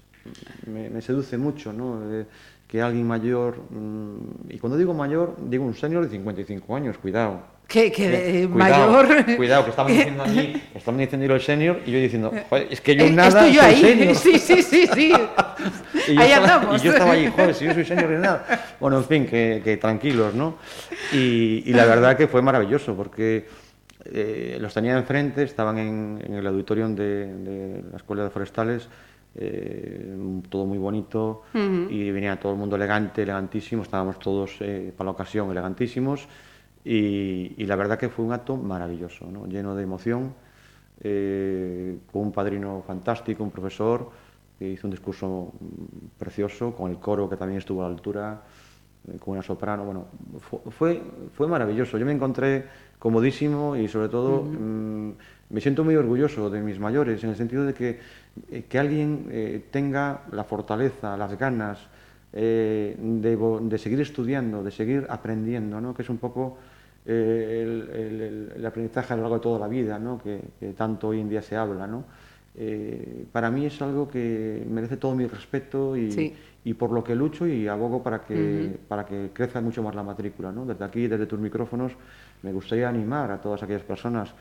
me, 0.67 0.89
me 0.91 1.01
seduce 1.01 1.37
mucho, 1.37 1.73
¿no? 1.73 1.99
Eh, 2.11 2.25
que 2.71 2.81
alguien 2.81 3.05
mayor, 3.05 3.57
mm, 3.69 4.49
y 4.49 4.57
cuando 4.57 4.77
digo 4.77 4.93
mayor, 4.93 5.35
digo 5.45 5.65
un 5.65 5.75
senior 5.75 6.03
de 6.05 6.09
55 6.09 6.73
años, 6.73 6.97
cuidado. 6.97 7.41
que, 7.67 7.89
que 7.91 8.05
Eh, 8.05 8.43
eh, 8.43 8.47
cuidado, 8.49 8.91
mayor. 8.91 9.35
Cuidado, 9.37 9.63
que 9.65 9.69
estaban 9.71 9.91
diciendo 9.93 10.23
allí, 10.23 10.61
estaban 10.73 10.99
diciendo 10.99 11.35
el 11.35 11.41
senior, 11.41 11.79
y 11.85 11.91
yo 11.91 11.99
diciendo, 11.99 12.33
"Joder, 12.49 12.67
es 12.69 12.81
que 12.81 12.95
yo 12.95 13.05
Eh, 13.05 13.11
nada 13.11 13.27
estoy 13.29 13.53
yo 13.53 13.61
soy 13.61 13.69
ahí. 13.73 13.81
senior. 13.81 14.15
Sí, 14.25 14.39
sí, 14.39 14.61
sí, 14.63 14.87
sí. 14.87 15.13
Y 16.07 16.17
ahí 16.17 16.31
estaba, 16.31 16.55
andamos. 16.55 16.81
Y 16.81 16.85
yo 16.85 16.91
estaba 16.93 17.11
allí, 17.11 17.27
joder, 17.27 17.53
si 17.53 17.65
yo 17.65 17.73
soy 17.73 17.85
senior 17.85 18.11
y 18.11 18.17
nada. 18.17 18.45
Bueno, 18.79 18.97
en 18.97 19.05
fin, 19.05 19.25
que, 19.25 19.61
que 19.63 19.77
tranquilos, 19.77 20.33
¿no? 20.33 20.55
Y, 21.13 21.63
y 21.65 21.73
la 21.73 21.85
verdad 21.85 22.15
que 22.17 22.27
fue 22.27 22.41
maravilloso, 22.41 22.95
porque 22.95 23.47
eh, 24.05 24.57
los 24.59 24.73
tenía 24.73 24.97
enfrente, 24.97 25.43
estaban 25.43 25.77
en, 25.77 26.23
en 26.25 26.33
el 26.33 26.47
auditorium 26.47 26.95
de, 26.95 27.33
de 27.33 27.83
la 27.91 27.97
Escuela 27.97 28.23
de 28.23 28.29
Forestales, 28.31 28.87
eh, 29.35 30.15
todo 30.49 30.65
muy 30.65 30.77
bonito, 30.77 31.41
y 31.89 32.11
venía 32.11 32.39
todo 32.39 32.51
el 32.53 32.57
mundo 32.57 32.75
elegante, 32.75 33.23
elegantísimo, 33.23 33.83
estábamos 33.83 34.19
todos 34.19 34.57
eh, 34.61 34.93
para 34.95 35.05
la 35.05 35.11
ocasión 35.11 35.49
elegantísimos, 35.51 36.27
y, 36.83 37.53
y 37.57 37.65
la 37.65 37.75
verdad 37.75 37.97
que 37.97 38.09
fue 38.09 38.25
un 38.25 38.33
acto 38.33 38.57
maravilloso, 38.57 39.29
¿no? 39.31 39.45
lleno 39.47 39.75
de 39.75 39.83
emoción, 39.83 40.33
eh, 41.03 41.97
con 42.11 42.23
un 42.23 42.31
padrino 42.31 42.83
fantástico, 42.85 43.43
un 43.43 43.51
profesor, 43.51 44.09
que 44.59 44.69
hizo 44.69 44.87
un 44.87 44.91
discurso 44.91 45.51
mm, 45.59 46.19
precioso, 46.19 46.73
con 46.75 46.91
el 46.91 46.97
coro 46.97 47.29
que 47.29 47.35
también 47.37 47.57
estuvo 47.59 47.83
a 47.83 47.87
la 47.89 47.95
altura, 47.95 48.41
con 49.19 49.33
una 49.33 49.41
soprano. 49.41 49.83
Bueno, 49.83 50.05
fu- 50.39 50.61
fue, 50.69 51.01
fue 51.33 51.47
maravilloso. 51.47 51.97
Yo 51.97 52.05
me 52.05 52.11
encontré 52.11 52.65
comodísimo 52.99 53.75
y 53.75 53.87
sobre 53.87 54.09
todo 54.09 54.43
me 55.51 55.61
siento 55.61 55.83
muy 55.83 55.95
orgulloso 55.95 56.49
de 56.49 56.61
mis 56.61 56.79
mayores, 56.79 57.23
en 57.23 57.29
el 57.31 57.35
sentido 57.35 57.65
de 57.65 57.73
que, 57.73 57.99
eh, 58.51 58.63
que 58.67 58.79
alguien 58.79 59.27
eh, 59.29 59.65
tenga 59.71 60.21
la 60.31 60.43
fortaleza, 60.43 61.17
las 61.17 61.37
ganas 61.37 61.77
eh, 62.33 62.95
de, 62.97 63.77
seguir 63.77 63.99
estudiando, 64.01 64.63
de 64.63 64.71
seguir 64.71 65.05
aprendiendo, 65.09 65.81
¿no? 65.81 65.93
que 65.93 66.01
es 66.03 66.09
un 66.09 66.17
poco 66.17 66.57
eh, 67.05 67.61
el, 67.63 67.89
el- 67.95 68.21
el- 68.21 68.51
el 68.55 68.65
aprendizaje 68.65 69.13
a 69.13 69.17
lo 69.17 69.23
largo 69.23 69.35
de 69.37 69.41
toda 69.41 69.59
la 69.59 69.67
vida, 69.67 69.99
¿no? 69.99 70.19
que, 70.21 70.39
que 70.59 70.73
tanto 70.73 71.09
hoy 71.09 71.19
en 71.19 71.27
día 71.29 71.41
se 71.41 71.55
habla. 71.57 71.87
¿no? 71.87 72.05
Eh, 72.55 73.25
para 73.31 73.49
mí 73.51 73.65
es 73.65 73.81
algo 73.81 74.07
que 74.09 74.65
merece 74.69 74.97
todo 74.97 75.15
mi 75.15 75.25
respeto 75.25 75.95
y, 75.97 76.11
Sí. 76.11 76.33
y 76.63 76.73
por 76.73 76.91
lo 76.91 77.03
que 77.03 77.15
lucho 77.15 77.47
y 77.47 77.67
abogo 77.67 78.03
para 78.03 78.21
que, 78.21 78.77
para 78.87 79.05
que 79.05 79.31
crezca 79.33 79.59
mucho 79.61 79.81
más 79.83 79.95
la 79.95 80.03
matrícula. 80.03 80.51
¿no? 80.51 80.65
Desde 80.65 80.85
aquí, 80.85 81.07
desde 81.07 81.25
tus 81.25 81.39
micrófonos, 81.39 81.91
me 82.43 82.53
gustaría 82.53 82.87
animar 82.87 83.31
a 83.31 83.41
todas 83.41 83.61
aquellas 83.63 83.83
personas 83.83 84.33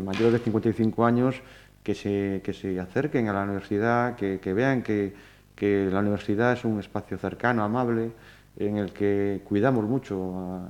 mayores 0.00 0.32
de 0.32 0.38
55 0.38 1.04
años 1.04 1.42
que 1.82 1.94
se, 1.94 2.40
que 2.44 2.52
se 2.52 2.78
acerquen 2.80 3.28
a 3.28 3.32
la 3.32 3.44
universidad, 3.44 4.16
que, 4.16 4.40
que 4.40 4.52
vean 4.52 4.82
que, 4.82 5.14
que 5.54 5.88
la 5.90 6.00
universidad 6.00 6.52
es 6.52 6.64
un 6.64 6.78
espacio 6.78 7.16
cercano, 7.18 7.64
amable, 7.64 8.12
en 8.58 8.76
el 8.76 8.92
que 8.92 9.42
cuidamos 9.44 9.84
mucho 9.84 10.68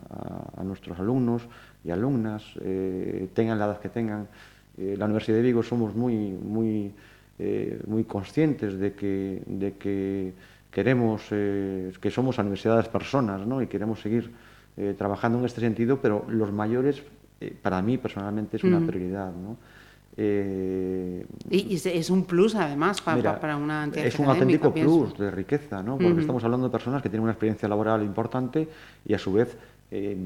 a, 0.56 0.62
nuestros 0.64 0.98
alumnos 0.98 1.42
y 1.84 1.90
alumnas, 1.90 2.42
eh, 2.60 3.28
tengan 3.34 3.58
la 3.58 3.66
edad 3.66 3.80
que 3.80 3.88
tengan. 3.88 4.28
Eh, 4.78 4.96
la 4.98 5.04
Universidad 5.04 5.36
de 5.36 5.42
Vigo 5.42 5.62
somos 5.62 5.94
muy, 5.94 6.32
muy, 6.32 6.92
eh, 7.38 7.80
muy 7.86 8.04
conscientes 8.04 8.78
de 8.78 8.92
que, 8.94 9.42
de 9.46 9.74
que 9.74 10.32
queremos, 10.70 11.22
que 11.28 12.10
somos 12.10 12.36
la 12.36 12.42
universidad 12.42 12.74
de 12.74 12.82
las 12.82 12.88
personas 12.88 13.46
¿no? 13.46 13.62
y 13.62 13.66
queremos 13.66 14.00
seguir 14.00 14.32
trabajando 14.98 15.38
en 15.38 15.46
este 15.46 15.62
sentido, 15.62 16.00
pero 16.02 16.26
los 16.28 16.52
mayores, 16.52 17.02
eh, 17.40 17.54
para 17.62 17.82
mí 17.82 17.98
personalmente, 17.98 18.56
es 18.56 18.64
una 18.64 18.80
prioridad. 18.80 19.32
¿no? 19.32 19.56
Eh, 20.18 21.26
Y, 21.50 21.74
y 21.74 21.74
es 21.76 22.10
un 22.10 22.24
plus, 22.24 22.54
además, 22.54 23.00
pa- 23.00 23.12
pa- 23.12 23.16
Mira, 23.16 23.40
para 23.40 23.56
una 23.56 23.84
entidad 23.84 24.06
es 24.06 24.18
un 24.18 24.26
auténtico 24.26 24.72
pienso. 24.72 25.00
plus 25.00 25.18
de 25.18 25.30
riqueza, 25.30 25.82
¿no? 25.82 25.98
Porque 25.98 26.20
estamos 26.20 26.42
hablando 26.44 26.66
de 26.68 26.72
personas 26.72 27.02
que 27.02 27.08
tienen 27.10 27.24
una 27.24 27.32
experiencia 27.32 27.68
laboral 27.68 28.02
importante 28.02 28.68
y 29.04 29.12
a 29.14 29.18
su 29.18 29.32
vez 29.32 29.56
eh, 29.90 30.16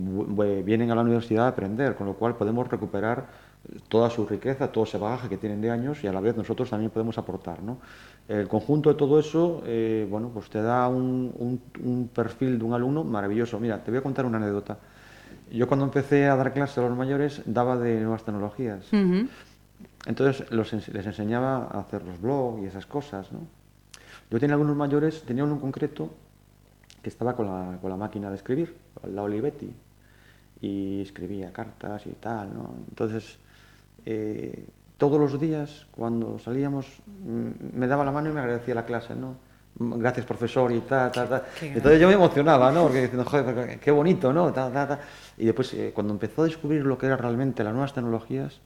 vienen 0.65 0.91
a 0.91 0.95
la 0.95 1.03
universidad 1.03 1.47
a 1.47 1.49
aprender, 1.49 1.95
con 1.97 2.07
lo 2.07 2.15
cual 2.15 2.37
podemos 2.37 2.69
recuperar 2.69 3.27
toda 3.89 4.09
su 4.11 4.27
riqueza, 4.27 4.73
todo 4.73 4.85
ese 4.85 4.97
bagaje 4.99 5.29
que 5.29 5.37
tienen 5.37 5.61
de 5.61 5.71
años 5.71 6.03
y 6.03 6.07
a 6.07 6.13
la 6.13 6.21
vez 6.21 6.37
nosotros 6.37 6.71
también 6.71 6.91
podemos 6.91 7.19
aportar, 7.19 7.63
¿no? 7.63 7.79
El 8.29 8.49
conjunto 8.49 8.89
de 8.91 8.95
todo 8.95 9.19
eso, 9.19 9.63
eh, 9.67 10.07
bueno, 10.09 10.31
pues 10.33 10.49
te 10.49 10.63
da 10.63 10.89
un, 10.89 11.33
un- 11.37 11.61
un 11.85 12.09
perfil 12.09 12.59
de 12.59 12.65
un 12.65 12.73
alumno 12.75 13.05
maravilloso. 13.05 13.59
Mira, 13.61 13.83
te 13.83 13.91
voy 13.91 13.99
a 13.99 14.03
contar 14.03 14.25
una 14.25 14.39
anécdota. 14.39 14.79
Yo 15.51 15.67
cuando 15.67 15.85
empecé 15.85 16.27
a 16.27 16.37
dar 16.37 16.53
clases 16.53 16.79
a 16.79 16.83
los 16.83 16.97
mayores 16.97 17.43
daba 17.45 17.77
de 17.77 18.01
nuevas 18.01 18.25
tecnologías. 18.25 18.87
Entonces 20.07 20.51
los 20.51 20.73
les 20.73 21.07
enseñaba 21.07 21.69
a 21.71 21.81
hacer 21.81 22.03
los 22.05 22.21
blogs 22.21 22.63
y 22.63 22.67
esas 22.67 22.87
cosas, 22.87 23.33
¿no? 23.33 23.41
Yo 24.31 24.39
tenía 24.39 24.55
algunos 24.55 24.77
mayores, 24.77 25.23
tenía 25.23 25.45
uno 25.45 25.55
en 25.55 25.61
concreto 25.61 26.11
que 27.03 27.09
estaba 27.09 27.35
con 27.35 27.47
la, 27.47 27.79
con 27.81 27.91
la 27.91 27.97
máquina 27.97 28.31
de 28.31 28.37
escribir, 28.37 28.77
la 29.13 29.23
Olivetti, 29.23 29.75
y 30.61 31.01
escribía 31.03 31.53
cartas 31.53 32.07
y 32.07 32.13
tal, 32.13 32.55
¿no? 32.55 32.75
Entonces, 32.89 33.39
eh, 34.07 34.67
todos 34.99 35.19
los 35.19 35.41
días 35.41 35.87
cuando 35.91 36.39
salíamos 36.39 36.87
mm, 37.07 37.79
me 37.79 37.87
daba 37.87 38.05
la 38.05 38.13
mano 38.13 38.31
y 38.31 38.33
me 38.33 38.41
agradecía 38.41 38.75
la 38.75 38.85
clase, 38.85 39.17
¿no? 39.17 39.37
Gracias, 39.79 40.27
profesor, 40.27 40.71
y 40.73 40.81
tal, 40.81 41.11
tal, 41.11 41.29
tal. 41.29 41.43
Entonces 41.63 42.01
yo 42.01 42.09
me 42.09 42.15
emocionaba, 42.15 42.71
¿no? 42.71 42.83
Porque 42.83 43.03
diciendo, 43.03 43.25
joder, 43.25 43.79
qué 43.81 43.91
bonito, 43.91 44.33
¿no? 44.33 44.53
Ta, 44.53 44.71
ta, 44.71 44.87
ta. 44.87 45.01
Y 45.39 45.47
después, 45.47 45.73
eh, 45.75 45.93
cuando 45.95 46.13
empezó 46.13 46.43
a 46.43 46.45
descubrir 46.45 46.85
lo 46.85 46.99
que 46.99 47.07
era 47.07 47.17
realmente 47.17 47.65
las 47.65 47.73
nuevas 47.73 47.95
tecnologías, 47.95 48.61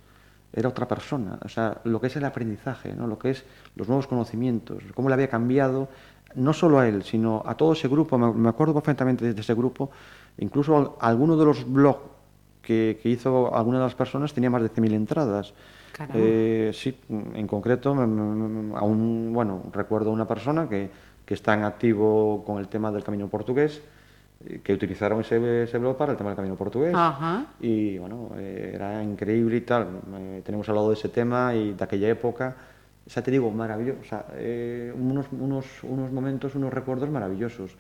era 0.53 0.69
otra 0.69 0.89
persona. 0.89 1.39
O 1.45 1.49
sea, 1.49 1.79
lo 1.85 2.01
que 2.01 2.09
es 2.09 2.17
el 2.17 2.25
aprendizaje, 2.25 2.95
¿no? 2.95 3.07
Lo 3.07 3.19
que 3.19 3.31
es 3.31 3.45
los 3.77 3.87
nuevos 3.89 4.07
conocimientos, 4.07 4.83
cómo 4.95 5.09
le 5.09 5.15
había 5.15 5.29
cambiado, 5.29 5.89
no 6.35 6.53
solo 6.53 6.81
a 6.81 6.89
él, 6.89 7.05
sino 7.05 7.43
a 7.47 7.57
todo 7.57 7.75
ese 7.75 7.87
grupo. 7.87 8.19
Me, 8.19 8.49
acuerdo 8.49 8.75
perfectamente 8.75 9.33
de 9.33 9.41
ese 9.41 9.55
grupo. 9.55 9.91
Incluso 10.39 10.77
al- 10.77 10.91
alguno 11.01 11.37
de 11.37 11.45
los 11.45 11.71
blogs 11.71 12.01
que, 12.63 12.99
que 13.03 13.09
hizo 13.09 13.55
alguna 13.55 13.79
de 13.79 13.85
las 13.85 13.95
personas 13.95 14.33
tenía 14.33 14.51
más 14.51 14.63
de 14.63 14.69
100.000 14.69 14.95
entradas. 14.95 15.55
Eh, 16.15 16.71
sí, 16.75 16.97
en 17.09 17.47
concreto, 17.47 17.91
aún, 17.91 19.31
bueno, 19.33 19.63
recuerdo 19.73 20.11
una 20.11 20.27
persona 20.27 20.69
que, 20.69 20.91
que 21.25 21.35
está 21.35 21.55
en 21.55 21.65
activo 21.65 22.45
con 22.45 22.59
el 22.59 22.69
tema 22.69 22.91
del 22.91 23.05
camino 23.05 23.29
portugués, 23.29 23.83
eh, 24.47 24.61
que 24.63 24.73
utilizaron 24.73 25.21
ese, 25.21 25.63
ese 25.63 25.79
blog 25.79 25.97
para 25.97 26.13
el 26.13 26.19
tema 26.19 26.31
del 26.31 26.37
camino 26.37 26.57
portugués. 26.57 26.95
Ajá. 26.95 27.47
Y 27.61 27.99
bueno, 27.99 28.31
eh, 28.37 28.73
era 28.75 29.03
increíble 29.03 29.57
y 29.57 29.61
tal. 29.63 29.87
Eh, 30.19 30.43
tenemos 30.45 30.69
hablado 30.69 30.89
de 30.89 30.95
ese 30.95 31.09
tema 31.09 31.55
y 31.55 31.73
de 31.73 31.85
aquella 31.85 32.09
época. 32.09 32.57
O 33.07 33.11
sea, 33.11 33.23
te 33.23 33.31
digo, 33.31 33.51
maravilloso. 33.51 34.01
O 34.01 34.05
sea, 34.05 34.27
eh, 34.35 34.93
unos, 34.97 35.27
unos, 35.33 35.67
unos 35.83 36.11
momentos, 36.11 36.55
unos 36.55 36.73
recuerdos 36.73 37.09
maravillosos. 37.11 37.77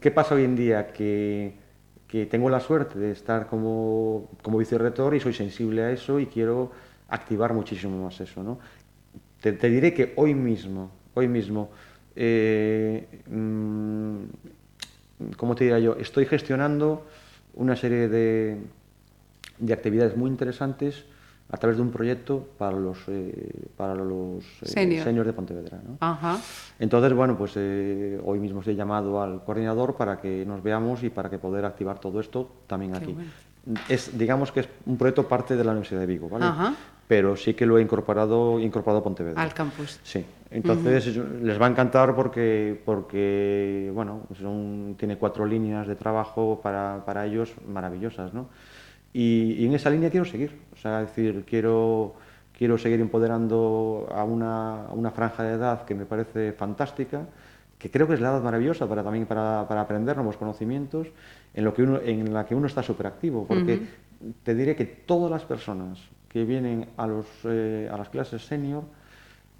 ¿Qué 0.00 0.10
pasa 0.10 0.34
hoy 0.34 0.44
en 0.44 0.56
día? 0.56 0.92
Que 0.92 1.66
que 2.06 2.26
tengo 2.26 2.48
la 2.48 2.60
suerte 2.60 2.98
de 2.98 3.10
estar 3.10 3.46
como, 3.48 4.28
como 4.42 4.58
vicerrector 4.58 5.14
y 5.14 5.20
soy 5.20 5.32
sensible 5.32 5.82
a 5.82 5.90
eso 5.90 6.20
y 6.20 6.26
quiero 6.26 6.70
activar 7.08 7.52
muchísimo 7.54 8.04
más 8.04 8.20
eso. 8.20 8.42
¿no? 8.42 8.58
Te, 9.40 9.52
te 9.52 9.68
diré 9.68 9.92
que 9.94 10.12
hoy 10.16 10.34
mismo, 10.34 10.90
hoy 11.14 11.28
mismo, 11.28 11.70
eh, 12.14 13.06
mm, 13.30 14.16
¿cómo 15.36 15.54
te 15.54 15.64
diría 15.64 15.78
yo? 15.78 15.96
Estoy 15.96 16.26
gestionando 16.26 17.06
una 17.54 17.76
serie 17.76 18.08
de, 18.08 18.58
de 19.58 19.72
actividades 19.72 20.16
muy 20.16 20.30
interesantes 20.30 21.04
a 21.48 21.56
través 21.58 21.76
de 21.76 21.82
un 21.82 21.92
proyecto 21.92 22.48
para 22.58 22.76
los, 22.76 22.98
eh, 23.06 23.52
para 23.76 23.94
los 23.94 24.44
eh, 24.62 24.66
seniors 25.02 25.26
de 25.26 25.32
Pontevedra. 25.32 25.80
¿no? 25.86 25.96
Ajá. 26.00 26.38
Entonces, 26.78 27.12
bueno, 27.12 27.38
pues 27.38 27.52
eh, 27.54 28.20
hoy 28.24 28.40
mismo 28.40 28.60
os 28.60 28.66
he 28.66 28.74
llamado 28.74 29.22
al 29.22 29.44
coordinador 29.44 29.94
para 29.94 30.20
que 30.20 30.44
nos 30.44 30.62
veamos 30.62 31.04
y 31.04 31.10
para 31.10 31.30
que 31.30 31.38
poder 31.38 31.64
activar 31.64 32.00
todo 32.00 32.18
esto 32.20 32.50
también 32.66 32.92
Qué 32.92 32.98
aquí. 32.98 33.12
bueno. 33.12 33.30
Es, 33.88 34.16
digamos 34.16 34.52
que 34.52 34.60
es 34.60 34.68
un 34.86 34.96
proyecto 34.96 35.26
parte 35.26 35.56
de 35.56 35.64
la 35.64 35.70
Universidad 35.72 36.00
de 36.00 36.06
Vigo, 36.06 36.28
¿vale? 36.28 36.44
Ajá. 36.46 36.74
Pero 37.08 37.36
sí 37.36 37.54
que 37.54 37.66
lo 37.66 37.78
he 37.78 37.82
incorporado, 37.82 38.58
incorporado 38.58 38.98
a 38.98 39.02
Pontevedra. 39.04 39.40
Al 39.40 39.54
campus. 39.54 40.00
Sí, 40.02 40.24
entonces 40.50 41.04
yo- 41.06 41.24
les 41.42 41.60
va 41.60 41.66
a 41.66 41.70
encantar 41.70 42.14
porque, 42.16 42.80
porque 42.84 43.90
bueno, 43.94 44.22
son- 44.38 44.96
tiene 44.98 45.16
cuatro 45.16 45.46
líneas 45.46 45.86
de 45.86 45.94
trabajo 45.94 46.60
para, 46.62 47.04
para 47.06 47.26
ellos 47.26 47.54
maravillosas, 47.68 48.34
¿no? 48.34 48.48
Y, 49.12 49.52
y 49.58 49.66
en 49.66 49.74
esa 49.74 49.88
línea 49.90 50.10
quiero 50.10 50.26
seguir, 50.26 50.58
o 50.72 50.76
sea, 50.76 51.00
es 51.02 51.08
decir, 51.08 51.44
quiero, 51.46 52.14
quiero 52.56 52.76
seguir 52.76 53.00
empoderando 53.00 54.08
a 54.12 54.24
una, 54.24 54.86
a 54.86 54.92
una 54.92 55.10
franja 55.10 55.42
de 55.44 55.54
edad 55.54 55.84
que 55.84 55.94
me 55.94 56.04
parece 56.06 56.52
fantástica, 56.52 57.22
que 57.78 57.90
creo 57.90 58.06
que 58.08 58.14
es 58.14 58.20
la 58.20 58.30
edad 58.30 58.42
maravillosa 58.42 58.86
para 58.88 59.02
también 59.04 59.26
para, 59.26 59.66
para 59.68 59.82
aprender 59.82 60.16
nuevos 60.16 60.36
conocimientos, 60.36 61.08
en, 61.54 61.64
lo 61.64 61.72
que 61.72 61.82
uno, 61.82 62.00
en 62.02 62.32
la 62.34 62.44
que 62.44 62.54
uno 62.54 62.66
está 62.66 62.82
súper 62.82 63.06
activo, 63.06 63.46
porque 63.46 63.80
te 64.42 64.54
diré 64.54 64.74
que 64.76 64.84
todas 64.84 65.30
las 65.30 65.44
personas 65.44 65.98
que 66.36 66.44
vienen 66.44 66.86
a, 66.98 67.06
los, 67.06 67.24
eh, 67.44 67.88
a 67.90 67.96
las 67.96 68.10
clases 68.10 68.44
senior, 68.44 68.84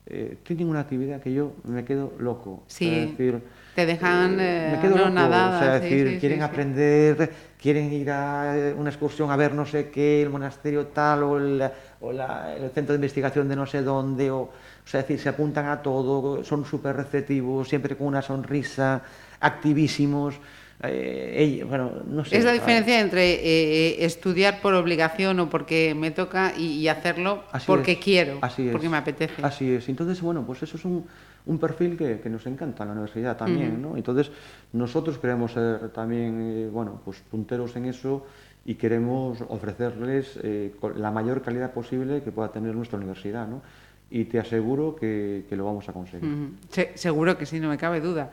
eh, 0.07 0.37
tienen 0.45 0.69
una 0.69 0.81
actividad 0.81 1.23
que 1.23 1.33
yo 1.33 1.53
me 1.65 1.85
quedo 1.87 2.13
loco. 2.19 2.65
Sí, 2.67 2.87
es 2.87 3.11
decir, 3.11 3.43
te 3.75 3.87
dejan, 3.87 4.39
eh, 4.41 4.73
me 4.73 4.79
quedo 4.79 4.99
loco. 4.99 5.09
anonadada, 5.09 5.49
O 5.49 5.53
sea, 5.53 5.77
es 5.77 5.83
sí, 5.83 5.89
decir, 5.89 6.19
sí, 6.21 6.21
quieren 6.21 6.43
sí, 6.43 6.45
aprender, 6.45 7.33
quieren 7.61 7.93
ir 7.93 8.11
a 8.11 8.75
una 8.77 8.91
excursión 8.91 9.31
a 9.31 9.37
ver 9.37 9.55
no 9.55 9.65
sé 9.65 9.91
qué, 9.91 10.23
el 10.23 10.31
monasterio 10.31 10.89
tal 10.89 11.23
o, 11.23 11.39
el, 11.39 11.71
o 12.01 12.13
la- 12.13 12.55
el 12.57 12.71
centro 12.71 12.93
de 12.93 12.97
investigación 12.97 13.49
de 13.49 13.57
no 13.57 13.67
sé 13.67 13.83
dónde. 13.83 14.31
O, 14.31 14.41
o 14.41 14.51
sea, 14.85 15.01
es 15.01 15.09
decir, 15.09 15.23
se 15.23 15.29
apuntan 15.31 15.67
a 15.67 15.83
todo, 15.83 16.45
son 16.45 16.65
súper 16.65 16.97
receptivos, 16.97 17.69
siempre 17.69 17.97
con 17.97 18.07
una 18.09 18.23
sonrisa, 18.23 19.03
activísimos. 19.41 20.35
Eh, 20.83 21.35
ellos- 21.37 21.69
bueno, 21.69 21.93
no 22.07 22.25
sé. 22.25 22.37
Es 22.39 22.45
la 22.45 22.53
diferencia 22.53 23.01
entre 23.01 23.35
eh, 23.35 24.05
estudiar 24.05 24.61
por 24.61 24.75
obligación 24.75 25.41
o 25.41 25.49
porque 25.51 25.95
me 25.95 26.11
toca 26.11 26.53
y, 26.57 26.79
y 26.81 26.89
hacerlo 26.89 27.45
Así 27.53 27.67
porque 27.67 27.93
es, 27.93 27.99
quiero, 27.99 28.39
así 28.43 28.67
es, 28.67 28.73
porque 28.73 28.89
me 28.89 28.97
apetece. 28.99 29.43
Así 29.45 29.71
es. 29.73 29.89
Entonces, 29.89 30.21
bueno, 30.21 30.45
pues 30.47 30.63
eso 30.63 30.77
es 30.77 30.85
un, 30.85 31.07
un 31.47 31.59
perfil 31.59 31.97
que, 31.97 32.21
que 32.21 32.29
nos 32.29 32.47
encanta 32.47 32.83
en 32.83 32.89
la 32.91 32.95
universidad 32.95 33.37
también, 33.37 33.81
¿no? 33.81 33.97
Entonces, 33.97 34.31
nosotros 34.73 35.19
queremos 35.19 35.53
ser 35.53 35.89
también, 35.91 36.41
eh, 36.43 36.69
bueno, 36.71 37.01
pues 37.05 37.23
punteros 37.31 37.75
en 37.77 37.87
eso 37.87 38.27
y 38.65 38.75
queremos 38.75 39.39
ofrecerles 39.49 40.39
eh, 40.43 40.75
la 40.97 41.11
mayor 41.11 41.41
calidad 41.41 41.73
posible 41.73 42.23
que 42.23 42.33
pueda 42.33 42.51
tener 42.51 42.75
nuestra 42.75 42.99
universidad, 42.99 43.47
¿no? 43.47 43.63
Y 44.11 44.25
te 44.25 44.39
aseguro 44.39 44.95
que, 44.95 45.45
que 45.49 45.57
lo 45.57 45.65
vamos 45.65 45.89
a 45.89 45.93
conseguir. 45.93 46.29
Se- 46.71 46.93
seguro 46.97 47.37
que 47.39 47.47
sí, 47.47 47.59
no 47.61 47.69
me 47.69 47.77
cabe 47.79 48.01
duda. 48.01 48.31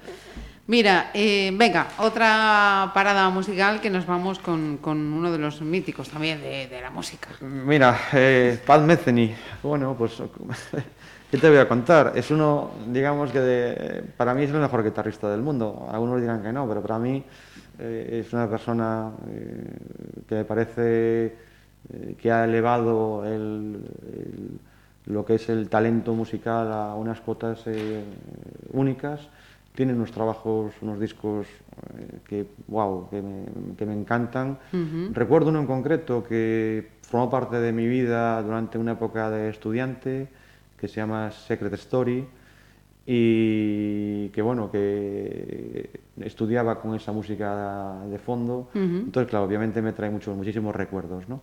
Mira, 0.65 1.11
eh, 1.13 1.51
venga, 1.53 1.87
otra 1.99 2.91
parada 2.93 3.29
musical 3.29 3.81
que 3.81 3.89
nos 3.89 4.05
vamos 4.05 4.39
con, 4.39 4.77
con 4.77 4.97
uno 5.11 5.29
de 5.29 5.37
los 5.37 5.61
míticos 5.61 6.07
también 6.09 6.39
de, 6.41 6.67
de 6.67 6.79
la 6.81 6.89
música. 6.89 7.27
Mira, 7.41 7.97
eh, 8.13 8.57
Pat 8.65 8.81
Metheny, 8.81 9.35
bueno, 9.61 9.93
pues, 9.97 10.21
¿qué 11.31 11.37
te 11.37 11.49
voy 11.49 11.57
a 11.57 11.67
contar? 11.67 12.13
Es 12.15 12.31
uno, 12.31 12.71
digamos 12.87 13.29
que 13.31 13.41
de- 13.41 14.03
para 14.15 14.33
mí 14.33 14.43
es 14.43 14.51
el 14.51 14.61
mejor 14.61 14.85
guitarrista 14.85 15.29
del 15.29 15.41
mundo. 15.41 15.89
Algunos 15.91 16.21
dirán 16.21 16.41
que 16.41 16.53
no, 16.53 16.65
pero 16.65 16.81
para 16.81 16.97
mí 16.97 17.21
eh, 17.79 18.23
es 18.25 18.31
una 18.31 18.49
persona 18.49 19.11
eh, 19.27 19.67
que 20.29 20.35
me 20.35 20.45
parece 20.45 21.25
eh, 21.93 22.15
que 22.21 22.31
ha 22.31 22.45
elevado 22.45 23.25
el- 23.25 23.83
el- 24.13 24.59
lo 25.13 25.25
que 25.25 25.35
es 25.35 25.49
el 25.49 25.67
talento 25.67 26.13
musical 26.13 26.71
a 26.71 26.95
unas 26.95 27.19
cotas 27.19 27.63
eh, 27.65 28.01
únicas. 28.71 29.19
Tiene 29.75 29.93
unos 29.93 30.11
trabajos, 30.11 30.73
unos 30.81 30.99
discos 30.99 31.47
eh, 31.97 32.19
que, 32.27 32.45
wow, 32.67 33.09
que 33.09 33.21
me, 33.21 33.45
que 33.75 33.85
me 33.85 33.93
encantan. 33.93 34.59
Recuerdo 35.11 35.49
uno 35.49 35.59
en 35.59 35.67
concreto 35.67 36.23
que 36.23 36.91
formó 37.01 37.29
parte 37.29 37.59
de 37.59 37.71
mi 37.71 37.87
vida 37.87 38.41
durante 38.43 38.77
una 38.77 38.91
época 38.93 39.29
de 39.29 39.49
estudiante, 39.49 40.27
que 40.77 40.87
se 40.87 40.95
llama 40.97 41.31
Secret 41.31 41.73
Story, 41.73 42.25
y 43.05 44.29
que 44.29 44.41
bueno, 44.41 44.71
que 44.71 45.89
estudiaba 46.21 46.79
con 46.79 46.95
esa 46.95 47.11
música 47.11 48.01
de 48.09 48.17
fondo. 48.17 48.69
Entonces, 48.73 49.29
claro, 49.29 49.45
obviamente 49.45 49.81
me 49.81 49.91
trae 49.93 50.09
muchos, 50.09 50.35
muchísimos 50.37 50.75
recuerdos. 50.75 51.27
¿no? 51.27 51.41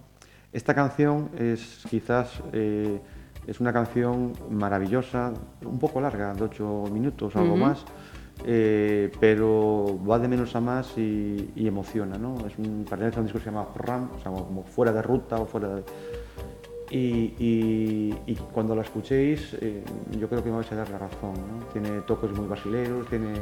Esta 0.52 0.74
canción 0.74 1.31
es 1.39 1.85
quizás 1.90 2.43
eh, 2.52 3.01
es 3.47 3.61
una 3.61 3.73
canción 3.73 4.32
maravillosa, 4.51 5.32
un 5.65 5.78
poco 5.78 6.01
larga, 6.01 6.35
de 6.35 6.44
ocho 6.44 6.85
minutos, 6.93 7.36
algo 7.36 7.57
más, 7.57 7.85
eh, 8.45 9.11
pero 9.21 9.99
va 10.09 10.19
de 10.19 10.29
menos 10.29 10.55
a 10.57 10.61
más 10.61 10.97
y, 10.97 11.51
y 11.57 11.67
emociona. 11.67 12.17
¿no? 12.19 12.37
Es 12.47 12.57
un, 12.59 12.85
pertenece 12.89 13.17
a 13.17 13.21
un 13.21 13.27
disco 13.27 13.39
que 13.39 13.45
se 13.45 13.51
llama 13.51 13.67
Ram, 13.77 14.11
o 14.17 14.21
sea, 14.21 14.33
como 14.33 14.62
fuera 14.65 14.93
de 14.93 15.03
ruta 15.03 15.37
o 15.37 15.47
fuera 15.47 15.69
de... 15.77 15.83
Y, 16.91 17.35
y- 17.39 18.15
y 18.27 18.35
cuando 18.53 18.75
la 18.75 18.83
escuchéis, 18.83 19.57
eh, 19.61 19.85
yo 20.19 20.29
creo 20.29 20.43
que 20.43 20.51
me 20.51 20.57
vais 20.57 20.73
a 20.73 20.75
dar 20.75 20.91
la 20.91 20.99
razón. 20.99 21.35
¿no? 21.35 21.65
Tiene 21.73 22.01
toques 22.01 22.33
muy 22.33 22.49
basileros, 22.49 23.07
tiene, 23.09 23.33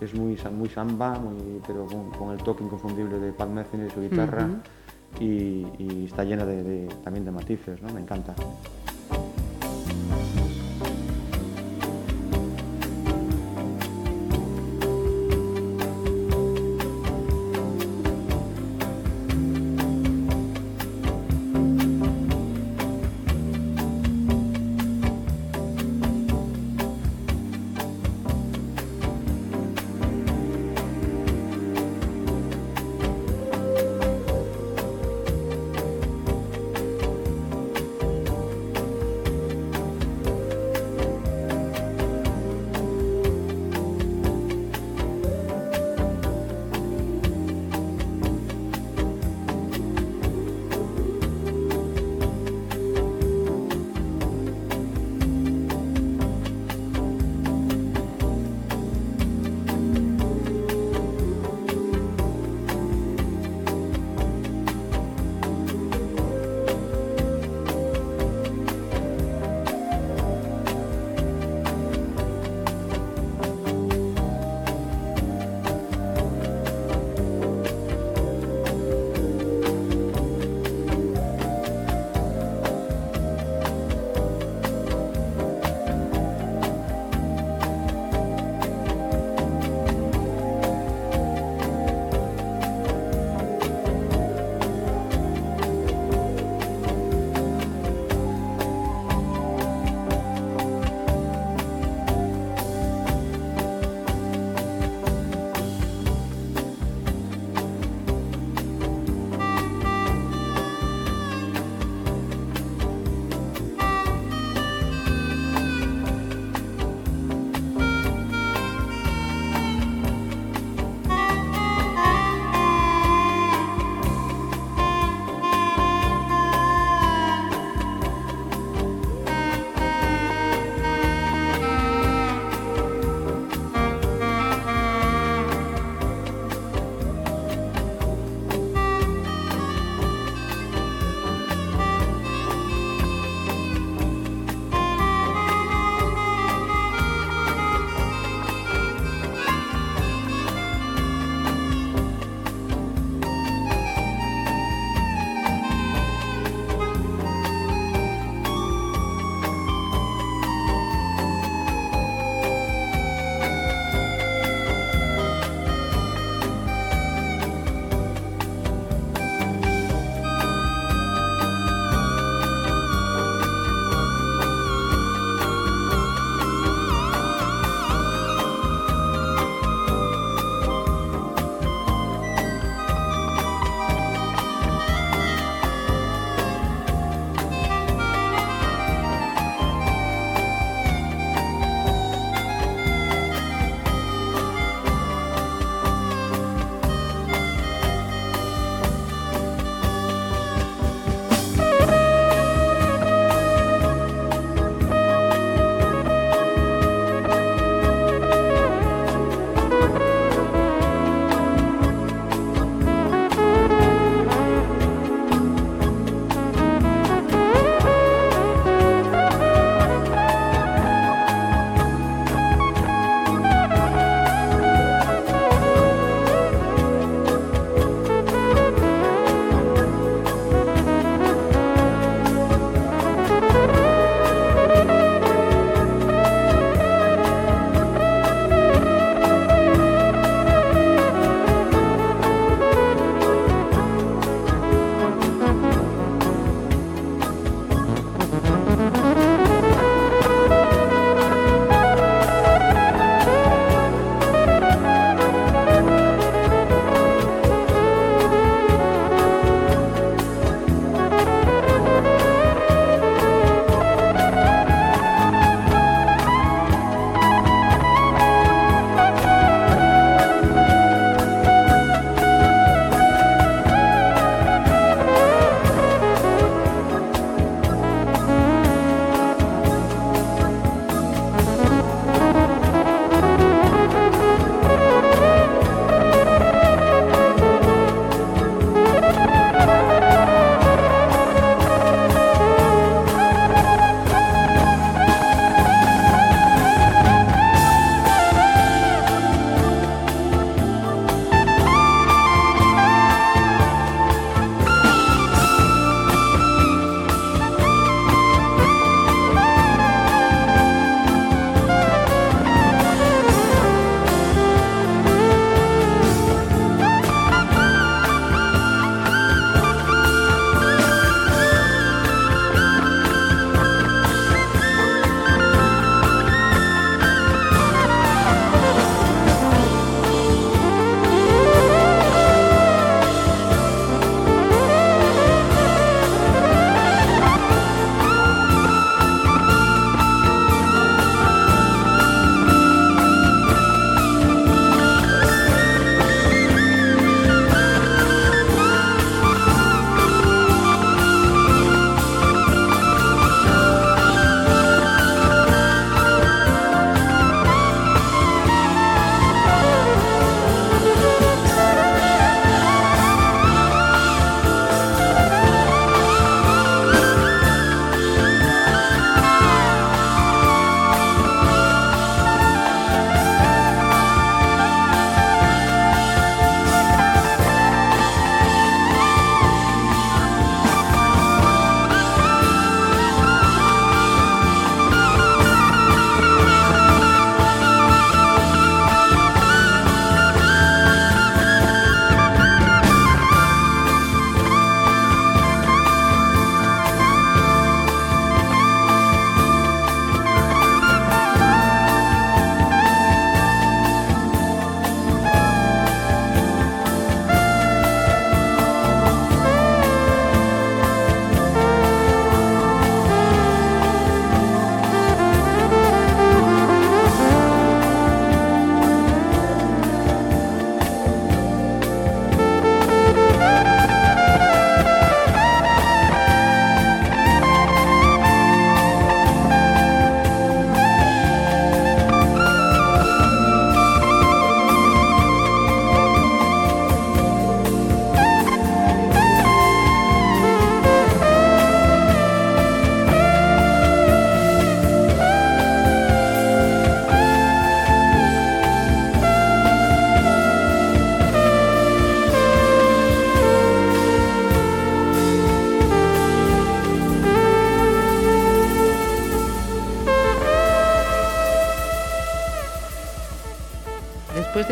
es 0.00 0.14
muy, 0.14 0.38
muy 0.56 0.68
samba, 0.68 1.18
muy, 1.18 1.60
pero 1.66 1.86
con, 1.86 2.10
con 2.12 2.30
el 2.30 2.38
toque 2.38 2.62
inconfundible 2.62 3.18
de 3.18 3.32
Pat 3.32 3.48
Metheny 3.48 3.86
y 3.86 3.90
su 3.90 4.00
guitarra. 4.00 4.48
y, 5.20 5.66
y 5.78 6.04
está 6.06 6.22
llena 6.24 6.44
de, 6.46 6.62
de- 6.62 6.88
también 7.02 7.24
de 7.24 7.30
matices, 7.32 7.82
¿no? 7.82 7.92
me 7.92 8.00
encanta. 8.00 8.34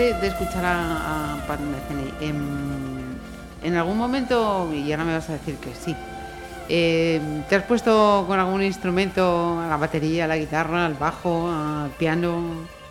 De, 0.02 0.14
de 0.14 0.26
escuchar 0.26 0.64
a, 0.64 1.34
a 1.34 1.46
Pat 1.46 1.60
Metheny, 1.60 2.12
em, 2.20 2.36
en 3.62 3.76
algún 3.76 3.96
momento, 3.96 4.68
y 4.74 4.90
ahora 4.90 5.04
me 5.04 5.14
vas 5.14 5.28
a 5.30 5.34
decir 5.34 5.56
que 5.56 5.72
sí, 5.74 5.94
em, 6.68 7.42
¿te 7.44 7.56
has 7.56 7.64
puesto 7.64 8.24
con 8.26 8.38
algún 8.38 8.62
instrumento, 8.62 9.60
a 9.60 9.68
la 9.68 9.76
batería, 9.76 10.24
a 10.24 10.28
la 10.28 10.36
guitarra, 10.36 10.86
al 10.86 10.94
bajo, 10.94 11.48
al 11.48 11.90
piano? 11.90 12.42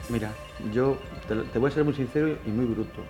Mira, 0.09 0.31
yo 0.73 0.97
te, 1.27 1.35
te 1.35 1.59
voy 1.59 1.69
a 1.69 1.73
ser 1.73 1.83
muy 1.83 1.93
sincero 1.93 2.37
y 2.45 2.49
muy 2.49 2.65
bruto. 2.65 3.01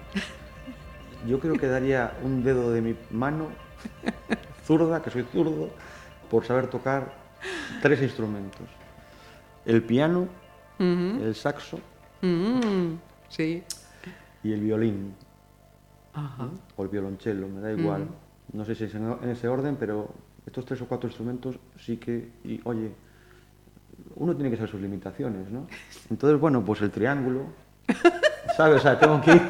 Yo 1.28 1.40
creo 1.40 1.56
que 1.56 1.68
daría 1.68 2.14
un 2.24 2.44
dedo 2.44 2.72
de 2.72 2.82
mi 2.82 2.96
mano 3.12 3.50
zurda, 4.66 5.02
que 5.04 5.12
soy 5.12 5.26
zurdo, 5.32 5.70
por 6.32 6.46
saber 6.46 6.68
tocar 6.68 7.14
tres 7.84 8.02
instrumentos. 8.02 8.68
El 9.66 9.84
piano, 9.84 10.28
el 10.80 11.36
saxo 11.36 11.80
Mm, 12.24 12.98
sí. 13.30 13.64
Y 14.44 14.54
el 14.54 14.62
violín. 14.62 15.14
Ajá. 16.14 16.50
o 16.76 16.84
el 16.84 16.90
violonchelo, 16.90 17.48
me 17.48 17.62
da 17.62 17.72
igual. 17.72 18.06
No 18.52 18.66
sé 18.66 18.76
si 18.76 18.84
es 18.84 18.96
en, 18.96 19.16
en 19.24 19.30
ese 19.30 19.48
orden, 19.48 19.78
pero 19.80 20.10
estos 20.46 20.66
tres 20.66 20.82
o 20.82 20.86
cuatro 20.86 21.08
instrumentos 21.08 21.56
sí 21.80 21.96
que, 21.98 22.30
y 22.44 22.60
oye, 22.66 22.92
uno 24.16 24.36
tiene 24.36 24.50
que 24.50 24.58
saber 24.58 24.72
sus 24.72 24.82
limitaciones, 24.82 25.50
¿no? 25.50 25.68
Entonces, 26.10 26.38
bueno, 26.40 26.64
pues 26.66 26.82
el 26.82 26.92
triángulo, 26.92 27.44
¿sabes? 28.58 28.78
O 28.78 28.80
sea, 28.80 29.00
tengo 29.00 29.22
que 29.22 29.32
ir, 29.32 29.42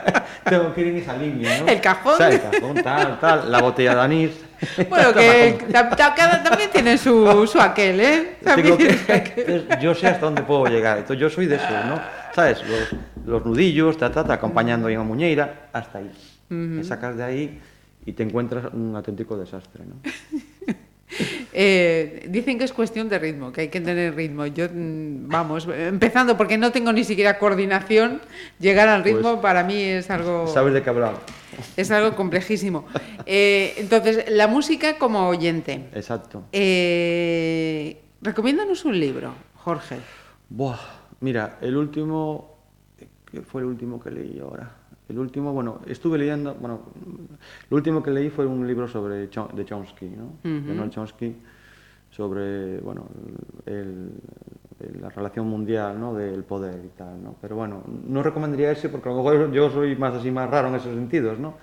tengo 0.48 0.74
que 0.74 0.80
ir 0.80 0.86
en 0.88 0.96
esa 0.96 1.16
línea, 1.16 1.60
¿no? 1.60 1.68
El 1.68 1.80
cajón. 1.80 2.14
O 2.14 2.16
sea, 2.16 2.30
el 2.30 2.40
cajón, 2.40 2.74
tal, 2.82 3.20
tal, 3.20 3.52
la 3.52 3.60
botella 3.62 3.94
de 3.94 4.00
anís. 4.00 4.44
Bueno, 4.88 5.12
que 5.14 5.56
también 5.70 6.70
tiene 6.72 6.98
su, 6.98 7.46
su 7.46 7.60
aquel, 7.60 8.00
¿eh? 8.00 8.36
También 8.42 8.76
que- 8.76 9.68
yo 9.80 9.94
sé 9.94 10.08
hasta 10.08 10.26
dónde 10.26 10.42
puedo 10.42 10.66
llegar. 10.66 10.98
Entonces, 10.98 11.20
yo 11.20 11.30
soy 11.30 11.46
de 11.46 11.54
esos, 11.54 11.70
¿no? 11.86 12.00
¿Sabes? 12.34 12.64
Los, 12.66 12.88
los 13.26 13.44
nudillos, 13.44 13.96
ta, 13.96 14.10
ta, 14.10 14.24
ta, 14.24 14.34
acompañando 14.34 14.88
ahí 14.88 14.94
a 14.94 15.00
una 15.00 15.08
muñeira, 15.08 15.68
hasta 15.72 15.98
ahí. 15.98 16.10
Me 16.48 16.82
sacas 16.84 17.16
de 17.16 17.24
ahí 17.24 17.60
y 18.06 18.12
te 18.12 18.22
encuentras 18.22 18.72
un 18.72 18.96
auténtico 18.96 19.36
desastre, 19.36 19.84
¿no? 19.84 19.96
Eh, 21.52 22.26
dicen 22.28 22.58
que 22.58 22.64
es 22.64 22.72
cuestión 22.72 23.08
de 23.08 23.18
ritmo, 23.18 23.50
que 23.50 23.62
hay 23.62 23.68
que 23.68 23.80
tener 23.80 24.14
ritmo. 24.14 24.46
Yo, 24.46 24.66
mm, 24.66 25.28
vamos, 25.28 25.66
empezando 25.66 26.36
porque 26.36 26.58
no 26.58 26.70
tengo 26.70 26.92
ni 26.92 27.02
siquiera 27.02 27.38
coordinación, 27.38 28.20
llegar 28.60 28.88
al 28.88 29.02
ritmo 29.02 29.32
Pues, 29.32 29.42
para 29.42 29.64
mí 29.64 29.82
es 29.82 30.10
algo, 30.10 30.46
¿Sabes 30.46 30.74
de 30.74 30.82
qué 30.82 30.90
hablamos? 30.90 31.20
es 31.76 31.90
algo 31.90 32.14
complejísimo. 32.14 32.86
Eh, 33.30 33.74
entonces, 33.76 34.24
la 34.30 34.46
música 34.46 34.96
como 34.96 35.28
oyente. 35.28 35.90
Exacto. 35.92 36.44
Eh, 36.50 38.00
recomiéndanos 38.22 38.86
un 38.86 38.98
libro, 38.98 39.34
Jorge. 39.56 39.96
Buah, 40.48 40.78
mira, 41.20 41.58
el 41.60 41.76
último, 41.76 42.57
¿qué 43.30 43.42
fue 43.42 43.62
el 43.62 43.68
último 43.68 44.00
que 44.00 44.10
leí 44.10 44.38
ahora? 44.40 44.70
El 45.08 45.18
último, 45.18 45.52
bueno, 45.52 45.80
estuve 45.86 46.18
leyendo, 46.18 46.54
bueno, 46.54 46.80
lo 47.70 47.76
último 47.76 48.02
que 48.02 48.10
leí 48.10 48.28
fue 48.30 48.44
un 48.46 48.66
libro 48.66 48.86
sobre 48.88 49.14
de 49.16 49.30
Chomsky, 49.30 50.06
¿no? 50.10 50.32
De 50.68 50.74
Noam 50.74 50.90
Chomsky, 50.90 51.34
sobre, 52.10 52.78
bueno, 52.80 53.06
el- 53.66 54.10
el- 54.80 55.00
la 55.00 55.08
relación 55.10 55.46
mundial, 55.48 55.98
¿no? 55.98 56.14
Del 56.14 56.44
poder 56.44 56.84
y 56.84 56.88
tal, 56.96 57.22
¿no? 57.22 57.34
Pero 57.40 57.56
bueno, 57.56 57.82
no 58.06 58.22
recomendaría 58.22 58.70
ese 58.70 58.88
porque 58.88 59.08
a 59.08 59.12
lo 59.12 59.18
mejor 59.22 59.50
yo 59.52 59.70
soy 59.70 59.96
más 59.96 60.14
así, 60.14 60.30
más 60.30 60.48
raro 60.50 60.68
en 60.68 60.74
esos 60.76 60.94
sentidos, 60.94 61.38
¿no? 61.38 61.54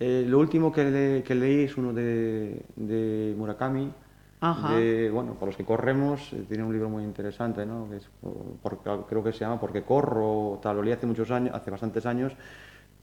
Eh, 0.00 0.24
lo 0.28 0.38
último 0.40 0.72
que, 0.72 0.84
le- 0.84 1.22
que 1.22 1.34
leí 1.34 1.64
es 1.64 1.76
uno 1.76 1.92
de, 1.92 2.62
de 2.76 3.34
Murakami, 3.38 3.92
Ajá. 4.46 4.74
de, 4.76 5.10
bueno, 5.10 5.34
para 5.34 5.46
los 5.46 5.56
que 5.56 5.64
corremos, 5.64 6.32
eh, 6.34 6.44
tiene 6.46 6.64
un 6.64 6.72
libro 6.72 6.90
muy 6.90 7.02
interesante, 7.02 7.64
¿no? 7.64 7.88
Que 7.88 7.96
es, 7.96 8.08
por- 8.20 8.78
por- 8.78 9.06
creo 9.06 9.24
que 9.24 9.32
se 9.32 9.40
llama 9.40 9.58
Porque 9.58 9.82
corro, 9.82 10.58
tal, 10.62 10.76
lo 10.76 10.82
leí 10.82 10.92
hace 10.92 11.06
muchos 11.06 11.30
años, 11.30 11.54
hace 11.54 11.70
bastantes 11.70 12.04
años, 12.04 12.32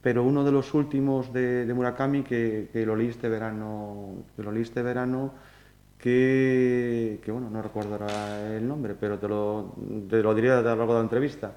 pero 0.02 0.24
uno 0.24 0.44
de 0.44 0.52
los 0.52 0.74
últimos 0.76 1.34
de, 1.34 1.66
de 1.66 1.74
Murakami 1.74 2.22
que, 2.22 2.70
que 2.72 2.86
lo 2.86 2.96
leí 2.96 3.08
este 3.08 3.28
verano, 3.28 4.24
que 4.36 4.44
lo 4.44 4.52
leí 4.52 4.62
este 4.64 4.84
verano, 4.84 5.32
que, 5.98 7.20
que, 7.24 7.32
bueno, 7.32 7.50
no 7.50 7.62
recuerdo 7.62 7.94
ahora 7.94 8.56
el 8.58 8.68
nombre, 8.68 8.96
pero 9.00 9.18
te 9.18 9.28
lo, 9.28 9.74
te 10.10 10.22
lo 10.22 10.34
diré 10.36 10.52
a 10.52 10.62
lo 10.62 10.76
largo 10.76 10.94
de 10.94 11.00
la 11.00 11.04
entrevista. 11.04 11.54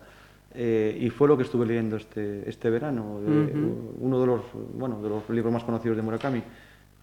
Eh, 0.56 0.96
y 1.00 1.10
fue 1.10 1.26
lo 1.26 1.36
que 1.36 1.42
estuve 1.42 1.66
leyendo 1.66 1.96
este, 1.96 2.48
este 2.48 2.70
verano, 2.70 3.20
de- 3.20 3.52
uno 4.00 4.20
de 4.20 4.26
los, 4.26 4.40
bueno, 4.78 5.02
de 5.02 5.08
los 5.08 5.28
libros 5.30 5.52
más 5.52 5.64
conocidos 5.64 5.96
de 5.96 6.02
Murakami, 6.02 6.42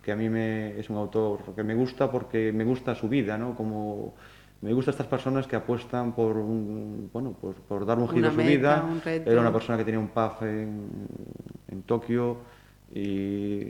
que 0.01 0.11
a 0.11 0.15
mí 0.15 0.29
me, 0.29 0.79
es 0.79 0.89
un 0.89 0.97
autor 0.97 1.53
que 1.55 1.63
me 1.63 1.75
gusta 1.75 2.11
porque 2.11 2.51
me 2.51 2.63
gusta 2.63 2.95
su 2.95 3.07
vida, 3.07 3.37
¿no? 3.37 3.55
Como 3.55 4.15
me 4.61 4.73
gusta 4.73 4.91
estas 4.91 5.07
personas 5.07 5.47
que 5.47 5.55
apuestan 5.55 6.13
por 6.13 6.37
un, 6.37 7.09
bueno, 7.11 7.33
por, 7.33 7.55
por 7.55 7.85
dar 7.85 7.97
un 7.97 8.07
giro 8.09 8.27
a 8.27 8.31
su 8.31 8.37
meta, 8.37 8.49
vida. 8.49 8.83
un. 8.83 9.01
Era 9.05 9.41
una 9.41 9.51
persona 9.51 9.77
que 9.77 9.85
tenía 9.85 9.99
un 9.99 10.09
pub 10.09 10.43
en, 10.43 10.87
en 11.67 11.81
Tokio 11.83 12.37
y 12.93 13.63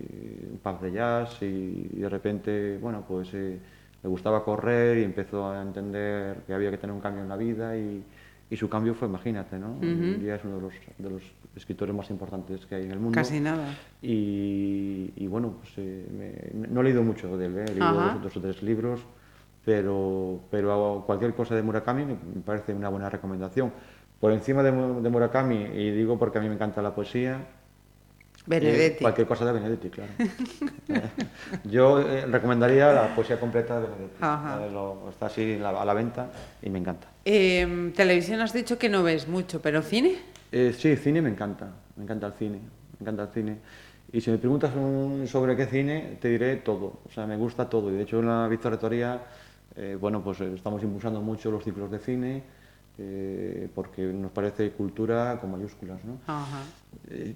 un 0.51 0.59
pub 0.61 0.81
de 0.81 0.91
jazz 0.91 1.41
y, 1.41 1.89
de 1.93 2.09
repente, 2.09 2.77
bueno, 2.77 3.05
pues 3.07 3.33
eh, 3.33 3.57
le 4.03 4.09
gustaba 4.09 4.43
correr 4.43 4.97
y 4.97 5.03
empezó 5.03 5.49
a 5.49 5.61
entender 5.61 6.41
que 6.47 6.53
había 6.53 6.71
que 6.71 6.77
tener 6.77 6.93
un 6.93 7.01
cambio 7.01 7.23
en 7.23 7.29
la 7.29 7.37
vida 7.37 7.77
y, 7.77 8.03
y 8.49 8.57
su 8.57 8.69
cambio 8.69 8.93
fue, 8.93 9.07
imagínate, 9.07 9.57
¿no? 9.57 9.77
Hoy 9.81 9.87
en 9.87 10.19
día 10.19 10.35
es 10.35 10.43
uno 10.43 10.57
de 10.57 10.61
los, 10.61 10.73
de 10.97 11.09
los 11.09 11.23
escritores 11.55 11.93
más 11.93 12.09
importantes 12.09 12.65
que 12.65 12.75
hay 12.75 12.83
en 12.85 12.91
el 12.91 12.99
mundo. 12.99 13.15
Casi 13.15 13.39
nada. 13.39 13.65
Y, 14.01 15.11
y 15.15 15.27
bueno, 15.27 15.55
pues, 15.59 15.73
eh, 15.77 16.07
me- 16.53 16.67
no 16.67 16.81
he 16.81 16.83
leído 16.85 17.03
mucho 17.03 17.37
de 17.37 17.45
él, 17.47 17.57
¿eh? 17.57 17.65
he 17.67 17.71
leído 17.71 17.93
dos, 17.93 18.23
dos 18.23 18.37
o 18.37 18.41
tres 18.41 18.63
libros, 18.63 19.01
pero, 19.65 20.39
pero 20.49 21.03
cualquier 21.05 21.33
cosa 21.33 21.55
de 21.55 21.61
Murakami 21.63 22.05
me 22.05 22.15
parece 22.45 22.73
una 22.73 22.89
buena 22.89 23.09
recomendación. 23.09 23.71
Por 24.19 24.31
encima 24.31 24.63
de, 24.63 24.71
de 24.71 25.09
Murakami, 25.09 25.55
y 25.55 25.91
digo 25.91 26.17
porque 26.17 26.37
a 26.37 26.41
mí 26.41 26.47
me 26.47 26.55
encanta 26.55 26.81
la 26.81 26.93
poesía, 26.95 27.33
eh, 27.37 28.43
Benedetti. 28.45 29.01
cualquier 29.03 29.27
cosa 29.27 29.45
de 29.45 29.51
Benedetti, 29.51 29.89
claro. 29.89 30.11
Eh, 30.19 31.01
Yo 31.65 31.99
eh, 32.01 32.25
recomendaría 32.27 32.91
la 32.93 33.13
poesía 33.15 33.39
completa 33.39 33.79
de 33.79 33.87
Benedetti. 33.87 34.15
Ajá. 34.21 34.65
Eh, 34.65 34.71
lo- 34.71 35.09
está 35.09 35.25
así 35.27 35.57
la- 35.57 35.69
a 35.81 35.85
la 35.85 35.93
venta 35.93 36.31
y 36.61 36.69
me 36.69 36.79
encanta. 36.79 37.07
Eh, 37.25 37.91
televisión 37.95 38.41
has 38.41 38.53
dicho 38.53 38.77
que 38.79 38.89
no 38.89 39.03
ves 39.03 39.27
mucho, 39.27 39.61
pero 39.61 39.81
cine. 39.81 40.15
Eh, 40.51 40.73
sí, 40.77 40.95
cine 40.97 41.21
me 41.21 41.29
encanta, 41.29 41.71
me 41.95 42.03
encanta 42.03 42.27
el 42.27 42.33
cine, 42.33 42.57
me 42.59 43.01
encanta 43.03 43.23
el 43.23 43.29
cine. 43.29 43.57
Y 44.11 44.19
si 44.19 44.29
me 44.31 44.37
preguntas 44.37 44.75
un- 44.75 45.25
sobre 45.27 45.55
qué 45.55 45.65
cine, 45.67 46.17
te 46.19 46.27
diré 46.29 46.57
todo, 46.57 46.99
o 47.05 47.09
sea, 47.09 47.25
me 47.25 47.37
gusta 47.37 47.69
todo. 47.69 47.89
Y 47.91 47.95
de 47.95 48.01
hecho 48.03 48.19
en 48.19 48.27
la 48.27 48.47
Victoria 48.47 49.21
eh, 49.77 49.97
bueno, 49.99 50.21
pues 50.21 50.41
eh, 50.41 50.51
estamos 50.53 50.83
impulsando 50.83 51.21
mucho 51.21 51.49
los 51.49 51.63
ciclos 51.63 51.89
de 51.89 51.99
cine, 51.99 52.43
eh, 52.97 53.69
porque 53.73 54.01
nos 54.03 54.31
parece 54.31 54.71
cultura 54.71 55.37
con 55.39 55.51
mayúsculas, 55.51 56.03
¿no? 56.03 56.17
Ajá. 56.27 56.61
Eh, 57.09 57.33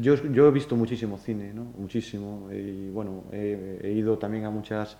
yo, 0.00 0.14
yo 0.30 0.48
he 0.48 0.50
visto 0.50 0.76
muchísimo 0.76 1.16
cine, 1.16 1.54
¿no? 1.54 1.64
Muchísimo. 1.78 2.50
Y 2.52 2.90
bueno, 2.90 3.24
he, 3.32 3.80
he 3.82 3.92
ido 3.92 4.18
también 4.18 4.44
a 4.44 4.50
muchas 4.50 4.98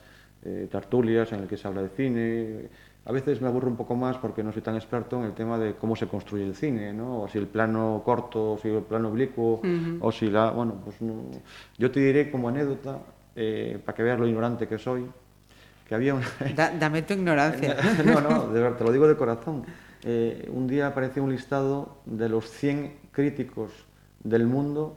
tertulias 0.70 1.30
en 1.32 1.40
las 1.42 1.48
que 1.48 1.56
se 1.56 1.68
habla 1.68 1.82
de 1.82 1.88
cine. 1.90 2.68
A 3.04 3.10
veces 3.12 3.40
me 3.40 3.48
aburro 3.48 3.68
un 3.68 3.76
poco 3.76 3.96
más 3.96 4.16
porque 4.18 4.44
no 4.44 4.52
soy 4.52 4.62
tan 4.62 4.76
experto 4.76 5.18
en 5.18 5.24
el 5.24 5.32
tema 5.32 5.58
de 5.58 5.74
cómo 5.74 5.96
se 5.96 6.06
construye 6.06 6.44
el 6.46 6.54
cine, 6.54 6.92
¿no? 6.92 7.22
O 7.22 7.28
si 7.28 7.38
el 7.38 7.48
plano 7.48 8.00
corto, 8.04 8.52
o 8.52 8.58
si 8.58 8.68
el 8.68 8.82
plano 8.82 9.08
oblicuo, 9.08 9.60
o 10.00 10.12
si 10.12 10.30
la... 10.30 10.50
Bueno, 10.50 10.74
pues 10.84 11.00
no... 11.02 11.14
Yo 11.78 11.90
te 11.90 11.98
diré 12.00 12.30
como 12.30 12.48
anécdota, 12.48 12.98
eh, 13.34 13.80
para 13.84 13.96
que 13.96 14.02
veas 14.04 14.20
lo 14.20 14.28
ignorante 14.28 14.68
que 14.68 14.78
soy, 14.78 15.04
que 15.88 15.94
había 15.96 16.14
una... 16.14 16.26
Da- 16.54 16.70
dame 16.78 17.02
tu 17.02 17.14
ignorancia. 17.14 17.76
no, 18.04 18.20
no, 18.20 18.46
de 18.52 18.60
verdad, 18.60 18.78
te 18.78 18.84
lo 18.84 18.92
digo 18.92 19.08
de 19.08 19.16
corazón. 19.16 19.64
Eh, 20.04 20.48
un 20.52 20.68
día 20.68 20.86
apareció 20.86 21.24
un 21.24 21.30
listado 21.32 21.96
de 22.06 22.28
los 22.28 22.48
100 22.50 22.92
críticos 23.10 23.72
del 24.22 24.46
mundo 24.46 24.96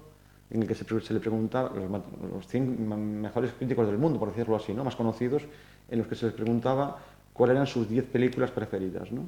en 0.52 0.61
el 0.61 0.68
que 0.68 0.76
se, 0.76 0.86
se 1.02 1.14
le 1.14 1.19
preguntaba, 1.19 1.72
los, 1.76 1.90
los 2.32 2.48
100 2.48 2.88
ma- 2.88 2.95
mejores 2.98 3.52
críticos 3.57 3.88
del 3.88 3.98
mundo, 3.98 4.19
por 4.19 4.30
decirlo 4.30 4.56
así, 4.56 4.76
¿no? 4.76 4.84
más 4.84 4.95
conocidos, 4.95 5.41
en 5.90 5.98
los 5.99 6.07
que 6.07 6.14
se 6.15 6.27
les 6.27 6.36
preguntaba 6.36 6.98
cuáles 7.36 7.56
eran 7.56 7.68
sus 7.68 7.88
10 7.88 8.06
películas 8.06 8.49
preferidas. 8.49 9.12
¿no? 9.12 9.28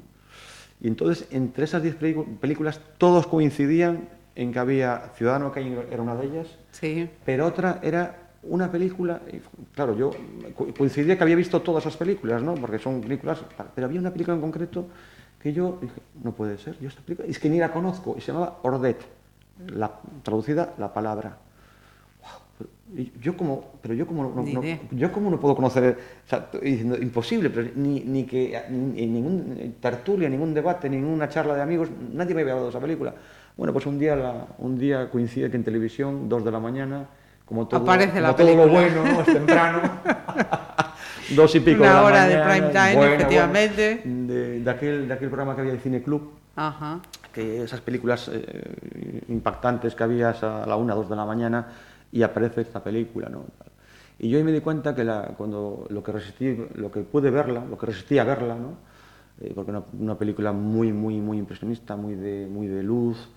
Y 0.80 0.88
entonces, 0.88 1.28
entre 1.30 1.64
esas 1.64 1.82
10 1.82 1.98
pelicu- 2.00 2.38
películas, 2.38 2.80
todos 2.98 3.26
coincidían 3.26 4.08
en 4.34 4.52
que 4.52 4.58
había 4.58 5.10
Ciudadano 5.16 5.52
Kane 5.52 5.76
era 5.90 6.02
una 6.02 6.14
de 6.16 6.26
ellas, 6.26 6.46
Sí. 6.72 7.08
pero 7.24 7.46
otra 7.46 7.80
era 7.82 8.16
una 8.44 8.70
película, 8.70 9.20
claro, 9.74 9.96
yo 9.96 10.10
co- 10.54 10.68
coincidía 10.76 11.16
que 11.16 11.22
había 11.24 11.34
visto 11.36 11.60
todas 11.60 11.84
esas 11.84 11.96
películas, 11.96 12.40
¿no? 12.42 12.54
Porque 12.54 12.78
son 12.78 13.00
películas, 13.00 13.40
pero 13.74 13.86
había 13.86 13.98
una 14.00 14.12
película 14.12 14.36
en 14.36 14.40
concreto 14.40 14.86
que 15.42 15.52
yo 15.52 15.78
dije, 15.82 16.00
no 16.22 16.32
puede 16.32 16.56
ser, 16.58 16.78
yo 16.80 16.88
esta 16.88 17.02
película, 17.02 17.28
es 17.28 17.38
que 17.38 17.48
ni 17.50 17.58
la 17.58 17.72
conozco, 17.72 18.14
y 18.16 18.20
se 18.20 18.32
llamaba 18.32 18.58
Ordet, 18.62 18.98
la, 19.66 19.90
traducida 20.22 20.74
la 20.78 20.92
palabra. 20.94 21.36
Pero- 22.58 22.70
yo 23.20 23.36
como, 23.36 23.72
pero 23.82 23.94
yo 23.94 24.06
como 24.06 24.24
no, 24.24 24.42
no- 24.42 24.62
yo 24.90 25.12
como 25.12 25.30
no 25.30 25.38
puedo 25.38 25.54
conocer, 25.54 25.96
o 26.26 26.28
sea, 26.28 26.48
diciendo, 26.60 26.96
imposible, 26.96 27.50
pero 27.50 27.68
ni, 27.76 28.00
ni 28.00 28.24
que 28.24 28.60
ni, 28.70 29.02
en 29.02 29.12
ningún 29.14 29.74
tertulia, 29.80 30.28
ningún 30.28 30.52
debate, 30.54 30.88
ninguna 30.88 31.28
charla 31.28 31.54
de 31.54 31.62
amigos, 31.62 31.88
nadie 32.12 32.34
me 32.34 32.40
había 32.40 32.54
hablado 32.54 32.66
de 32.68 32.70
esa 32.70 32.80
película. 32.80 33.14
Bueno, 33.56 33.72
pues 33.72 33.86
un 33.86 33.98
día, 33.98 34.16
la- 34.16 34.46
un 34.58 34.78
día 34.78 35.08
coincide 35.10 35.50
que 35.50 35.56
en 35.56 35.64
televisión, 35.64 36.28
dos 36.28 36.44
de 36.44 36.50
la 36.50 36.58
mañana, 36.60 37.06
como 37.44 37.66
todo, 37.68 37.80
Aparece 37.82 38.20
la 38.20 38.32
como 38.34 38.46
todo 38.48 38.66
lo 38.66 38.72
bueno, 38.72 39.04
¿no? 39.04 39.20
Es 39.20 39.26
temprano. 39.26 39.80
dos 41.36 41.54
y 41.54 41.60
pico 41.60 41.80
Una 41.82 41.88
de 41.90 41.94
la 41.94 42.02
hora 42.04 42.24
de 42.26 42.36
mañana, 42.38 42.54
prime 42.54 42.68
time, 42.92 43.14
efectivamente. 43.14 44.02
de, 44.04 44.60
de 44.60 44.70
aquel, 44.70 45.08
de 45.08 45.14
aquel 45.14 45.28
programa 45.28 45.54
que 45.54 45.60
había 45.60 45.72
de 45.74 45.78
Cine 45.80 46.02
Club, 46.02 46.30
Ajá. 46.56 47.00
que 47.32 47.62
esas 47.64 47.80
películas 47.80 48.30
eh, 48.32 49.22
impactantes 49.28 49.94
que 49.94 50.02
había 50.04 50.30
a 50.30 50.66
la 50.66 50.76
una, 50.76 50.94
dos 50.94 51.08
de 51.08 51.16
la 51.16 51.24
mañana 51.26 51.66
y 52.12 52.22
aparece 52.22 52.62
esta 52.62 52.82
película, 52.82 53.28
¿no? 53.28 53.44
Y 54.18 54.28
yo 54.30 54.38
ahí 54.38 54.44
me 54.44 54.52
di 54.52 54.60
cuenta 54.60 54.94
que 54.94 55.04
la, 55.04 55.34
cuando 55.36 55.86
lo 55.90 56.02
que 56.02 56.10
resistí, 56.12 56.56
lo 56.74 56.90
que 56.90 57.00
pude 57.00 57.30
verla, 57.30 57.64
lo 57.64 57.78
que 57.78 57.86
resistí 57.86 58.18
a 58.18 58.24
verla, 58.24 58.56
¿no? 58.56 58.76
Eh, 59.40 59.52
porque 59.54 59.70
una, 59.70 59.82
una 59.98 60.18
película 60.18 60.52
muy, 60.52 60.92
muy, 60.92 61.20
muy 61.20 61.38
impresionista, 61.38 61.94
muy 61.94 62.14
de, 62.16 62.48
muy 62.50 62.66
de 62.66 62.82
luz, 62.82 63.28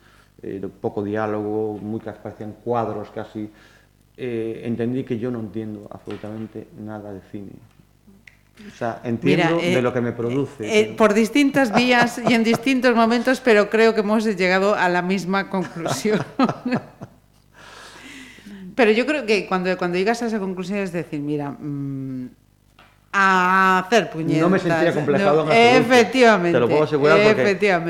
eh, 0.42 0.60
de 0.60 0.68
poco 0.68 1.04
diálogo, 1.04 1.78
muy 1.78 2.00
que 2.00 2.12
parecían 2.12 2.54
cuadros 2.64 3.12
casi, 3.12 3.50
eh, 4.18 4.62
entendí 4.66 5.04
que 5.04 5.20
yo 5.20 5.30
no 5.30 5.40
entiendo 5.40 5.88
absolutamente 5.92 6.68
nada 6.80 7.14
de 7.14 7.22
cine. 7.32 7.52
O 8.68 8.76
sea, 8.76 9.02
entiendo 9.04 9.56
Mira, 9.58 9.68
eh, 9.68 9.76
de 9.76 9.82
lo 9.82 9.94
que 9.94 10.02
me 10.02 10.12
produce. 10.12 10.66
Eh, 10.66 10.86
pero- 10.86 10.98
por 10.98 11.14
distintas 11.14 11.74
vías 11.76 12.20
y 12.28 12.34
en 12.34 12.44
distintos 12.44 12.96
momentos, 12.96 13.40
pero 13.40 13.70
creo 13.70 13.94
que 13.94 14.02
hemos 14.02 14.24
llegado 14.26 14.76
a 14.76 14.90
la 14.90 15.02
misma 15.02 15.50
conclusión. 15.50 16.20
pero 18.76 18.92
yo 18.92 19.06
creo 19.06 19.26
que 19.26 19.48
cuando, 19.48 19.76
cuando 19.78 19.98
llegas 19.98 20.22
a 20.24 20.28
esa 20.28 20.40
conclusión 20.40 20.80
es 20.80 20.92
decir, 20.92 21.20
mira, 21.20 21.52
mm, 21.52 22.30
a 23.14 23.80
hacer 23.80 24.10
puñetas. 24.10 24.42
No 24.42 24.50
me 24.50 24.60
sentía 24.60 24.94
complejado 24.94 25.46
No. 25.46 25.52
Efectivamente. 25.52 26.52
Te 26.54 26.60
lo 26.62 26.68
puedo 26.70 26.84
asegurar 26.84 27.18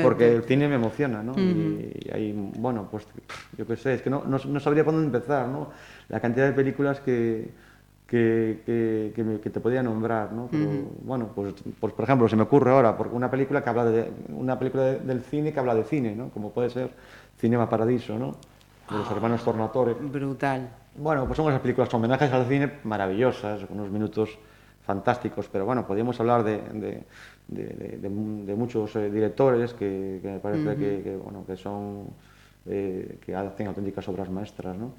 porque, 0.02 0.34
el 0.34 0.42
cine 0.44 0.66
me 0.68 0.74
emociona, 0.74 1.22
¿no? 1.22 1.32
y, 1.38 1.92
y 2.06 2.10
ahí, 2.12 2.50
bueno, 2.56 2.88
pues 2.90 3.04
yo 3.56 3.66
qué 3.66 3.76
sé, 3.76 3.94
es 3.94 4.02
que 4.02 4.10
no, 4.10 4.24
no, 4.26 4.38
no 4.44 4.60
sabría 4.60 4.84
por 4.84 4.94
dónde 4.94 5.06
empezar, 5.16 5.46
¿no? 5.46 5.70
La 6.08 6.18
cantidad 6.18 6.46
de 6.46 6.52
películas 6.52 6.98
que, 7.00 7.50
que, 8.06 8.62
que, 8.66 9.12
que 9.14 9.22
me- 9.24 9.40
que 9.40 9.48
te 9.50 9.60
podía 9.60 9.82
nombrar, 9.82 10.32
¿no? 10.32 10.48
Pero, 10.50 10.64
bueno, 11.04 11.30
pues, 11.34 11.54
pues 11.80 11.92
por 11.92 12.04
ejemplo, 12.04 12.28
se 12.28 12.34
me 12.36 12.42
ocurre 12.42 12.72
ahora, 12.72 12.96
porque 12.96 13.14
una 13.14 13.30
película 13.30 13.62
que 13.62 13.70
habla 13.70 13.84
de, 13.84 14.10
una 14.30 14.58
película 14.58 14.82
de- 14.84 14.98
del 14.98 15.22
cine 15.22 15.52
que 15.52 15.60
habla 15.60 15.74
de 15.76 15.84
cine, 15.84 16.16
¿no? 16.16 16.30
Como 16.30 16.50
puede 16.50 16.68
ser 16.68 16.90
Cinema 17.38 17.68
Paradiso, 17.70 18.18
¿no? 18.18 18.36
De 18.90 18.96
los 18.98 19.10
hermanos 19.10 19.42
Tornatore. 19.44 19.94
Brutal. 19.94 20.68
Bueno, 20.96 21.24
pues 21.26 21.36
son 21.36 21.48
esas 21.48 21.60
películas 21.60 21.92
homenajes 21.94 22.30
al 22.32 22.46
cine 22.46 22.70
maravillosas, 22.84 23.60
unos 23.70 23.90
minutos 23.90 24.30
fantásticos, 24.84 25.48
pero 25.50 25.64
bueno, 25.64 25.86
podríamos 25.86 26.18
hablar 26.20 26.42
de, 26.44 26.58
de, 26.58 27.02
de- 27.48 27.98
de- 27.98 28.54
muchos 28.54 28.94
eh, 28.96 29.10
directores 29.10 29.72
que, 29.74 30.18
que 30.20 30.28
me 30.28 30.38
parece 30.40 30.76
que, 30.76 31.02
que, 31.02 31.16
bueno, 31.16 31.44
que 31.46 31.56
son, 31.56 32.08
eh, 32.66 33.18
que 33.24 33.34
hacen 33.34 33.68
auténticas 33.68 34.06
obras 34.08 34.28
maestras, 34.28 34.76
¿no? 34.76 34.92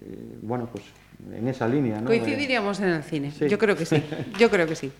Eh, 0.00 0.38
bueno, 0.42 0.68
pues 0.72 0.84
en 1.36 1.48
esa 1.48 1.66
línea, 1.68 2.00
¿no? 2.00 2.06
Coincidiríamos 2.06 2.78
en 2.80 2.88
el 2.90 3.02
cine. 3.02 3.32
Sí. 3.32 3.48
Yo 3.48 3.58
creo 3.58 3.76
que 3.76 3.84
sí. 3.84 4.02
Yo 4.38 4.48
creo 4.48 4.66
que 4.66 4.76
sí. 4.76 4.90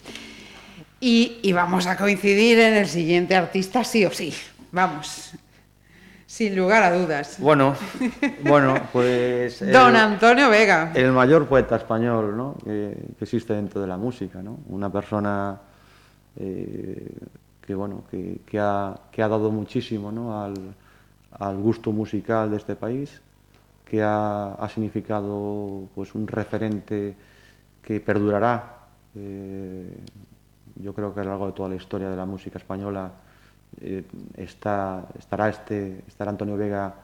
Y, 1.01 1.39
y 1.43 1.53
vamos 1.53 1.87
a 1.87 1.97
coincidir 1.97 2.59
en 2.59 2.75
el 2.75 2.87
siguiente 2.89 3.35
artista, 3.37 3.85
sí 3.85 4.05
o 4.05 4.11
sí. 4.11 4.35
Vamos. 4.73 5.33
Sin 6.31 6.55
lugar 6.55 6.85
a 6.85 6.97
dudas. 6.97 7.39
Bueno, 7.41 7.75
bueno, 8.45 8.75
pues... 8.93 9.63
el- 9.63 9.73
Don 9.73 9.97
Antonio 9.97 10.49
Vega. 10.49 10.93
El 10.95 11.11
mayor 11.11 11.49
poeta 11.49 11.75
español 11.75 12.37
¿no? 12.37 12.55
que, 12.63 12.97
que 13.19 13.25
existe 13.25 13.53
dentro 13.53 13.81
de 13.81 13.89
la 13.89 13.97
música, 13.97 14.41
¿no? 14.41 14.61
Una 14.69 14.93
persona 14.93 15.59
eh, 16.37 17.17
que, 17.61 17.75
bueno, 17.75 18.05
que, 18.09 18.43
que 18.47 18.61
ha, 18.61 18.95
que 19.11 19.25
ha 19.25 19.27
dado 19.29 19.51
muchísimo 19.51 20.13
¿no? 20.13 20.41
al, 20.41 20.55
al 21.33 21.57
gusto 21.57 21.91
musical 21.91 22.49
de 22.49 22.59
este 22.59 22.77
país, 22.77 23.21
que 23.85 24.01
ha, 24.01 24.53
ha 24.53 24.69
significado 24.69 25.89
pues, 25.97 26.15
un 26.15 26.29
referente 26.29 27.17
que 27.83 27.99
perdurará, 27.99 28.77
eh, 29.17 29.99
yo 30.77 30.95
creo 30.95 31.13
que 31.13 31.23
a 31.23 31.25
lo 31.25 31.31
largo 31.31 31.47
de 31.49 31.53
toda 31.55 31.71
la 31.71 31.75
historia 31.75 32.09
de 32.09 32.15
la 32.17 32.25
música 32.25 32.57
española 32.57 33.11
eh, 33.81 34.05
está, 34.37 35.07
estará, 35.19 35.49
este, 35.49 36.03
estará 36.07 36.31
Antonio 36.31 36.57
Vega 36.57 36.95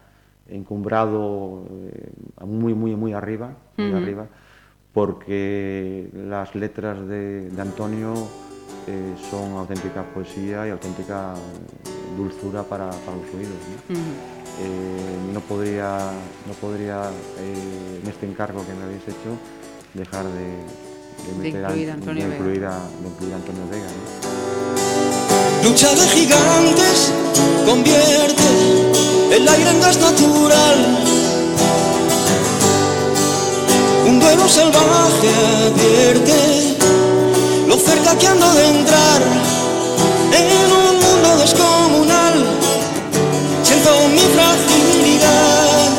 encumbrado 0.49 1.65
eh, 1.93 2.13
muy, 2.45 2.75
muy, 2.75 2.95
muy 2.95 3.13
arriba, 3.13 3.55
muy 3.77 3.93
arriba, 3.93 4.27
porque 4.93 6.09
las 6.13 6.55
letras 6.55 7.07
de, 7.07 7.51
de 7.51 7.63
Antonio 7.63 8.15
eh, 8.87 9.15
son 9.31 9.53
auténtica 9.53 10.03
poesía 10.03 10.67
y 10.69 10.71
auténtica 10.71 11.35
dulzura 12.17 12.63
para, 12.63 12.91
para 12.91 13.17
los 13.17 13.35
oídos. 13.35 13.57
¿no? 13.89 15.35
No 15.35 15.41
podría, 15.41 15.99
no 16.47 16.53
podría 16.61 17.11
en 17.39 18.09
este 18.09 18.27
encargo 18.27 18.65
que 18.67 18.73
me 18.75 18.85
habéis 18.85 19.03
hecho 19.03 19.37
dejar 19.95 20.25
de, 20.27 20.47
de 21.41 21.53
De 21.53 21.53
meter 21.53 21.63
incluir 21.63 21.91
a, 21.91 21.95
Antonio 21.95 22.23
de 22.23 22.29
Vega. 22.31 22.37
incluir 22.39 22.65
a, 22.65 22.79
de 23.03 23.09
incluir 23.09 23.33
a 23.33 23.37
Antonio 23.37 23.63
Vega. 23.71 23.87
¿no? 23.87 24.46
Lucha 25.63 25.95
de 25.95 26.09
gigantes 26.09 27.13
convierte 27.67 28.43
el 29.33 29.49
aire 29.49 29.71
en 29.71 29.81
gas 29.81 29.99
natural. 29.99 30.79
Un 34.07 34.21
duelo 34.21 34.49
salvaje 34.49 35.31
advierte 35.67 36.77
lo 37.67 37.77
cerca 37.77 38.17
que 38.17 38.27
ando 38.29 38.53
de 38.55 38.69
entrar 38.69 39.23
en 40.39 40.73
un 40.73 40.95
mundo 41.05 41.37
descomunal. 41.39 42.35
Siento 43.65 43.91
mi 44.09 44.25
fragilidad. 44.37 45.91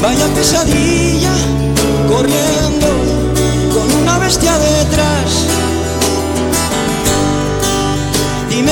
Vaya 0.00 0.26
pesadilla 0.34 1.32
corriendo 2.08 2.67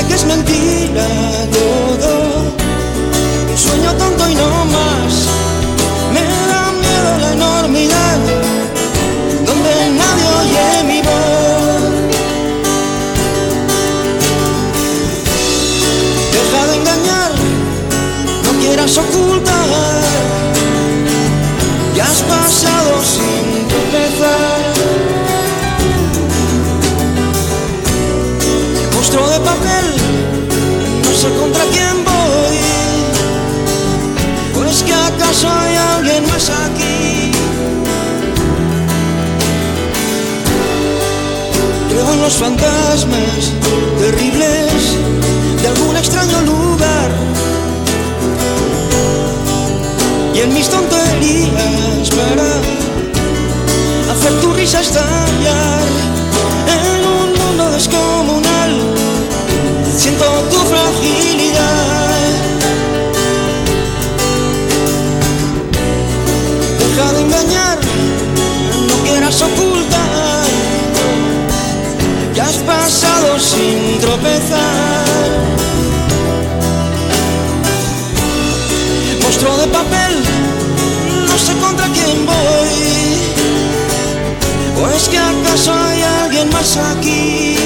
que 0.08 0.14
es 0.14 0.24
mentira 0.24 1.06
todo, 1.52 2.52
un 3.50 3.58
sueño 3.58 3.92
tonto 3.94 4.28
y 4.28 4.34
no 4.34 4.64
más. 4.66 4.95
Contra 31.34 31.64
quién 31.72 32.04
voy. 32.04 32.58
¿O 34.56 34.64
es 34.64 34.82
que 34.82 34.92
acaso 34.92 35.48
hay 35.48 35.76
alguien 35.76 36.26
más 36.28 36.50
aquí? 36.50 37.32
Creo 41.90 42.12
en 42.12 42.20
los 42.22 42.34
fantasmas 42.34 43.52
terribles 43.98 44.96
de 45.62 45.68
algún 45.68 45.96
extraño 45.96 46.40
lugar 46.42 47.10
y 50.34 50.40
en 50.40 50.52
mis 50.52 50.68
tonterías 50.68 52.10
para 52.10 52.48
hacer 54.12 54.40
tu 54.40 54.52
risa 54.52 54.80
estallar 54.80 55.05
más 86.66 86.76
aquí? 86.76 87.56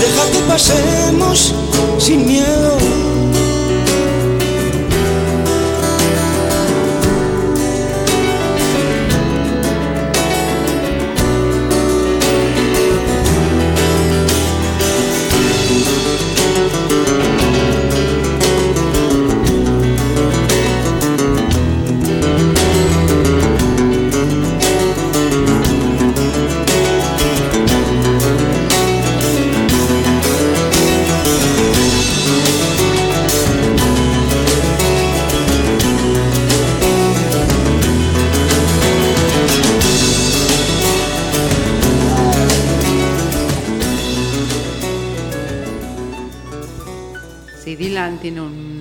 Deja 0.00 0.30
que 0.32 0.38
pasemos 0.48 1.54
sin 1.98 2.26
miedo. 2.26 2.93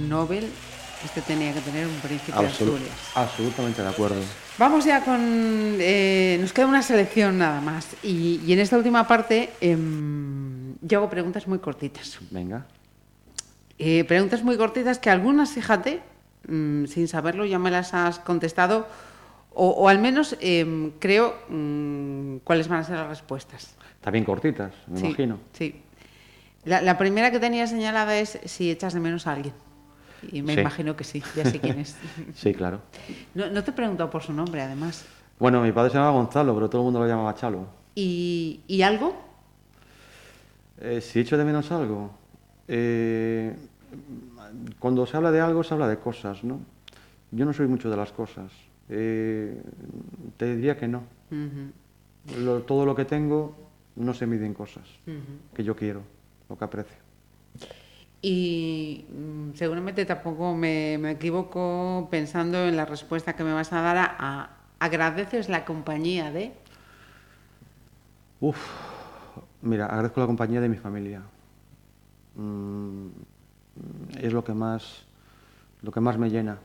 Nobel, 0.09 0.49
este 1.05 1.21
tenía 1.21 1.53
que 1.53 1.61
tener 1.61 1.85
un 1.85 1.95
príncipe 1.95 2.37
de 2.39 2.47
Asturias. 2.47 2.91
absolutamente 3.15 3.81
de 3.81 3.87
acuerdo. 3.89 4.21
Vamos 4.57 4.85
ya 4.85 5.03
con... 5.03 5.19
eh, 5.79 6.37
nos 6.39 6.53
queda 6.53 6.67
una 6.67 6.81
selección 6.81 7.37
nada 7.37 7.61
más. 7.61 7.87
Y, 8.03 8.39
y 8.45 8.53
en 8.53 8.59
esta 8.59 8.77
última 8.77 9.07
parte 9.07 9.49
em, 9.61 10.75
yo 10.81 10.99
hago 10.99 11.09
preguntas 11.09 11.47
muy 11.47 11.59
cortitas. 11.59 12.19
Venga. 12.31 12.65
Eh, 13.79 14.03
preguntas 14.05 14.43
muy 14.43 14.57
cortitas 14.57 14.99
que 14.99 15.09
algunas, 15.09 15.51
fíjate, 15.51 16.01
mm, 16.47 16.85
sin 16.85 17.07
saberlo 17.07 17.45
ya 17.45 17.59
me 17.59 17.71
las 17.71 17.93
has 17.93 18.19
contestado. 18.19 18.87
O, 19.55 19.69
o 19.69 19.89
al 19.89 19.99
menos 19.99 20.35
em, 20.39 20.91
creo 20.99 21.35
mm, 21.49 22.37
cuáles 22.43 22.67
van 22.67 22.79
a 22.79 22.83
ser 22.83 22.95
las 22.97 23.07
respuestas. 23.09 23.75
También 24.01 24.25
cortitas, 24.25 24.71
me 24.87 24.99
Sí, 24.99 25.05
imagino. 25.07 25.39
Sí. 25.53 25.81
La, 26.65 26.81
la 26.81 26.97
primera 26.97 27.31
que 27.31 27.39
tenía 27.39 27.67
señalada 27.67 28.17
es 28.17 28.39
si 28.45 28.71
echas 28.71 28.93
de 28.93 28.99
menos 28.99 29.27
a 29.27 29.33
alguien. 29.33 29.53
Y 30.31 30.41
me 30.41 30.53
Sí. 30.55 30.61
imagino 30.61 30.95
que 30.95 31.03
sí, 31.03 31.21
ya 31.35 31.43
sé 31.43 31.59
quién 31.59 31.79
es. 31.79 31.95
Sí, 32.35 32.53
claro. 32.53 32.81
No, 33.35 33.49
no 33.49 33.63
te 33.63 33.71
he 33.71 33.73
preguntado 33.73 34.09
por 34.09 34.23
su 34.23 34.31
nombre, 34.33 34.61
además. 34.61 35.05
Bueno, 35.39 35.61
mi 35.61 35.71
padre 35.73 35.89
se 35.89 35.95
llamaba 35.97 36.13
Gonzalo, 36.13 36.53
pero 36.55 36.69
todo 36.69 36.81
el 36.81 36.85
mundo 36.85 36.99
lo 37.01 37.07
llamaba 37.07 37.35
Chalo. 37.35 37.67
¿Y, 37.95 38.61
y 38.67 38.81
algo? 38.81 39.13
Eh, 40.79 41.01
si 41.01 41.19
echo 41.19 41.37
de 41.37 41.43
menos 41.45 41.71
algo, 41.71 42.11
eh, 42.67 43.55
cuando 44.79 45.05
se 45.05 45.17
habla 45.17 45.31
de 45.31 45.41
algo 45.41 45.63
se 45.63 45.73
habla 45.73 45.87
de 45.87 45.97
cosas, 45.97 46.43
¿no? 46.43 46.59
Yo 47.31 47.45
no 47.45 47.53
soy 47.53 47.67
mucho 47.67 47.89
de 47.89 47.97
las 47.97 48.11
cosas. 48.11 48.51
Eh, 48.89 49.61
te 50.37 50.55
diría 50.55 50.77
que 50.77 50.87
no. 50.87 51.03
Lo- 52.37 52.61
todo 52.61 52.85
lo 52.85 52.95
que 52.95 53.05
tengo 53.05 53.55
no 53.95 54.13
se 54.13 54.25
mide 54.27 54.45
en 54.45 54.53
cosas 54.53 54.83
que 55.53 55.63
yo 55.63 55.75
quiero, 55.75 56.01
aprecio. 56.61 56.97
Y 58.21 59.05
mm, 59.09 59.53
seguramente 59.55 60.05
tampoco 60.05 60.55
me, 60.55 60.97
me 60.97 61.11
equivoco 61.11 62.07
pensando 62.09 62.65
en 62.67 62.75
la 62.77 62.85
respuesta 62.85 63.35
que 63.35 63.43
me 63.43 63.53
vas 63.53 63.73
a 63.73 63.81
dar 63.81 63.97
a, 63.97 64.15
a- 64.17 64.49
agradeces 64.79 65.49
la 65.49 65.65
compañía 65.65 66.31
de... 66.31 66.53
Uf, 68.39 68.57
mira, 69.61 69.85
agradezco 69.87 70.19
la 70.21 70.27
compañía 70.27 70.61
de 70.61 70.69
mi 70.69 70.77
familia. 70.77 71.21
Mm, 72.35 73.07
es 74.19 74.33
lo 74.33 74.43
que 74.43 74.53
más, 74.53 75.03
lo 75.81 75.91
que 75.91 75.99
más 75.99 76.17
me 76.17 76.29
llena. 76.29 76.57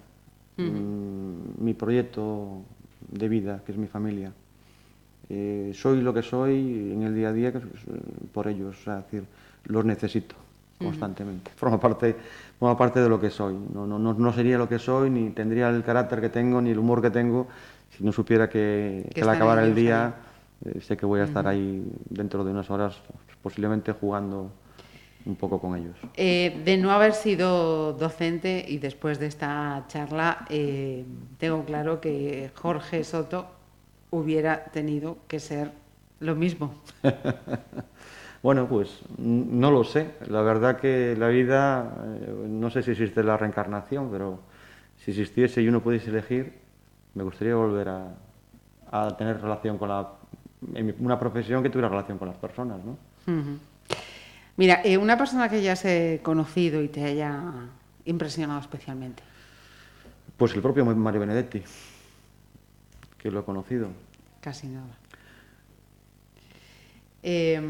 Mm, 0.57 1.63
mi 1.65 1.75
proyecto 1.75 2.63
de 3.13 3.29
vida, 3.29 3.63
que 3.65 3.73
es 3.73 3.79
mi 3.79 3.87
familia. 3.87 4.33
Eh, 5.29 5.73
soy 5.75 6.01
lo 6.01 6.13
que 6.15 6.23
soy 6.23 6.93
en 6.93 7.03
el 7.03 7.15
día 7.15 7.29
a 7.29 7.33
día 7.33 7.49
eh, 7.51 7.61
por 8.33 8.49
ellos, 8.49 8.77
o 8.81 8.83
sea, 8.83 8.97
decir, 8.97 9.25
los 9.69 9.85
necesito 9.85 10.35
constantemente. 10.79 11.51
Forma 11.57 11.81
parte, 11.81 12.17
forma 12.59 12.77
parte 12.77 13.01
de 13.01 13.09
lo 13.09 13.21
que 13.21 13.31
soy. 13.31 13.55
No, 13.55 13.87
no, 13.87 13.99
no, 13.99 14.15
no 14.15 14.33
sería 14.33 14.59
lo 14.59 14.69
que 14.69 14.79
soy, 14.79 15.11
ni 15.11 15.31
tendría 15.31 15.69
el 15.71 15.83
carácter 15.83 16.21
que 16.21 16.29
tengo, 16.29 16.61
ni 16.61 16.71
el 16.71 16.79
humor 16.79 17.03
que 17.03 17.11
tengo, 17.11 17.49
si 17.97 18.05
no 18.05 18.13
supiera 18.13 18.49
que, 18.49 19.05
Que 19.09 19.15
que 19.15 19.23
al 19.23 19.31
acabar 19.31 19.59
el 19.59 19.75
día 19.75 20.15
eh, 20.65 20.81
sé 20.81 20.97
que 20.97 21.07
voy 21.07 21.21
a 21.21 21.25
estar 21.25 21.47
ahí 21.47 21.85
dentro 22.09 22.45
de 22.45 22.51
unas 22.51 22.71
horas, 22.71 22.97
posiblemente 23.43 23.93
jugando 23.93 24.51
un 25.27 25.37
poco 25.37 25.61
con 25.61 25.77
ellos. 25.77 25.97
Eh, 26.17 26.61
de 26.65 26.77
no 26.79 26.91
haber 26.91 27.13
sido 27.13 27.93
docente 27.93 28.65
y 28.67 28.79
después 28.79 29.19
de 29.19 29.27
esta 29.27 29.85
charla, 29.89 30.47
eh, 30.49 31.05
tengo 31.39 31.65
claro 31.65 32.01
que 32.01 32.51
Jorge 32.55 33.05
Soto 33.05 33.47
hubiera 34.11 34.65
tenido 34.65 35.19
que 35.29 35.39
ser 35.39 35.73
lo 36.21 36.35
mismo. 36.35 36.73
Bueno, 38.43 38.69
pues 38.69 39.01
no 39.19 39.71
lo 39.71 39.85
sé. 39.85 40.13
La 40.29 40.43
verdad 40.43 40.79
que 40.79 41.17
la 41.19 41.29
vida, 41.29 41.93
eh, 42.05 42.47
no 42.49 42.71
sé 42.71 42.83
si 42.83 42.93
existe 42.93 43.23
la 43.23 43.37
reencarnación, 43.37 44.11
pero 44.11 44.41
si 45.05 45.11
existiese 45.11 45.61
y 45.63 45.69
uno 45.69 45.81
pudiese 45.81 46.11
elegir, 46.11 46.59
me 47.15 47.25
gustaría 47.25 47.55
volver 47.55 47.89
a, 47.89 48.15
a 48.91 49.17
tener 49.17 49.41
relación 49.41 49.77
con 49.79 49.89
la, 49.89 50.09
una 50.99 51.19
profesión 51.19 51.63
que 51.63 51.71
tuviera 51.71 51.89
relación 51.89 52.19
con 52.19 52.29
las 52.29 52.37
personas, 52.37 52.79
¿no? 52.85 52.97
Mira, 54.57 54.81
eh, 54.85 54.97
una 54.97 55.17
persona 55.17 55.49
que 55.49 55.57
hayas 55.57 55.85
eh, 55.85 56.21
conocido 56.23 56.83
y 56.83 56.89
te 56.89 57.05
haya 57.05 57.43
impresionado 58.05 58.61
especialmente. 58.61 59.23
Pues 60.37 60.55
el 60.55 60.63
propio 60.63 60.85
Mario 60.85 61.21
Benedetti, 61.21 61.63
que 63.19 63.31
lo 63.31 63.41
he 63.41 63.45
conocido. 63.45 63.89
Casi 64.41 64.69
nada. 64.69 64.97
Eh, 67.23 67.61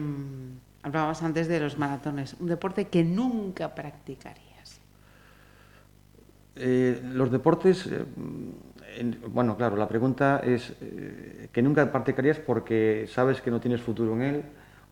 hablabas 0.83 1.23
antes 1.23 1.49
de 1.49 1.61
los 1.61 1.79
maratones, 1.79 2.37
un 2.41 2.49
deporte 2.49 2.87
que 2.89 3.05
nunca 3.05 3.75
practicarías. 3.75 4.81
Eh, 6.57 7.01
los 7.15 7.31
deportes, 7.31 7.87
eh, 7.87 8.05
en- 8.99 9.19
bueno, 9.29 9.57
claro, 9.57 9.77
la 9.77 9.87
pregunta 9.87 10.41
es 10.45 10.73
eh, 10.81 11.49
que 11.53 11.63
nunca 11.63 11.91
practicarías 11.93 12.39
porque 12.39 13.07
sabes 13.09 13.41
que 13.41 13.51
no 13.51 13.61
tienes 13.61 13.81
futuro 13.81 14.15
en 14.15 14.23
él 14.23 14.43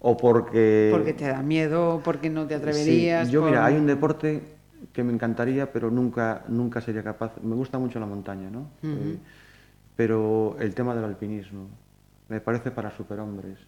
o 0.01 0.17
porque... 0.17 0.91
Porque 0.93 1.13
te 1.13 1.27
da 1.27 1.43
miedo, 1.43 2.01
porque 2.05 2.31
no 2.31 2.47
te 2.47 2.55
Sí, 2.55 2.61
atreverías. 2.61 3.31
yo, 3.31 3.43
mira, 3.43 3.59
por- 3.59 3.67
hay 3.69 3.75
un 3.77 3.87
deporte 3.87 4.43
que 4.93 5.03
me 5.03 5.13
encantaría, 5.13 5.73
pero 5.73 5.91
nunca, 5.91 6.45
nunca 6.49 6.81
sería 6.81 7.03
capaz. 7.03 7.33
Me 7.43 7.55
gusta 7.57 7.79
mucho 7.79 7.99
la 7.99 8.07
montaña, 8.07 8.49
¿no? 8.51 8.69
Eh, 8.83 9.19
pero 9.97 10.57
el 10.61 10.75
tema 10.75 10.95
del 10.95 11.05
alpinismo 11.05 11.69
me 12.29 12.41
parece 12.41 12.71
para 12.71 12.91
superhombres. 12.91 13.59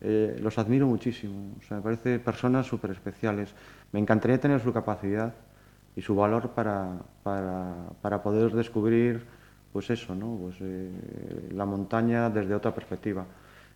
Eh, 0.00 0.38
los 0.40 0.58
admiro 0.58 0.86
muchísimo. 0.86 1.54
O 1.58 1.62
sea, 1.62 1.76
me 1.76 1.82
parece 1.82 2.18
personas 2.18 2.66
súper 2.66 2.90
especiales. 2.90 3.54
Me 3.92 4.00
encantaría 4.00 4.40
tener 4.40 4.60
su 4.60 4.72
capacidad 4.72 5.32
y 5.94 6.02
su 6.02 6.14
valor 6.14 6.50
para, 6.50 6.98
para, 7.22 7.74
para 8.00 8.22
poder 8.22 8.52
descubrir, 8.52 9.24
pues 9.72 9.90
eso, 9.90 10.14
¿no? 10.14 10.36
Pues, 10.40 10.56
eh, 10.60 11.48
la 11.52 11.64
montaña 11.64 12.28
desde 12.30 12.54
otra 12.54 12.74
perspectiva. 12.74 13.24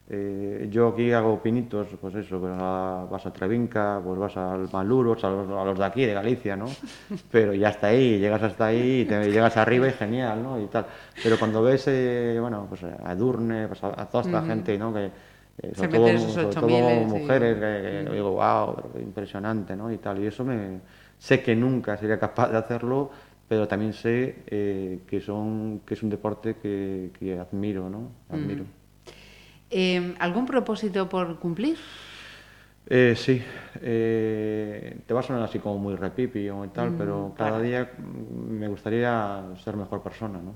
Eh, 0.09 0.69
yo 0.71 0.89
aquí 0.89 1.11
hago 1.13 1.43
pinitos, 1.43 1.89
pues 2.01 2.15
eso, 2.15 2.39
pues 2.39 2.53
a- 2.57 3.07
vas 3.11 3.27
a 3.27 3.33
Trevinca, 3.33 4.01
pues 4.05 4.19
vas 4.19 4.37
al 4.37 4.69
Maluros, 4.71 5.25
a 5.25 5.31
los, 5.31 5.49
a 5.51 5.65
los 5.65 5.79
de 5.79 5.85
aquí, 5.85 6.05
de 6.07 6.15
Galicia, 6.15 6.57
¿no? 6.57 6.77
Pero 7.31 7.55
ya 7.55 7.71
hasta 7.71 7.89
ahí, 7.89 8.19
llegas 8.19 8.43
hasta 8.43 8.67
ahí, 8.67 9.01
y 9.01 9.05
te 9.05 9.33
llegas 9.33 9.57
arriba 9.57 9.89
y 9.89 9.93
genial, 9.93 10.43
¿no? 10.43 10.61
Y 10.63 10.67
tal. 10.69 10.87
Pero 11.21 11.39
cuando 11.39 11.61
ves, 11.63 11.85
eh, 11.89 12.39
bueno, 12.41 12.67
pues 12.69 12.85
a 12.85 13.13
Edurne, 13.13 13.67
pues 13.69 13.83
a, 13.83 14.01
a 14.01 14.09
toda 14.09 14.23
esta 14.23 14.43
gente, 14.43 14.79
¿no? 14.79 14.95
Que, 14.95 15.07
eh, 15.07 15.73
sobre 15.75 15.89
meten 15.89 16.17
todo, 16.17 16.29
esos 16.29 16.33
sobre 16.35 16.47
ocho 16.49 16.61
todo 16.61 16.69
miles, 16.69 17.09
sí. 17.09 17.19
mujeres, 17.19 17.59
que, 17.59 18.11
digo, 18.13 18.31
wow, 18.33 18.77
impresionante, 19.01 19.75
¿no? 19.77 19.91
Y 19.93 19.99
tal. 19.99 20.23
Y 20.23 20.27
eso 20.27 20.45
me... 20.45 20.81
Sé 21.19 21.43
que 21.43 21.57
nunca 21.57 21.97
sería 21.97 22.19
capaz 22.19 22.51
de 22.51 22.59
hacerlo, 22.59 23.11
pero 23.49 23.67
también 23.67 23.93
sé 23.95 24.45
eh, 24.49 25.01
que, 25.07 25.21
son, 25.21 25.81
que 25.87 25.95
es 25.95 26.03
un 26.03 26.11
deporte 26.11 26.57
que, 26.57 27.11
que 27.19 27.39
admiro, 27.39 27.89
¿no? 27.89 28.11
Admiro. 28.29 28.65
Eh, 29.71 30.15
¿Algún 30.19 30.47
propósito 30.47 31.09
por 31.09 31.39
cumplir? 31.39 31.77
Eh, 32.89 33.15
sí, 33.17 33.43
eh, 33.83 35.01
te 35.07 35.13
va 35.15 35.21
a 35.21 35.23
sonar 35.25 35.43
así 35.43 35.59
como 35.59 35.79
muy 35.79 35.97
repipi 35.97 36.49
o 36.51 36.69
tal, 36.69 36.95
pero 36.97 37.35
cada 37.37 37.53
para. 37.53 37.63
día 37.63 37.91
mm, 37.99 38.51
me 38.53 38.69
gustaría 38.69 39.43
ser 39.65 39.77
mejor 39.77 40.03
persona, 40.03 40.39
¿no? 40.39 40.55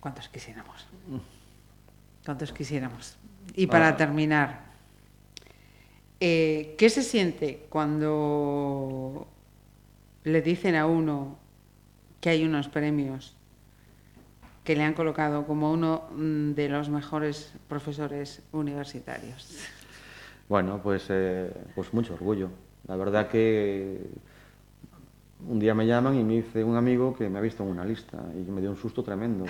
¿Cuántos 0.00 0.28
quisiéramos? 0.30 0.86
¿Cuántos 2.24 2.52
quisiéramos? 2.52 3.18
Y 3.54 3.66
para 3.66 3.88
Ah. 3.88 3.96
terminar, 3.98 4.60
eh, 6.20 6.74
¿qué 6.78 6.88
se 6.88 7.02
siente 7.02 7.66
cuando 7.68 9.28
le 10.24 10.40
dicen 10.40 10.74
a 10.76 10.86
uno 10.86 11.38
que 12.22 12.30
hay 12.30 12.44
unos 12.44 12.68
premios 12.68 13.36
que 14.70 14.76
le 14.76 14.84
han 14.84 14.94
colocado 14.94 15.46
como 15.48 15.72
uno 15.72 16.04
mm, 16.14 16.52
de 16.52 16.68
los 16.68 16.88
mejores 16.90 17.52
profesores 17.66 18.40
universitarios? 18.52 19.48
Bueno, 20.48 20.78
pues, 20.80 21.06
eh, 21.08 21.50
pues 21.74 21.92
mucho 21.92 22.14
orgullo. 22.14 22.50
La 22.86 22.94
verdad 22.94 23.26
que 23.26 23.98
un 25.48 25.58
día 25.58 25.74
me 25.74 25.86
llaman 25.86 26.14
y 26.16 26.22
me 26.22 26.34
dice 26.34 26.62
un 26.62 26.76
amigo 26.76 27.16
que 27.16 27.28
me 27.28 27.38
ha 27.38 27.42
visto 27.42 27.62
en 27.64 27.70
una 27.70 27.84
lista 27.84 28.18
y 28.34 28.48
me 28.48 28.60
dio 28.60 28.70
un 28.70 28.76
susto 28.76 29.02
tremendo. 29.02 29.44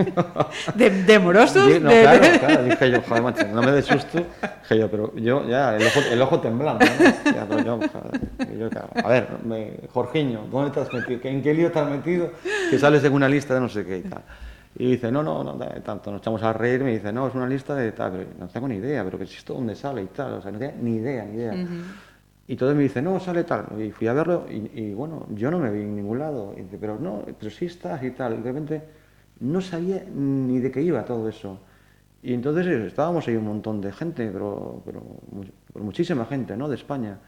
¿De, 0.74 0.90
de 0.90 1.18
morosos? 1.18 1.64
Sí, 1.72 1.78
no, 1.80 1.88
De- 1.88 2.00
claro, 2.02 2.20
de- 2.20 2.38
claro, 2.38 2.64
dije 2.64 2.90
yo, 2.90 3.00
joder, 3.02 3.22
macho, 3.22 3.46
no 3.48 3.62
me 3.62 3.70
des 3.70 3.84
susto. 3.86 4.18
Dije 4.18 4.78
yo, 4.78 4.90
pero 4.90 5.14
yo, 5.16 5.48
ya, 5.48 5.76
el 5.76 5.82
ojo, 5.86 6.00
el 6.10 6.20
ojo 6.20 6.40
temblando, 6.40 6.84
¿no? 6.84 7.32
Ya, 7.32 7.46
pero 7.48 7.64
yo, 7.64 7.76
joder, 7.78 8.52
y 8.54 8.58
yo, 8.58 8.68
claro, 8.70 8.88
a 9.04 9.08
ver, 9.08 9.28
me, 9.44 9.72
Jorgiño, 9.94 10.46
¿dónde 10.50 10.80
has 10.80 10.92
metido? 10.92 11.20
¿En 11.22 11.42
qué 11.42 11.54
lío 11.54 11.70
te 11.70 11.78
has 11.78 11.88
metido? 11.88 12.32
Que 12.68 12.78
sales 12.78 13.04
en 13.04 13.12
una 13.12 13.28
lista 13.28 13.54
de 13.54 13.60
no 13.60 13.68
sé 13.68 13.84
qué 13.86 13.98
y 13.98 14.02
tal. 14.02 14.22
Y 14.76 14.92
dice, 14.92 15.10
no, 15.10 15.22
no, 15.22 15.42
no, 15.42 15.58
tanto, 15.82 16.12
nos 16.12 16.20
echamos 16.20 16.42
a 16.42 16.52
reír, 16.52 16.82
me 16.84 16.92
dice, 16.92 17.12
no, 17.12 17.26
es 17.26 17.34
una 17.34 17.46
lista 17.46 17.74
de 17.74 17.92
tal, 17.92 18.12
pero 18.12 18.26
no 18.38 18.48
tengo 18.48 18.68
ni 18.68 18.76
idea, 18.76 19.04
pero 19.04 19.18
que 19.18 19.26
si 19.26 19.36
esto 19.36 19.54
dónde 19.54 19.74
sale 19.74 20.02
y 20.02 20.06
tal, 20.06 20.34
o 20.34 20.42
sea, 20.42 20.52
no 20.52 20.58
tenía 20.58 20.76
ni 20.80 20.96
idea, 20.96 21.24
ni 21.24 21.36
idea. 21.36 21.54
Y 22.46 22.52
entonces 22.54 22.76
me 22.76 22.82
dice, 22.84 23.02
no, 23.02 23.20
sale 23.20 23.44
tal. 23.44 23.66
Y 23.80 23.90
fui 23.90 24.06
a 24.08 24.12
verlo 24.12 24.46
y, 24.50 24.80
y, 24.80 24.94
bueno, 24.94 25.26
yo 25.34 25.50
no 25.50 25.58
me 25.58 25.70
vi 25.70 25.82
en 25.82 25.94
ningún 25.94 26.18
lado. 26.18 26.52
Y 26.56 26.62
dice, 26.62 26.78
pero 26.80 26.98
no, 26.98 27.22
pero 27.38 27.50
sí 27.50 27.66
estás 27.66 28.02
y 28.02 28.10
tal. 28.10 28.34
Y 28.34 28.36
de 28.38 28.42
repente 28.42 28.82
no 29.40 29.60
sabía 29.60 30.04
ni 30.12 30.58
de 30.58 30.70
qué 30.70 30.82
iba 30.82 31.04
todo 31.04 31.28
eso. 31.28 31.60
Y 32.22 32.34
entonces 32.34 32.66
estábamos 32.66 33.26
ahí 33.28 33.36
un 33.36 33.44
montón 33.44 33.80
de 33.80 33.92
gente, 33.92 34.28
pero, 34.32 34.82
pero, 34.84 35.00
pero 35.72 35.84
muchísima 35.84 36.26
gente, 36.26 36.56
¿no? 36.56 36.68
De 36.68 36.74
España. 36.74 37.18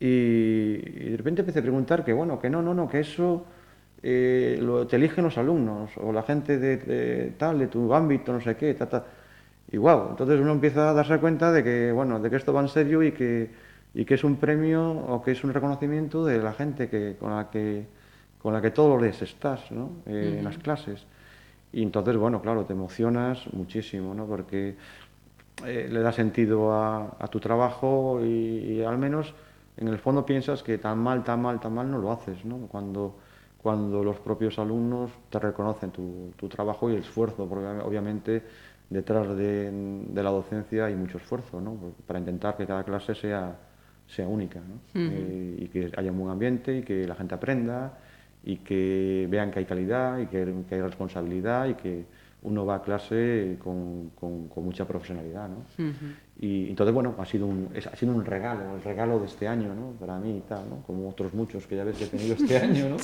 Y, 0.00 0.06
y 0.06 1.10
de 1.10 1.16
repente 1.16 1.42
empecé 1.42 1.60
a 1.60 1.62
preguntar 1.62 2.04
que, 2.04 2.12
bueno, 2.12 2.40
que 2.40 2.50
no, 2.50 2.60
no, 2.60 2.74
no, 2.74 2.88
que 2.88 3.00
eso 3.00 3.44
eh, 4.02 4.58
lo, 4.60 4.86
te 4.86 4.96
eligen 4.96 5.24
los 5.24 5.38
alumnos 5.38 5.90
o 5.98 6.12
la 6.12 6.22
gente 6.22 6.58
de, 6.58 6.76
de 6.78 7.30
tal, 7.38 7.58
de 7.58 7.68
tu 7.68 7.92
ámbito, 7.94 8.32
no 8.32 8.40
sé 8.40 8.56
qué, 8.56 8.74
ta, 8.74 8.88
ta. 8.88 9.06
Y 9.70 9.76
wow, 9.78 10.10
entonces 10.10 10.40
uno 10.40 10.52
empieza 10.52 10.90
a 10.90 10.94
darse 10.94 11.18
cuenta 11.18 11.52
de 11.52 11.62
que, 11.64 11.92
bueno, 11.92 12.20
de 12.20 12.30
que 12.30 12.36
esto 12.36 12.52
va 12.52 12.60
en 12.62 12.68
serio 12.68 13.02
y 13.02 13.12
que, 13.12 13.50
y 13.94 14.04
que 14.04 14.14
es 14.14 14.24
un 14.24 14.36
premio 14.36 14.90
o 14.90 15.22
que 15.22 15.32
es 15.32 15.44
un 15.44 15.52
reconocimiento 15.52 16.24
de 16.24 16.38
la 16.38 16.52
gente 16.54 16.88
que, 16.88 17.16
con, 17.18 17.34
la 17.36 17.50
que, 17.50 17.86
con 18.38 18.52
la 18.54 18.60
que 18.62 18.70
todos 18.70 18.90
los 18.94 19.02
días 19.02 19.20
estás, 19.22 19.70
¿no? 19.72 20.02
Eh, 20.06 20.36
En 20.38 20.44
las 20.44 20.58
clases. 20.58 21.06
Y 21.72 21.82
entonces, 21.82 22.16
bueno, 22.16 22.40
claro, 22.42 22.64
te 22.64 22.72
emocionas 22.74 23.52
muchísimo, 23.52 24.14
¿no? 24.14 24.26
Porque 24.26 24.76
eh, 25.66 25.88
le 25.90 26.00
da 26.00 26.12
sentido 26.12 26.72
a, 26.72 27.16
a 27.18 27.28
tu 27.28 27.40
trabajo 27.40 28.20
y, 28.22 28.26
y 28.78 28.82
al 28.84 28.98
menos 28.98 29.34
en 29.76 29.88
el 29.88 29.98
fondo 29.98 30.24
piensas 30.26 30.62
que 30.62 30.78
tan 30.78 30.98
mal, 30.98 31.24
tan 31.24 31.42
mal, 31.42 31.60
tan 31.60 31.74
mal 31.74 31.90
no 31.90 31.98
lo 31.98 32.12
haces, 32.12 32.44
¿no? 32.44 32.66
Cuando, 32.68 33.18
cuando 33.62 34.02
los 34.04 34.18
propios 34.20 34.58
alumnos 34.58 35.10
te 35.30 35.38
reconocen 35.38 35.90
tu, 35.90 36.32
tu 36.36 36.48
trabajo 36.48 36.88
y 36.90 36.94
el 36.94 37.00
esfuerzo, 37.00 37.46
porque 37.48 37.66
obviamente 37.84 38.42
detrás 38.88 39.36
de, 39.36 39.70
de 40.08 40.22
la 40.22 40.30
docencia 40.30 40.86
hay 40.86 40.94
mucho 40.94 41.18
esfuerzo, 41.18 41.60
¿no? 41.60 41.76
Para 42.06 42.18
intentar 42.20 42.56
que 42.56 42.66
cada 42.66 42.84
clase 42.84 43.14
sea, 43.14 43.56
sea 44.06 44.26
única. 44.28 44.60
Eh, 45.12 45.56
y 45.58 45.68
que 45.68 45.90
haya 45.96 46.10
un 46.10 46.18
buen 46.18 46.30
ambiente 46.30 46.78
y 46.78 46.82
que 46.82 47.06
la 47.06 47.14
gente 47.14 47.34
aprenda 47.34 47.98
y 48.44 48.56
que 48.58 49.26
vean 49.28 49.50
que 49.50 49.58
hay 49.58 49.64
calidad 49.64 50.18
y 50.18 50.26
que, 50.26 50.54
que 50.68 50.74
hay 50.76 50.80
responsabilidad 50.80 51.66
y 51.66 51.74
que 51.74 52.04
uno 52.42 52.64
va 52.64 52.76
a 52.76 52.82
clase 52.82 53.56
con, 53.62 54.10
con- 54.10 54.46
con 54.48 54.64
mucha 54.64 54.86
profesionalidad, 54.86 55.48
¿no? 55.48 55.56
Y 56.40 56.68
entonces, 56.68 56.94
bueno, 56.94 57.16
ha 57.18 57.26
sido, 57.26 57.46
un, 57.46 57.68
ha 57.74 57.96
sido 57.96 58.12
un 58.12 58.24
regalo, 58.24 58.76
el 58.76 58.82
regalo 58.82 59.18
de 59.18 59.26
este 59.26 59.48
año, 59.48 59.74
¿no? 59.74 59.90
Para 59.98 60.18
mí 60.18 60.36
y 60.36 60.40
tal, 60.42 60.70
¿no? 60.70 60.82
Como 60.86 61.08
otros 61.08 61.34
muchos 61.34 61.66
que 61.66 61.76
ya 61.76 61.82
ves 61.82 61.96
que 61.96 62.04
he 62.04 62.06
tenido 62.06 62.34
este 62.34 62.58
año, 62.64 62.88
¿no? 62.90 62.96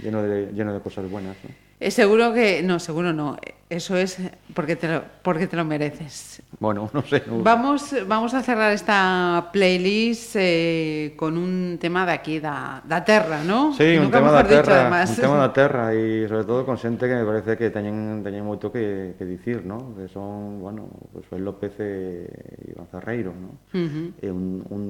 Lleno 0.00 0.22
de, 0.22 0.52
lleno 0.52 0.72
de 0.72 0.80
cosas 0.80 1.10
buenas, 1.10 1.36
¿no? 1.42 1.50
Eh, 1.82 1.90
seguro 1.90 2.32
que, 2.32 2.62
no, 2.62 2.78
seguro 2.78 3.12
no. 3.12 3.36
Eso 3.68 3.96
es 3.96 4.18
porque 4.54 4.76
te 4.76 4.86
lo, 4.86 5.02
porque 5.22 5.48
te 5.48 5.56
lo 5.56 5.64
mereces. 5.64 6.40
Bueno, 6.60 6.88
no 6.94 7.02
sé. 7.02 7.24
No... 7.26 7.42
Vamos, 7.42 7.92
vamos 8.06 8.34
a 8.34 8.42
cerrar 8.42 8.70
esta 8.70 9.48
playlist 9.52 10.36
eh, 10.38 11.14
con 11.16 11.36
un 11.36 11.78
tema 11.80 12.06
de 12.06 12.12
aquí, 12.12 12.38
da, 12.38 12.80
da 12.86 13.04
terra, 13.04 13.42
¿no? 13.42 13.72
Sí, 13.74 13.96
un 13.96 14.12
tema 14.12 14.30
da 14.30 14.46
terra, 14.46 14.82
además. 14.82 15.10
un 15.10 15.16
tema 15.16 15.36
da 15.38 15.52
terra 15.52 15.92
e 15.92 16.28
sobre 16.30 16.44
todo 16.44 16.62
con 16.62 16.78
xente 16.78 17.08
que 17.10 17.16
me 17.18 17.26
parece 17.26 17.58
que 17.58 17.74
teñen, 17.74 18.22
teñen 18.22 18.46
moito 18.46 18.70
que, 18.70 19.18
que 19.18 19.24
dicir, 19.26 19.66
¿no? 19.66 19.90
Que 19.98 20.06
son, 20.06 20.62
bueno, 20.62 20.86
pues 21.10 21.26
Joel 21.26 21.42
López 21.42 21.74
eh, 21.82 22.30
e 22.30 22.78
Iván 22.78 22.86
Ferreiro, 22.86 23.34
¿no? 23.34 23.58
Uh 23.74 24.14
eh, 24.22 24.30
-huh. 24.30 24.30
Un, 24.30 24.62
un, 24.70 24.84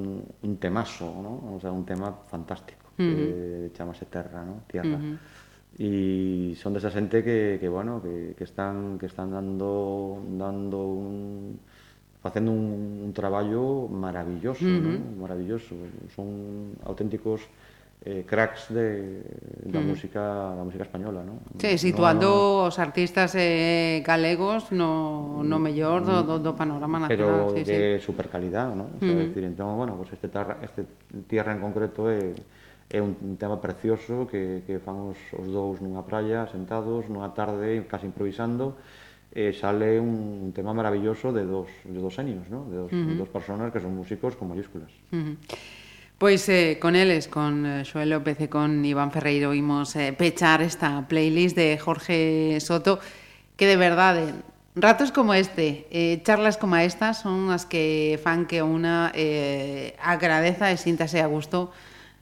un 0.45 0.53
temazo, 0.61 1.09
¿no? 1.09 1.57
O 1.57 1.59
sea, 1.59 1.73
un 1.73 1.89
tema 1.89 2.13
fantástico, 2.29 2.93
uh 2.99 3.01
-huh. 3.01 3.17
que 3.17 3.71
chamase 3.73 4.05
Terra, 4.13 4.45
¿no? 4.45 4.69
Tierra. 4.69 5.01
Uh 5.01 5.17
-huh 5.17 5.42
y 5.79 6.55
son 6.61 6.75
de 6.75 6.79
esa 6.79 6.91
xente 6.91 7.25
que, 7.25 7.57
que 7.61 7.69
bueno, 7.69 8.03
que, 8.03 8.35
que 8.37 8.45
están 8.45 8.99
que 8.99 9.07
están 9.07 9.33
dando 9.33 10.21
dando 10.37 10.79
un 10.85 11.59
facendo 12.23 12.53
un, 12.53 13.03
un 13.03 13.13
traballo 13.13 13.89
maravilloso, 13.89 14.65
uh 14.65 14.69
-huh. 14.69 14.99
¿no? 15.01 15.23
maravilloso. 15.23 15.75
Son 16.15 16.77
auténticos 16.87 17.49
eh, 18.05 18.25
cracks 18.27 18.67
de, 18.75 19.23
da 19.71 19.79
música 19.79 20.55
da 20.59 20.63
música 20.67 20.83
española, 20.83 21.23
¿no? 21.23 21.39
Sí, 21.63 21.79
situando 21.79 22.67
no, 22.67 22.67
os 22.67 22.79
artistas 22.83 23.35
eh, 23.39 24.03
galegos 24.03 24.75
no, 24.75 25.43
no 25.47 25.57
mm, 25.59 25.63
mellor 25.63 25.99
do, 26.03 26.23
mm. 26.23 26.27
do, 26.27 26.35
do 26.43 26.53
panorama 26.59 27.07
nacional. 27.07 27.55
Pero 27.55 27.55
sí, 27.55 27.63
de 27.63 27.99
sí. 27.99 28.07
supercalidad, 28.07 28.75
non? 28.75 28.99
Mm. 28.99 29.03
O 29.03 29.07
sea, 29.07 29.15
decir, 29.23 29.43
entón, 29.47 29.79
bueno, 29.79 29.95
pues 29.95 30.11
este, 30.19 30.27
tarra, 30.27 30.59
este 30.67 30.83
tierra 31.31 31.55
en 31.55 31.63
concreto 31.63 32.11
é 32.11 32.35
eh, 32.35 32.62
é 32.93 33.01
un 33.01 33.41
tema 33.41 33.57
precioso 33.57 34.29
que, 34.29 34.61
que 34.69 34.77
fan 34.77 35.17
os, 35.17 35.17
os 35.33 35.49
dous 35.49 35.81
nunha 35.81 36.05
praia 36.05 36.45
sentados 36.53 37.09
nunha 37.09 37.33
tarde 37.33 37.89
casi 37.89 38.05
improvisando 38.05 38.77
e 39.33 39.57
sale 39.57 39.97
un 39.97 40.53
tema 40.53 40.77
maravilloso 40.77 41.33
de 41.33 41.49
dos, 41.49 41.73
de 41.89 41.97
dos 41.97 42.21
años, 42.21 42.45
¿no? 42.53 42.69
de 42.69 42.77
dos, 42.85 42.93
uh 42.93 43.01
-huh. 43.01 43.09
de 43.09 43.15
dos 43.17 43.33
personas 43.33 43.73
que 43.73 43.81
son 43.81 43.97
músicos 43.97 44.37
con 44.37 44.53
mayúsculas. 44.53 44.93
Uh 45.09 45.17
-huh. 45.17 45.37
Pois 46.21 46.45
eh, 46.53 46.77
con 46.77 46.93
eles, 46.95 47.33
con 47.33 47.65
eh, 47.65 47.89
Xoel 47.89 48.13
López 48.13 48.39
e 48.45 48.53
con 48.53 48.85
Iván 48.85 49.09
Ferreiro 49.09 49.57
imos 49.57 49.97
eh, 49.97 50.13
pechar 50.13 50.61
esta 50.61 51.09
playlist 51.09 51.57
de 51.57 51.81
Jorge 51.81 52.61
Soto 52.61 53.01
que 53.57 53.65
de 53.65 53.81
verdade 53.81 54.37
Ratos 54.75 55.13
como 55.13 55.35
este, 55.35 55.85
eh, 55.91 56.23
charlas 56.25 56.57
como 56.57 56.77
estas 56.77 57.21
son 57.21 57.53
as 57.53 57.69
que 57.69 58.17
fan 58.21 58.49
que 58.49 58.65
unha 58.65 59.13
eh, 59.13 59.93
agradeza 60.01 60.73
e 60.73 60.81
síntase 60.81 61.21
a 61.21 61.29
gusto 61.29 61.73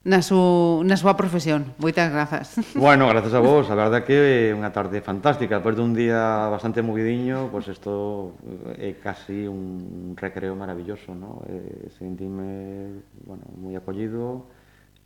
na, 0.03 0.21
su, 0.25 0.81
na 0.81 0.97
súa 0.97 1.13
profesión. 1.13 1.77
Moitas 1.77 2.09
grazas. 2.09 2.57
Bueno, 2.73 3.05
grazas 3.07 3.33
a 3.37 3.41
vos. 3.41 3.69
A 3.69 3.77
verdade 3.77 4.01
que 4.01 4.49
é 4.49 4.57
unha 4.57 4.73
tarde 4.73 4.97
fantástica. 5.05 5.61
Depois 5.61 5.77
dun 5.77 5.93
día 5.93 6.49
bastante 6.49 6.81
movidiño, 6.81 7.53
pois 7.53 7.69
pues 7.69 7.77
isto 7.77 8.33
eh, 8.81 8.97
é 8.97 8.97
casi 8.97 9.45
un 9.45 10.17
recreo 10.17 10.57
maravilloso, 10.57 11.13
¿no? 11.13 11.45
Eh, 11.45 11.93
sentime, 11.93 13.05
bueno, 13.29 13.45
moi 13.61 13.77
acollido, 13.77 14.49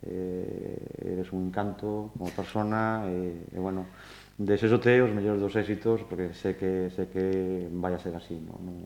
eh, 0.00 1.12
eres 1.12 1.28
un 1.36 1.52
encanto 1.52 2.16
como 2.16 2.32
persona, 2.32 3.04
eh, 3.04 3.52
e, 3.52 3.52
eh, 3.52 3.56
eh, 3.56 3.60
bueno, 3.60 3.92
desexote 4.40 5.04
os 5.04 5.12
mellores 5.12 5.44
dos 5.44 5.52
éxitos, 5.60 6.08
porque 6.08 6.32
sei 6.32 6.56
que, 6.56 6.88
sei 6.96 7.12
que 7.12 7.68
vai 7.68 7.92
a 7.92 8.00
ser 8.00 8.16
así, 8.16 8.40
¿no? 8.40 8.56
non, 8.64 8.80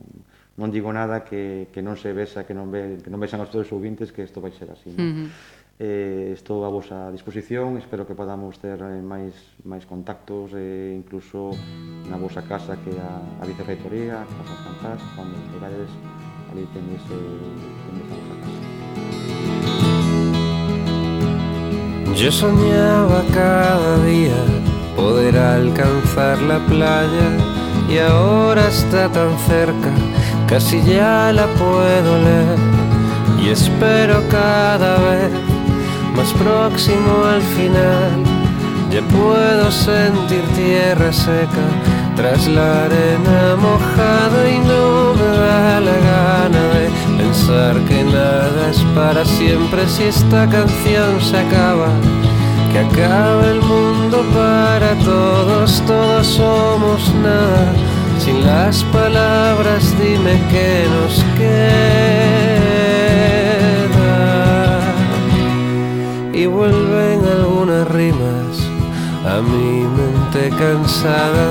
non 0.58 0.68
digo 0.74 0.90
nada 0.90 1.22
que, 1.22 1.70
que 1.70 1.82
non 1.82 1.94
se 1.94 2.10
besa, 2.10 2.42
que 2.46 2.54
non, 2.54 2.70
ve, 2.70 2.98
que 2.98 3.10
non 3.10 3.22
besan 3.22 3.42
os 3.42 3.50
teus 3.50 3.70
ouvintes 3.70 4.10
que 4.10 4.26
isto 4.26 4.42
vai 4.42 4.50
ser 4.50 4.70
así. 4.74 4.90
¿no? 4.90 4.98
Uh 4.98 5.14
-huh 5.14 5.59
Eh, 5.82 6.36
estou 6.36 6.66
a 6.66 6.69
vosa 6.69 7.09
disposición, 7.11 7.78
espero 7.78 8.05
que 8.07 8.12
podamos 8.12 8.61
ter 8.61 8.77
eh, 8.85 9.01
máis, 9.01 9.32
máis 9.65 9.89
contactos, 9.89 10.52
eh, 10.52 10.93
incluso 10.93 11.57
na 12.05 12.20
vosa 12.20 12.44
casa 12.44 12.77
que 12.85 12.93
a, 13.01 13.24
a 13.40 13.48
vicerreitoría, 13.48 14.20
que 14.28 14.44
son 14.44 14.61
fantás, 14.61 15.01
cando 15.16 15.40
chegades, 15.48 15.89
ali 16.52 16.69
tenéis, 16.77 17.01
eh, 17.09 17.16
a 17.89 18.12
vosa 18.12 18.36
casa. 18.44 18.61
Yo 22.12 22.28
soñaba 22.28 23.24
cada 23.32 24.05
día 24.05 24.36
poder 24.93 25.32
alcanzar 25.32 26.44
la 26.44 26.61
playa 26.69 27.28
y 27.89 27.97
ahora 28.05 28.69
está 28.69 29.09
tan 29.09 29.32
cerca, 29.48 29.89
casi 30.44 30.85
ya 30.85 31.32
la 31.32 31.48
puedo 31.57 32.20
leer 32.20 32.61
y 33.40 33.48
espero 33.48 34.20
cada 34.28 35.01
vez 35.09 35.49
más 36.16 36.32
próximo 36.32 37.24
al 37.24 37.42
final. 37.42 38.24
Ya 38.90 39.02
puedo 39.02 39.70
sentir 39.70 40.42
tierra 40.56 41.12
seca 41.12 41.64
tras 42.16 42.46
la 42.48 42.84
arena 42.84 43.56
mojada 43.56 44.50
y 44.50 44.58
no 44.58 45.14
me 45.14 45.36
da 45.38 45.80
la 45.80 45.96
gana 46.10 46.62
de 46.74 46.90
pensar 47.16 47.76
que 47.88 48.02
nada 48.02 48.70
es 48.70 48.80
para 48.94 49.24
siempre 49.24 49.86
si 49.88 50.04
esta 50.04 50.48
canción 50.48 51.20
se 51.20 51.38
acaba. 51.38 51.88
Que 52.72 52.80
acabe 52.80 53.50
el 53.52 53.60
mundo 53.62 54.24
para 54.34 54.94
todos, 55.04 55.82
todos 55.86 56.26
somos 56.26 57.14
nada. 57.22 57.72
Sin 58.18 58.44
las 58.44 58.84
palabras 58.84 59.94
dime 59.98 60.40
qué 60.50 60.86
nos 60.90 61.24
queda 61.38 62.60
y 66.42 66.46
vuelven 66.46 67.20
algunas 67.38 67.86
rimas. 67.88 68.56
A 69.26 69.42
mi 69.42 69.84
mente 69.98 70.48
cansada, 70.56 71.46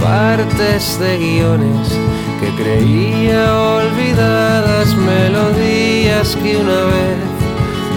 partes 0.00 0.98
de 0.98 1.18
guiones 1.18 1.88
que 2.40 2.48
creía 2.60 3.44
olvidadas, 3.56 4.88
melodías 4.96 6.36
que 6.42 6.56
una 6.56 6.80
vez 6.94 7.18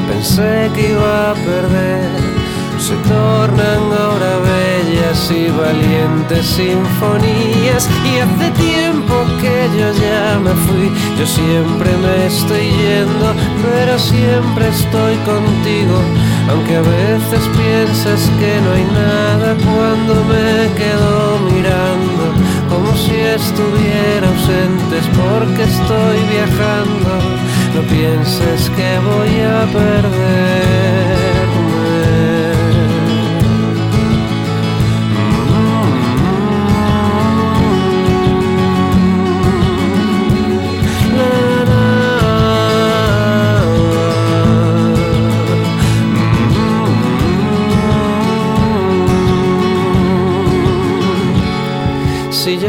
pensé 0.10 0.69
que 0.76 0.91
iba 0.91 1.31
a 1.31 1.34
perder. 1.34 2.31
Se 2.77 2.95
tornan 3.07 3.84
ahora 4.02 4.31
bellas 4.52 5.31
y 5.31 5.49
valientes 5.49 6.45
sinfonías. 6.45 7.88
Y 8.11 8.19
hace 8.19 8.49
tiempo 8.60 9.15
que 9.39 9.69
yo 9.77 9.91
ya 9.93 10.39
me 10.39 10.52
fui, 10.65 10.91
yo 11.19 11.26
siempre 11.26 11.89
me 12.03 12.26
estoy 12.26 12.69
yendo, 12.81 13.34
pero 13.62 13.98
siempre 14.00 14.68
estoy 14.68 15.16
contigo, 15.26 15.98
aunque 16.50 16.76
a 16.78 16.82
veces 16.82 17.42
piensas 17.56 18.22
que 18.40 18.62
no 18.62 18.72
hay 18.74 18.86
nada 18.86 19.56
cuando 19.56 20.24
me 20.26 20.70
quedo 20.80 21.40
mirando, 21.52 22.24
como 22.70 22.96
si 22.96 23.16
estuviera 23.16 24.28
ausentes 24.28 25.06
porque 25.22 25.64
estoy 25.64 26.18
viajando, 26.32 27.12
no 27.76 27.82
pienses 27.90 28.70
que 28.72 29.00
voy 29.00 29.34
a 29.42 29.66
perderme. 29.72 31.51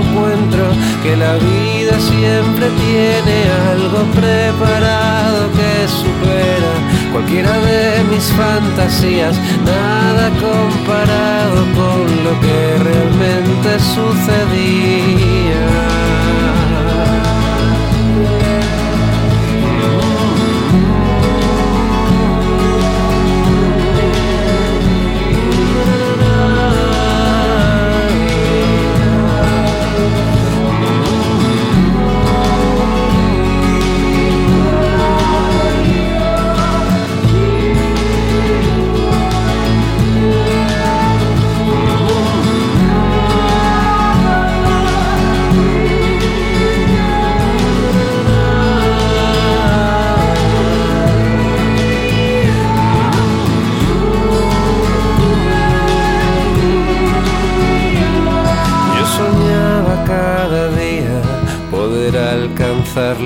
encuentro 0.00 0.64
que 1.02 1.16
la 1.16 1.34
vida 1.34 1.98
siempre 2.00 2.68
tiene 2.84 3.36
algo 3.72 4.00
preparado 4.12 5.50
que 5.52 5.88
supera 5.88 6.72
cualquiera 7.12 7.58
de 7.60 8.02
mis 8.10 8.24
fantasías, 8.32 9.36
nada 9.64 10.30
comparado 10.30 11.64
con 11.78 12.24
lo 12.24 12.40
que 12.40 12.78
realmente 12.82 13.78
sucedía. 13.94 15.64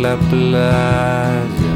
La 0.08 0.16
playa. 0.30 1.74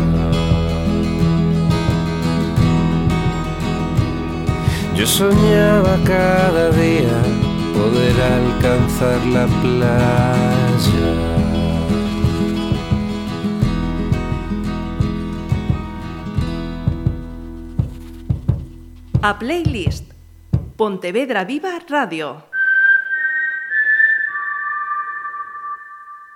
Yo 4.96 5.06
soñaba 5.06 5.98
cada 6.04 6.70
día 6.70 7.18
poder 7.76 8.16
alcanzar 8.38 9.20
la 9.36 9.46
playa. 9.62 11.10
A 19.22 19.38
playlist 19.38 20.04
Pontevedra 20.76 21.44
Viva 21.44 21.78
Radio. 21.88 22.51